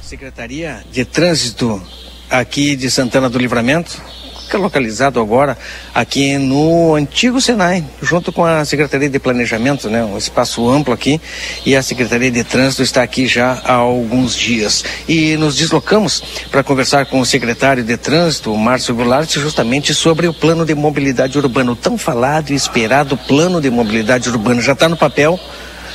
Secretaria 0.02 0.84
de 0.92 1.06
Trânsito 1.06 1.80
aqui 2.28 2.76
de 2.76 2.90
Santana 2.90 3.30
do 3.30 3.38
Livramento 3.38 3.98
fica 4.47 4.59
localizado 4.59 5.20
agora 5.20 5.59
aqui 5.93 6.39
no 6.39 6.94
antigo 6.94 7.40
Senai, 7.40 7.85
junto 8.01 8.31
com 8.31 8.44
a 8.44 8.64
Secretaria 8.64 9.10
de 9.10 9.18
Planejamento, 9.18 9.90
né? 9.90 10.05
Um 10.05 10.16
espaço 10.16 10.68
amplo 10.70 10.94
aqui 10.94 11.20
e 11.64 11.74
a 11.74 11.82
Secretaria 11.82 12.31
de 12.31 12.44
Trânsito 12.44 12.82
está 12.82 13.02
aqui 13.02 13.27
já 13.27 13.60
há 13.64 13.74
alguns 13.74 14.36
dias. 14.36 14.85
E 15.09 15.36
nos 15.36 15.56
deslocamos 15.56 16.23
para 16.51 16.62
conversar 16.62 17.06
com 17.06 17.18
o 17.18 17.27
secretário 17.27 17.82
de 17.82 17.97
Trânsito, 17.97 18.56
Márcio 18.56 18.94
Goulart, 18.94 19.31
justamente 19.35 19.93
sobre 19.93 20.28
o 20.28 20.32
plano 20.32 20.64
de 20.64 20.74
mobilidade 20.77 21.36
urbana, 21.36 21.73
o 21.73 21.77
tão 21.77 21.98
falado 21.98 22.51
e 22.51 22.55
esperado 22.55 23.16
plano 23.16 23.60
de 23.60 23.68
mobilidade 23.68 24.28
urbana. 24.28 24.62
Já 24.62 24.74
está 24.74 24.89
no 24.89 24.97
papel, 24.97 25.40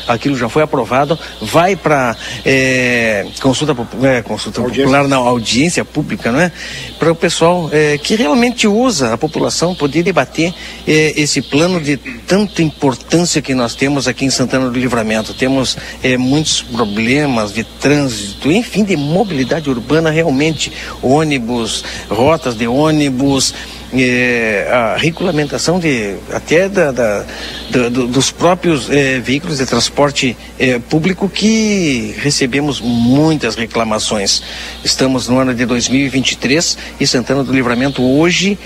aquilo 0.07 0.35
já 0.35 0.49
foi 0.49 0.63
aprovado, 0.63 1.17
vai 1.41 1.75
para 1.75 2.15
é, 2.45 3.25
consulta, 3.41 3.75
é, 4.03 4.21
consulta 4.21 4.61
popular, 4.61 5.07
na 5.07 5.17
audiência 5.17 5.83
pública, 5.83 6.31
não 6.31 6.39
é? 6.39 6.51
Para 6.99 7.11
o 7.11 7.15
pessoal 7.15 7.69
é, 7.71 7.97
que 7.97 8.15
realmente 8.15 8.67
usa 8.67 9.13
a 9.13 9.17
população 9.17 9.75
poder 9.75 10.03
debater 10.03 10.53
é, 10.87 11.19
esse 11.19 11.41
plano 11.41 11.79
de 11.79 11.97
tanta 11.97 12.61
importância 12.61 13.41
que 13.41 13.53
nós 13.53 13.75
temos 13.75 14.07
aqui 14.07 14.25
em 14.25 14.29
Santana 14.29 14.69
do 14.69 14.79
Livramento. 14.79 15.33
Temos 15.33 15.77
é, 16.03 16.17
muitos 16.17 16.61
problemas 16.61 17.53
de 17.53 17.63
trânsito, 17.63 18.51
enfim, 18.51 18.83
de 18.83 18.95
mobilidade 18.95 19.69
urbana 19.69 20.09
realmente, 20.09 20.71
ônibus, 21.01 21.83
rotas 22.09 22.55
de 22.55 22.67
ônibus 22.67 23.53
é, 23.93 24.67
a 24.71 24.95
regulamentação 24.97 25.79
de 25.79 26.15
até 26.31 26.69
da, 26.69 26.91
da 26.91 27.25
do, 27.69 28.07
dos 28.07 28.31
próprios 28.31 28.89
é, 28.89 29.19
veículos 29.19 29.57
de 29.57 29.65
transporte 29.65 30.35
é, 30.57 30.79
público 30.79 31.27
que 31.29 32.15
recebemos 32.19 32.79
muitas 32.79 33.55
reclamações. 33.55 34.41
Estamos 34.83 35.27
no 35.27 35.37
ano 35.37 35.53
de 35.53 35.65
2023 35.65 36.77
e 36.99 37.07
Santana 37.07 37.43
do 37.43 37.53
Livramento 37.53 38.03
hoje 38.03 38.57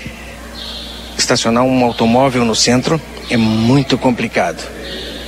estacionar 1.18 1.64
um 1.64 1.84
automóvel 1.84 2.44
no 2.44 2.54
centro 2.54 3.00
é 3.30 3.36
muito 3.36 3.96
complicado 3.96 4.62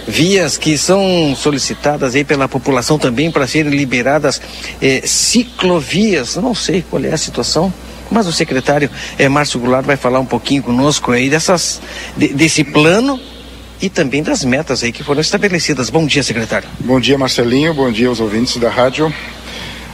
vias 0.08 0.56
que 0.56 0.78
são 0.78 1.36
solicitadas 1.36 2.14
aí 2.14 2.24
pela 2.24 2.48
população 2.48 2.98
também 2.98 3.30
para 3.30 3.46
serem 3.46 3.70
liberadas 3.70 4.40
eh, 4.80 5.02
ciclovias. 5.04 6.36
Não 6.36 6.54
sei 6.54 6.82
qual 6.82 7.04
é 7.04 7.12
a 7.12 7.18
situação. 7.18 7.72
Mas 8.10 8.26
o 8.26 8.32
secretário 8.32 8.90
é, 9.18 9.28
Márcio 9.28 9.60
Goulart 9.60 9.84
vai 9.84 9.96
falar 9.96 10.20
um 10.20 10.26
pouquinho 10.26 10.62
conosco 10.62 11.12
aí 11.12 11.28
dessas, 11.28 11.80
de, 12.16 12.28
desse 12.28 12.64
plano 12.64 13.20
e 13.80 13.88
também 13.88 14.22
das 14.22 14.44
metas 14.44 14.82
aí 14.82 14.92
que 14.92 15.04
foram 15.04 15.20
estabelecidas. 15.20 15.90
Bom 15.90 16.06
dia, 16.06 16.22
secretário. 16.22 16.68
Bom 16.80 16.98
dia, 16.98 17.16
Marcelinho. 17.16 17.74
Bom 17.74 17.90
dia 17.90 18.08
aos 18.08 18.20
ouvintes 18.20 18.56
da 18.56 18.70
rádio. 18.70 19.12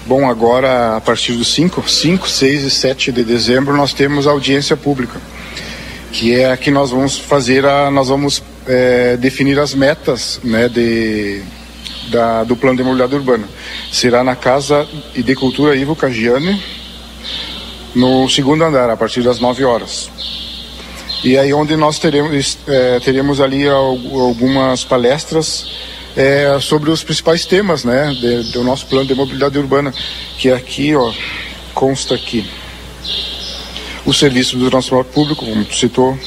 Bom, 0.07 0.28
agora 0.28 0.97
a 0.97 1.01
partir 1.01 1.32
dos 1.32 1.53
5, 1.55 1.89
5, 1.89 2.28
6 2.28 2.62
e 2.65 2.70
7 2.70 3.11
de 3.11 3.24
dezembro 3.24 3.74
nós 3.74 3.95
temos 3.95 4.27
audiência 4.27 4.77
pública, 4.77 5.19
que 6.12 6.35
é 6.35 6.53
a 6.53 6.59
que 6.59 6.70
nós 6.70 6.91
vamos 6.91 7.19
fazer, 7.19 7.65
a, 7.65 7.91
nós 7.91 8.09
vamos 8.09 8.43
é, 8.66 9.16
definir 9.16 9.59
as 9.59 9.74
metas 9.74 10.41
né, 10.45 10.69
de, 10.69 11.41
da, 12.11 12.45
do 12.45 12.55
plano 12.55 12.77
de 12.77 12.82
mobilidade 12.82 13.15
urbana. 13.15 13.49
Será 13.91 14.23
na 14.23 14.36
Casa 14.36 14.86
de 15.15 15.35
Cultura 15.35 15.74
Ivo 15.74 15.97
Cagiani, 15.97 16.62
no 17.95 18.29
segundo 18.29 18.65
andar, 18.65 18.91
a 18.91 18.97
partir 18.97 19.23
das 19.23 19.39
9 19.39 19.65
horas. 19.65 20.11
E 21.23 21.39
aí 21.39 21.55
onde 21.55 21.77
nós 21.77 21.99
teremos, 21.99 22.59
é, 22.66 23.01
teremos 23.01 23.41
ali 23.41 23.66
algumas 23.66 24.85
palestras 24.85 25.66
é, 26.16 26.59
sobre 26.61 26.91
os 26.91 27.03
principais 27.03 27.47
temas 27.47 27.85
né, 27.85 28.11
de, 28.12 28.53
do 28.53 28.62
nosso 28.62 28.87
plano 28.87 29.07
de 29.07 29.15
mobilidade 29.15 29.59
urbana, 29.59 29.93
que 30.39 30.51
é 30.51 30.55
aqui 30.55 30.95
ó, 30.95 31.12
consta 31.75 32.15
aqui 32.15 32.45
o 34.05 34.12
serviço 34.12 34.59
do 34.59 34.69
transporte 34.69 35.12
público, 35.12 35.47
como 35.47 35.65
tu 35.65 35.75
citou, 35.75 36.19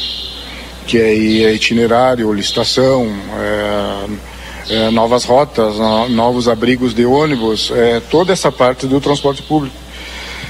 que 0.88 0.98
é 0.98 1.53
itinerário, 1.53 2.34
licitação, 2.34 3.07
é, 3.39 4.06
é, 4.69 4.89
novas 4.89 5.26
rotas, 5.26 5.76
novos 6.10 6.48
abrigos 6.48 6.95
de 6.95 7.06
ônibus, 7.06 7.72
é, 7.72 7.99
toda 7.99 8.34
essa 8.34 8.52
parte 8.52 8.88
do 8.88 8.99
transporte 8.99 9.44
público 9.44 9.86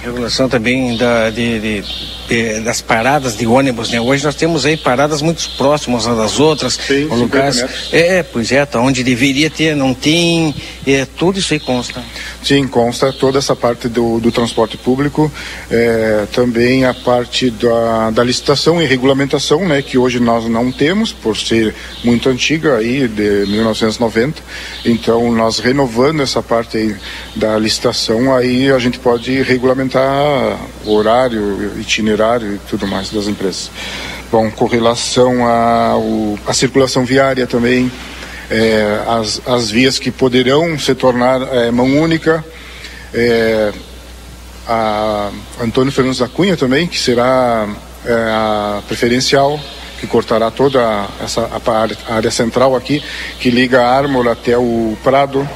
regulação 0.07 0.49
também 0.49 0.97
da, 0.97 1.29
de, 1.29 1.59
de, 1.59 1.84
de, 2.27 2.59
das 2.59 2.81
paradas 2.81 3.37
de 3.37 3.47
ônibus, 3.47 3.89
né? 3.89 3.99
Hoje 3.99 4.23
nós 4.23 4.35
temos 4.35 4.65
aí 4.65 4.75
paradas 4.75 5.21
muito 5.21 5.49
próximas 5.57 6.05
umas 6.05 6.17
das 6.17 6.39
outras, 6.39 6.73
Sim, 6.73 7.05
lugares. 7.05 7.63
É, 7.91 8.21
pois 8.21 8.51
é, 8.51 8.65
tá 8.65 8.79
onde 8.79 9.03
deveria 9.03 9.49
ter, 9.49 9.75
não 9.75 9.93
tem, 9.93 10.53
é, 10.85 11.05
tudo 11.05 11.39
isso 11.39 11.53
aí 11.53 11.59
consta. 11.59 12.03
Sim, 12.43 12.67
consta 12.67 13.11
toda 13.13 13.39
essa 13.39 13.55
parte 13.55 13.87
do, 13.87 14.19
do 14.19 14.31
transporte 14.31 14.77
público, 14.77 15.31
é, 15.71 16.25
também 16.31 16.85
a 16.85 16.93
parte 16.93 17.49
da, 17.49 18.11
da 18.11 18.23
licitação 18.23 18.81
e 18.81 18.85
regulamentação, 18.85 19.65
né? 19.65 19.81
Que 19.81 19.97
hoje 19.97 20.19
nós 20.19 20.45
não 20.49 20.71
temos, 20.71 21.11
por 21.13 21.37
ser 21.37 21.73
muito 22.03 22.29
antiga 22.29 22.77
aí, 22.77 23.07
de 23.07 23.45
1990. 23.47 24.41
Então, 24.85 25.31
nós 25.31 25.59
renovando 25.59 26.21
essa 26.21 26.41
parte 26.43 26.77
aí 26.77 26.95
da 27.35 27.57
licitação, 27.57 28.35
aí 28.35 28.69
a 28.71 28.79
gente 28.79 28.99
pode 28.99 29.41
regulamentar 29.41 30.57
horário, 30.85 31.71
itinerário 31.79 32.16
e 32.41 32.60
tudo 32.69 32.88
mais 32.88 33.10
das 33.10 33.27
empresas. 33.27 33.72
Bom, 34.31 34.52
com 34.52 34.65
relação 34.65 35.34
à 35.45 36.53
circulação 36.53 37.06
viária 37.06 37.48
também, 37.48 37.91
é, 38.49 39.03
as, 39.07 39.41
as 39.45 39.69
vias 39.69 39.99
que 39.99 40.11
poderão 40.11 40.77
se 40.77 40.94
tornar 40.95 41.41
é, 41.53 41.72
mão 41.72 41.85
única, 41.99 42.44
é, 43.14 43.72
a 44.68 45.31
Antônio 45.61 45.91
Fernandes 45.91 46.19
da 46.19 46.27
Cunha 46.27 46.57
também, 46.57 46.88
que 46.88 46.99
será 46.99 47.68
é, 48.06 48.11
a 48.11 48.81
preferencial, 48.88 49.60
que 49.99 50.07
cortará 50.07 50.52
toda 50.52 51.07
essa 51.23 51.49
a 51.65 51.72
área, 51.72 51.98
a 52.07 52.15
área 52.15 52.31
central 52.31 52.76
aqui, 52.76 53.02
que 53.39 53.49
liga 53.49 53.81
a 53.81 53.98
Ármor 53.98 54.27
até 54.27 54.57
o 54.57 54.98
Prado, 55.03 55.48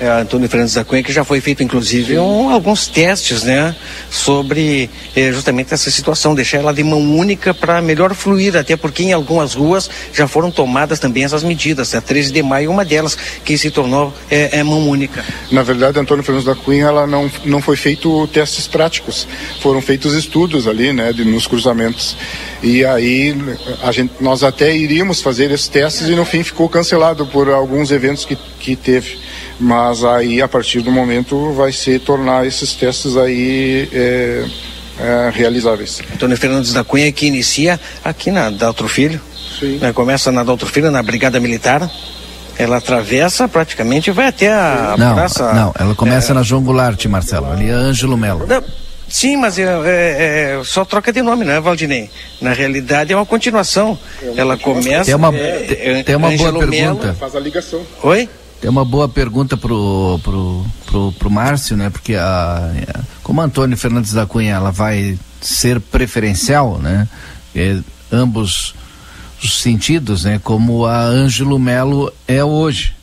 é, 0.00 0.08
Antônio 0.08 0.48
Fernandes 0.48 0.74
da 0.74 0.84
Cunha, 0.84 1.02
que 1.02 1.12
já 1.12 1.22
foi 1.24 1.40
feito 1.40 1.62
inclusive 1.62 2.18
um, 2.18 2.48
alguns 2.48 2.86
testes, 2.86 3.42
né, 3.42 3.76
sobre 4.10 4.88
é, 5.14 5.30
justamente 5.30 5.74
essa 5.74 5.90
situação, 5.90 6.34
deixar 6.34 6.58
ela 6.58 6.72
de 6.72 6.82
mão 6.82 7.00
única 7.00 7.52
para 7.52 7.82
melhor 7.82 8.14
fluir, 8.14 8.56
até 8.56 8.76
porque 8.76 9.02
em 9.02 9.12
algumas 9.12 9.54
ruas 9.54 9.90
já 10.12 10.26
foram 10.26 10.50
tomadas 10.50 10.98
também 10.98 11.24
essas 11.24 11.42
medidas. 11.42 11.94
A 11.94 12.00
13 12.00 12.32
de 12.32 12.42
maio, 12.42 12.70
uma 12.70 12.84
delas 12.84 13.16
que 13.44 13.58
se 13.58 13.70
tornou 13.70 14.12
é, 14.30 14.58
é 14.58 14.62
mão 14.62 14.88
única. 14.88 15.22
Na 15.52 15.62
verdade, 15.62 15.98
Antônio 15.98 16.24
Fernandes 16.24 16.46
da 16.46 16.54
Cunha, 16.54 16.86
ela 16.86 17.06
não, 17.06 17.30
não 17.44 17.60
foi 17.60 17.76
feito 17.76 18.26
testes 18.28 18.66
práticos, 18.66 19.28
foram 19.60 19.82
feitos 19.82 20.14
estudos 20.14 20.66
ali, 20.66 20.92
né, 20.92 21.12
de, 21.12 21.24
nos 21.24 21.46
cruzamentos. 21.46 22.16
E 22.62 22.84
aí 22.84 23.36
a 23.82 23.92
gente, 23.92 24.14
nós 24.20 24.42
até 24.42 24.74
iríamos 24.74 25.20
fazer 25.20 25.50
esses 25.50 25.68
testes 25.68 26.08
e 26.08 26.14
no 26.14 26.24
fim 26.24 26.42
ficou 26.42 26.68
cancelado 26.68 27.26
por 27.26 27.50
alguns 27.50 27.90
eventos 27.90 28.24
que, 28.24 28.36
que 28.58 28.76
teve. 28.76 29.18
Mas 29.60 30.02
aí 30.04 30.40
a 30.40 30.48
partir 30.48 30.80
do 30.80 30.90
momento 30.90 31.52
vai 31.52 31.70
ser 31.70 32.00
tornar 32.00 32.46
esses 32.46 32.72
testes 32.72 33.14
aí 33.16 33.88
é, 33.92 34.44
é, 34.98 35.30
realizáveis. 35.34 36.00
Antônio 36.14 36.36
Fernandes 36.36 36.72
da 36.72 36.82
Cunha 36.82 37.12
que 37.12 37.26
inicia 37.26 37.78
aqui 38.02 38.30
na 38.30 38.48
Daltro 38.50 38.88
Filho. 38.88 39.20
Né, 39.80 39.92
começa 39.92 40.32
na 40.32 40.42
Daltro 40.42 40.66
Filho, 40.66 40.90
na 40.90 41.02
Brigada 41.02 41.38
Militar. 41.38 41.88
Ela 42.58 42.78
atravessa 42.78 43.46
praticamente 43.46 44.10
vai 44.10 44.28
até 44.28 44.50
a 44.52 44.94
Não, 44.98 45.14
praça. 45.14 45.52
não, 45.52 45.74
ela 45.78 45.94
começa 45.94 46.32
na 46.32 46.42
João 46.42 46.62
Goulart, 46.62 47.04
Marcelo, 47.06 47.50
ali 47.52 47.68
é 47.68 47.72
Ângelo 47.72 48.16
Melo. 48.16 48.46
Não, 48.46 48.62
Sim, 49.08 49.36
mas 49.38 49.58
é, 49.58 49.62
é- 49.64 50.56
é 50.58 50.60
só 50.64 50.84
troca 50.84 51.12
de 51.12 51.20
nome, 51.20 51.44
né, 51.44 51.58
Valdinei? 51.60 52.08
Na 52.40 52.52
realidade 52.52 53.12
é 53.12 53.16
uma 53.16 53.26
continuação. 53.26 53.98
Ela 54.36 54.56
começa. 54.56 55.06
Tem 55.06 55.14
uma, 55.16 55.34
é, 55.36 56.02
tem, 56.04 56.14
é, 56.14 56.16
uma 56.16 56.28
boa 56.30 56.48
Ângelo 56.48 56.58
Melo- 56.60 56.70
pergunta. 56.70 57.16
Faz 57.18 57.34
a 57.34 57.40
ligação. 57.40 57.82
Oi? 58.04 58.28
Tem 58.60 58.68
uma 58.68 58.84
boa 58.84 59.08
pergunta 59.08 59.56
pro, 59.56 60.20
pro, 60.22 60.66
pro, 60.84 61.12
pro 61.12 61.30
Márcio, 61.30 61.76
né? 61.76 61.88
Porque 61.88 62.14
a, 62.14 62.70
como 63.22 63.40
a 63.40 63.44
Antônio 63.44 63.76
Fernandes 63.76 64.12
da 64.12 64.26
Cunha 64.26 64.54
ela 64.54 64.70
vai 64.70 65.18
ser 65.40 65.80
preferencial, 65.80 66.78
né? 66.78 67.08
É, 67.54 67.78
ambos 68.12 68.74
os 69.42 69.60
sentidos, 69.60 70.24
né? 70.24 70.38
Como 70.44 70.84
a 70.84 71.00
Ângelo 71.00 71.58
Melo 71.58 72.12
é 72.28 72.44
hoje. 72.44 72.94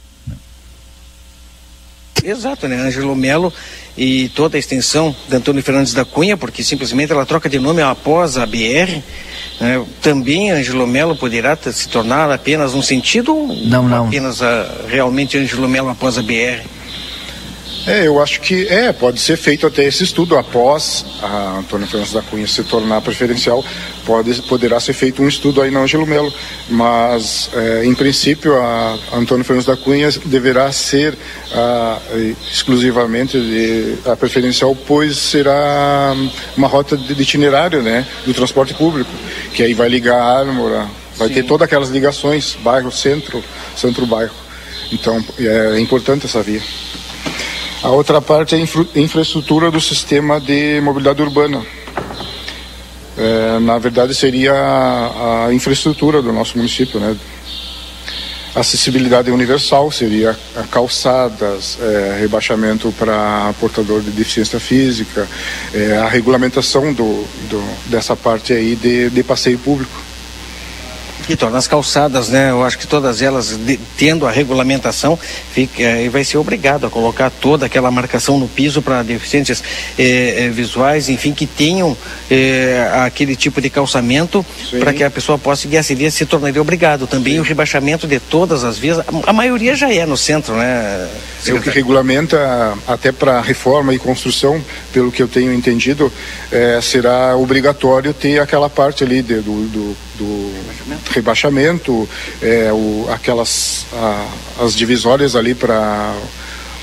Exato, 2.23 2.67
né? 2.67 2.79
Ângelo 2.79 3.15
Melo 3.15 3.51
e 3.97 4.29
toda 4.29 4.57
a 4.57 4.59
extensão 4.59 5.15
de 5.27 5.35
Antônio 5.35 5.63
Fernandes 5.63 5.93
da 5.93 6.05
Cunha, 6.05 6.37
porque 6.37 6.63
simplesmente 6.63 7.11
ela 7.11 7.25
troca 7.25 7.49
de 7.49 7.57
nome 7.57 7.81
após 7.81 8.37
a 8.37 8.45
BR. 8.45 9.01
Né? 9.59 9.83
Também 10.01 10.51
Ângelo 10.51 10.85
Melo 10.85 11.15
poderá 11.15 11.57
se 11.57 11.87
tornar 11.89 12.31
apenas 12.31 12.73
um 12.73 12.81
sentido 12.81 13.35
ou 13.35 13.47
Não, 13.47 13.87
não. 13.87 14.07
apenas 14.07 14.41
a, 14.41 14.69
realmente 14.87 15.37
Ângelo 15.37 15.67
Melo 15.67 15.89
após 15.89 16.17
a 16.17 16.21
BR? 16.21 16.76
É, 17.87 18.05
eu 18.05 18.21
acho 18.21 18.41
que 18.41 18.67
é, 18.67 18.91
pode 18.91 19.17
ser 19.17 19.37
feito 19.37 19.65
até 19.65 19.85
esse 19.85 20.03
estudo 20.03 20.37
após 20.37 21.05
a 21.23 21.59
Antônio 21.59 21.87
Fernandes 21.87 22.13
da 22.13 22.21
Cunha 22.21 22.45
se 22.45 22.61
tornar 22.65 22.99
preferencial, 22.99 23.63
pode, 24.05 24.41
poderá 24.41 24.77
ser 24.77 24.91
feito 24.91 25.21
um 25.23 25.27
estudo 25.27 25.61
aí 25.61 25.71
na 25.71 25.79
Ângelo 25.79 26.05
Melo, 26.05 26.33
mas 26.69 27.49
é, 27.53 27.85
em 27.85 27.95
princípio 27.95 28.57
a 28.61 28.97
Antônio 29.13 29.45
Fernandes 29.45 29.65
da 29.67 29.77
Cunha 29.77 30.09
deverá 30.25 30.69
ser 30.73 31.17
eh, 31.49 32.33
exclusivamente 32.51 33.39
de- 33.39 33.95
a 34.05 34.17
preferencial, 34.17 34.75
pois 34.85 35.15
será 35.15 36.13
uma 36.57 36.67
rota 36.67 36.97
de 36.97 37.13
itinerário, 37.13 37.81
né, 37.81 38.05
do 38.25 38.33
transporte 38.33 38.73
público, 38.73 39.09
que 39.53 39.63
aí 39.63 39.73
vai 39.73 39.87
ligar 39.87 40.19
a 40.19 40.39
Ármora, 40.39 40.85
vai 41.15 41.29
ter 41.29 41.43
todas 41.43 41.63
aquelas 41.65 41.87
ligações, 41.89 42.57
bairro, 42.61 42.91
centro, 42.91 43.41
centro-bairro. 43.77 44.33
Então 44.91 45.23
é 45.39 45.79
importante 45.79 46.25
essa 46.25 46.43
via. 46.43 46.61
A 47.83 47.89
outra 47.89 48.19
parte 48.21 48.55
é 48.55 48.57
a 48.57 48.61
infra- 48.61 48.87
infraestrutura 48.95 49.69
do 49.71 49.79
sistema 49.79 50.39
de 50.39 50.81
mobilidade 50.81 51.21
urbana. 51.21 51.63
É, 53.17 53.59
na 53.59 53.77
verdade, 53.77 54.13
seria 54.13 54.53
a, 54.53 55.45
a 55.47 55.53
infraestrutura 55.53 56.21
do 56.21 56.31
nosso 56.33 56.57
município, 56.57 56.99
né? 56.99 57.15
Acessibilidade 58.55 59.29
universal 59.29 59.91
seria 59.91 60.35
calçadas, 60.71 61.77
é, 61.79 62.17
rebaixamento 62.19 62.91
para 62.97 63.53
portador 63.59 64.01
de 64.01 64.09
deficiência 64.09 64.59
física, 64.59 65.27
é, 65.73 65.97
a 65.97 66.07
regulamentação 66.07 66.91
do, 66.91 67.23
do- 67.49 67.89
dessa 67.89 68.15
parte 68.15 68.53
aí 68.53 68.75
de, 68.75 69.11
de 69.11 69.23
passeio 69.23 69.59
público. 69.59 70.06
E 71.29 71.35
torna 71.35 71.57
as 71.57 71.67
calçadas, 71.67 72.29
né? 72.29 72.51
Eu 72.51 72.63
acho 72.63 72.77
que 72.77 72.87
todas 72.87 73.21
elas, 73.21 73.57
de- 73.57 73.77
tendo 73.97 74.25
a 74.25 74.31
regulamentação, 74.31 75.19
fica, 75.51 75.81
eh, 75.83 76.07
vai 76.09 76.23
ser 76.23 76.37
obrigado 76.37 76.85
a 76.87 76.89
colocar 76.89 77.29
toda 77.29 77.65
aquela 77.65 77.91
marcação 77.91 78.39
no 78.39 78.47
piso 78.47 78.81
para 78.81 79.03
deficientes 79.03 79.61
eh, 79.99 80.45
eh, 80.45 80.49
visuais, 80.49 81.09
enfim, 81.09 81.33
que 81.33 81.45
tenham 81.45 81.97
aquele 83.05 83.35
tipo 83.35 83.59
de 83.61 83.69
calçamento 83.69 84.45
para 84.79 84.93
que 84.93 85.03
a 85.03 85.09
pessoa 85.11 85.37
possa 85.37 85.63
seguir 85.63 85.77
essa 85.77 85.93
via, 85.95 86.09
se 86.11 86.25
tornaria 86.25 86.61
obrigado. 86.61 87.07
Também 87.07 87.39
o 87.39 87.43
rebaixamento 87.43 88.07
de 88.07 88.19
todas 88.19 88.63
as 88.63 88.77
vias, 88.77 88.99
a, 88.99 89.03
a 89.27 89.33
maioria 89.33 89.75
já 89.75 89.91
é 89.93 90.05
no 90.05 90.15
centro, 90.17 90.55
né? 90.55 91.09
É 91.45 91.53
o 91.53 91.61
que 91.61 91.69
regulamenta 91.69 92.73
até 92.87 93.11
para 93.11 93.41
reforma 93.41 93.93
e 93.93 93.99
construção, 93.99 94.63
pelo 94.93 95.11
que 95.11 95.21
eu 95.21 95.27
tenho 95.27 95.53
entendido, 95.53 96.11
será 96.81 97.35
obrigatório 97.35 98.13
ter 98.13 98.39
aquela 98.39 98.69
parte 98.69 99.03
ali 99.03 99.21
de- 99.21 99.35
do, 99.41 99.67
do, 99.67 99.97
do 100.17 100.53
rebaixamento, 101.11 102.07
eh, 102.41 102.69
o, 102.73 103.07
aquelas 103.11 103.85
a- 103.93 104.27
as 104.63 104.75
divisórias 104.75 105.35
ali 105.35 105.53
para 105.55 106.13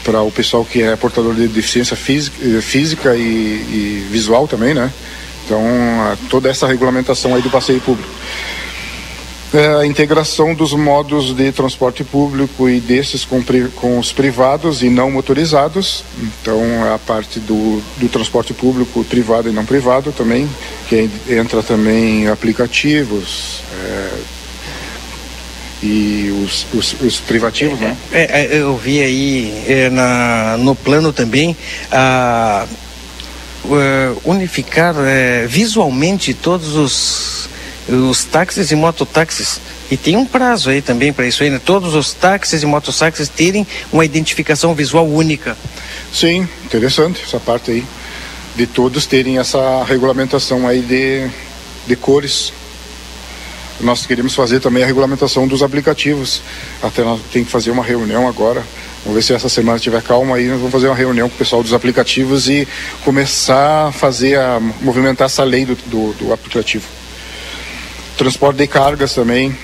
para 0.05 0.21
o 0.21 0.31
pessoal 0.31 0.65
que 0.67 0.83
é 0.83 0.95
portador 0.97 1.35
de 1.35 1.49
deficiência 1.49 1.97
física, 1.97 2.37
eh, 2.43 2.61
física 2.61 3.17
e, 3.17 3.21
e 3.21 4.07
visual 4.11 4.47
também, 4.47 4.75
né? 4.75 4.93
Então 5.45 5.63
toda 6.31 6.49
essa 6.49 6.67
regulamentação 6.67 7.35
aí 7.35 7.43
do 7.43 7.51
passeio 7.51 7.81
público. 7.81 8.09
É, 9.55 9.83
a 9.83 9.87
integração 9.87 10.53
dos 10.53 10.73
modos 10.73 11.33
de 11.33 11.53
transporte 11.53 12.03
público 12.03 12.69
e 12.69 12.81
desses 12.81 13.25
com, 13.25 13.41
com 13.77 14.01
os 14.01 14.13
privados 14.13 14.83
e 14.83 14.91
não 14.91 15.13
motorizados. 15.13 16.03
Então, 16.21 16.61
a 16.93 16.99
parte 16.99 17.39
do, 17.39 17.81
do 17.97 18.09
transporte 18.09 18.53
público 18.53 19.05
privado 19.05 19.49
e 19.49 19.53
não 19.53 19.65
privado 19.65 20.11
também, 20.11 20.49
que 20.89 21.03
en- 21.03 21.37
entra 21.39 21.63
também 21.63 22.27
aplicativos 22.27 23.61
é, 23.85 24.11
e 25.85 26.43
os, 26.45 26.67
os, 26.75 26.97
os 27.01 27.21
privativos, 27.21 27.79
né? 27.79 27.97
É, 28.11 28.57
é, 28.57 28.61
eu 28.61 28.77
vi 28.77 29.01
aí 29.01 29.65
é, 29.69 29.89
na, 29.89 30.57
no 30.59 30.75
plano 30.75 31.13
também 31.13 31.57
a 31.93 32.67
é, 33.67 34.13
unificar 34.25 34.97
é, 34.99 35.47
visualmente 35.47 36.35
todos 36.35 36.75
os, 36.75 37.49
os 37.89 38.25
táxis 38.25 38.71
e 38.71 38.77
mototáxis. 38.77 39.61
E 39.91 39.97
tem 39.97 40.17
um 40.17 40.25
prazo 40.25 40.71
aí 40.71 40.81
também 40.81 41.13
para 41.13 41.27
isso 41.27 41.43
aí, 41.43 41.51
né? 41.51 41.61
Todos 41.63 41.95
os 41.95 42.13
táxis 42.13 42.63
e 42.63 42.67
mototáxis 42.67 43.29
terem 43.29 43.67
uma 43.93 44.05
identificação 44.05 44.75
visual 44.75 45.07
única. 45.07 45.57
Sim, 46.13 46.49
interessante 46.65 47.23
essa 47.27 47.39
parte 47.39 47.71
aí, 47.71 47.85
de 48.57 48.67
todos 48.67 49.07
terem 49.07 49.39
essa 49.39 49.85
regulamentação 49.85 50.67
aí 50.67 50.81
de, 50.81 51.29
de 51.87 51.97
cores. 51.97 52.53
Nós 53.81 54.07
queremos 54.07 54.35
fazer 54.35 54.61
também 54.61 54.83
a 54.83 54.87
regulamentação 54.87 55.47
dos 55.49 55.63
aplicativos. 55.63 56.41
Até 56.83 57.03
nós 57.03 57.21
tem 57.33 57.45
que 57.45 57.51
fazer 57.51 57.71
uma 57.71 57.83
reunião 57.83 58.29
agora. 58.29 58.63
Vamos 59.05 59.17
ver 59.17 59.23
se 59.23 59.35
essa 59.35 59.51
semana 59.51 59.79
tiver 59.79 60.01
calma 60.01 60.37
aí, 60.37 60.47
nós 60.47 60.57
vamos 60.57 60.73
fazer 60.73 60.87
uma 60.87 60.95
reunião 60.95 61.29
com 61.29 61.35
o 61.35 61.39
pessoal 61.39 61.63
dos 61.63 61.75
aplicativos 61.75 62.49
e 62.49 62.67
começar 63.05 63.89
a 63.89 63.93
fazer 63.93 64.39
a 64.39 64.59
movimentar 64.81 65.27
essa 65.27 65.45
lei 65.45 65.67
do, 65.67 65.75
do, 65.75 66.13
do 66.15 66.33
aplicativo. 66.33 66.87
Transporte 68.17 68.59
de 68.59 68.67
cargas 68.69 69.13
também 69.13 69.57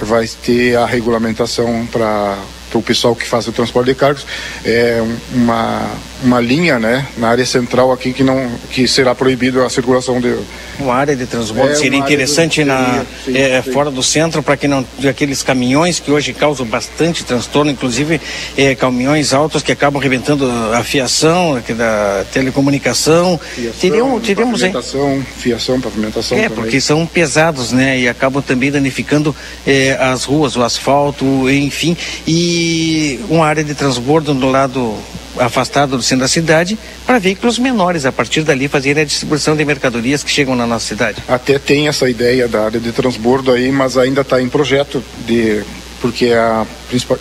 vai 0.00 0.26
ter 0.26 0.76
a 0.76 0.86
regulamentação 0.86 1.86
para 1.92 2.38
o 2.72 2.82
pessoal 2.82 3.14
que 3.14 3.26
faz 3.26 3.46
o 3.48 3.52
transporte 3.52 3.88
de 3.88 3.94
cargas. 3.94 4.24
É 4.64 5.00
um- 5.02 5.18
uma, 5.42 5.86
uma 6.22 6.40
linha 6.40 6.78
né, 6.78 7.06
na 7.16 7.28
área 7.28 7.46
central 7.46 7.92
aqui 7.92 8.12
que, 8.12 8.24
não, 8.24 8.50
que 8.70 8.88
será 8.88 9.14
proibido 9.14 9.62
a 9.62 9.70
circulação 9.70 10.20
de. 10.20 10.34
Uma 10.78 10.94
área 10.94 11.14
de 11.16 11.26
transbordo 11.26 11.72
É, 11.72 11.74
seria 11.74 11.98
interessante 11.98 12.60
de- 12.60 12.64
na, 12.64 13.04
sim, 13.24 13.36
é, 13.36 13.60
sim. 13.62 13.72
fora 13.72 13.90
do 13.90 14.02
centro 14.02 14.42
para 14.42 14.56
que 14.56 14.66
não 14.68 14.84
aqueles 15.08 15.42
caminhões 15.42 15.98
que 16.00 16.10
hoje 16.10 16.32
causam 16.32 16.66
bastante 16.66 17.24
transtorno, 17.24 17.70
inclusive 17.70 18.20
é, 18.56 18.74
caminhões 18.74 19.32
altos 19.32 19.62
que 19.62 19.70
acabam 19.72 20.00
arrebentando 20.00 20.48
a 20.74 20.82
fiação 20.84 21.56
aqui 21.56 21.72
da 21.72 22.24
telecomunicação. 22.32 23.38
Teriam, 23.80 24.18
teríamos, 24.20 24.62
hein? 24.62 24.72
pavimentação, 24.72 25.22
fiação, 25.36 25.80
pavimentação 25.80 26.38
É, 26.38 26.42
também. 26.48 26.56
porque 26.56 26.80
são 26.80 27.06
pesados, 27.06 27.72
né? 27.72 27.98
E 27.98 28.08
acabam 28.08 28.42
também 28.42 28.70
danificando 28.70 29.34
eh, 29.66 29.96
as 30.00 30.24
ruas, 30.24 30.56
o 30.56 30.62
asfalto, 30.62 31.48
enfim. 31.50 31.96
E 32.26 33.20
uma 33.28 33.46
área 33.46 33.64
de 33.64 33.74
transbordo 33.74 34.34
no 34.34 34.50
lado 34.50 34.94
afastado 35.40 35.96
do 35.96 36.02
centro 36.02 36.22
da 36.22 36.28
cidade 36.28 36.78
para 37.06 37.18
veículos 37.18 37.58
menores, 37.58 38.04
a 38.04 38.12
partir 38.12 38.42
dali 38.42 38.68
fazerem 38.68 39.02
a 39.02 39.06
distribuição 39.06 39.56
de 39.56 39.64
mercadorias 39.64 40.22
que 40.22 40.30
chegam 40.30 40.54
na 40.54 40.66
nossa 40.66 40.86
cidade. 40.86 41.22
Até 41.28 41.58
tem 41.58 41.88
essa 41.88 42.08
ideia 42.08 42.48
da 42.48 42.64
área 42.64 42.80
de 42.80 42.92
transbordo 42.92 43.52
aí, 43.52 43.70
mas 43.70 43.96
ainda 43.96 44.22
está 44.22 44.40
em 44.40 44.48
projeto 44.48 45.02
de 45.26 45.62
porque 46.00 46.26
a, 46.26 46.64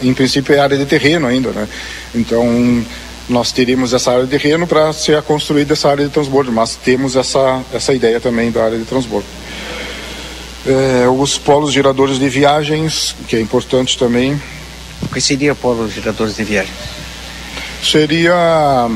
em 0.03 0.13
princípio 0.13 0.53
é 0.53 0.59
área 0.59 0.77
de 0.77 0.85
terreno 0.85 1.25
ainda, 1.25 1.49
né? 1.49 1.67
Então 2.13 2.85
nós 3.27 3.51
teríamos 3.51 3.93
essa 3.93 4.11
área 4.11 4.23
de 4.25 4.29
terreno 4.29 4.65
para 4.65 4.93
ser 4.93 5.21
construída 5.23 5.73
essa 5.73 5.89
área 5.89 6.05
de 6.05 6.11
transbordo, 6.11 6.51
mas 6.51 6.75
temos 6.75 7.15
essa, 7.15 7.61
essa 7.73 7.93
ideia 7.93 8.19
também 8.19 8.51
da 8.51 8.63
área 8.63 8.77
de 8.77 8.85
transbordo. 8.85 9.27
É, 10.65 11.07
os 11.07 11.37
polos 11.37 11.73
geradores 11.73 12.19
de 12.19 12.29
viagens, 12.29 13.15
que 13.27 13.35
é 13.35 13.41
importante 13.41 13.97
também. 13.97 14.39
O 15.01 15.07
que 15.13 15.21
seria 15.21 15.53
polos 15.53 15.93
geradores 15.93 16.35
de 16.35 16.43
viagens? 16.43 16.75
Seria 17.83 18.89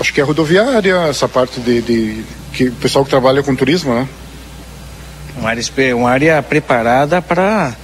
acho 0.00 0.12
que 0.12 0.20
é 0.20 0.24
rodoviária, 0.24 0.96
essa 1.08 1.28
parte 1.28 1.60
de, 1.60 1.80
de 1.80 2.24
que 2.52 2.64
o 2.64 2.72
pessoal 2.72 3.04
que 3.04 3.10
trabalha 3.10 3.42
com 3.42 3.54
turismo, 3.54 3.94
né? 3.94 4.08
Uma 5.36 5.50
área, 5.50 5.96
uma 5.96 6.10
área 6.10 6.42
preparada 6.42 7.20
para, 7.20 7.74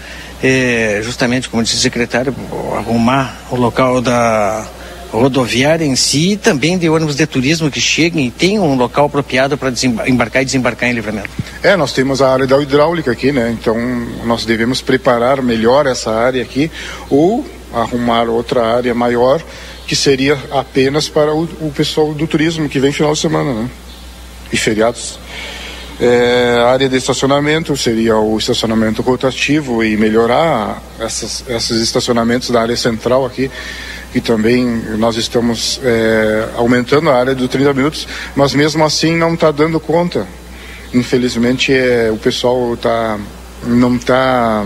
é, 0.43 1.01
justamente, 1.02 1.48
como 1.48 1.62
disse 1.62 1.77
o 1.77 1.81
secretário, 1.81 2.35
arrumar 2.77 3.36
o 3.51 3.56
local 3.56 4.01
da 4.01 4.66
rodoviária 5.12 5.85
em 5.85 5.97
si 5.97 6.32
e 6.32 6.36
também 6.36 6.78
de 6.78 6.89
ônibus 6.89 7.16
de 7.16 7.27
turismo 7.27 7.68
que 7.68 7.81
cheguem 7.81 8.28
e 8.28 8.31
tenham 8.31 8.64
um 8.64 8.77
local 8.77 9.06
apropriado 9.06 9.59
para 9.59 9.72
embarcar 10.06 10.43
e 10.43 10.44
desembarcar 10.44 10.89
em 10.89 10.93
livramento. 10.93 11.31
É, 11.62 11.77
nós 11.77 11.93
temos 11.93 12.22
a 12.22 12.32
área 12.32 12.47
da 12.47 12.60
hidráulica 12.60 13.10
aqui, 13.10 13.32
né? 13.32 13.51
Então 13.59 13.77
nós 14.24 14.44
devemos 14.44 14.81
preparar 14.81 15.43
melhor 15.43 15.86
essa 15.86 16.12
área 16.12 16.40
aqui 16.40 16.70
ou 17.09 17.44
arrumar 17.74 18.28
outra 18.28 18.76
área 18.76 18.94
maior 18.94 19.42
que 19.86 19.97
seria 19.97 20.38
apenas 20.52 21.09
para 21.09 21.34
o, 21.34 21.42
o 21.60 21.72
pessoal 21.74 22.14
do 22.14 22.26
turismo 22.26 22.68
que 22.68 22.78
vem 22.78 22.92
final 22.92 23.12
de 23.12 23.18
semana, 23.18 23.52
né? 23.52 23.70
E 24.52 24.56
feriados. 24.56 25.18
É, 26.01 26.64
área 26.66 26.88
de 26.88 26.97
estacionamento 26.97 27.76
seria 27.76 28.16
o 28.16 28.38
estacionamento 28.38 29.02
rotativo 29.02 29.84
e 29.84 29.97
melhorar 29.97 30.82
essas, 30.98 31.44
esses 31.47 31.82
estacionamentos 31.82 32.51
da 32.51 32.62
área 32.62 32.76
central 32.76 33.26
aqui 33.26 33.51
e 34.14 34.20
também 34.20 34.64
nós 34.97 35.16
estamos 35.16 35.80
é, 35.84 36.48
aumentando 36.56 37.10
a 37.10 37.16
área 37.16 37.34
dos 37.34 37.48
30 37.48 37.74
minutos, 37.74 38.09
mas 38.34 38.55
mesmo 38.55 38.84
assim 38.84 39.16
não 39.16 39.34
está 39.34 39.51
dando 39.51 39.78
conta. 39.78 40.26
Infelizmente 40.92 41.72
é, 41.72 42.10
o 42.10 42.16
pessoal 42.16 42.76
tá, 42.76 43.18
não 43.64 43.97
está 43.97 44.64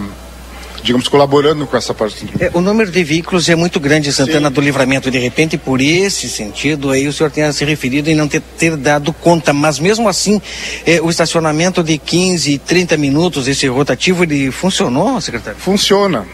digamos, 0.84 1.08
colaborando 1.08 1.66
com 1.66 1.76
essa 1.76 1.94
parte. 1.94 2.28
É, 2.38 2.50
o 2.52 2.60
número 2.60 2.90
de 2.90 3.02
veículos 3.02 3.48
é 3.48 3.54
muito 3.56 3.80
grande 3.80 4.10
em 4.10 4.12
Santana 4.12 4.48
Sim. 4.48 4.54
do 4.54 4.60
Livramento. 4.60 5.10
De 5.10 5.18
repente, 5.18 5.56
por 5.56 5.80
esse 5.80 6.28
sentido, 6.28 6.90
aí 6.90 7.08
o 7.08 7.12
senhor 7.12 7.30
tenha 7.30 7.50
se 7.54 7.64
referido 7.64 8.10
em 8.10 8.14
não 8.14 8.28
ter, 8.28 8.42
ter 8.58 8.76
dado 8.76 9.10
conta. 9.10 9.54
Mas 9.54 9.78
mesmo 9.78 10.06
assim, 10.06 10.40
é, 10.86 11.00
o 11.00 11.08
estacionamento 11.08 11.82
de 11.82 11.96
15, 11.96 12.58
30 12.58 12.98
minutos, 12.98 13.48
esse 13.48 13.66
rotativo, 13.66 14.24
ele 14.24 14.50
funcionou, 14.50 15.18
secretário? 15.22 15.58
Funciona. 15.58 16.26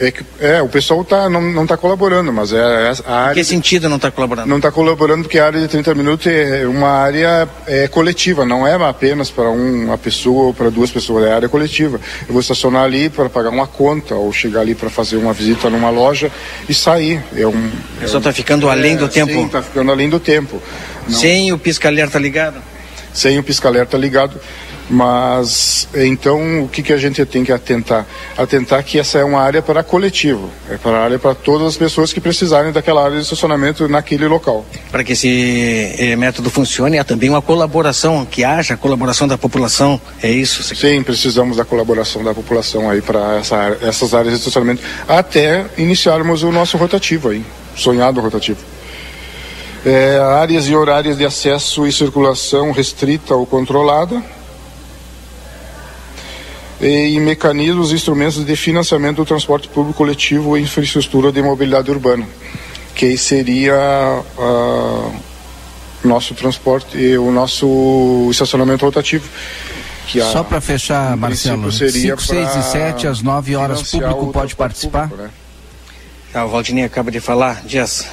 É, 0.00 0.10
que, 0.10 0.24
é, 0.40 0.62
o 0.62 0.68
pessoal 0.68 1.04
tá, 1.04 1.28
não, 1.28 1.42
não 1.42 1.66
tá 1.66 1.76
colaborando, 1.76 2.32
mas 2.32 2.54
é, 2.54 2.56
é 2.56 2.92
a 3.06 3.14
área. 3.16 3.32
Em 3.32 3.34
que 3.34 3.44
sentido 3.44 3.86
não 3.86 3.96
está 3.96 4.10
colaborando? 4.10 4.48
Não 4.48 4.56
está 4.56 4.72
colaborando 4.72 5.24
porque 5.24 5.38
a 5.38 5.44
área 5.44 5.60
de 5.60 5.68
30 5.68 5.94
minutos 5.94 6.26
é 6.26 6.66
uma 6.66 6.88
área 6.88 7.46
é, 7.66 7.86
coletiva, 7.86 8.46
não 8.46 8.66
é 8.66 8.74
apenas 8.88 9.30
para 9.30 9.50
uma 9.50 9.98
pessoa 9.98 10.44
ou 10.44 10.54
para 10.54 10.70
duas 10.70 10.90
pessoas, 10.90 11.26
é 11.26 11.32
área 11.34 11.50
coletiva. 11.50 12.00
Eu 12.26 12.32
vou 12.32 12.40
estacionar 12.40 12.84
ali 12.84 13.10
para 13.10 13.28
pagar 13.28 13.50
uma 13.50 13.66
conta 13.66 14.14
ou 14.14 14.32
chegar 14.32 14.62
ali 14.62 14.74
para 14.74 14.88
fazer 14.88 15.18
uma 15.18 15.34
visita 15.34 15.68
numa 15.68 15.90
loja 15.90 16.32
e 16.66 16.72
sair. 16.72 17.22
É 17.36 17.46
um. 17.46 17.50
O 17.50 18.00
pessoal 18.00 18.20
está 18.20 18.32
ficando 18.32 18.70
além 18.70 18.96
do 18.96 19.04
é, 19.04 19.08
tempo? 19.08 19.32
Sim, 19.32 19.44
está 19.44 19.60
ficando 19.60 19.92
além 19.92 20.08
do 20.08 20.18
tempo. 20.18 20.62
Não. 21.06 21.18
Sem 21.18 21.52
o 21.52 21.58
pisca-alerta 21.58 22.18
ligado? 22.18 22.62
Sem 23.12 23.38
o 23.38 23.42
pisca-alerta 23.42 23.98
ligado. 23.98 24.40
Mas 24.90 25.86
então 25.94 26.64
o 26.64 26.68
que, 26.68 26.82
que 26.82 26.92
a 26.92 26.96
gente 26.96 27.24
tem 27.24 27.44
que 27.44 27.52
atentar? 27.52 28.04
Atentar 28.36 28.82
que 28.82 28.98
essa 28.98 29.18
é 29.18 29.24
uma 29.24 29.40
área 29.40 29.62
para 29.62 29.84
coletivo, 29.84 30.50
é 30.68 30.76
para 30.76 31.04
área 31.04 31.16
para 31.16 31.32
todas 31.32 31.68
as 31.68 31.76
pessoas 31.76 32.12
que 32.12 32.20
precisarem 32.20 32.72
daquela 32.72 33.04
área 33.04 33.16
de 33.16 33.22
estacionamento 33.22 33.86
naquele 33.86 34.26
local. 34.26 34.66
Para 34.90 35.04
que 35.04 35.12
esse 35.12 35.94
eh, 35.96 36.16
método 36.16 36.50
funcione, 36.50 36.98
há 36.98 37.04
também 37.04 37.30
uma 37.30 37.40
colaboração, 37.40 38.26
que 38.26 38.42
haja 38.42 38.76
colaboração 38.76 39.28
da 39.28 39.38
população, 39.38 40.00
é 40.20 40.28
isso? 40.28 40.62
Sim, 40.74 41.04
precisamos 41.04 41.56
da 41.56 41.64
colaboração 41.64 42.24
da 42.24 42.34
população 42.34 42.90
aí 42.90 43.00
para 43.00 43.36
essa, 43.38 43.78
essas 43.82 44.12
áreas 44.12 44.34
de 44.34 44.40
estacionamento, 44.40 44.82
até 45.06 45.66
iniciarmos 45.78 46.42
o 46.42 46.50
nosso 46.50 46.76
rotativo 46.76 47.28
aí, 47.28 47.44
sonhado 47.76 48.20
rotativo. 48.20 48.58
É, 49.86 50.18
áreas 50.18 50.66
e 50.66 50.74
horários 50.74 51.16
de 51.16 51.24
acesso 51.24 51.86
e 51.86 51.92
circulação 51.92 52.72
restrita 52.72 53.36
ou 53.36 53.46
controlada, 53.46 54.20
e 56.80 57.20
mecanismos 57.20 57.92
e 57.92 57.94
instrumentos 57.94 58.44
de 58.44 58.56
financiamento 58.56 59.16
do 59.16 59.26
transporte 59.26 59.68
público 59.68 59.98
coletivo 59.98 60.56
e 60.56 60.62
infraestrutura 60.62 61.30
de 61.30 61.42
mobilidade 61.42 61.90
urbana, 61.90 62.26
que 62.94 63.16
seria 63.18 64.22
uh, 64.38 65.14
nosso 66.02 66.34
transporte 66.34 66.96
e 66.96 67.18
o 67.18 67.30
nosso 67.30 68.28
estacionamento 68.30 68.84
rotativo. 68.84 69.28
A, 70.16 70.32
Só 70.32 70.42
para 70.42 70.60
fechar, 70.60 71.16
Marcelo, 71.16 71.70
5, 71.70 72.22
6 72.22 72.56
e 72.56 72.62
7 72.62 73.06
às 73.06 73.22
9 73.22 73.54
horas, 73.54 73.82
público 73.90 74.32
pode 74.32 74.56
participar? 74.56 75.08
Público, 75.08 75.22
né? 75.24 75.30
ah, 76.34 76.46
o 76.46 76.48
Valdinei 76.48 76.84
acaba 76.84 77.10
de 77.10 77.20
falar, 77.20 77.62
dias 77.64 78.06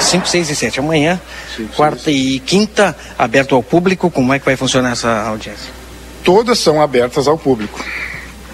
5, 0.00 0.24
é, 0.24 0.28
6 0.28 0.50
e 0.50 0.54
7 0.54 0.78
amanhã, 0.78 1.20
Sim, 1.56 1.66
quarta 1.74 2.10
e 2.10 2.38
quinta, 2.40 2.94
aberto 3.18 3.54
ao 3.54 3.62
público, 3.62 4.10
como 4.10 4.32
é 4.32 4.38
que 4.38 4.44
vai 4.44 4.56
funcionar 4.56 4.92
essa 4.92 5.22
audiência? 5.22 5.87
Todas 6.24 6.58
são 6.58 6.80
abertas 6.80 7.26
ao 7.26 7.38
público. 7.38 7.84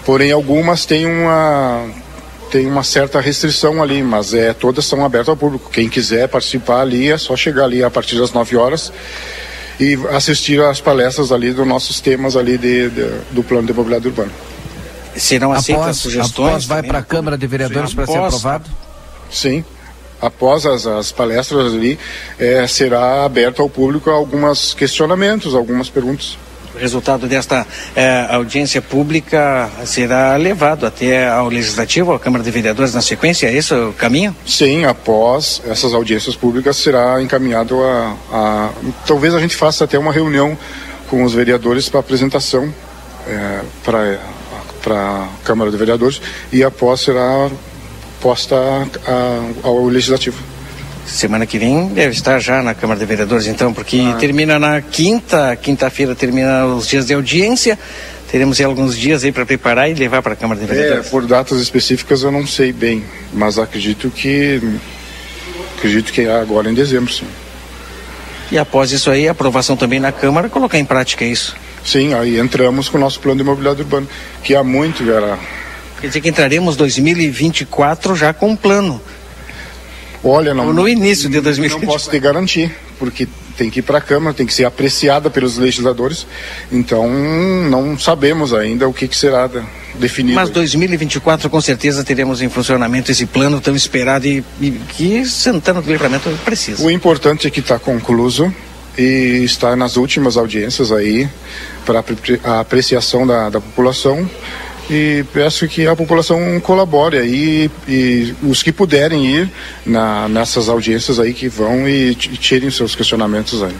Porém, 0.05 0.31
algumas 0.31 0.85
têm 0.85 1.05
uma, 1.05 1.87
tem 2.51 2.67
uma 2.67 2.83
certa 2.83 3.19
restrição 3.19 3.81
ali, 3.81 4.03
mas 4.03 4.33
é, 4.33 4.53
todas 4.53 4.85
são 4.85 5.03
abertas 5.03 5.29
ao 5.29 5.37
público. 5.37 5.69
Quem 5.71 5.89
quiser 5.89 6.27
participar 6.27 6.81
ali 6.81 7.11
é 7.11 7.17
só 7.17 7.35
chegar 7.35 7.65
ali 7.65 7.83
a 7.83 7.89
partir 7.89 8.17
das 8.17 8.31
9 8.31 8.55
horas 8.55 8.91
e 9.79 9.97
assistir 10.11 10.61
às 10.61 10.79
palestras 10.79 11.31
ali 11.31 11.51
dos 11.51 11.67
nossos 11.67 11.99
temas 11.99 12.35
ali 12.35 12.57
de, 12.57 12.89
de 12.89 13.09
do 13.31 13.43
plano 13.43 13.67
de 13.67 13.73
mobilidade 13.73 14.07
urbana. 14.07 14.31
Serão 15.15 15.51
aceitas 15.51 15.83
após, 15.83 15.97
sugestões? 15.97 16.49
Após 16.49 16.65
vai 16.65 16.83
para 16.83 16.99
a 16.99 17.03
Câmara 17.03 17.37
de 17.37 17.47
Vereadores 17.47 17.93
para 17.93 18.05
ser 18.05 18.17
aprovado? 18.17 18.69
Sim. 19.31 19.63
Após 20.21 20.65
as, 20.65 20.85
as 20.87 21.11
palestras 21.11 21.73
ali, 21.73 21.99
é, 22.39 22.65
será 22.67 23.25
aberto 23.25 23.61
ao 23.61 23.69
público 23.69 24.09
alguns 24.09 24.73
questionamentos, 24.73 25.55
algumas 25.55 25.89
perguntas. 25.89 26.37
O 26.75 26.77
resultado 26.77 27.25
desta 27.25 27.65
eh, 27.95 28.27
audiência 28.29 28.81
pública 28.81 29.69
será 29.85 30.35
levado 30.35 30.85
até 30.85 31.25
ao 31.25 31.47
Legislativo, 31.47 32.11
à 32.11 32.19
Câmara 32.19 32.43
de 32.43 32.51
Vereadores 32.51 32.93
na 32.93 33.01
sequência, 33.01 33.47
é 33.47 33.55
esse 33.55 33.73
o 33.73 33.93
caminho? 33.93 34.35
Sim, 34.45 34.83
após 34.83 35.61
essas 35.65 35.93
audiências 35.93 36.35
públicas 36.35 36.75
será 36.75 37.21
encaminhado 37.21 37.81
a, 37.81 38.17
a 38.29 38.69
talvez 39.07 39.33
a 39.33 39.39
gente 39.39 39.55
faça 39.55 39.85
até 39.85 39.97
uma 39.97 40.11
reunião 40.11 40.57
com 41.09 41.23
os 41.23 41.33
vereadores 41.33 41.87
para 41.87 42.01
apresentação 42.01 42.73
eh, 43.25 43.61
para 43.83 44.95
a 44.95 45.27
Câmara 45.45 45.71
de 45.71 45.77
Vereadores 45.77 46.21
e 46.51 46.61
após 46.61 46.99
será 46.99 47.49
posta 48.19 48.55
a, 49.07 49.67
ao 49.67 49.85
Legislativo. 49.85 50.54
Semana 51.05 51.45
que 51.45 51.59
vem 51.59 51.87
deve 51.89 52.13
estar 52.13 52.39
já 52.39 52.63
na 52.63 52.73
Câmara 52.73 52.99
de 52.99 53.05
Vereadores, 53.05 53.45
então, 53.47 53.73
porque 53.73 54.01
ah. 54.05 54.17
termina 54.19 54.57
na 54.57 54.81
quinta, 54.81 55.55
quinta-feira 55.55 56.15
termina 56.15 56.65
os 56.65 56.87
dias 56.87 57.05
de 57.05 57.13
audiência. 57.13 57.77
Teremos 58.31 58.59
alguns 58.59 58.97
dias 58.97 59.23
aí 59.23 59.31
para 59.31 59.45
preparar 59.45 59.89
e 59.89 59.93
levar 59.93 60.21
para 60.21 60.33
a 60.33 60.35
Câmara 60.35 60.59
de 60.59 60.65
Vereadores. 60.65 61.05
É, 61.05 61.09
por 61.09 61.25
datas 61.25 61.61
específicas 61.61 62.23
eu 62.23 62.31
não 62.31 62.45
sei 62.45 62.73
bem, 62.73 63.03
mas 63.31 63.59
acredito 63.59 64.09
que 64.09 64.59
acredito 65.77 66.11
que 66.11 66.21
é 66.21 66.35
agora 66.35 66.69
em 66.69 66.73
dezembro, 66.73 67.13
sim. 67.13 67.27
E 68.51 68.57
após 68.57 68.91
isso 68.91 69.09
aí, 69.09 69.27
aprovação 69.27 69.75
também 69.75 69.99
na 69.99 70.11
Câmara, 70.11 70.49
colocar 70.49 70.77
em 70.77 70.85
prática 70.85 71.23
isso. 71.23 71.55
Sim, 71.83 72.13
aí 72.13 72.39
entramos 72.39 72.89
com 72.89 72.97
o 72.97 73.01
nosso 73.01 73.19
plano 73.19 73.37
de 73.37 73.43
mobilidade 73.43 73.81
urbana, 73.81 74.07
que 74.43 74.55
há 74.55 74.63
muito 74.63 75.09
era. 75.09 75.37
Quer 76.01 76.07
dizer 76.07 76.21
que 76.21 76.29
entraremos 76.29 76.75
2024 76.75 78.15
já 78.15 78.33
com 78.33 78.49
um 78.49 78.55
plano. 78.55 78.99
Olha, 80.25 80.53
não. 80.53 80.73
No 80.73 80.89
início 80.89 81.29
de 81.29 81.39
2020. 81.39 81.81
Não 81.81 81.87
posso 81.87 82.09
te 82.09 82.19
garantir, 82.19 82.75
porque 82.97 83.27
tem 83.55 83.69
que 83.69 83.79
ir 83.79 83.83
para 83.83 83.99
a 83.99 84.01
Câmara, 84.01 84.33
tem 84.33 84.45
que 84.45 84.53
ser 84.53 84.65
apreciada 84.65 85.29
pelos 85.29 85.57
legisladores. 85.57 86.25
Então, 86.71 87.07
não 87.69 87.97
sabemos 87.97 88.53
ainda 88.53 88.87
o 88.87 88.93
que, 88.93 89.07
que 89.07 89.15
será 89.15 89.49
definido. 89.93 90.35
Mas 90.35 90.49
2024, 90.49 91.49
com 91.49 91.61
certeza, 91.61 92.03
teremos 92.03 92.41
em 92.41 92.49
funcionamento 92.49 93.11
esse 93.11 93.25
plano 93.27 93.61
tão 93.61 93.75
esperado 93.75 94.25
e, 94.25 94.43
e 94.59 94.71
que 94.89 95.25
Santana 95.25 95.81
do 95.81 95.89
Livramento 95.89 96.29
precisa. 96.43 96.83
O 96.83 96.89
importante 96.89 97.47
é 97.47 97.49
que 97.49 97.59
está 97.59 97.77
concluído 97.77 98.53
e 98.97 99.43
está 99.43 99.75
nas 99.75 99.95
últimas 99.95 100.37
audiências 100.37 100.91
aí 100.91 101.29
para 101.85 102.03
a 102.43 102.59
apreciação 102.59 103.27
da, 103.27 103.49
da 103.49 103.61
população 103.61 104.27
e 104.89 105.23
peço 105.33 105.67
que 105.67 105.87
a 105.87 105.95
população 105.95 106.59
colabore 106.59 107.17
aí 107.17 107.71
e 107.87 108.35
os 108.43 108.61
que 108.61 108.71
puderem 108.71 109.25
ir 109.25 109.49
na, 109.85 110.27
nessas 110.27 110.69
audiências 110.69 111.19
aí 111.19 111.33
que 111.33 111.47
vão 111.47 111.87
e 111.87 112.13
tirem 112.15 112.69
seus 112.69 112.95
questionamentos 112.95 113.63
aí. 113.63 113.75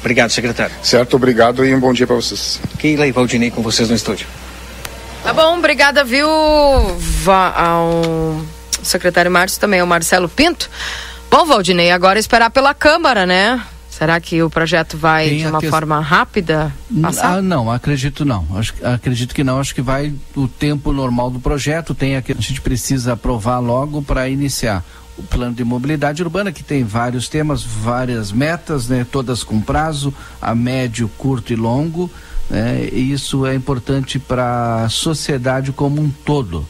Obrigado, 0.00 0.30
secretário. 0.30 0.74
Certo, 0.82 1.16
obrigado 1.16 1.64
e 1.64 1.74
um 1.74 1.80
bom 1.80 1.92
dia 1.92 2.06
para 2.06 2.16
vocês. 2.16 2.60
Keila 2.78 3.06
e 3.06 3.12
Valdinei 3.12 3.50
com 3.50 3.62
vocês 3.62 3.88
no 3.88 3.94
estúdio. 3.94 4.26
Tá 5.22 5.32
bom, 5.32 5.58
obrigada, 5.58 6.04
viu, 6.04 6.28
ao 6.28 8.40
secretário 8.82 9.30
Márcio, 9.30 9.60
também 9.60 9.80
ao 9.80 9.86
Marcelo 9.86 10.28
Pinto. 10.28 10.70
Bom, 11.30 11.44
Valdinei, 11.44 11.90
agora 11.90 12.18
esperar 12.18 12.50
pela 12.50 12.72
Câmara, 12.72 13.26
né? 13.26 13.60
Será 13.98 14.20
que 14.20 14.40
o 14.44 14.48
projeto 14.48 14.96
vai 14.96 15.28
Tem 15.28 15.38
de 15.38 15.46
uma 15.48 15.58
que... 15.58 15.68
forma 15.68 15.98
rápida 15.98 16.72
passar? 17.02 17.38
Ah, 17.38 17.42
não, 17.42 17.68
acredito 17.68 18.24
não. 18.24 18.46
Acho, 18.54 18.72
acredito 18.84 19.34
que 19.34 19.42
não. 19.42 19.58
Acho 19.58 19.74
que 19.74 19.82
vai 19.82 20.14
o 20.36 20.46
tempo 20.46 20.92
normal 20.92 21.30
do 21.30 21.40
projeto. 21.40 21.96
Tem 21.96 22.14
aqui, 22.14 22.30
a 22.30 22.40
gente 22.40 22.60
precisa 22.60 23.14
aprovar 23.14 23.58
logo 23.58 24.00
para 24.00 24.28
iniciar 24.28 24.84
o 25.18 25.22
plano 25.24 25.52
de 25.52 25.64
mobilidade 25.64 26.22
urbana, 26.22 26.52
que 26.52 26.62
tem 26.62 26.84
vários 26.84 27.28
temas, 27.28 27.64
várias 27.64 28.30
metas, 28.30 28.86
né, 28.86 29.04
todas 29.10 29.42
com 29.42 29.60
prazo, 29.60 30.14
a 30.40 30.54
médio, 30.54 31.10
curto 31.18 31.52
e 31.52 31.56
longo. 31.56 32.08
Né, 32.48 32.88
e 32.92 33.10
isso 33.12 33.44
é 33.44 33.52
importante 33.52 34.20
para 34.20 34.84
a 34.84 34.88
sociedade 34.88 35.72
como 35.72 36.00
um 36.00 36.08
todo. 36.08 36.64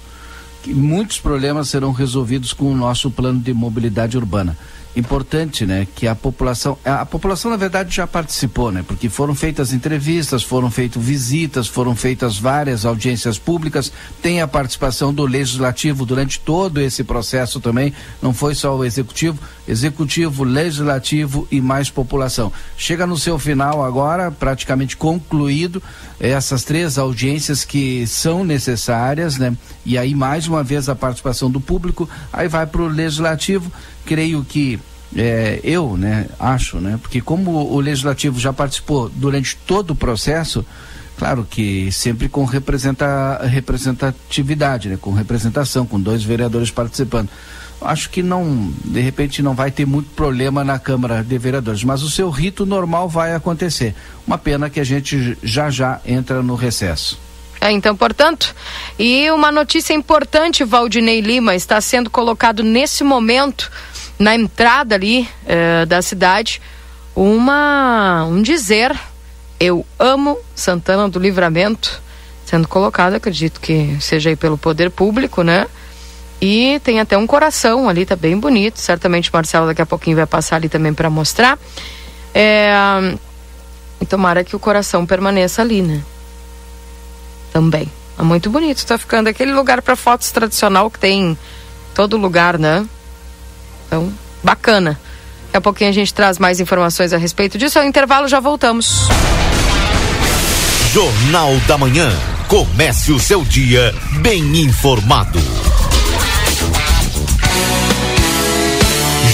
Que 0.63 0.73
muitos 0.73 1.21
problemas 1.21 1.69
serão 1.69 1.93
resolvidos 1.93 2.55
com 2.55 2.73
o 2.73 2.77
nosso 2.77 3.11
plano 3.11 3.39
de 3.39 3.53
mobilidade 3.53 4.17
urbana 4.17 4.57
importante, 4.97 5.65
né, 5.65 5.87
que 5.95 6.07
a 6.07 6.15
população, 6.15 6.77
a, 6.85 7.05
população 7.07 7.51
na 7.51 7.57
verdade 7.57 7.95
já 7.95 8.07
participou, 8.07 8.73
né, 8.73 8.85
porque 8.87 9.09
foram 9.09 9.35
feitas 9.35 9.73
entrevistas, 9.73 10.43
foram 10.43 10.71
feitas 10.71 11.03
visitas, 11.03 11.69
foram 11.69 11.95
feitas 11.95 12.39
várias 12.39 12.85
audiências 12.85 13.39
públicas, 13.39 13.93
tem 14.21 14.41
a 14.41 14.49
participação 14.49 15.13
do 15.13 15.25
legislativo 15.25 16.05
durante 16.05 16.41
todo 16.41 16.81
esse 16.81 17.05
processo 17.05 17.61
também, 17.61 17.93
não 18.21 18.33
foi 18.33 18.55
só 18.55 18.77
o 18.77 18.85
executivo, 18.85 19.39
executivo, 19.67 20.45
legislativo 20.45 21.47
e 21.51 21.61
mais 21.61 21.91
população. 21.91 22.53
Chega 22.77 23.07
no 23.07 23.17
seu 23.17 23.39
final 23.39 23.85
agora, 23.85 24.31
praticamente 24.31 24.97
concluído, 24.97 25.83
essas 26.19 26.65
três 26.65 26.99
audiências 26.99 27.65
que 27.65 28.07
são 28.07 28.43
necessárias, 28.43 29.37
né? 29.37 29.57
E 29.85 29.97
aí 29.97 30.15
mais 30.15 30.49
uma 30.49 30.65
vez 30.65 30.89
a 30.89 30.97
participação 30.97 31.51
do 31.51 31.61
público, 31.61 32.09
aí 32.33 32.49
vai 32.49 32.67
para 32.67 32.83
o 32.83 32.89
legislativo 32.89 33.71
creio 34.09 34.43
que 34.43 34.81
é, 35.15 35.61
eu, 35.63 35.99
né, 35.99 36.27
acho, 36.41 36.79
né, 36.79 36.99
porque 37.01 37.21
como 37.21 37.51
o 37.51 37.79
legislativo 37.79 38.41
já 38.41 38.55
participou 38.55 39.11
durante 39.11 39.55
todo 39.55 39.91
o 39.91 39.95
processo, 39.95 40.65
claro 41.19 41.47
que 41.49 41.93
sempre 41.93 42.27
com 42.27 42.47
representa, 42.47 43.39
representatividade, 43.45 44.89
né, 44.89 44.99
com 44.99 45.13
representação, 45.13 45.85
com 45.85 46.01
dois 46.01 46.25
vereadores 46.25 46.71
participando. 46.71 47.29
Acho 47.83 48.09
que 48.09 48.23
não, 48.23 48.73
de 48.83 49.01
repente 49.01 49.43
não 49.43 49.55
vai 49.55 49.71
ter 49.71 49.87
muito 49.87 50.09
problema 50.17 50.65
na 50.65 50.79
Câmara 50.79 51.23
de 51.23 51.39
Vereadores, 51.39 51.85
mas 51.85 52.03
o 52.03 52.11
seu 52.11 52.31
rito 52.31 52.65
normal 52.65 53.11
vai 53.11 53.35
acontecer. 53.35 53.95
Uma 54.27 54.39
pena 54.39 54.71
que 54.71 54.81
a 54.81 54.85
gente 54.85 55.37
já 55.43 55.71
já 55.71 56.01
entra 56.05 56.43
no 56.43 56.55
recesso. 56.55 57.21
É, 57.61 57.71
então, 57.71 57.95
portanto, 57.95 58.55
e 58.99 59.31
uma 59.31 59.53
notícia 59.53 59.93
importante, 59.93 60.65
Valdinei 60.65 61.21
Lima, 61.21 61.55
está 61.55 61.81
sendo 61.81 62.09
colocado 62.09 62.63
nesse 62.63 63.05
momento 63.05 63.71
na 64.19 64.35
entrada 64.35 64.95
ali 64.95 65.29
eh, 65.47 65.87
da 65.87 66.03
cidade 66.03 66.61
uma 67.15 68.25
um 68.25 68.43
dizer 68.43 68.99
eu 69.61 69.87
amo 69.99 70.39
Santana 70.55 71.09
do 71.09 71.19
Livramento 71.19 72.01
sendo 72.45 72.67
colocado 72.67 73.15
acredito 73.15 73.61
que 73.61 73.97
seja 74.01 74.31
aí 74.31 74.37
pelo 74.37 74.59
poder 74.59 74.91
público 74.91 75.43
né? 75.43 75.67
E 76.41 76.81
tem 76.85 77.01
até 77.01 77.19
um 77.19 77.27
coração 77.27 77.89
ali 77.89 78.05
tá 78.05 78.17
bem 78.17 78.39
bonito 78.39 78.79
certamente 78.79 79.33
Marcelo 79.33 79.67
daqui 79.67 79.83
a 79.83 79.87
pouquinho 79.87 80.17
vai 80.17 80.27
passar 80.27 80.57
ali 80.57 80.69
também 80.69 80.95
para 80.95 81.11
mostrar. 81.11 81.59
É, 82.35 82.73
e 84.01 84.07
tomara 84.07 84.45
que 84.45 84.55
o 84.55 84.59
coração 84.59 85.05
permaneça 85.05 85.63
ali 85.63 85.83
né? 85.83 86.03
Também. 87.53 87.91
É 88.19 88.23
muito 88.23 88.51
bonito 88.51 88.87
tá 88.87 88.97
ficando 88.97 89.29
aquele 89.29 89.53
lugar 89.53 89.83
para 89.83 89.97
fotos 89.97 90.31
tradicional 90.31 90.91
que 90.91 90.99
tem 90.99 91.37
todo 91.95 92.17
lugar 92.17 92.59
né 92.59 92.87
então, 93.89 94.13
bacana. 94.45 95.01
Daqui 95.47 95.57
a 95.57 95.61
pouquinho 95.61 95.91
a 95.91 95.93
gente 95.93 96.13
traz 96.13 96.39
mais 96.39 96.61
informações 96.61 97.13
a 97.13 97.17
respeito 97.17 97.57
disso. 97.57 97.79
Ao 97.79 97.85
intervalo 97.85 98.29
já 98.29 98.39
voltamos. 98.39 99.09
Jornal 100.93 101.57
da 101.67 101.79
Manhã. 101.79 102.11
Comece 102.47 103.13
o 103.13 103.19
seu 103.19 103.43
dia 103.45 103.95
bem 104.21 104.61
informado. 104.61 105.41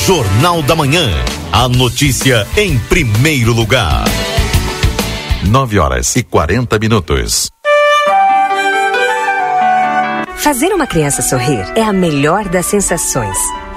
Jornal 0.06 0.62
da 0.62 0.76
Manhã. 0.76 1.10
A 1.52 1.68
notícia 1.68 2.46
em 2.56 2.78
primeiro 2.78 3.52
lugar. 3.52 4.04
9 5.44 5.78
horas 5.78 6.14
e 6.16 6.22
40 6.22 6.78
minutos. 6.78 7.48
Fazer 10.36 10.72
uma 10.72 10.86
criança 10.86 11.22
sorrir 11.22 11.64
é 11.74 11.82
a 11.82 11.92
melhor 11.92 12.48
das 12.48 12.66
sensações. 12.66 13.38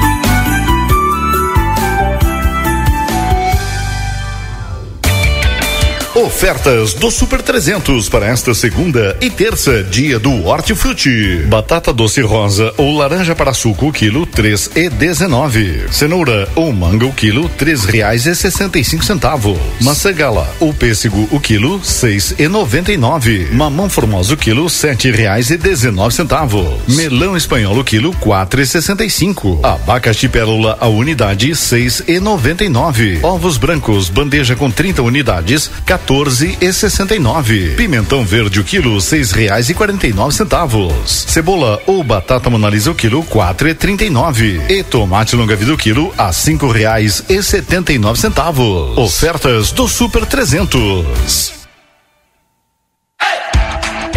Ofertas 6.15 6.93
do 6.93 7.11
Super 7.11 7.41
300 7.41 8.07
para 8.07 8.27
esta 8.27 8.53
segunda 8.53 9.17
e 9.19 9.29
terça, 9.29 9.83
dia 9.83 10.17
do 10.17 10.45
Hortifruti. 10.45 11.43
Batata 11.49 11.91
doce 11.91 12.21
rosa 12.21 12.73
ou 12.77 12.95
laranja 12.95 13.35
para 13.35 13.53
suco, 13.53 13.91
quilo 13.91 14.25
três 14.25 14.71
e 14.77 14.89
dezenove. 14.89 15.83
Cenoura 15.91 16.47
ou 16.55 16.71
manga, 16.71 17.05
o 17.05 17.11
quilo 17.11 17.49
três 17.49 17.83
reais 17.83 18.25
e 18.27 18.33
sessenta 18.33 18.79
e 18.79 18.83
cinco 18.85 19.03
centavos. 19.03 19.57
Maçã 19.81 20.13
ou 20.61 20.73
pêssego, 20.73 21.27
o 21.31 21.37
quilo 21.37 21.83
seis 21.83 22.33
e 22.39 22.47
noventa 22.47 22.93
e 22.93 22.97
nove. 22.97 23.49
Mamão 23.51 23.89
formoso, 23.89 24.37
quilo 24.37 24.69
sete 24.69 25.11
reais 25.11 25.49
e 25.49 25.57
dezenove 25.57 26.15
centavos. 26.15 26.79
Melão 26.87 27.35
espanhol, 27.35 27.77
o 27.77 27.83
quilo 27.83 28.15
quatro 28.21 28.61
e 28.61 28.65
sessenta 28.65 29.03
e 29.03 29.09
cinco. 29.09 29.59
Abacaxi 29.61 30.29
pérola, 30.29 30.77
a 30.79 30.87
unidade 30.87 31.53
seis 31.57 32.01
e 32.07 32.21
noventa 32.21 32.63
e 32.63 32.69
nove. 32.69 33.19
Ovos 33.21 33.57
brancos, 33.57 34.07
bandeja 34.07 34.55
com 34.55 34.71
30 34.71 35.01
unidades, 35.01 35.69
14 35.85 36.04
e 36.61 36.71
69. 36.71 37.75
Pimentão 37.75 38.23
verde 38.23 38.59
o 38.59 38.63
quilo 38.63 39.01
seis 39.01 39.31
reais 39.31 39.69
e 39.69 39.73
quarenta 39.73 40.05
e 40.05 40.13
nove 40.13 40.33
centavos. 40.35 41.25
Cebola 41.27 41.81
ou 41.87 42.03
batata 42.03 42.49
monalisa 42.49 42.91
o 42.91 42.95
quilo 42.95 43.23
quatro 43.23 43.67
e 43.67 43.73
trinta 43.73 44.05
e 44.05 44.09
nove. 44.09 44.61
E 44.69 44.83
tomate 44.83 45.35
longa 45.35 45.55
vida 45.55 45.73
o 45.73 45.77
quilo 45.77 46.13
a 46.17 46.31
cinco 46.31 46.67
reais 46.67 47.23
e 47.27 47.41
setenta 47.41 47.91
e 47.91 47.97
nove 47.97 48.19
centavos. 48.19 48.97
Ofertas 48.97 49.71
do 49.71 49.87
Super 49.87 50.25
300. 50.25 51.64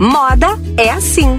Moda 0.00 0.58
é 0.78 0.88
assim. 0.88 1.38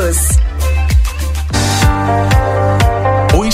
News. 0.00 0.40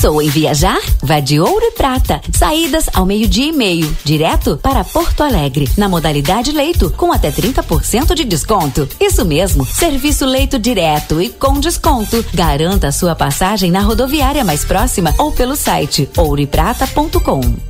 Pensou 0.00 0.22
em 0.22 0.30
viajar? 0.30 0.80
Vá 1.02 1.20
de 1.20 1.38
Ouro 1.38 1.62
e 1.62 1.72
Prata. 1.72 2.22
Saídas 2.32 2.88
ao 2.94 3.04
meio-dia 3.04 3.48
e 3.48 3.52
meio, 3.52 3.94
direto 4.02 4.56
para 4.56 4.82
Porto 4.82 5.22
Alegre, 5.22 5.68
na 5.76 5.90
modalidade 5.90 6.52
leito, 6.52 6.88
com 6.96 7.12
até 7.12 7.30
30% 7.30 8.14
de 8.14 8.24
desconto. 8.24 8.88
Isso 8.98 9.26
mesmo, 9.26 9.62
serviço 9.62 10.24
leito 10.24 10.58
direto 10.58 11.20
e 11.20 11.28
com 11.28 11.60
desconto. 11.60 12.24
Garanta 12.32 12.90
sua 12.90 13.14
passagem 13.14 13.70
na 13.70 13.80
rodoviária 13.80 14.42
mais 14.42 14.64
próxima 14.64 15.14
ou 15.18 15.32
pelo 15.32 15.54
site 15.54 16.08
ouroeprata.com. 16.16 17.69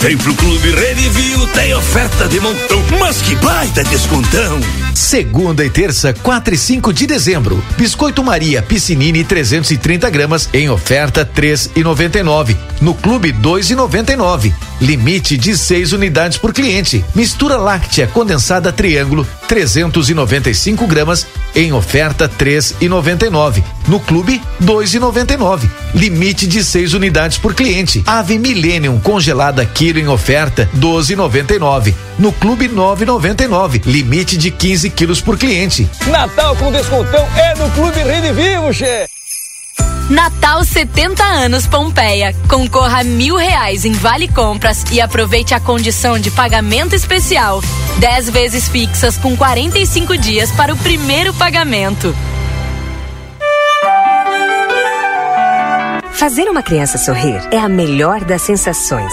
Vem 0.00 0.16
pro 0.16 0.34
Clube 0.34 0.70
Redivio, 0.70 1.46
tem 1.48 1.74
oferta 1.74 2.28
de 2.28 2.38
montão, 2.40 2.82
mas 3.00 3.20
que 3.22 3.34
baita 3.36 3.82
descontão! 3.84 4.85
Segunda 4.96 5.62
e 5.62 5.68
terça, 5.68 6.14
4 6.14 6.54
e 6.54 6.56
5 6.56 6.90
de 6.90 7.06
dezembro. 7.06 7.62
Biscoito 7.76 8.24
Maria 8.24 8.62
Piscinini 8.62 9.22
330 9.24 10.08
gramas 10.08 10.48
em 10.54 10.70
oferta 10.70 11.22
3,99. 11.22 12.56
No 12.80 12.94
Clube 12.94 13.30
2,99. 13.30 14.54
Limite 14.80 15.36
de 15.36 15.54
6 15.54 15.92
unidades 15.92 16.38
por 16.38 16.54
cliente. 16.54 17.04
Mistura 17.14 17.58
láctea 17.58 18.06
condensada 18.06 18.72
triângulo 18.72 19.26
395 19.46 20.86
gramas 20.86 21.26
em 21.54 21.74
oferta 21.74 22.26
3,99. 22.26 23.62
No 23.88 24.00
Clube 24.00 24.40
2,99. 24.62 25.68
Limite 25.94 26.46
de 26.46 26.64
6 26.64 26.94
unidades 26.94 27.36
por 27.36 27.54
cliente. 27.54 28.02
Ave 28.06 28.38
Millennium 28.38 28.98
congelada 28.98 29.64
quilo 29.64 29.98
em 29.98 30.08
oferta 30.08 30.68
12,99. 30.76 31.94
No 32.18 32.32
Clube 32.32 32.68
9,99. 32.68 33.82
Limite 33.86 34.36
de 34.36 34.50
15 34.50 34.85
quilos 34.90 35.20
por 35.20 35.38
cliente. 35.38 35.88
Natal 36.06 36.56
com 36.56 36.70
descontão 36.72 37.26
é 37.36 37.54
no 37.54 37.70
Clube 37.70 38.02
Rede 38.02 38.32
Vivo, 38.32 38.72
che. 38.72 39.06
Natal 40.08 40.62
70 40.64 41.22
anos 41.24 41.66
Pompeia. 41.66 42.34
Concorra 42.48 43.00
a 43.00 43.04
mil 43.04 43.36
reais 43.36 43.84
em 43.84 43.92
Vale 43.92 44.28
Compras 44.28 44.84
e 44.92 45.00
aproveite 45.00 45.52
a 45.52 45.60
condição 45.60 46.18
de 46.18 46.30
pagamento 46.30 46.94
especial. 46.94 47.60
10 47.98 48.30
vezes 48.30 48.68
fixas 48.68 49.16
com 49.16 49.36
45 49.36 50.16
dias 50.16 50.52
para 50.52 50.72
o 50.72 50.76
primeiro 50.76 51.34
pagamento. 51.34 52.14
Fazer 56.12 56.48
uma 56.48 56.62
criança 56.62 56.96
sorrir 56.98 57.42
é 57.50 57.58
a 57.58 57.68
melhor 57.68 58.24
das 58.24 58.42
sensações. 58.42 59.12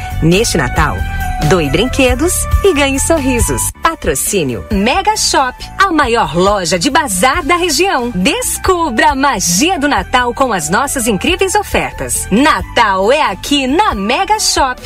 Neste 0.21 0.55
Natal, 0.55 0.97
doe 1.49 1.67
brinquedos 1.71 2.31
e 2.63 2.75
ganhe 2.75 2.99
sorrisos. 2.99 3.71
Patrocínio 3.81 4.63
Mega 4.71 5.17
Shop, 5.17 5.57
a 5.79 5.91
maior 5.91 6.35
loja 6.35 6.77
de 6.77 6.91
bazar 6.91 7.43
da 7.43 7.55
região. 7.55 8.11
Descubra 8.11 9.11
a 9.11 9.15
magia 9.15 9.79
do 9.79 9.87
Natal 9.87 10.31
com 10.33 10.53
as 10.53 10.69
nossas 10.69 11.07
incríveis 11.07 11.55
ofertas. 11.55 12.27
Natal 12.29 13.11
é 13.11 13.23
aqui 13.23 13.65
na 13.65 13.95
Mega 13.95 14.39
Shop. 14.39 14.79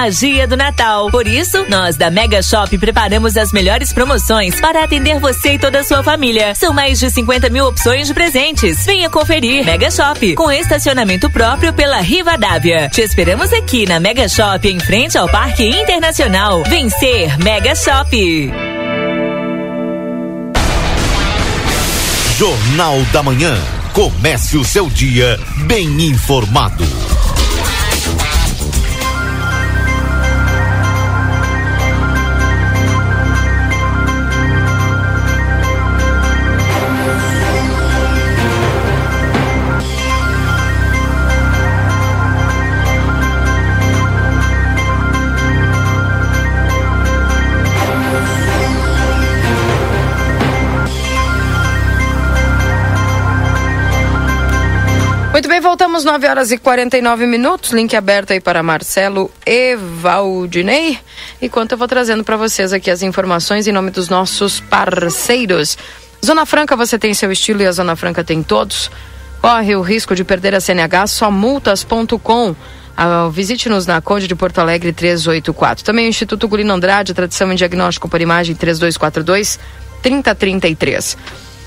Magia 0.00 0.46
do 0.46 0.56
Natal. 0.56 1.10
Por 1.10 1.26
isso, 1.26 1.66
nós 1.68 1.94
da 1.94 2.10
Mega 2.10 2.42
Shop 2.42 2.78
preparamos 2.78 3.36
as 3.36 3.52
melhores 3.52 3.92
promoções 3.92 4.58
para 4.58 4.82
atender 4.82 5.20
você 5.20 5.52
e 5.52 5.58
toda 5.58 5.80
a 5.80 5.84
sua 5.84 6.02
família. 6.02 6.54
São 6.54 6.72
mais 6.72 6.98
de 6.98 7.10
50 7.10 7.50
mil 7.50 7.66
opções 7.66 8.06
de 8.06 8.14
presentes. 8.14 8.82
Venha 8.86 9.10
conferir. 9.10 9.62
Mega 9.62 9.90
Shop, 9.90 10.34
com 10.36 10.50
estacionamento 10.50 11.28
próprio 11.28 11.74
pela 11.74 12.00
Rivadavia. 12.00 12.88
Te 12.88 13.02
esperamos 13.02 13.52
aqui 13.52 13.84
na 13.86 14.00
Mega 14.00 14.26
Shop, 14.26 14.66
em 14.66 14.80
frente 14.80 15.18
ao 15.18 15.28
Parque 15.28 15.64
Internacional. 15.68 16.62
Vencer 16.62 17.38
Mega 17.38 17.74
Shop. 17.74 18.50
Jornal 22.38 23.02
da 23.12 23.22
Manhã. 23.22 23.54
Comece 23.92 24.56
o 24.56 24.64
seu 24.64 24.88
dia 24.88 25.38
bem 25.66 26.06
informado. 26.06 26.86
Voltamos 56.00 56.04
9 56.04 56.28
horas 56.28 56.50
e 56.50 56.58
49 56.58 57.26
minutos. 57.26 57.72
Link 57.72 57.94
aberto 57.94 58.32
aí 58.32 58.40
para 58.40 58.62
Marcelo 58.62 59.30
e 59.46 59.76
Valdinei. 59.76 60.98
Enquanto 61.40 61.72
eu 61.72 61.78
vou 61.78 61.88
trazendo 61.88 62.24
para 62.24 62.36
vocês 62.36 62.72
aqui 62.72 62.90
as 62.90 63.02
informações 63.02 63.66
em 63.66 63.72
nome 63.72 63.90
dos 63.90 64.08
nossos 64.08 64.60
parceiros. 64.60 65.76
Zona 66.24 66.46
Franca, 66.46 66.76
você 66.76 66.98
tem 66.98 67.12
seu 67.14 67.30
estilo 67.30 67.62
e 67.62 67.66
a 67.66 67.72
Zona 67.72 67.96
Franca 67.96 68.24
tem 68.24 68.42
todos. 68.42 68.90
Corre 69.40 69.74
o 69.74 69.80
risco 69.80 70.14
de 70.14 70.24
perder 70.24 70.54
a 70.54 70.60
CNH, 70.60 71.06
só 71.06 71.30
multas.com. 71.30 72.54
Ah, 72.96 73.28
Visite-nos 73.30 73.86
na 73.86 74.00
Conde 74.00 74.26
de 74.26 74.34
Porto 74.34 74.58
Alegre 74.58 74.92
384. 74.92 75.84
Também 75.84 76.06
o 76.06 76.08
Instituto 76.08 76.48
Gulino 76.48 76.72
Andrade, 76.72 77.14
tradição 77.14 77.50
em 77.52 77.56
diagnóstico 77.56 78.08
por 78.08 78.20
imagem 78.20 78.54
3242 78.54 79.58
3033. 80.02 81.16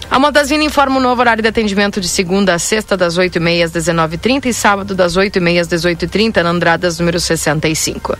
A 0.10 0.20
Modazine 0.20 0.66
informa 0.66 0.98
o 0.98 1.00
novo 1.00 1.22
horário 1.22 1.42
de 1.42 1.50
atendimento 1.50 2.00
de 2.00 2.08
segunda 2.08 2.54
a 2.54 2.60
sexta, 2.60 2.96
das 2.96 3.18
8h30 3.18 3.64
às 3.64 3.72
19h30 3.72 4.46
e 4.46 4.54
sábado, 4.54 4.94
das 4.94 5.18
8h30 5.18 5.62
às 5.62 5.68
18h30, 5.68 6.44
na 6.44 6.50
Andradas, 6.50 7.00
número 7.00 7.20
65. 7.20 8.16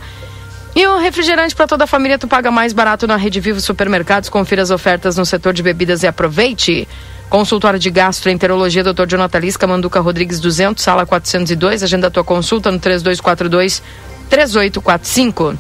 E 0.76 0.88
o 0.88 0.98
refrigerante 0.98 1.56
para 1.56 1.68
toda 1.68 1.84
a 1.84 1.88
família 1.88 2.18
tu 2.18 2.28
paga 2.28 2.50
mais 2.50 2.74
barato 2.74 3.06
na 3.06 3.16
Rede 3.16 3.40
Vivo 3.40 3.62
Supermercados. 3.62 4.28
Confira 4.28 4.64
as 4.64 4.72
ofertas 4.72 5.18
no 5.18 5.26
setor 5.26 5.54
de 5.54 5.62
bebidas 5.62 6.02
e 6.02 6.08
aproveite. 6.08 6.88
Consultório 7.30 7.80
de 7.80 7.92
Gastroenterologia, 7.92 8.84
Dr. 8.84 9.06
Jonathan 9.08 9.40
Lisca, 9.40 9.68
Manduca 9.68 10.00
Rodrigues 10.00 10.40
200, 10.40 10.84
sala 10.84 11.06
402. 11.06 11.84
Agenda 11.84 12.10
tua 12.10 12.24
consulta 12.24 12.72
no 12.72 12.80
3242 12.80 13.84
3845. 14.30 15.56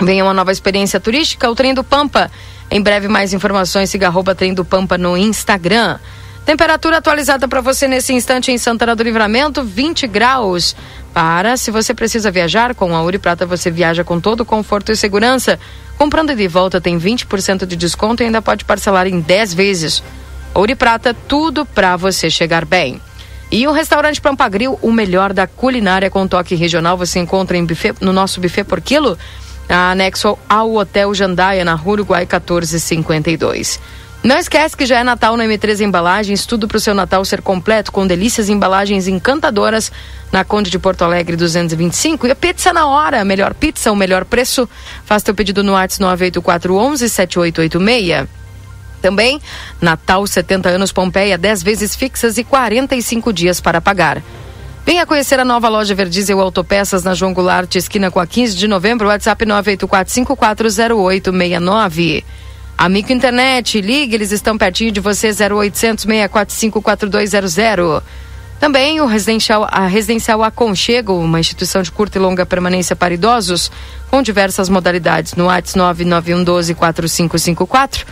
Venha 0.00 0.24
uma 0.24 0.34
nova 0.34 0.52
experiência 0.52 1.00
turística, 1.00 1.50
o 1.50 1.54
Trem 1.54 1.74
do 1.74 1.82
Pampa. 1.82 2.30
Em 2.74 2.82
breve, 2.82 3.06
mais 3.06 3.32
informações. 3.32 3.88
Siga 3.88 4.08
arroba 4.08 4.34
Trem 4.34 4.52
do 4.52 4.64
Pampa 4.64 4.98
no 4.98 5.16
Instagram. 5.16 5.96
Temperatura 6.44 6.96
atualizada 6.96 7.46
para 7.46 7.60
você 7.60 7.86
nesse 7.86 8.12
instante 8.12 8.50
em 8.50 8.58
Santana 8.58 8.96
do 8.96 9.02
Livramento, 9.04 9.62
20 9.62 10.08
graus. 10.08 10.74
Para, 11.12 11.56
se 11.56 11.70
você 11.70 11.94
precisa 11.94 12.32
viajar, 12.32 12.74
com 12.74 12.92
a 12.96 13.00
Uri 13.00 13.16
Prata 13.16 13.46
você 13.46 13.70
viaja 13.70 14.02
com 14.02 14.18
todo 14.18 14.44
conforto 14.44 14.90
e 14.90 14.96
segurança. 14.96 15.56
Comprando 15.96 16.34
de 16.34 16.48
volta 16.48 16.80
tem 16.80 16.98
20% 16.98 17.64
de 17.64 17.76
desconto 17.76 18.24
e 18.24 18.26
ainda 18.26 18.42
pode 18.42 18.64
parcelar 18.64 19.06
em 19.06 19.20
10 19.20 19.54
vezes. 19.54 20.02
Ouro 20.52 20.74
Prata, 20.74 21.14
tudo 21.14 21.64
para 21.64 21.96
você 21.96 22.28
chegar 22.28 22.64
bem. 22.64 23.00
E 23.52 23.68
o 23.68 23.72
restaurante 23.72 24.20
Pampa 24.20 24.48
Grill, 24.48 24.80
o 24.82 24.90
melhor 24.90 25.32
da 25.32 25.46
culinária 25.46 26.10
com 26.10 26.26
toque 26.26 26.56
regional, 26.56 26.96
você 26.96 27.20
encontra 27.20 27.56
em 27.56 27.64
buffet, 27.64 27.94
no 28.00 28.12
nosso 28.12 28.40
buffet 28.40 28.64
por 28.64 28.80
quilo, 28.80 29.16
anexo 29.68 30.38
ao 30.48 30.74
Hotel 30.74 31.14
Jandaia, 31.14 31.64
na 31.64 31.74
Rua 31.74 31.94
Uruguai 31.94 32.22
1452. 32.22 33.80
Não 34.24 34.38
esquece 34.38 34.74
que 34.74 34.86
já 34.86 35.00
é 35.00 35.04
Natal 35.04 35.36
na 35.36 35.44
M3 35.44 35.80
Embalagens, 35.80 36.46
tudo 36.46 36.66
para 36.66 36.78
o 36.78 36.80
seu 36.80 36.94
Natal 36.94 37.22
ser 37.26 37.42
completo, 37.42 37.92
com 37.92 38.06
delícias 38.06 38.48
embalagens 38.48 39.06
encantadoras 39.06 39.92
na 40.32 40.42
Conde 40.42 40.70
de 40.70 40.78
Porto 40.78 41.04
Alegre 41.04 41.36
225. 41.36 42.26
E 42.26 42.30
a 42.30 42.34
pizza 42.34 42.72
na 42.72 42.86
hora, 42.86 43.20
a 43.20 43.24
melhor 43.24 43.52
pizza, 43.52 43.92
o 43.92 43.96
melhor 43.96 44.24
preço. 44.24 44.66
Faça 45.04 45.26
teu 45.26 45.34
pedido 45.34 45.62
no 45.62 45.72
WhatsApp 45.72 46.00
98411 46.00 47.08
7886. 47.10 48.26
Também, 49.02 49.38
Natal 49.78 50.26
70 50.26 50.70
anos 50.70 50.90
Pompeia, 50.90 51.36
10 51.36 51.62
vezes 51.62 51.94
fixas 51.94 52.38
e 52.38 52.44
45 52.44 53.30
dias 53.30 53.60
para 53.60 53.78
pagar. 53.78 54.22
Venha 54.86 55.06
conhecer 55.06 55.40
a 55.40 55.46
nova 55.46 55.70
loja 55.70 55.94
Verdiesel 55.94 56.38
Autopeças 56.38 57.02
na 57.02 57.14
João 57.14 57.32
Goulart, 57.32 57.74
esquina 57.74 58.10
com 58.10 58.20
a 58.20 58.26
15 58.26 58.54
de 58.54 58.68
novembro, 58.68 59.08
WhatsApp 59.08 59.46
984540869. 59.46 62.22
Amigo 62.76 63.10
Internet, 63.10 63.80
ligue, 63.80 64.14
eles 64.14 64.30
estão 64.30 64.58
pertinho 64.58 64.92
de 64.92 65.00
você, 65.00 65.28
0800 65.28 66.04
645 66.04 66.82
4200. 66.82 68.02
Também 68.60 69.00
o 69.00 69.06
residencial, 69.06 69.66
a 69.70 69.86
Residencial 69.86 70.42
Aconchego, 70.42 71.14
uma 71.14 71.40
instituição 71.40 71.80
de 71.80 71.90
curta 71.90 72.18
e 72.18 72.20
longa 72.20 72.44
permanência 72.44 72.94
para 72.94 73.14
idosos, 73.14 73.72
com 74.10 74.22
diversas 74.22 74.68
modalidades, 74.68 75.34
no 75.34 75.46
WhatsApp 75.46 75.78
99112 75.78 76.74
4554. 76.74 78.04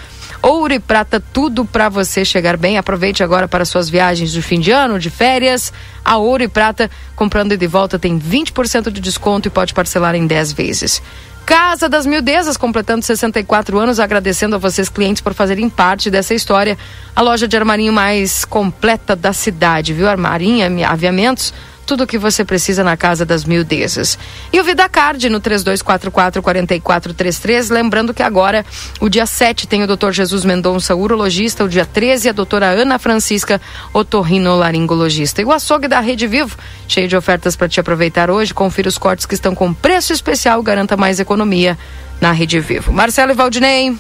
Ouro 0.43 0.74
e 0.74 0.81
prata, 0.81 1.23
tudo 1.32 1.64
para 1.64 1.89
você 1.89 2.24
chegar 2.24 2.56
bem. 2.56 2.77
Aproveite 2.77 3.23
agora 3.23 3.47
para 3.47 3.64
suas 3.64 3.89
viagens 3.89 4.32
de 4.32 4.43
fim 4.43 4.59
de 4.59 4.73
ano, 4.73 4.98
de 4.98 5.09
férias. 5.09 5.73
A 6.05 6.16
Ouro 6.16 6.43
e 6.43 6.48
Prata, 6.48 6.90
comprando 7.14 7.56
de 7.56 7.66
volta, 7.69 7.97
tem 7.97 8.19
20% 8.19 8.90
de 8.90 9.01
desconto 9.01 9.47
e 9.47 9.51
pode 9.51 9.73
parcelar 9.73 10.16
em 10.16 10.27
10 10.27 10.52
vezes. 10.52 11.01
Casa 11.47 11.89
das 11.89 12.06
Mildezas, 12.06 12.56
completando 12.56 13.05
64 13.05 13.78
anos, 13.78 14.01
agradecendo 14.01 14.56
a 14.56 14.59
vocês, 14.59 14.89
clientes, 14.89 15.23
por 15.23 15.32
fazerem 15.32 15.69
parte 15.69 16.10
dessa 16.10 16.35
história. 16.35 16.77
A 17.14 17.23
loja 17.23 17.47
de 17.47 17.56
armarinho 17.56 17.93
mais 17.93 18.44
completa 18.44 19.14
da 19.14 19.32
cidade, 19.32 19.93
viu? 19.93 20.09
Armarinho, 20.09 20.64
aviamentos, 20.86 21.55
tudo 21.86 22.04
o 22.04 22.06
que 22.06 22.18
você 22.18 22.44
precisa 22.44 22.84
na 22.84 22.96
Casa 22.96 23.24
das 23.24 23.44
Mildezas. 23.44 24.18
E 24.52 24.60
o 24.60 24.64
VidaCard 24.64 25.28
no 25.28 25.40
3244-4433. 25.40 27.72
Lembrando 27.72 28.14
que 28.14 28.22
agora, 28.22 28.64
o 29.00 29.09
dia 29.09 29.26
7, 29.26 29.66
tem 29.66 29.82
o 29.82 29.86
Dr. 29.86 30.12
Jesus 30.12 30.44
Mendonça, 30.44 30.94
urologista. 30.94 31.64
O 31.64 31.68
dia 31.68 31.84
13, 31.84 32.28
a 32.28 32.32
doutora 32.32 32.66
Ana 32.66 32.96
Francisca, 32.98 33.60
otorrinolaringologista. 33.92 35.42
E 35.42 35.44
o 35.44 35.52
açougue 35.52 35.88
da 35.88 36.00
Rede 36.00 36.26
Vivo, 36.26 36.56
cheio 36.86 37.09
de 37.09 37.16
ofertas 37.16 37.56
para 37.56 37.68
te 37.68 37.80
aproveitar 37.80 38.30
hoje. 38.30 38.54
Confira 38.54 38.88
os 38.88 38.98
cortes 38.98 39.26
que 39.26 39.34
estão 39.34 39.54
com 39.54 39.74
preço 39.74 40.12
especial. 40.12 40.62
Garanta 40.62 40.96
mais 40.96 41.20
economia 41.20 41.78
na 42.20 42.32
Rede 42.32 42.60
Vivo. 42.60 42.92
Marcelo 42.92 43.32
e 43.32 43.34
Valdinei. 43.34 43.96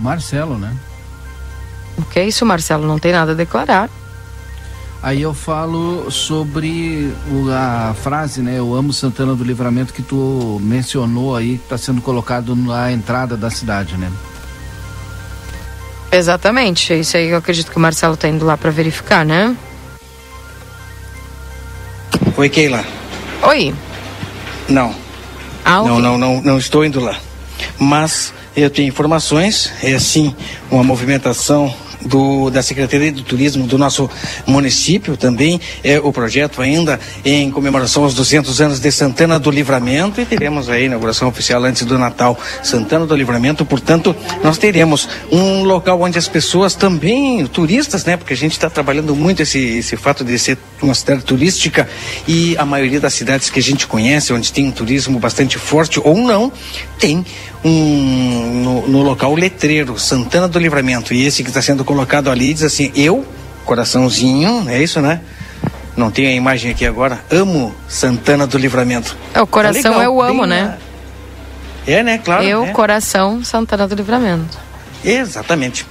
Marcelo, 0.00 0.58
né? 0.58 0.74
O 1.96 2.02
que 2.02 2.18
é 2.18 2.26
isso, 2.26 2.44
Marcelo? 2.44 2.86
Não 2.86 2.98
tem 2.98 3.12
nada 3.12 3.32
a 3.32 3.34
declarar. 3.34 3.88
Aí 5.04 5.20
eu 5.20 5.34
falo 5.34 6.10
sobre 6.10 7.12
o, 7.30 7.50
a 7.50 7.94
frase, 8.02 8.40
né? 8.40 8.58
Eu 8.58 8.74
amo 8.74 8.90
Santana 8.90 9.34
do 9.34 9.44
Livramento 9.44 9.92
que 9.92 10.00
tu 10.00 10.58
mencionou 10.62 11.36
aí, 11.36 11.58
que 11.58 11.64
está 11.64 11.76
sendo 11.76 12.00
colocado 12.00 12.56
na 12.56 12.90
entrada 12.90 13.36
da 13.36 13.50
cidade, 13.50 13.98
né? 13.98 14.10
Exatamente. 16.10 16.94
É 16.94 16.96
isso 16.96 17.18
aí 17.18 17.28
eu 17.28 17.36
acredito 17.36 17.70
que 17.70 17.76
o 17.76 17.80
Marcelo 17.80 18.14
está 18.14 18.28
indo 18.28 18.46
lá 18.46 18.56
para 18.56 18.70
verificar, 18.70 19.26
né? 19.26 19.54
Oi, 22.34 22.48
Keila. 22.48 22.82
Oi. 23.42 23.74
Não. 24.70 24.94
Ah, 25.66 25.82
não, 25.82 26.00
não, 26.00 26.16
não, 26.16 26.40
não 26.40 26.56
estou 26.56 26.82
indo 26.82 26.98
lá. 26.98 27.18
Mas 27.78 28.32
eu 28.56 28.70
tenho 28.70 28.88
informações, 28.88 29.70
é 29.82 29.98
sim 29.98 30.34
uma 30.70 30.82
movimentação 30.82 31.83
do, 32.04 32.50
da 32.50 32.62
Secretaria 32.62 33.12
do 33.12 33.22
Turismo 33.22 33.66
do 33.66 33.78
nosso 33.78 34.08
município 34.46 35.16
também, 35.16 35.60
é 35.82 35.98
o 35.98 36.12
projeto 36.12 36.60
ainda 36.60 37.00
em 37.24 37.50
comemoração 37.50 38.04
aos 38.04 38.14
200 38.14 38.60
anos 38.60 38.80
de 38.80 38.90
Santana 38.90 39.38
do 39.38 39.50
Livramento. 39.50 40.20
E 40.20 40.26
teremos 40.26 40.68
a 40.68 40.78
inauguração 40.78 41.28
oficial 41.28 41.62
antes 41.64 41.84
do 41.84 41.98
Natal 41.98 42.38
Santana 42.62 43.06
do 43.06 43.14
Livramento, 43.14 43.64
portanto 43.64 44.14
nós 44.42 44.58
teremos 44.58 45.08
um 45.30 45.62
local 45.64 46.00
onde 46.00 46.18
as 46.18 46.28
pessoas 46.28 46.74
também, 46.74 47.46
turistas, 47.46 48.04
né, 48.04 48.16
porque 48.16 48.32
a 48.32 48.36
gente 48.36 48.52
está 48.52 48.68
trabalhando 48.68 49.14
muito 49.14 49.42
esse, 49.42 49.58
esse 49.58 49.96
fato 49.96 50.24
de 50.24 50.38
ser 50.38 50.58
uma 50.82 50.94
cidade 50.94 51.22
turística 51.22 51.88
e 52.26 52.56
a 52.58 52.64
maioria 52.64 53.00
das 53.00 53.14
cidades 53.14 53.50
que 53.50 53.58
a 53.58 53.62
gente 53.62 53.86
conhece, 53.86 54.32
onde 54.32 54.52
tem 54.52 54.66
um 54.66 54.70
turismo 54.70 55.18
bastante 55.18 55.58
forte 55.58 56.00
ou 56.02 56.16
não, 56.16 56.52
tem 56.98 57.24
um 57.64 58.62
no, 58.62 58.88
no 58.88 59.02
local 59.02 59.34
letreiro 59.34 59.98
Santana 59.98 60.46
do 60.46 60.58
Livramento. 60.58 61.14
E 61.14 61.24
esse 61.24 61.42
que 61.42 61.48
está 61.48 61.62
sendo 61.62 61.84
colocado 61.94 62.28
ali 62.28 62.52
diz 62.52 62.64
assim 62.64 62.90
eu 62.96 63.24
coraçãozinho 63.64 64.68
é 64.68 64.82
isso 64.82 65.00
né 65.00 65.20
não 65.96 66.10
tem 66.10 66.26
a 66.26 66.32
imagem 66.32 66.72
aqui 66.72 66.84
agora 66.84 67.20
amo 67.30 67.72
Santana 67.88 68.46
do 68.46 68.58
Livramento 68.58 69.16
É, 69.32 69.40
o 69.40 69.46
coração 69.46 69.82
Tá 69.82 69.88
legal, 69.90 70.02
eu 70.02 70.20
amo, 70.20 70.40
bem 70.40 70.50
né? 70.50 70.78
é 71.86 72.02
né 72.02 72.18
claro 72.18 72.42
eu, 72.42 72.64
é. 72.64 72.72
coração, 72.72 73.44
Santana 73.44 73.86
do 73.86 73.94
Livramento. 73.94 74.58
Exatamente. 75.04 75.86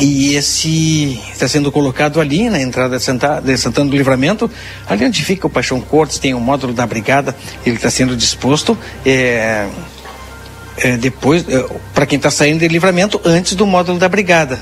E 0.00 0.34
esse 0.34 1.20
está 1.32 1.46
sendo 1.48 1.70
colocado 1.70 2.20
ali 2.20 2.48
na 2.48 2.60
entrada 2.60 2.96
de, 2.96 3.02
Santa, 3.02 3.40
de 3.40 3.56
Santana 3.58 3.90
do 3.90 3.96
Livramento, 3.96 4.50
ali 4.88 5.04
onde 5.04 5.24
fica 5.24 5.46
o 5.46 5.50
Paixão 5.50 5.80
Cortes, 5.80 6.18
tem 6.18 6.34
o 6.34 6.40
módulo 6.40 6.72
da 6.72 6.86
brigada, 6.86 7.36
ele 7.66 7.76
está 7.76 7.90
sendo 7.90 8.16
disposto 8.16 8.78
é, 9.04 9.68
é, 10.78 10.96
depois, 10.96 11.44
para 11.92 12.06
quem 12.06 12.16
está 12.16 12.30
saindo 12.30 12.60
de 12.60 12.68
livramento, 12.68 13.20
antes 13.24 13.54
do 13.54 13.66
módulo 13.66 13.98
da 13.98 14.08
brigada. 14.08 14.60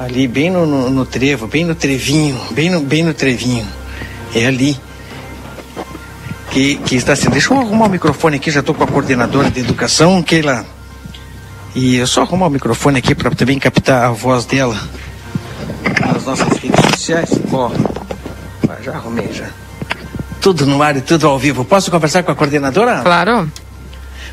Ali 0.00 0.26
bem 0.26 0.50
no, 0.50 0.64
no, 0.64 0.88
no 0.88 1.04
trevo, 1.04 1.46
bem 1.46 1.62
no 1.62 1.74
trevinho, 1.74 2.40
bem 2.52 2.70
no, 2.70 2.80
bem 2.80 3.02
no 3.02 3.12
trevinho. 3.12 3.66
É 4.34 4.46
ali 4.46 4.74
que, 6.50 6.76
que 6.76 6.96
está 6.96 7.14
sendo. 7.14 7.32
Deixa 7.32 7.52
eu 7.52 7.60
arrumar 7.60 7.84
o 7.84 7.90
microfone 7.90 8.36
aqui, 8.36 8.50
já 8.50 8.60
estou 8.60 8.74
com 8.74 8.82
a 8.82 8.86
coordenadora 8.86 9.50
de 9.50 9.60
educação, 9.60 10.22
Keila. 10.22 10.64
E 11.74 11.96
eu 11.96 12.06
só 12.06 12.22
arrumar 12.22 12.46
o 12.46 12.50
microfone 12.50 12.98
aqui 12.98 13.14
para 13.14 13.30
também 13.32 13.58
captar 13.58 14.04
a 14.04 14.10
voz 14.10 14.46
dela 14.46 14.74
nas 16.00 16.24
nossas 16.24 16.48
redes 16.56 16.80
sociais. 16.94 17.30
Ó, 17.52 17.70
já 18.82 18.92
arrumei 18.92 19.30
já. 19.34 19.50
Tudo 20.40 20.64
no 20.64 20.82
ar 20.82 20.96
e 20.96 21.02
tudo 21.02 21.28
ao 21.28 21.38
vivo. 21.38 21.62
Posso 21.62 21.90
conversar 21.90 22.22
com 22.22 22.32
a 22.32 22.34
coordenadora? 22.34 23.02
Claro. 23.02 23.52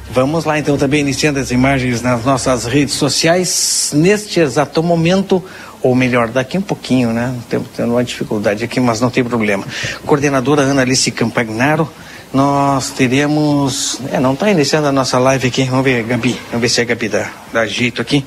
Vamos 0.10 0.46
lá 0.46 0.58
então 0.58 0.78
também 0.78 1.02
iniciando 1.02 1.40
as 1.40 1.52
imagens 1.52 2.02
nas 2.02 2.24
nossas 2.24 2.66
redes 2.66 2.96
sociais 2.96 3.92
neste 3.94 4.40
exato 4.40 4.82
momento, 4.82 5.44
ou 5.82 5.94
melhor, 5.94 6.30
daqui 6.30 6.58
um 6.58 6.62
pouquinho, 6.62 7.12
né? 7.12 7.34
Temos 7.50 7.68
tendo 7.76 7.92
uma 7.92 8.04
dificuldade 8.04 8.64
aqui, 8.64 8.80
mas 8.80 9.02
não 9.02 9.10
tem 9.10 9.24
problema. 9.24 9.66
Coordenadora 10.06 10.62
Ana 10.62 10.82
Alice 10.82 11.12
Campagnaro, 11.12 11.90
nós 12.34 12.92
teremos. 12.92 14.00
É, 14.12 14.20
não 14.20 14.34
está 14.34 14.50
iniciando 14.50 14.88
a 14.88 14.92
nossa 14.92 15.20
live 15.20 15.48
aqui. 15.48 15.64
Vamos 15.66 15.86
ver, 15.86 16.04
Gabi. 16.04 16.40
Vamos 16.48 16.62
ver 16.62 16.70
se 16.70 16.82
a 16.82 16.86
Gabi 16.86 17.10
dá, 17.10 17.30
dá 17.54 17.66
jeito 17.66 18.02
aqui. 18.02 18.26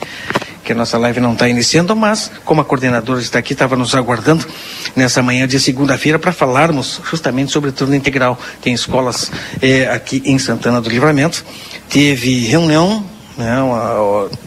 Que 0.70 0.74
a 0.74 0.76
nossa 0.76 0.96
live 0.98 1.18
não 1.18 1.32
está 1.32 1.48
iniciando, 1.48 1.96
mas 1.96 2.30
como 2.44 2.60
a 2.60 2.64
coordenadora 2.64 3.20
está 3.20 3.40
aqui, 3.40 3.54
estava 3.54 3.74
nos 3.74 3.92
aguardando 3.92 4.46
nessa 4.94 5.20
manhã 5.20 5.44
de 5.48 5.58
segunda-feira 5.58 6.16
para 6.16 6.30
falarmos 6.30 7.00
justamente 7.10 7.50
sobre 7.50 7.70
o 7.70 7.72
turno 7.72 7.92
integral. 7.96 8.38
Tem 8.62 8.72
escolas 8.72 9.32
eh, 9.60 9.88
aqui 9.92 10.22
em 10.24 10.38
Santana 10.38 10.80
do 10.80 10.88
Livramento. 10.88 11.44
Teve 11.88 12.46
reunião 12.46 13.04
né, 13.36 13.50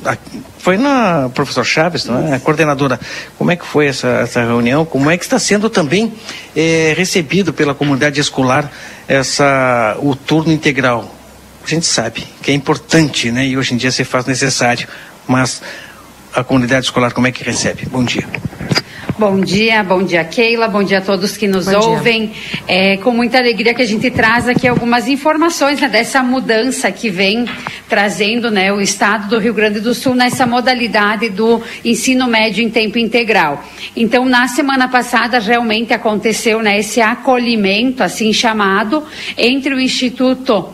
a- 0.05 0.17
foi 0.59 0.77
na 0.77 1.29
professor 1.33 1.65
Chaves, 1.65 2.05
não 2.05 2.25
é? 2.31 2.35
A 2.35 2.39
coordenadora, 2.39 2.97
como 3.37 3.51
é 3.51 3.57
que 3.57 3.65
foi 3.65 3.87
essa, 3.87 4.07
essa 4.07 4.39
reunião? 4.45 4.85
Como 4.85 5.11
é 5.11 5.17
que 5.17 5.25
está 5.25 5.37
sendo 5.37 5.69
também 5.69 6.13
eh, 6.55 6.93
recebido 6.95 7.51
pela 7.51 7.75
comunidade 7.75 8.21
escolar 8.21 8.71
essa, 9.09 9.97
o 9.99 10.15
turno 10.15 10.53
integral? 10.53 11.13
A 11.65 11.69
gente 11.69 11.85
sabe 11.85 12.23
que 12.41 12.49
é 12.49 12.53
importante, 12.53 13.29
né? 13.29 13.45
E 13.45 13.57
hoje 13.57 13.73
em 13.73 13.77
dia 13.77 13.91
se 13.91 14.05
faz 14.05 14.25
necessário, 14.25 14.87
mas 15.27 15.61
a 16.33 16.43
comunidade 16.43 16.85
escolar 16.85 17.11
como 17.13 17.27
é 17.27 17.31
que 17.31 17.43
recebe? 17.43 17.85
Bom 17.85 18.03
dia. 18.03 18.27
Bom 19.17 19.39
dia, 19.39 19.83
bom 19.83 20.01
dia 20.01 20.23
Keila, 20.23 20.67
bom 20.67 20.83
dia 20.83 20.97
a 20.97 21.01
todos 21.01 21.37
que 21.37 21.47
nos 21.47 21.65
Bom 21.67 21.91
ouvem. 21.91 22.31
É 22.67 22.97
com 22.97 23.11
muita 23.11 23.37
alegria 23.37 23.73
que 23.73 23.81
a 23.81 23.85
gente 23.85 24.09
traz 24.09 24.49
aqui 24.49 24.67
algumas 24.67 25.07
informações 25.07 25.79
né, 25.79 25.87
dessa 25.87 26.23
mudança 26.23 26.91
que 26.91 27.11
vem 27.11 27.45
trazendo 27.87 28.49
né, 28.49 28.73
o 28.73 28.81
Estado 28.81 29.29
do 29.29 29.37
Rio 29.37 29.53
Grande 29.53 29.79
do 29.79 29.93
Sul 29.93 30.15
nessa 30.15 30.47
modalidade 30.47 31.29
do 31.29 31.61
ensino 31.85 32.27
médio 32.27 32.63
em 32.63 32.69
tempo 32.71 32.97
integral. 32.97 33.63
Então, 33.95 34.25
na 34.25 34.47
semana 34.47 34.87
passada, 34.87 35.37
realmente 35.37 35.93
aconteceu 35.93 36.59
né, 36.61 36.79
esse 36.79 36.99
acolhimento, 36.99 38.01
assim 38.01 38.33
chamado, 38.33 39.03
entre 39.37 39.75
o 39.75 39.79
Instituto 39.79 40.73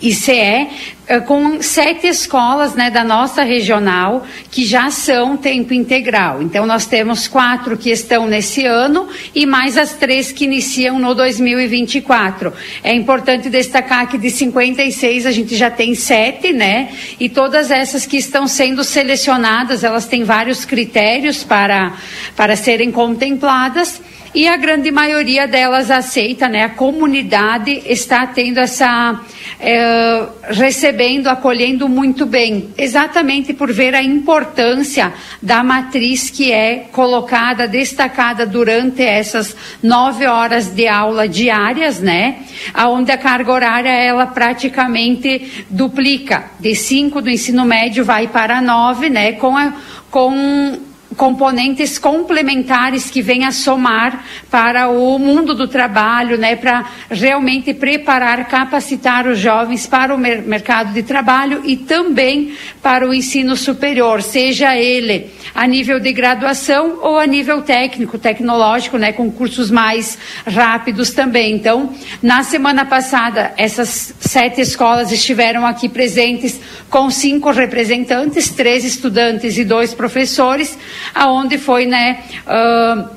ICE, 0.00 0.68
eh, 1.06 1.20
com 1.20 1.60
sete 1.60 2.06
escolas 2.06 2.74
né, 2.74 2.90
da 2.90 3.02
nossa 3.02 3.42
regional 3.42 4.24
que 4.50 4.64
já 4.64 4.90
são 4.90 5.36
tempo 5.36 5.74
integral. 5.74 6.42
Então, 6.42 6.66
nós 6.66 6.86
temos 6.86 7.26
quatro 7.26 7.76
que 7.76 7.90
estão 7.90 8.26
nesse 8.26 8.64
ano 8.64 9.08
e 9.34 9.46
mais 9.46 9.76
as 9.76 9.94
três 9.94 10.30
que 10.30 10.44
iniciam 10.44 10.98
no 10.98 11.14
2024. 11.14 12.52
É 12.84 12.94
importante 12.94 13.48
destacar 13.48 14.08
que 14.08 14.18
de 14.18 14.30
56 14.30 15.26
a 15.26 15.32
gente 15.32 15.56
já 15.56 15.70
tem 15.70 15.94
sete, 15.94 16.52
né? 16.52 16.90
E 17.18 17.28
todas 17.28 17.70
essas 17.70 18.06
que 18.06 18.18
estão 18.18 18.46
sendo 18.46 18.84
selecionadas, 18.84 19.82
elas 19.82 20.06
têm 20.06 20.24
vários 20.24 20.64
critérios 20.64 21.42
para, 21.42 21.92
para 22.36 22.54
serem 22.54 22.92
contempladas 22.92 24.00
e 24.34 24.46
a 24.46 24.56
grande 24.56 24.90
maioria 24.90 25.46
delas 25.46 25.90
aceita, 25.90 26.48
né? 26.48 26.64
A 26.64 26.70
comunidade 26.70 27.82
está 27.86 28.26
tendo 28.26 28.58
essa 28.58 29.20
eh, 29.60 30.26
recebendo, 30.42 31.28
acolhendo 31.28 31.88
muito 31.88 32.26
bem, 32.26 32.68
exatamente 32.76 33.52
por 33.52 33.72
ver 33.72 33.94
a 33.94 34.02
importância 34.02 35.12
da 35.42 35.64
matriz 35.64 36.30
que 36.30 36.52
é 36.52 36.86
colocada, 36.92 37.66
destacada 37.66 38.46
durante 38.46 39.02
essas 39.02 39.56
nove 39.82 40.26
horas 40.26 40.74
de 40.74 40.86
aula 40.86 41.26
diárias, 41.26 42.00
né? 42.00 42.42
Aonde 42.72 43.10
a 43.10 43.18
carga 43.18 43.52
horária 43.52 43.90
ela 43.90 44.26
praticamente 44.26 45.66
duplica, 45.68 46.50
de 46.60 46.74
cinco 46.74 47.20
do 47.20 47.30
ensino 47.30 47.64
médio 47.64 48.04
vai 48.04 48.28
para 48.28 48.60
nove, 48.60 49.08
né? 49.08 49.32
Com 49.32 49.56
a, 49.56 49.72
com 50.10 50.87
componentes 51.18 51.98
complementares 51.98 53.10
que 53.10 53.20
vêm 53.20 53.44
a 53.44 53.50
somar 53.50 54.24
para 54.48 54.88
o 54.88 55.18
mundo 55.18 55.52
do 55.52 55.66
trabalho, 55.66 56.38
né, 56.38 56.54
para 56.54 56.86
realmente 57.10 57.74
preparar, 57.74 58.46
capacitar 58.46 59.26
os 59.26 59.38
jovens 59.38 59.84
para 59.84 60.14
o 60.14 60.18
mer- 60.18 60.42
mercado 60.42 60.94
de 60.94 61.02
trabalho 61.02 61.60
e 61.64 61.76
também 61.76 62.54
para 62.80 63.06
o 63.06 63.12
ensino 63.12 63.56
superior, 63.56 64.22
seja 64.22 64.76
ele 64.76 65.30
a 65.54 65.66
nível 65.66 65.98
de 65.98 66.12
graduação 66.12 67.00
ou 67.02 67.18
a 67.18 67.26
nível 67.26 67.62
técnico, 67.62 68.16
tecnológico, 68.16 68.96
né, 68.96 69.12
com 69.12 69.28
cursos 69.30 69.72
mais 69.72 70.16
rápidos 70.46 71.10
também. 71.10 71.52
Então, 71.54 71.92
na 72.22 72.44
semana 72.44 72.84
passada, 72.84 73.52
essas 73.56 74.14
sete 74.20 74.60
escolas 74.60 75.10
estiveram 75.10 75.66
aqui 75.66 75.88
presentes 75.88 76.60
com 76.88 77.10
cinco 77.10 77.50
representantes, 77.50 78.50
três 78.50 78.84
estudantes 78.84 79.58
e 79.58 79.64
dois 79.64 79.92
professores, 79.92 80.78
aonde 81.14 81.58
foi, 81.58 81.86
né, 81.86 82.20
ah, 82.46 83.10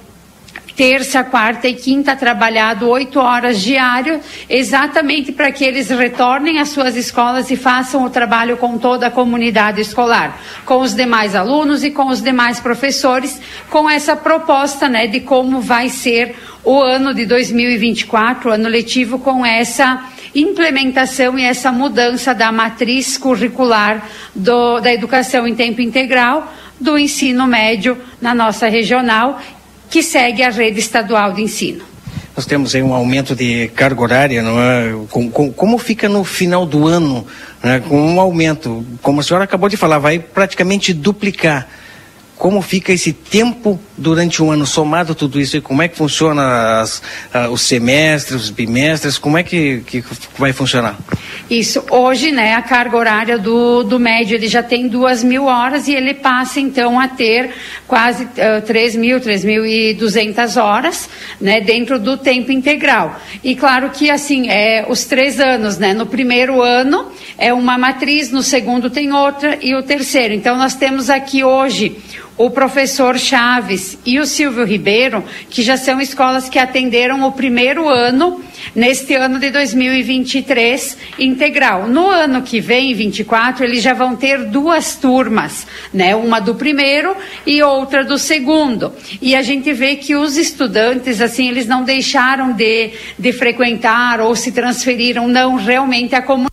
terça, 0.75 1.23
quarta 1.23 1.67
e 1.67 1.73
quinta 1.75 2.15
trabalhado 2.15 2.89
oito 2.89 3.19
horas 3.19 3.61
diário, 3.61 4.19
exatamente 4.49 5.31
para 5.31 5.51
que 5.51 5.63
eles 5.63 5.89
retornem 5.89 6.59
às 6.59 6.69
suas 6.69 6.95
escolas 6.95 7.51
e 7.51 7.55
façam 7.55 8.03
o 8.03 8.09
trabalho 8.09 8.57
com 8.57 8.77
toda 8.77 9.07
a 9.07 9.11
comunidade 9.11 9.81
escolar, 9.81 10.39
com 10.65 10.77
os 10.81 10.95
demais 10.95 11.35
alunos 11.35 11.83
e 11.83 11.91
com 11.91 12.07
os 12.07 12.21
demais 12.21 12.59
professores, 12.59 13.39
com 13.69 13.87
essa 13.89 14.15
proposta, 14.15 14.87
né, 14.87 15.05
de 15.07 15.19
como 15.19 15.61
vai 15.61 15.89
ser 15.89 16.35
o 16.63 16.81
ano 16.81 17.13
de 17.13 17.25
2024, 17.25 18.49
o 18.49 18.53
ano 18.53 18.69
letivo, 18.69 19.19
com 19.19 19.45
essa 19.45 20.05
implementação 20.33 21.37
e 21.37 21.43
essa 21.43 21.71
mudança 21.71 22.33
da 22.33 22.51
matriz 22.51 23.17
curricular 23.17 24.07
do- 24.33 24.79
da 24.79 24.91
educação 24.93 25.45
em 25.45 25.53
tempo 25.53 25.81
integral 25.81 26.51
do 26.81 26.97
ensino 26.97 27.45
médio 27.47 27.97
na 28.19 28.33
nossa 28.33 28.67
regional, 28.67 29.39
que 29.89 30.01
segue 30.01 30.43
a 30.43 30.49
rede 30.49 30.79
estadual 30.79 31.31
de 31.33 31.41
ensino. 31.43 31.83
Nós 32.35 32.45
temos 32.45 32.73
aí 32.73 32.81
um 32.81 32.93
aumento 32.93 33.35
de 33.35 33.67
carga 33.75 34.01
horária, 34.01 34.41
não 34.41 34.57
é? 34.59 34.93
Com- 35.09 35.29
com- 35.29 35.51
como 35.51 35.77
fica 35.77 36.07
no 36.09 36.23
final 36.23 36.65
do 36.65 36.87
ano, 36.87 37.27
né? 37.61 37.81
com 37.87 37.99
um 37.99 38.19
aumento, 38.19 38.85
como 39.01 39.19
a 39.19 39.23
senhora 39.23 39.43
acabou 39.43 39.67
de 39.69 39.75
falar, 39.77 39.99
vai 39.99 40.17
praticamente 40.17 40.93
duplicar. 40.93 41.67
Como 42.41 42.59
fica 42.63 42.91
esse 42.91 43.13
tempo 43.13 43.79
durante 43.95 44.41
um 44.41 44.49
ano 44.49 44.65
somado 44.65 45.13
tudo 45.13 45.39
isso 45.39 45.57
e 45.57 45.61
como 45.61 45.83
é 45.83 45.87
que 45.87 45.95
funciona 45.95 46.81
as, 46.81 46.99
os 47.51 47.61
semestres, 47.61 48.45
os 48.45 48.49
bimestres, 48.49 49.19
como 49.19 49.37
é 49.37 49.43
que, 49.43 49.83
que 49.85 50.03
vai 50.39 50.51
funcionar? 50.51 50.97
Isso, 51.47 51.83
hoje, 51.91 52.31
né, 52.31 52.55
a 52.55 52.61
carga 52.63 52.97
horária 52.97 53.37
do, 53.37 53.83
do 53.83 53.99
médio, 53.99 54.33
ele 54.33 54.47
já 54.47 54.63
tem 54.63 54.87
duas 54.87 55.23
mil 55.23 55.45
horas 55.45 55.87
e 55.87 55.93
ele 55.93 56.15
passa, 56.15 56.59
então, 56.59 56.99
a 56.99 57.07
ter 57.07 57.51
quase 57.87 58.23
uh, 58.23 58.61
3 58.65 58.95
mil, 58.95 59.19
3.200 59.19 60.59
horas, 60.59 61.09
né, 61.39 61.61
dentro 61.61 61.99
do 61.99 62.17
tempo 62.17 62.51
integral. 62.51 63.19
E 63.43 63.55
claro 63.55 63.91
que, 63.91 64.09
assim, 64.09 64.49
é 64.49 64.83
os 64.89 65.05
três 65.05 65.39
anos, 65.39 65.77
né, 65.77 65.93
no 65.93 66.07
primeiro 66.07 66.59
ano 66.59 67.11
é 67.37 67.53
uma 67.53 67.77
matriz, 67.77 68.31
no 68.31 68.41
segundo 68.41 68.89
tem 68.89 69.11
outra 69.11 69.59
e 69.61 69.75
o 69.75 69.83
terceiro. 69.83 70.33
Então, 70.33 70.57
nós 70.57 70.73
temos 70.73 71.07
aqui 71.07 71.43
hoje 71.43 71.97
o 72.37 72.49
professor 72.49 73.17
Chaves 73.17 73.97
e 74.05 74.19
o 74.19 74.25
Silvio 74.25 74.65
Ribeiro, 74.65 75.23
que 75.49 75.61
já 75.61 75.77
são 75.77 76.01
escolas 76.01 76.49
que 76.49 76.57
atenderam 76.57 77.27
o 77.27 77.31
primeiro 77.31 77.87
ano, 77.87 78.41
neste 78.75 79.15
ano 79.15 79.39
de 79.39 79.49
2023, 79.49 80.97
integral. 81.19 81.87
No 81.87 82.09
ano 82.09 82.41
que 82.41 82.59
vem, 82.59 82.93
24, 82.93 83.63
eles 83.63 83.83
já 83.83 83.93
vão 83.93 84.15
ter 84.15 84.45
duas 84.45 84.95
turmas, 84.95 85.67
né? 85.93 86.15
Uma 86.15 86.39
do 86.39 86.55
primeiro 86.55 87.15
e 87.45 87.61
outra 87.61 88.03
do 88.03 88.17
segundo. 88.17 88.93
E 89.21 89.35
a 89.35 89.41
gente 89.41 89.71
vê 89.73 89.95
que 89.95 90.15
os 90.15 90.37
estudantes, 90.37 91.21
assim, 91.21 91.49
eles 91.49 91.67
não 91.67 91.83
deixaram 91.83 92.53
de, 92.53 92.91
de 93.17 93.33
frequentar 93.33 94.19
ou 94.19 94.35
se 94.35 94.51
transferiram, 94.51 95.27
não, 95.27 95.55
realmente 95.55 96.15
a 96.15 96.21
comunidade 96.21 96.50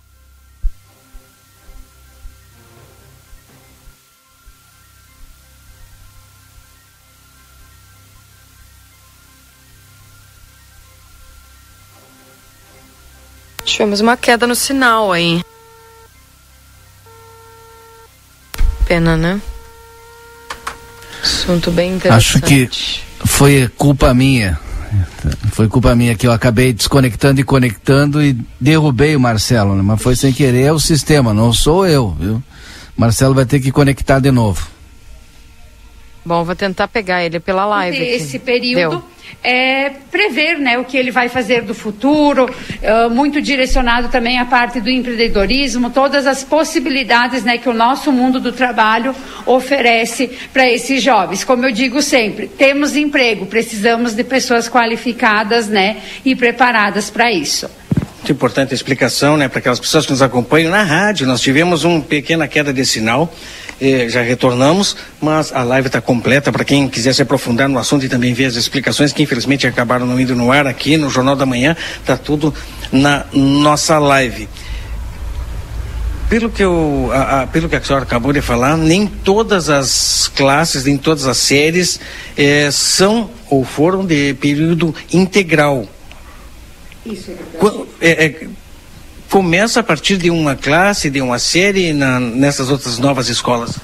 Tivemos 13.78 14.00
uma 14.00 14.16
queda 14.16 14.44
no 14.44 14.56
sinal 14.56 15.12
aí. 15.12 15.40
Pena, 18.88 19.16
né? 19.16 19.40
Assunto 21.22 21.70
bem 21.70 21.94
interessante. 21.94 22.38
Acho 22.38 22.40
que 22.40 22.68
foi 23.24 23.70
culpa 23.78 24.12
minha. 24.12 24.58
Foi 25.52 25.68
culpa 25.68 25.94
minha 25.94 26.16
que 26.16 26.26
eu 26.26 26.32
acabei 26.32 26.72
desconectando 26.72 27.40
e 27.40 27.44
conectando 27.44 28.20
e 28.20 28.36
derrubei 28.60 29.14
o 29.14 29.20
Marcelo, 29.20 29.76
né? 29.76 29.82
mas 29.84 30.02
foi 30.02 30.16
sem 30.16 30.32
querer, 30.32 30.62
é 30.62 30.72
o 30.72 30.80
sistema, 30.80 31.32
não 31.32 31.52
sou 31.52 31.86
eu, 31.86 32.16
viu? 32.18 32.42
Marcelo 32.96 33.32
vai 33.32 33.46
ter 33.46 33.60
que 33.60 33.70
conectar 33.70 34.18
de 34.18 34.32
novo. 34.32 34.66
Bom, 36.28 36.44
vou 36.44 36.54
tentar 36.54 36.88
pegar 36.88 37.24
ele 37.24 37.40
pela 37.40 37.64
live. 37.64 37.96
Esse 37.96 38.36
aqui. 38.36 38.44
período. 38.44 38.98
Deu 38.98 39.04
é, 39.42 39.90
prever 40.10 40.58
né, 40.58 40.78
o 40.78 40.84
que 40.84 40.94
ele 40.94 41.10
vai 41.10 41.30
fazer 41.30 41.62
do 41.62 41.74
futuro, 41.74 42.44
uh, 42.44 43.08
muito 43.08 43.40
direcionado 43.40 44.08
também 44.08 44.38
à 44.38 44.44
parte 44.44 44.78
do 44.78 44.90
empreendedorismo, 44.90 45.88
todas 45.88 46.26
as 46.26 46.44
possibilidades 46.44 47.44
né, 47.44 47.56
que 47.56 47.68
o 47.68 47.72
nosso 47.72 48.12
mundo 48.12 48.40
do 48.40 48.52
trabalho 48.52 49.14
oferece 49.46 50.30
para 50.52 50.68
esses 50.68 51.02
jovens. 51.02 51.44
Como 51.44 51.64
eu 51.64 51.72
digo 51.72 52.02
sempre, 52.02 52.46
temos 52.46 52.94
emprego, 52.94 53.46
precisamos 53.46 54.14
de 54.14 54.22
pessoas 54.22 54.68
qualificadas 54.68 55.66
né, 55.66 55.98
e 56.26 56.36
preparadas 56.36 57.08
para 57.08 57.32
isso. 57.32 57.70
Muito 58.18 58.32
importante 58.32 58.72
a 58.72 58.74
explicação 58.74 59.38
né, 59.38 59.48
para 59.48 59.60
aquelas 59.60 59.80
pessoas 59.80 60.04
que 60.04 60.12
nos 60.12 60.20
acompanham 60.20 60.70
na 60.70 60.82
rádio. 60.82 61.26
Nós 61.26 61.40
tivemos 61.40 61.84
uma 61.84 62.02
pequena 62.02 62.46
queda 62.46 62.72
de 62.74 62.84
sinal 62.84 63.32
eh, 63.80 64.08
já 64.08 64.22
retornamos, 64.22 64.96
mas 65.20 65.52
a 65.52 65.62
live 65.62 65.86
está 65.86 66.00
completa 66.00 66.50
para 66.50 66.64
quem 66.64 66.88
quiser 66.88 67.14
se 67.14 67.22
aprofundar 67.22 67.68
no 67.68 67.78
assunto 67.78 68.04
e 68.04 68.08
também 68.08 68.32
ver 68.32 68.46
as 68.46 68.56
explicações 68.56 69.12
que 69.12 69.22
infelizmente 69.22 69.66
acabaram 69.66 70.06
não 70.06 70.18
indo 70.18 70.34
no 70.34 70.50
ar 70.50 70.66
aqui 70.66 70.96
no 70.96 71.08
Jornal 71.08 71.36
da 71.36 71.46
Manhã, 71.46 71.76
está 72.00 72.16
tudo 72.16 72.52
na 72.90 73.24
nossa 73.32 73.98
live. 73.98 74.48
Pelo 76.28 76.50
que, 76.50 76.62
eu, 76.62 77.08
a, 77.12 77.42
a, 77.42 77.46
pelo 77.46 77.68
que 77.70 77.76
a 77.76 77.82
senhora 77.82 78.04
acabou 78.04 78.32
de 78.32 78.42
falar, 78.42 78.76
nem 78.76 79.06
todas 79.06 79.70
as 79.70 80.28
classes, 80.28 80.84
nem 80.84 80.98
todas 80.98 81.26
as 81.26 81.38
séries 81.38 81.98
eh, 82.36 82.68
são 82.70 83.30
ou 83.48 83.64
foram 83.64 84.04
de 84.04 84.34
período 84.34 84.94
integral. 85.12 85.86
Isso 87.06 87.30
é, 88.00 88.10
é, 88.10 88.26
é 88.26 88.46
começa 89.30 89.80
a 89.80 89.82
partir 89.82 90.16
de 90.16 90.30
uma 90.30 90.56
classe, 90.56 91.10
de 91.10 91.20
uma 91.20 91.38
série 91.38 91.92
na, 91.92 92.18
nessas 92.18 92.70
outras 92.70 92.98
novas 92.98 93.28
escolas? 93.28 93.78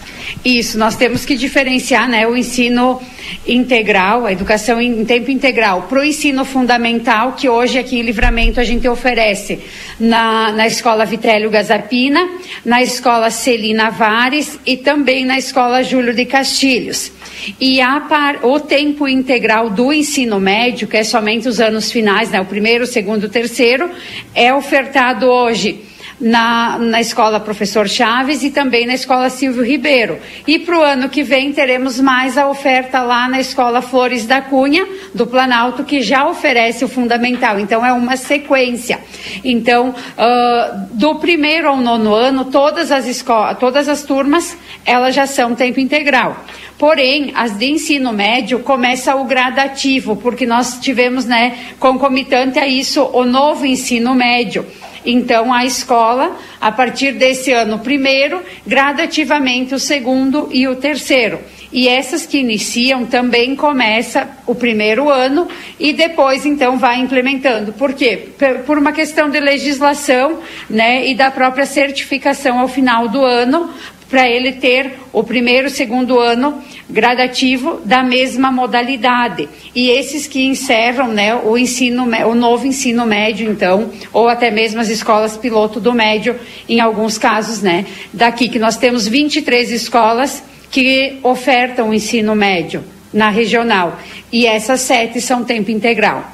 Isso, 0.44 0.78
nós 0.78 0.96
temos 0.96 1.24
que 1.24 1.36
diferenciar 1.36 2.08
né, 2.08 2.26
o 2.26 2.36
ensino 2.36 3.00
integral, 3.46 4.26
a 4.26 4.32
educação 4.32 4.80
em 4.80 5.04
tempo 5.04 5.30
integral, 5.30 5.82
para 5.82 6.00
o 6.00 6.04
ensino 6.04 6.44
fundamental, 6.44 7.32
que 7.32 7.48
hoje 7.48 7.78
aqui 7.78 7.98
em 7.98 8.02
Livramento 8.02 8.60
a 8.60 8.64
gente 8.64 8.86
oferece 8.88 9.58
na, 9.98 10.52
na 10.52 10.66
Escola 10.66 11.04
Vitélio 11.04 11.50
Gazapina, 11.50 12.28
na 12.64 12.82
Escola 12.82 13.30
Celina 13.30 13.90
Vares 13.90 14.58
e 14.66 14.76
também 14.76 15.24
na 15.24 15.38
Escola 15.38 15.82
Júlio 15.82 16.14
de 16.14 16.24
Castilhos. 16.24 17.12
E 17.60 17.80
a 17.80 18.00
par, 18.00 18.44
o 18.44 18.60
tempo 18.60 19.08
integral 19.08 19.70
do 19.70 19.92
ensino 19.92 20.40
médio, 20.40 20.88
que 20.88 20.96
é 20.96 21.04
somente 21.04 21.48
os 21.48 21.60
anos 21.60 21.90
finais, 21.90 22.30
né, 22.30 22.40
o 22.40 22.44
primeiro, 22.44 22.84
o 22.84 22.86
segundo, 22.86 23.24
o 23.24 23.28
terceiro, 23.28 23.90
é 24.34 24.52
ofertado 24.52 25.26
hoje 25.26 25.80
na, 26.20 26.78
na 26.78 27.00
escola 27.00 27.40
Professor 27.40 27.88
Chaves 27.88 28.42
e 28.42 28.50
também 28.50 28.86
na 28.86 28.94
escola 28.94 29.30
Silvio 29.30 29.64
Ribeiro. 29.64 30.18
E 30.46 30.58
para 30.58 30.78
o 30.78 30.82
ano 30.82 31.08
que 31.08 31.22
vem 31.22 31.52
teremos 31.52 32.00
mais 32.00 32.38
a 32.38 32.48
oferta 32.48 33.02
lá 33.02 33.28
na 33.28 33.40
escola 33.40 33.82
Flores 33.82 34.26
da 34.26 34.40
Cunha, 34.40 34.86
do 35.14 35.26
Planalto, 35.26 35.84
que 35.84 36.00
já 36.00 36.26
oferece 36.28 36.84
o 36.84 36.88
fundamental. 36.88 37.58
Então 37.58 37.84
é 37.84 37.92
uma 37.92 38.16
sequência. 38.16 39.00
Então, 39.44 39.90
uh, 39.90 40.88
do 40.92 41.16
primeiro 41.16 41.68
ao 41.68 41.76
nono 41.76 42.14
ano, 42.14 42.44
todas 42.46 42.90
as 42.90 43.06
escolas, 43.06 43.58
todas 43.58 43.88
as 43.88 44.02
turmas, 44.02 44.56
elas 44.84 45.14
já 45.14 45.26
são 45.26 45.54
tempo 45.54 45.80
integral. 45.80 46.44
Porém, 46.78 47.32
as 47.36 47.56
de 47.56 47.70
ensino 47.70 48.12
médio 48.12 48.58
começa 48.58 49.14
o 49.14 49.24
gradativo, 49.24 50.16
porque 50.16 50.44
nós 50.44 50.78
tivemos, 50.80 51.24
né, 51.24 51.56
concomitante 51.78 52.58
a 52.58 52.66
isso, 52.66 53.08
o 53.12 53.24
novo 53.24 53.64
ensino 53.64 54.14
médio. 54.14 54.66
Então, 55.04 55.52
a 55.52 55.64
escola, 55.64 56.36
a 56.60 56.72
partir 56.72 57.12
desse 57.12 57.52
ano 57.52 57.78
primeiro, 57.78 58.42
gradativamente 58.66 59.74
o 59.74 59.78
segundo 59.78 60.48
e 60.50 60.66
o 60.66 60.76
terceiro. 60.76 61.40
E 61.74 61.88
essas 61.88 62.24
que 62.24 62.38
iniciam 62.38 63.04
também 63.04 63.56
começa 63.56 64.28
o 64.46 64.54
primeiro 64.54 65.10
ano 65.10 65.48
e 65.80 65.92
depois 65.92 66.46
então 66.46 66.78
vai 66.78 67.00
implementando. 67.00 67.72
Por 67.72 67.94
quê? 67.94 68.28
Por 68.64 68.78
uma 68.78 68.92
questão 68.92 69.28
de 69.28 69.40
legislação, 69.40 70.38
né, 70.70 71.08
e 71.08 71.16
da 71.16 71.32
própria 71.32 71.66
certificação 71.66 72.60
ao 72.60 72.68
final 72.68 73.08
do 73.08 73.24
ano, 73.24 73.70
para 74.14 74.30
ele 74.30 74.52
ter 74.52 74.92
o 75.12 75.24
primeiro, 75.24 75.68
segundo 75.68 76.20
ano 76.20 76.62
gradativo 76.88 77.80
da 77.84 78.00
mesma 78.00 78.52
modalidade. 78.52 79.48
E 79.74 79.90
esses 79.90 80.28
que 80.28 80.46
encerram 80.46 81.08
né, 81.08 81.34
o 81.34 81.58
ensino, 81.58 82.04
o 82.24 82.34
novo 82.36 82.64
ensino 82.64 83.04
médio, 83.04 83.50
então, 83.50 83.90
ou 84.12 84.28
até 84.28 84.52
mesmo 84.52 84.80
as 84.80 84.88
escolas 84.88 85.36
piloto 85.36 85.80
do 85.80 85.92
médio, 85.92 86.38
em 86.68 86.78
alguns 86.78 87.18
casos, 87.18 87.60
né? 87.60 87.86
Daqui 88.12 88.48
que 88.48 88.60
nós 88.60 88.76
temos 88.76 89.08
23 89.08 89.72
escolas 89.72 90.44
que 90.70 91.18
ofertam 91.24 91.88
o 91.88 91.94
ensino 91.94 92.36
médio 92.36 92.84
na 93.12 93.30
regional. 93.30 93.98
E 94.30 94.46
essas 94.46 94.82
sete 94.82 95.20
são 95.20 95.42
tempo 95.42 95.72
integral. 95.72 96.33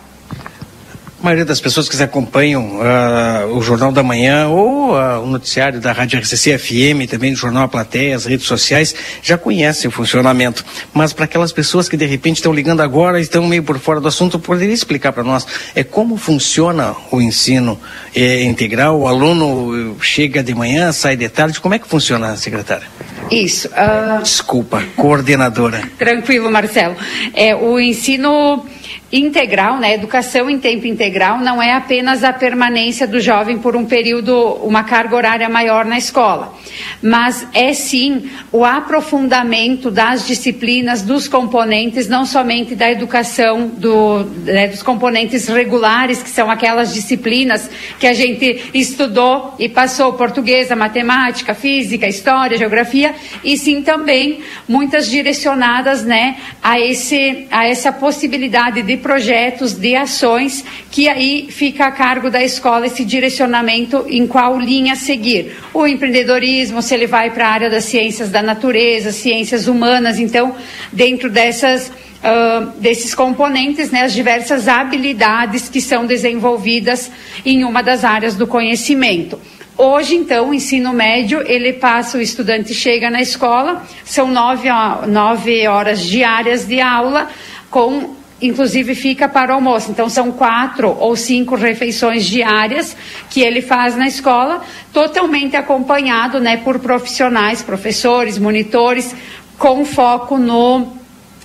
A 1.20 1.22
maioria 1.22 1.44
das 1.44 1.60
pessoas 1.60 1.86
que 1.86 2.02
acompanham 2.02 2.80
uh, 2.80 3.54
o 3.54 3.60
Jornal 3.60 3.92
da 3.92 4.02
Manhã 4.02 4.48
ou 4.48 4.92
uh, 4.92 5.22
o 5.22 5.26
noticiário 5.26 5.78
da 5.78 5.92
Rádio 5.92 6.18
RCC 6.18 6.56
FM, 6.56 7.06
também 7.10 7.30
do 7.30 7.38
Jornal 7.38 7.64
A 7.64 7.68
Plateia, 7.68 8.16
as 8.16 8.24
redes 8.24 8.46
sociais, 8.46 8.94
já 9.22 9.36
conhecem 9.36 9.86
o 9.86 9.90
funcionamento. 9.90 10.64
Mas 10.94 11.12
para 11.12 11.26
aquelas 11.26 11.52
pessoas 11.52 11.90
que 11.90 11.96
de 11.98 12.06
repente 12.06 12.36
estão 12.36 12.54
ligando 12.54 12.80
agora 12.80 13.18
e 13.18 13.22
estão 13.22 13.46
meio 13.46 13.62
por 13.62 13.78
fora 13.78 14.00
do 14.00 14.08
assunto, 14.08 14.38
poderia 14.38 14.72
explicar 14.72 15.12
para 15.12 15.22
nós 15.22 15.46
é 15.74 15.84
como 15.84 16.16
funciona 16.16 16.96
o 17.10 17.20
ensino 17.20 17.78
é, 18.16 18.42
integral? 18.42 18.98
O 18.98 19.06
aluno 19.06 19.98
chega 20.00 20.42
de 20.42 20.54
manhã, 20.54 20.90
sai 20.90 21.18
de 21.18 21.28
tarde, 21.28 21.60
como 21.60 21.74
é 21.74 21.78
que 21.78 21.86
funciona, 21.86 22.34
secretária? 22.38 22.86
Isso. 23.30 23.68
Uh... 23.68 24.22
Desculpa, 24.22 24.82
coordenadora. 24.96 25.82
Tranquilo, 25.98 26.50
Marcelo. 26.50 26.96
É, 27.34 27.54
o 27.54 27.78
ensino 27.78 28.64
integral, 29.12 29.78
né? 29.78 29.94
Educação 29.94 30.48
em 30.48 30.58
tempo 30.58 30.86
integral 30.86 31.38
não 31.38 31.60
é 31.60 31.72
apenas 31.72 32.22
a 32.22 32.32
permanência 32.32 33.06
do 33.06 33.20
jovem 33.20 33.58
por 33.58 33.74
um 33.74 33.84
período, 33.84 34.36
uma 34.62 34.84
carga 34.84 35.16
horária 35.16 35.48
maior 35.48 35.84
na 35.84 35.98
escola, 35.98 36.54
mas 37.02 37.46
é 37.52 37.72
sim 37.72 38.30
o 38.52 38.64
aprofundamento 38.64 39.90
das 39.90 40.26
disciplinas, 40.26 41.02
dos 41.02 41.26
componentes, 41.26 42.08
não 42.08 42.24
somente 42.24 42.74
da 42.74 42.90
educação, 42.90 43.66
do, 43.66 44.24
né, 44.44 44.68
dos 44.68 44.82
componentes 44.82 45.48
regulares, 45.48 46.22
que 46.22 46.30
são 46.30 46.50
aquelas 46.50 46.94
disciplinas 46.94 47.68
que 47.98 48.06
a 48.06 48.14
gente 48.14 48.70
estudou 48.72 49.54
e 49.58 49.68
passou 49.68 50.12
portuguesa, 50.12 50.76
matemática, 50.76 51.54
física, 51.54 52.06
história, 52.06 52.56
geografia, 52.56 53.14
e 53.42 53.56
sim 53.56 53.82
também 53.82 54.40
muitas 54.68 55.10
direcionadas, 55.10 56.04
né, 56.04 56.36
a 56.62 56.78
esse 56.78 57.46
a 57.50 57.66
essa 57.66 57.92
possibilidade 57.92 58.79
de 58.82 58.96
projetos, 58.96 59.72
de 59.72 59.94
ações, 59.94 60.64
que 60.90 61.08
aí 61.08 61.48
fica 61.50 61.86
a 61.86 61.90
cargo 61.90 62.30
da 62.30 62.42
escola 62.42 62.86
esse 62.86 63.04
direcionamento 63.04 64.04
em 64.08 64.26
qual 64.26 64.58
linha 64.58 64.96
seguir. 64.96 65.56
O 65.72 65.86
empreendedorismo, 65.86 66.82
se 66.82 66.94
ele 66.94 67.06
vai 67.06 67.30
para 67.30 67.46
a 67.46 67.50
área 67.50 67.70
das 67.70 67.84
ciências 67.84 68.30
da 68.30 68.42
natureza, 68.42 69.12
ciências 69.12 69.66
humanas, 69.68 70.18
então, 70.18 70.54
dentro 70.92 71.30
dessas. 71.30 71.92
Uh, 72.20 72.78
desses 72.78 73.14
componentes, 73.14 73.90
né, 73.90 74.02
as 74.02 74.12
diversas 74.12 74.68
habilidades 74.68 75.70
que 75.70 75.80
são 75.80 76.04
desenvolvidas 76.04 77.10
em 77.46 77.64
uma 77.64 77.80
das 77.80 78.04
áreas 78.04 78.36
do 78.36 78.46
conhecimento. 78.46 79.40
Hoje, 79.82 80.14
então, 80.16 80.50
o 80.50 80.54
ensino 80.54 80.92
médio, 80.92 81.42
ele 81.46 81.72
passa, 81.72 82.18
o 82.18 82.20
estudante 82.20 82.74
chega 82.74 83.08
na 83.08 83.22
escola, 83.22 83.82
são 84.04 84.28
nove, 84.28 84.68
nove 85.08 85.66
horas 85.66 86.04
diárias 86.04 86.66
de 86.66 86.82
aula, 86.82 87.30
com 87.70 88.14
inclusive 88.40 88.94
fica 88.94 89.28
para 89.28 89.52
o 89.52 89.54
almoço. 89.54 89.90
Então, 89.90 90.08
são 90.08 90.32
quatro 90.32 90.96
ou 90.98 91.16
cinco 91.16 91.54
refeições 91.54 92.24
diárias 92.24 92.96
que 93.28 93.40
ele 93.40 93.62
faz 93.62 93.96
na 93.96 94.06
escola, 94.06 94.62
totalmente 94.92 95.56
acompanhado 95.56 96.40
né, 96.40 96.56
por 96.58 96.78
profissionais, 96.78 97.62
professores, 97.62 98.38
monitores, 98.38 99.14
com 99.58 99.84
foco 99.84 100.38
no 100.38 101.00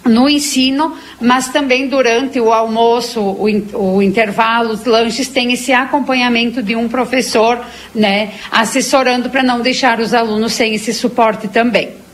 no 0.06 0.30
ensino, 0.30 0.96
mas 1.20 1.50
também 1.50 1.88
durante 1.88 2.40
o 2.40 2.54
almoço, 2.54 3.20
o, 3.20 3.96
o, 3.96 4.02
intervalo, 4.04 4.72
os 4.72 4.86
lanches, 4.86 5.28
tem 5.28 5.52
esse 5.52 5.74
acompanhamento 5.74 6.62
de 6.62 6.76
um 6.76 6.88
professor, 6.88 7.60
né, 7.94 8.34
assessorando 8.52 9.32
para 9.32 9.42
não 9.42 9.62
deixar 9.62 10.00
os 10.00 10.14
alunos 10.14 10.54
sem 10.54 10.76
esse 10.76 10.94
suporte 10.94 11.48
também. 11.48 12.05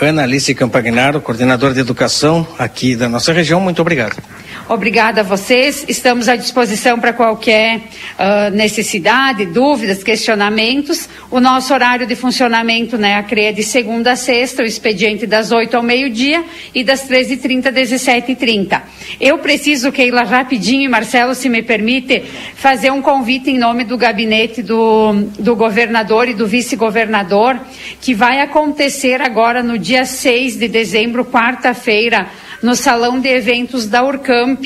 Ana 0.00 0.22
Alice 0.22 0.54
Campagnaro, 0.54 1.20
coordenadora 1.20 1.74
de 1.74 1.80
educação 1.80 2.46
aqui 2.58 2.96
da 2.96 3.08
nossa 3.08 3.32
região, 3.32 3.60
muito 3.60 3.80
obrigado. 3.80 4.16
Obrigada 4.72 5.20
a 5.20 5.22
vocês. 5.22 5.84
Estamos 5.86 6.30
à 6.30 6.34
disposição 6.34 6.98
para 6.98 7.12
qualquer 7.12 7.76
uh, 7.76 8.50
necessidade, 8.54 9.44
dúvidas, 9.44 10.02
questionamentos. 10.02 11.10
O 11.30 11.40
nosso 11.40 11.74
horário 11.74 12.06
de 12.06 12.16
funcionamento, 12.16 12.96
né, 12.96 13.16
a 13.16 13.22
CREA 13.22 13.50
é 13.50 13.52
de 13.52 13.62
segunda 13.62 14.12
a 14.12 14.16
sexta, 14.16 14.62
o 14.62 14.64
expediente 14.64 15.26
das 15.26 15.52
8 15.52 15.76
ao 15.76 15.82
meio-dia 15.82 16.42
e 16.74 16.82
das 16.82 17.06
13h30 17.06 17.66
às 17.66 17.74
17h30. 17.74 18.80
Eu 19.20 19.36
preciso, 19.36 19.92
Keila, 19.92 20.22
rapidinho, 20.22 20.84
e 20.84 20.88
Marcelo, 20.88 21.34
se 21.34 21.50
me 21.50 21.62
permite, 21.62 22.22
fazer 22.54 22.90
um 22.90 23.02
convite 23.02 23.50
em 23.50 23.58
nome 23.58 23.84
do 23.84 23.98
gabinete 23.98 24.62
do, 24.62 25.12
do 25.38 25.54
governador 25.54 26.28
e 26.28 26.32
do 26.32 26.46
vice-governador, 26.46 27.60
que 28.00 28.14
vai 28.14 28.40
acontecer 28.40 29.20
agora 29.20 29.62
no 29.62 29.78
dia 29.78 30.06
6 30.06 30.56
de 30.56 30.66
dezembro, 30.66 31.26
quarta-feira, 31.26 32.26
no 32.62 32.76
salão 32.76 33.18
de 33.20 33.28
eventos 33.28 33.86
da 33.86 34.02
Urcamp. 34.02 34.64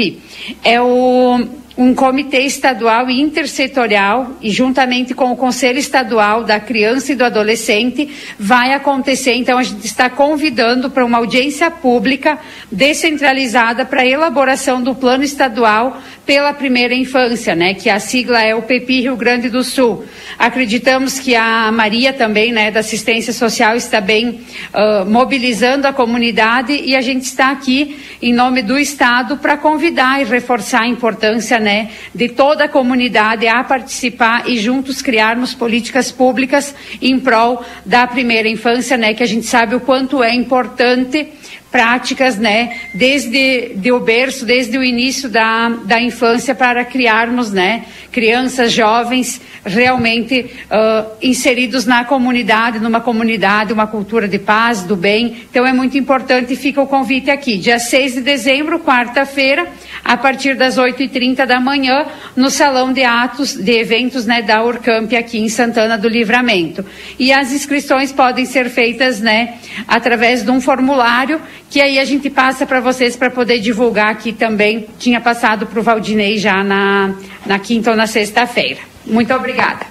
É 0.63 0.81
o 0.81 1.41
um 1.77 1.95
comitê 1.95 2.41
estadual 2.41 3.11
e 3.11 3.21
intersetorial 3.21 4.37
e 4.41 4.51
juntamente 4.51 5.15
com 5.15 5.31
o 5.31 5.37
Conselho 5.37 5.79
Estadual 5.79 6.43
da 6.43 6.59
Criança 6.59 7.13
e 7.13 7.15
do 7.15 7.25
Adolescente 7.25 8.09
vai 8.39 8.73
acontecer, 8.73 9.35
então 9.35 9.59
a 9.59 9.63
gente 9.63 9.85
está 9.85 10.09
convidando 10.09 10.89
para 10.89 11.05
uma 11.05 11.19
audiência 11.19 11.71
pública 11.71 12.39
descentralizada 12.73 13.85
para 13.85 14.01
a 14.01 14.07
elaboração 14.07 14.83
do 14.83 14.95
plano 14.95 15.23
estadual 15.23 16.01
pela 16.27 16.53
primeira 16.53 16.93
infância, 16.93 17.55
né, 17.55 17.73
que 17.73 17.89
a 17.89 18.01
sigla 18.01 18.43
é 18.43 18.53
o 18.53 18.61
PEPI 18.61 19.03
Rio 19.03 19.17
Grande 19.17 19.49
do 19.49 19.63
Sul. 19.63 20.05
Acreditamos 20.37 21.21
que 21.21 21.37
a 21.37 21.71
Maria 21.71 22.13
também, 22.13 22.51
né, 22.51 22.69
da 22.73 22.81
assistência 22.81 23.33
social 23.33 23.77
está 23.77 24.01
bem 24.01 24.41
uh, 24.75 25.09
mobilizando 25.09 25.87
a 25.87 25.93
comunidade 25.93 26.73
e 26.73 26.97
a 26.97 27.01
gente 27.01 27.23
está 27.23 27.53
aqui 27.53 27.97
em 28.21 28.35
nome 28.35 28.61
do 28.61 28.77
Estado 28.77 29.37
para 29.37 29.57
convidar 29.57 30.21
e 30.21 30.25
reforçar 30.25 30.83
a 30.83 30.89
importância 30.89 31.61
né, 31.61 31.91
de 32.13 32.29
toda 32.29 32.65
a 32.65 32.69
comunidade 32.69 33.47
a 33.47 33.63
participar 33.63 34.49
e 34.49 34.59
juntos 34.59 35.01
criarmos 35.01 35.55
políticas 35.55 36.11
públicas 36.11 36.75
em 37.01 37.21
prol 37.21 37.65
da 37.85 38.05
primeira 38.05 38.49
infância, 38.49 38.97
né, 38.97 39.15
que 39.15 39.23
a 39.23 39.29
gente 39.29 39.47
sabe 39.47 39.77
o 39.77 39.81
quanto 39.81 40.25
é 40.25 40.35
importante 40.35 41.29
práticas, 41.77 42.39
né, 42.39 42.75
desde 42.95 43.75
de 43.75 43.93
o 43.93 44.01
berço, 44.01 44.47
desde 44.47 44.79
o 44.79 44.83
início 44.83 45.29
da, 45.29 45.69
da 45.69 46.01
infância 46.01 46.55
para 46.55 46.83
criarmos, 46.87 47.53
né, 47.53 47.85
crianças, 48.11 48.73
jovens 48.73 49.43
realmente 49.63 50.47
uh, 50.71 51.11
inseridos 51.21 51.85
na 51.85 52.03
comunidade, 52.03 52.79
numa 52.79 52.99
comunidade, 52.99 53.75
uma 53.75 53.87
cultura 53.87 54.27
de 54.27 54.39
paz, 54.39 54.85
do 54.85 54.97
bem. 54.97 55.37
Então 55.51 55.67
é 55.67 55.73
muito 55.75 55.99
importante 55.99 56.55
e 56.55 56.57
fica 56.57 56.81
o 56.81 56.87
convite 56.87 57.31
aqui, 57.31 57.59
dia 57.59 57.79
6 57.79 58.15
de 58.15 58.21
dezembro, 58.23 58.81
quarta-feira, 58.81 59.67
a 60.03 60.17
partir 60.17 60.57
das 60.57 60.79
8h30 60.79 61.45
da 61.45 61.61
manhã, 61.61 62.07
no 62.35 62.49
Salão 62.49 62.91
de 62.91 63.05
Atos, 63.05 63.53
de 63.53 63.73
Eventos, 63.73 64.25
né, 64.25 64.41
da 64.41 64.63
Urcamp 64.63 65.13
aqui 65.13 65.39
em 65.39 65.51
Santana 65.51 65.99
do 65.99 66.09
Livramento. 66.09 66.83
E 67.19 67.35
as 67.35 67.53
inscrições 67.53 68.13
podem 68.13 68.47
ser 68.47 68.71
feitas, 68.71 69.21
né, 69.21 69.57
através 69.87 70.43
de 70.43 70.51
um 70.51 70.59
formulário 70.59 71.39
que 71.71 71.81
aí 71.81 71.99
a 71.99 72.05
gente 72.05 72.31
passa 72.31 72.67
para 72.67 72.81
vocês 72.81 73.17
para 73.17 73.31
poder 73.31 73.61
divulgar 73.61 74.09
aqui 74.09 74.33
também. 74.33 74.87
Tinha 74.99 75.21
passado 75.21 75.67
para 75.67 75.81
o 75.81 75.83
Valdinei 75.83 76.39
já 76.39 76.63
na, 76.63 77.15
na 77.45 77.59
quinta 77.59 77.91
ou 77.91 77.97
na 77.97 78.07
sexta-feira. 78.07 78.81
Muito 79.05 79.33
obrigada. 79.35 79.87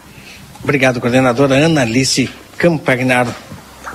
Obrigado, 0.63 0.99
coordenadora 0.99 1.55
Ana 1.55 1.81
Alice 1.81 2.29
Campagnaro. 2.57 3.33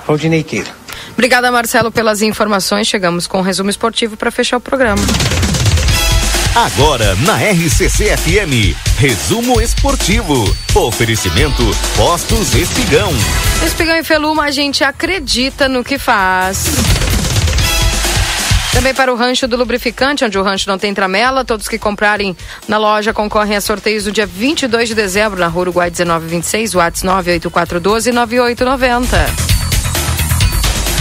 Valdinei 0.07 0.43
Queira. 0.43 0.69
Obrigada, 1.13 1.51
Marcelo, 1.51 1.91
pelas 1.91 2.21
informações. 2.21 2.87
Chegamos 2.87 3.27
com 3.27 3.39
um 3.39 3.41
resumo 3.41 3.69
esportivo 3.69 4.15
para 4.15 4.31
fechar 4.31 4.57
o 4.57 4.61
programa. 4.61 5.01
Agora 6.55 7.15
na 7.25 7.37
RCC 7.37 8.17
FM, 8.17 8.75
resumo 8.97 9.61
esportivo. 9.61 10.53
Oferecimento 10.75 11.63
Postos 11.95 12.55
Espigão. 12.55 13.11
Espigão 13.65 13.95
e 13.95 14.03
Feluma, 14.03 14.43
a 14.45 14.51
gente 14.51 14.83
acredita 14.83 15.69
no 15.69 15.83
que 15.83 15.97
faz. 15.97 16.65
Também 18.73 18.93
para 18.93 19.11
o 19.11 19.17
rancho 19.17 19.49
do 19.49 19.57
lubrificante, 19.57 20.23
onde 20.23 20.37
o 20.39 20.43
rancho 20.43 20.69
não 20.69 20.77
tem 20.77 20.93
tramela, 20.93 21.43
todos 21.43 21.67
que 21.67 21.77
comprarem 21.77 22.35
na 22.69 22.77
loja 22.77 23.13
concorrem 23.13 23.57
a 23.57 23.61
sorteios 23.61 24.05
do 24.05 24.13
dia 24.13 24.25
22 24.25 24.87
de 24.87 24.95
dezembro 24.95 25.37
na 25.39 25.47
Rua 25.47 25.63
Uruguai 25.63 25.89
1926, 25.89 26.75
Whats 26.75 27.03
98412 27.03 28.11
9890. 28.13 29.51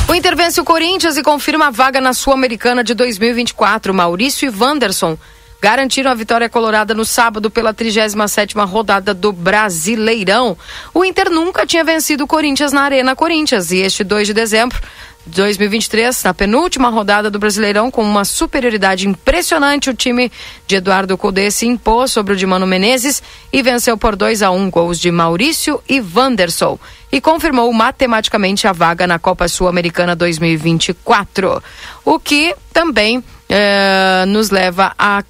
O 0.09 0.15
Intervence 0.15 0.61
o 0.61 0.65
Corinthians 0.65 1.17
e 1.17 1.23
confirma 1.23 1.69
a 1.69 1.71
vaga 1.71 2.01
na 2.01 2.13
Sul-Americana 2.13 2.83
de 2.83 2.93
2024. 2.95 3.95
Maurício 3.95 4.47
e 4.47 4.51
Wanderson 4.51 5.17
garantiram 5.61 6.11
a 6.11 6.15
vitória 6.15 6.49
colorada 6.49 6.95
no 6.95 7.05
sábado 7.05 7.51
pela 7.51 7.73
37ª 7.73 8.67
rodada 8.67 9.15
do 9.15 9.31
Brasileirão. 9.31 10.59
O 10.93 11.05
Inter 11.05 11.31
nunca 11.31 11.65
tinha 11.65 11.85
vencido 11.85 12.25
o 12.25 12.27
Corinthians 12.27 12.73
na 12.73 12.83
Arena 12.83 13.15
Corinthians 13.15 13.71
e 13.71 13.79
este 13.79 14.03
2 14.03 14.27
de 14.27 14.35
dezembro 14.35 14.81
2023, 15.27 16.25
na 16.25 16.35
penúltima 16.35 16.89
rodada 16.89 17.31
do 17.31 17.39
Brasileirão, 17.39 17.91
com 17.91 18.03
uma 18.03 18.25
superioridade 18.25 19.07
impressionante, 19.07 19.91
o 19.91 19.95
time 19.95 20.31
de 20.67 20.77
Eduardo 20.77 21.17
Cudê 21.17 21.51
se 21.51 21.67
impôs 21.67 22.11
sobre 22.11 22.33
o 22.33 22.37
de 22.37 22.47
Mano 22.47 22.67
Menezes 22.67 23.23
e 23.53 23.63
venceu 23.63 23.97
por 23.97 24.17
2 24.17 24.43
a 24.43 24.51
1 24.51 24.57
um, 24.57 24.71
gols 24.71 24.99
de 24.99 25.11
Maurício 25.11 25.83
e 25.89 26.01
Wanderson 26.01 26.79
e 27.13 27.21
confirmou 27.21 27.73
matematicamente 27.73 28.67
a 28.67 28.73
vaga 28.73 29.07
na 29.07 29.19
Copa 29.19 29.49
Sul-Americana 29.49 30.17
2024. 30.17 31.63
O 32.05 32.19
que 32.19 32.55
também 32.73 33.23
eh, 33.49 34.25
nos 34.27 34.51
leva 34.51 34.95
a 34.99 35.23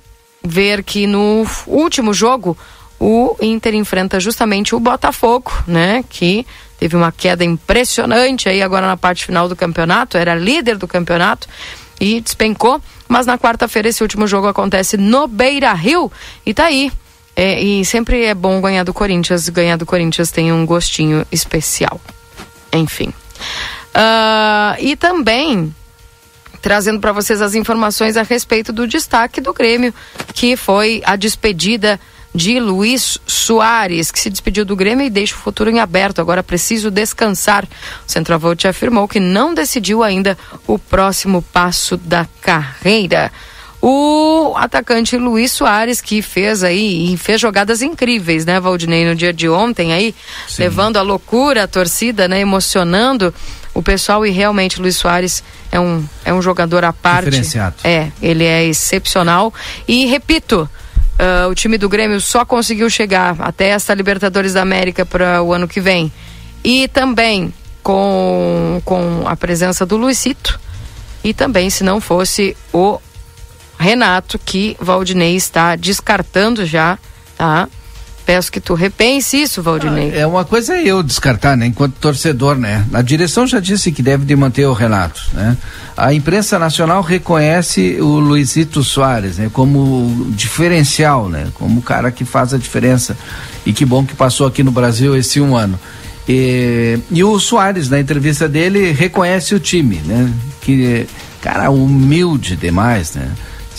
ver 0.42 0.82
que 0.82 1.06
no 1.06 1.46
último 1.66 2.12
jogo 2.14 2.56
o 2.98 3.34
Inter 3.40 3.74
enfrenta 3.74 4.20
justamente 4.20 4.74
o 4.74 4.80
Botafogo, 4.80 5.50
né? 5.66 6.04
Que 6.08 6.46
teve 6.81 6.97
uma 6.97 7.12
queda 7.12 7.44
impressionante 7.44 8.48
aí 8.48 8.62
agora 8.62 8.86
na 8.86 8.97
parte 8.97 9.27
final 9.27 9.47
do 9.47 9.55
campeonato, 9.55 10.16
era 10.16 10.35
líder 10.35 10.78
do 10.78 10.89
campeonato 10.89 11.47
e 12.01 12.23
despencou. 12.23 12.81
Mas 13.07 13.27
na 13.27 13.36
quarta-feira 13.36 13.89
esse 13.89 14.02
último 14.02 14.27
jogo 14.27 14.47
acontece 14.47 14.97
no 14.97 15.28
Beira 15.28 15.74
Rio 15.74 16.11
e 16.44 16.55
tá 16.55 16.65
aí. 16.65 16.90
É, 17.36 17.61
e 17.62 17.85
sempre 17.85 18.24
é 18.24 18.35
bom 18.35 18.61
ganhar 18.62 18.82
do 18.82 18.94
Corinthians. 18.94 19.48
Ganhar 19.51 19.77
do 19.77 19.85
Corinthians 19.85 20.31
tem 20.31 20.51
um 20.52 20.65
gostinho 20.65 21.27
especial. 21.31 22.01
Enfim. 22.73 23.12
Uh, 23.94 24.77
e 24.78 24.97
também 24.97 25.74
trazendo 26.62 27.01
para 27.01 27.12
vocês 27.12 27.43
as 27.43 27.55
informações 27.55 28.16
a 28.16 28.23
respeito 28.23 28.73
do 28.73 28.86
destaque 28.86 29.40
do 29.40 29.52
Grêmio, 29.52 29.94
que 30.35 30.57
foi 30.57 31.02
a 31.05 31.16
despedida 31.16 32.01
de 32.35 32.61
Luiz 32.61 33.19
Soares, 33.27 34.11
que 34.11 34.19
se 34.19 34.31
despediu 34.31 34.65
do 34.65 34.77
Grêmio 34.77 35.05
e 35.05 35.11
deixa 35.11 35.35
o 35.35 35.39
futuro 35.39 35.70
em 35.70 35.81
aberto. 35.81 36.20
Agora 36.20 36.43
preciso 36.43 36.90
descansar. 36.90 37.65
O 37.65 38.11
centroavante 38.11 38.69
afirmou 38.69 39.09
que 39.09 39.20
não 39.20 39.52
decidiu 39.52 40.02
ainda 40.02 40.39
o 40.66 40.78
próximo 40.78 41.43
passo 41.43 41.97
da 41.97 42.27
carreira. 42.40 43.32
O 43.82 44.52
atacante 44.57 45.16
Luiz 45.16 45.52
Soares, 45.52 46.02
que 46.02 46.20
fez 46.20 46.62
aí, 46.62 47.16
fez 47.16 47.40
jogadas 47.40 47.81
incríveis, 47.81 48.44
né, 48.44 48.61
Valdinei, 48.61 49.07
no 49.07 49.15
dia 49.15 49.32
de 49.32 49.48
ontem 49.48 49.94
aí, 49.94 50.15
Sim. 50.47 50.65
levando 50.65 50.98
a 50.98 51.02
loucura, 51.02 51.65
a 51.65 51.66
torcida, 51.66 52.28
né, 52.28 52.40
emocionando 52.40 53.32
o 53.73 53.82
pessoal 53.82 54.27
e 54.27 54.31
realmente 54.31 54.81
Luiz 54.81 54.97
Soares 54.97 55.43
é 55.73 55.81
um, 55.81 56.05
é 56.24 56.35
um 56.35 56.43
jogador 56.43 56.85
à 56.85 56.93
parte. 56.93 57.27
Diferenciado. 57.27 57.77
É, 57.82 58.11
ele 58.20 58.44
é 58.44 58.65
excepcional. 58.65 59.55
E 59.89 60.05
repito, 60.07 60.69
uh, 61.20 61.48
o 61.48 61.55
time 61.55 61.76
do 61.76 61.88
Grêmio 61.88 62.20
só 62.20 62.44
conseguiu 62.44 62.88
chegar 62.88 63.36
até 63.40 63.68
esta 63.68 63.94
Libertadores 63.94 64.55
da 64.55 64.62
América 64.62 65.05
para 65.05 65.42
o 65.42 65.52
ano 65.52 65.68
que 65.68 65.80
vem. 65.80 66.12
E 66.64 66.88
também 66.88 67.52
com, 67.82 68.80
com 68.84 69.26
a 69.26 69.36
presença 69.36 69.84
do 69.84 69.97
Luizito. 69.97 70.59
E 71.22 71.34
também 71.34 71.68
se 71.68 71.84
não 71.84 72.01
fosse 72.01 72.56
o 72.72 72.98
Renato, 73.78 74.38
que 74.38 74.76
Valdinei 74.80 75.36
está 75.36 75.76
descartando 75.76 76.64
já, 76.66 76.98
tá? 77.36 77.68
Peço 78.24 78.52
que 78.52 78.60
tu 78.60 78.74
repense 78.74 79.40
isso, 79.40 79.62
Valdinei. 79.62 80.12
Ah, 80.14 80.18
é 80.20 80.26
uma 80.26 80.44
coisa 80.44 80.74
é 80.74 80.84
eu 80.84 81.02
descartar, 81.02 81.56
né? 81.56 81.66
Enquanto 81.66 81.94
torcedor, 81.94 82.56
né? 82.56 82.86
A 82.92 83.02
direção 83.02 83.47
já 83.47 83.59
disse 83.59 83.90
que 83.90 84.02
deve 84.02 84.24
de 84.24 84.36
manter 84.36 84.66
o 84.66 84.72
Renato, 84.72 85.20
né? 85.32 85.56
A 85.97 86.14
imprensa 86.14 86.59
nacional 86.59 87.02
reconhece 87.02 87.98
o 88.01 88.18
Luizito 88.18 88.84
Soares, 88.84 89.38
né? 89.38 89.51
Como 89.52 90.30
diferencial, 90.30 91.28
né? 91.28 91.48
Como 91.55 91.82
cara 91.82 92.10
que 92.10 92.24
faz 92.24 92.55
a 92.55 92.59
diferença. 92.59 93.16
E 93.66 93.72
que 93.72 93.84
bom 93.84 94.05
que 94.05 94.14
passou 94.14 94.47
aqui 94.47 94.62
no 94.62 94.70
Brasil 94.70 95.16
esse 95.16 95.40
um 95.40 95.56
ano. 95.56 95.78
E, 96.28 96.98
e 97.10 97.24
o 97.24 97.38
Soares, 97.40 97.90
na 97.90 97.98
entrevista 97.98 98.48
dele, 98.48 98.92
reconhece 98.92 99.55
o 99.55 99.60
time, 99.60 99.97
né? 100.05 100.32
Que, 100.60 101.06
cara, 101.40 101.70
humilde 101.70 102.55
demais, 102.55 103.14
né? 103.14 103.30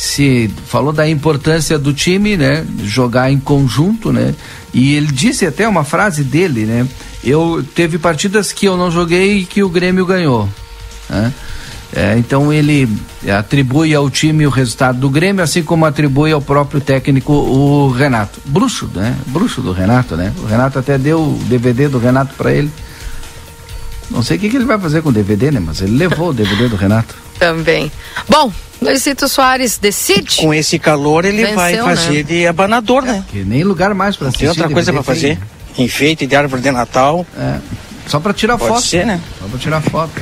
Se 0.01 0.49
falou 0.65 0.91
da 0.91 1.07
importância 1.07 1.77
do 1.77 1.93
time, 1.93 2.35
né? 2.35 2.65
Jogar 2.83 3.31
em 3.31 3.39
conjunto, 3.39 4.11
né? 4.11 4.33
E 4.73 4.95
ele 4.95 5.11
disse 5.11 5.45
até 5.45 5.67
uma 5.67 5.83
frase 5.83 6.23
dele, 6.23 6.65
né? 6.65 6.87
Eu 7.23 7.63
teve 7.75 7.99
partidas 7.99 8.51
que 8.51 8.65
eu 8.65 8.75
não 8.75 8.89
joguei 8.89 9.37
e 9.37 9.45
que 9.45 9.61
o 9.61 9.69
Grêmio 9.69 10.03
ganhou, 10.03 10.49
né? 11.07 11.31
É, 11.95 12.17
então 12.17 12.51
ele 12.51 12.89
atribui 13.37 13.93
ao 13.93 14.09
time 14.09 14.47
o 14.47 14.49
resultado 14.49 14.97
do 14.97 15.07
Grêmio, 15.07 15.43
assim 15.43 15.61
como 15.61 15.85
atribui 15.85 16.31
ao 16.31 16.41
próprio 16.41 16.81
técnico 16.81 17.31
o 17.33 17.91
Renato. 17.91 18.39
Bruxo, 18.43 18.89
né? 18.95 19.15
Bruxo 19.27 19.61
do 19.61 19.71
Renato, 19.71 20.15
né? 20.15 20.33
O 20.41 20.47
Renato 20.47 20.79
até 20.79 20.97
deu 20.97 21.19
o 21.19 21.43
DVD 21.45 21.87
do 21.87 21.99
Renato 21.99 22.33
para 22.33 22.51
ele. 22.51 22.71
Não 24.09 24.23
sei 24.23 24.37
o 24.37 24.39
que, 24.39 24.49
que 24.49 24.55
ele 24.55 24.65
vai 24.65 24.79
fazer 24.79 25.03
com 25.03 25.09
o 25.09 25.13
DVD, 25.13 25.51
né? 25.51 25.59
Mas 25.63 25.79
ele 25.79 25.95
levou 25.95 26.29
o 26.29 26.33
DVD 26.33 26.67
do 26.67 26.75
Renato. 26.75 27.13
Também. 27.41 27.91
Bom, 28.29 28.53
Luizito 28.79 29.27
Soares 29.27 29.79
decide. 29.79 30.37
Com 30.37 30.53
esse 30.53 30.77
calor 30.77 31.25
ele 31.25 31.41
Venceu, 31.41 31.55
vai 31.55 31.75
fazer 31.75 32.17
né? 32.17 32.23
de 32.23 32.45
abanador, 32.45 33.01
né? 33.01 33.25
Que 33.31 33.43
nem 33.43 33.63
lugar 33.63 33.95
mais 33.95 34.15
para 34.15 34.31
Tem 34.31 34.47
outra 34.47 34.69
coisa 34.69 34.93
para 34.93 35.01
fazer. 35.01 35.39
Enfeite 35.75 36.27
de 36.27 36.35
árvore 36.35 36.61
de 36.61 36.69
Natal. 36.69 37.25
É. 37.35 37.57
Só 38.05 38.19
para 38.19 38.31
tirar 38.31 38.59
Pode 38.59 38.73
foto. 38.75 38.85
ser, 38.85 39.07
né? 39.07 39.19
Só 39.39 39.47
para 39.47 39.57
tirar 39.57 39.81
foto. 39.81 40.21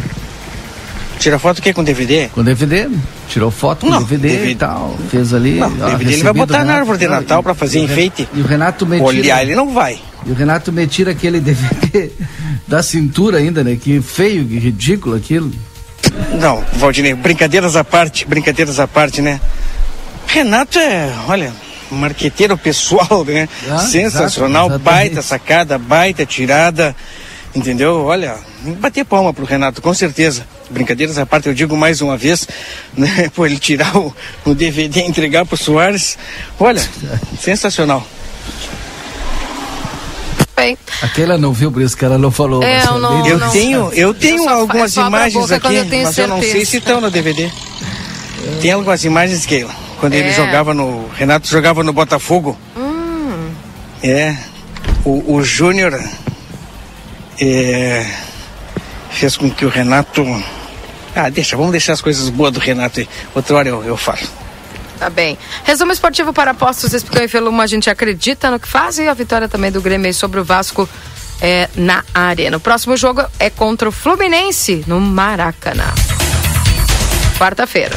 Tira 1.19 1.37
foto 1.37 1.59
o 1.59 1.61
quê? 1.61 1.73
Com 1.73 1.83
DVD? 1.83 2.29
Com 2.29 2.41
DVD. 2.41 2.89
Tirou 3.27 3.51
foto 3.51 3.85
com 3.85 3.91
não, 3.91 4.01
DVD, 4.01 4.29
DVD, 4.29 4.51
e 4.51 4.55
tal. 4.55 4.97
Fez 5.11 5.33
ali. 5.33 5.55
Não, 5.55 5.67
ó, 5.67 5.89
DVD 5.89 6.13
ele 6.13 6.23
vai 6.23 6.33
botar 6.33 6.63
na 6.63 6.75
árvore 6.75 6.97
de 6.99 7.07
Natal 7.09 7.43
para 7.43 7.53
fazer 7.53 7.79
enfeite. 7.79 8.29
E 8.33 8.39
o 8.39 8.45
Renato 8.45 8.85
me 8.85 8.95
tira. 8.95 9.07
Olhar 9.07 9.41
ele 9.41 9.55
não 9.55 9.73
vai. 9.73 9.99
E 10.25 10.31
o 10.31 10.33
Renato 10.33 10.71
me 10.71 10.87
tira 10.87 11.11
aquele 11.11 11.41
DVD 11.43 12.11
da 12.65 12.81
cintura 12.81 13.39
ainda, 13.39 13.61
né? 13.61 13.75
Que 13.75 14.01
feio, 14.01 14.45
que 14.45 14.57
ridículo 14.57 15.17
aquilo. 15.17 15.51
Não, 16.39 16.63
Valdinei, 16.73 17.13
brincadeiras 17.13 17.75
à 17.75 17.83
parte, 17.83 18.25
brincadeiras 18.25 18.79
à 18.79 18.87
parte, 18.87 19.21
né? 19.21 19.39
Renato 20.27 20.77
é, 20.77 21.11
olha, 21.27 21.53
marqueteiro 21.91 22.57
pessoal, 22.57 23.25
né? 23.25 23.47
Ah, 23.69 23.79
Sensacional, 23.79 24.67
exato, 24.67 24.83
baita 24.83 25.21
sacada, 25.21 25.77
baita 25.77 26.25
tirada, 26.25 26.95
entendeu? 27.55 28.05
Olha, 28.05 28.35
bater 28.79 29.05
palma 29.05 29.33
pro 29.33 29.45
Renato, 29.45 29.81
com 29.81 29.93
certeza. 29.93 30.45
Brincadeiras 30.69 31.17
à 31.17 31.25
parte, 31.25 31.47
eu 31.47 31.53
digo 31.53 31.75
mais 31.75 32.01
uma 32.01 32.15
vez, 32.15 32.47
né? 32.95 33.29
Por 33.33 33.47
ele 33.47 33.57
tirar 33.57 33.97
o, 33.97 34.15
o 34.45 34.53
DVD 34.53 35.01
e 35.01 35.07
entregar 35.07 35.45
pro 35.45 35.57
Soares, 35.57 36.17
olha, 36.59 36.81
sensacional 37.41 38.05
bem. 40.60 40.77
Aquela 41.02 41.38
não 41.38 41.53
viu, 41.53 41.72
por 41.72 41.81
isso 41.81 41.95
que 41.95 42.06
ela 42.06 42.18
não 42.18 42.31
falou. 42.31 42.64
É, 42.64 42.84
eu, 42.86 42.99
não, 42.99 43.27
eu 43.27 43.38
não, 43.38 43.49
tenho, 43.49 43.94
eu 43.94 44.14
tenho 44.14 44.44
eu 44.44 44.49
algumas 44.49 44.95
imagens 44.95 45.52
aqui, 45.52 45.76
eu 45.76 45.86
mas 45.86 45.90
certeza. 45.90 46.22
eu 46.22 46.27
não 46.27 46.41
sei 46.41 46.65
se 46.65 46.77
estão 46.77 47.02
no 47.02 47.10
DVD. 47.10 47.49
Tem 48.61 48.72
algumas 48.72 49.03
imagens 49.03 49.45
que 49.45 49.65
quando 49.99 50.14
é. 50.14 50.18
ele 50.18 50.31
jogava 50.34 50.73
no. 50.73 51.07
Renato 51.10 51.48
jogava 51.48 51.84
no 51.84 51.94
Botafogo. 51.94 52.57
Hum. 52.77 53.49
É. 54.03 54.36
O, 55.06 55.36
o 55.36 55.44
Júnior 55.44 55.99
é, 57.40 58.06
fez 59.11 59.38
com 59.38 59.49
que 59.49 59.65
o 59.65 59.69
Renato. 59.69 60.26
Ah, 61.15 61.30
deixa, 61.30 61.57
vamos 61.57 61.72
deixar 61.72 61.94
as 61.94 62.02
coisas 62.02 62.30
boas 62.30 62.53
do 62.53 62.60
Renato 62.60 62.99
aí. 62.99 63.10
Outra 63.34 63.57
hora 63.57 63.69
eu, 63.69 63.84
eu 63.84 63.98
falo. 63.98 64.19
Tá 64.99 65.09
bem. 65.09 65.38
Resumo 65.63 65.93
esportivo 65.93 66.34
para 66.34 66.51
apostas, 66.51 66.93
Espicão 66.93 67.23
e 67.23 67.27
Feluma, 67.30 67.63
a 67.63 67.67
gente 67.67 67.89
acredita 67.89 68.51
no 68.51 68.59
que 68.59 68.67
faz 68.67 68.99
e 68.99 69.07
a 69.07 69.13
vitória 69.13 69.47
também 69.47 69.71
do 69.71 69.81
Grêmio 69.81 70.13
sobre 70.13 70.41
o 70.41 70.43
Vasco 70.43 70.88
é, 71.41 71.69
na 71.73 72.03
arena. 72.13 72.57
O 72.57 72.59
próximo 72.59 72.97
jogo 72.97 73.23
é 73.39 73.49
contra 73.49 73.88
o 73.88 73.91
Fluminense 73.93 74.84
no 74.85 74.99
Maracanã. 74.99 75.88
Quarta-feira. 77.38 77.95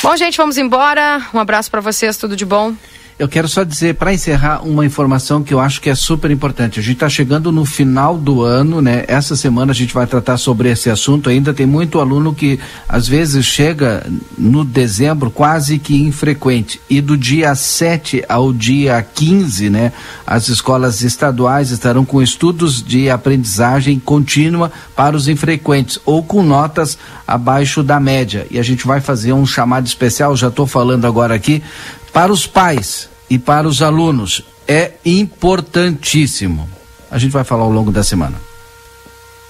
Bom, 0.00 0.16
gente, 0.16 0.36
vamos 0.36 0.56
embora. 0.56 1.26
Um 1.34 1.40
abraço 1.40 1.68
para 1.68 1.80
vocês, 1.80 2.16
tudo 2.16 2.36
de 2.36 2.44
bom. 2.44 2.72
Eu 3.18 3.28
quero 3.28 3.48
só 3.48 3.64
dizer, 3.64 3.96
para 3.96 4.14
encerrar, 4.14 4.64
uma 4.64 4.86
informação 4.86 5.42
que 5.42 5.52
eu 5.52 5.58
acho 5.58 5.80
que 5.80 5.90
é 5.90 5.94
super 5.96 6.30
importante. 6.30 6.78
A 6.78 6.82
gente 6.82 6.94
está 6.94 7.08
chegando 7.08 7.50
no 7.50 7.64
final 7.64 8.16
do 8.16 8.44
ano, 8.44 8.80
né? 8.80 9.04
Essa 9.08 9.34
semana 9.34 9.72
a 9.72 9.74
gente 9.74 9.92
vai 9.92 10.06
tratar 10.06 10.36
sobre 10.36 10.70
esse 10.70 10.88
assunto. 10.88 11.28
Ainda 11.28 11.52
tem 11.52 11.66
muito 11.66 11.98
aluno 11.98 12.32
que 12.32 12.60
às 12.88 13.08
vezes 13.08 13.44
chega 13.44 14.06
no 14.38 14.64
dezembro 14.64 15.32
quase 15.32 15.80
que 15.80 16.00
infrequente. 16.00 16.80
E 16.88 17.00
do 17.00 17.16
dia 17.16 17.52
7 17.56 18.24
ao 18.28 18.52
dia 18.52 19.02
15, 19.02 19.68
né? 19.68 19.92
As 20.24 20.48
escolas 20.48 21.02
estaduais 21.02 21.72
estarão 21.72 22.04
com 22.04 22.22
estudos 22.22 22.80
de 22.80 23.10
aprendizagem 23.10 23.98
contínua 23.98 24.70
para 24.94 25.16
os 25.16 25.26
infrequentes 25.26 25.98
ou 26.06 26.22
com 26.22 26.40
notas 26.40 26.96
abaixo 27.26 27.82
da 27.82 27.98
média. 27.98 28.46
E 28.48 28.60
a 28.60 28.62
gente 28.62 28.86
vai 28.86 29.00
fazer 29.00 29.32
um 29.32 29.44
chamado 29.44 29.86
especial, 29.86 30.36
já 30.36 30.46
estou 30.48 30.68
falando 30.68 31.04
agora 31.04 31.34
aqui, 31.34 31.64
para 32.12 32.32
os 32.32 32.46
pais 32.46 33.08
e 33.28 33.38
para 33.38 33.66
os 33.66 33.82
alunos 33.82 34.42
é 34.66 34.92
importantíssimo. 35.04 36.68
A 37.10 37.18
gente 37.18 37.32
vai 37.32 37.44
falar 37.44 37.62
ao 37.62 37.70
longo 37.70 37.90
da 37.90 38.02
semana. 38.02 38.36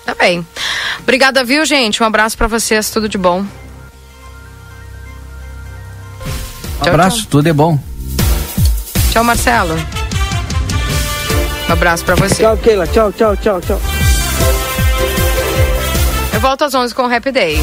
Tá 0.04 0.14
bem. 0.14 0.46
Obrigada, 1.00 1.44
viu, 1.44 1.64
gente? 1.66 2.02
Um 2.02 2.06
abraço 2.06 2.36
para 2.36 2.46
vocês, 2.46 2.90
tudo 2.90 3.08
de 3.08 3.18
bom. 3.18 3.40
Um 3.40 3.46
tchau, 6.82 6.88
abraço, 6.94 7.18
tchau. 7.18 7.26
tudo 7.30 7.48
é 7.48 7.52
bom. 7.52 7.78
Tchau, 9.12 9.24
Marcelo. 9.24 9.74
Um 11.68 11.72
abraço 11.72 12.04
para 12.04 12.14
você. 12.14 12.42
Tchau, 12.42 12.56
Keila. 12.56 12.86
Tchau, 12.86 13.12
tchau, 13.12 13.36
tchau, 13.36 13.60
tchau. 13.60 13.80
Eu 16.32 16.40
volto 16.40 16.62
às 16.62 16.74
11 16.74 16.94
com 16.94 17.02
o 17.02 17.14
Happy 17.14 17.32
Day. 17.32 17.58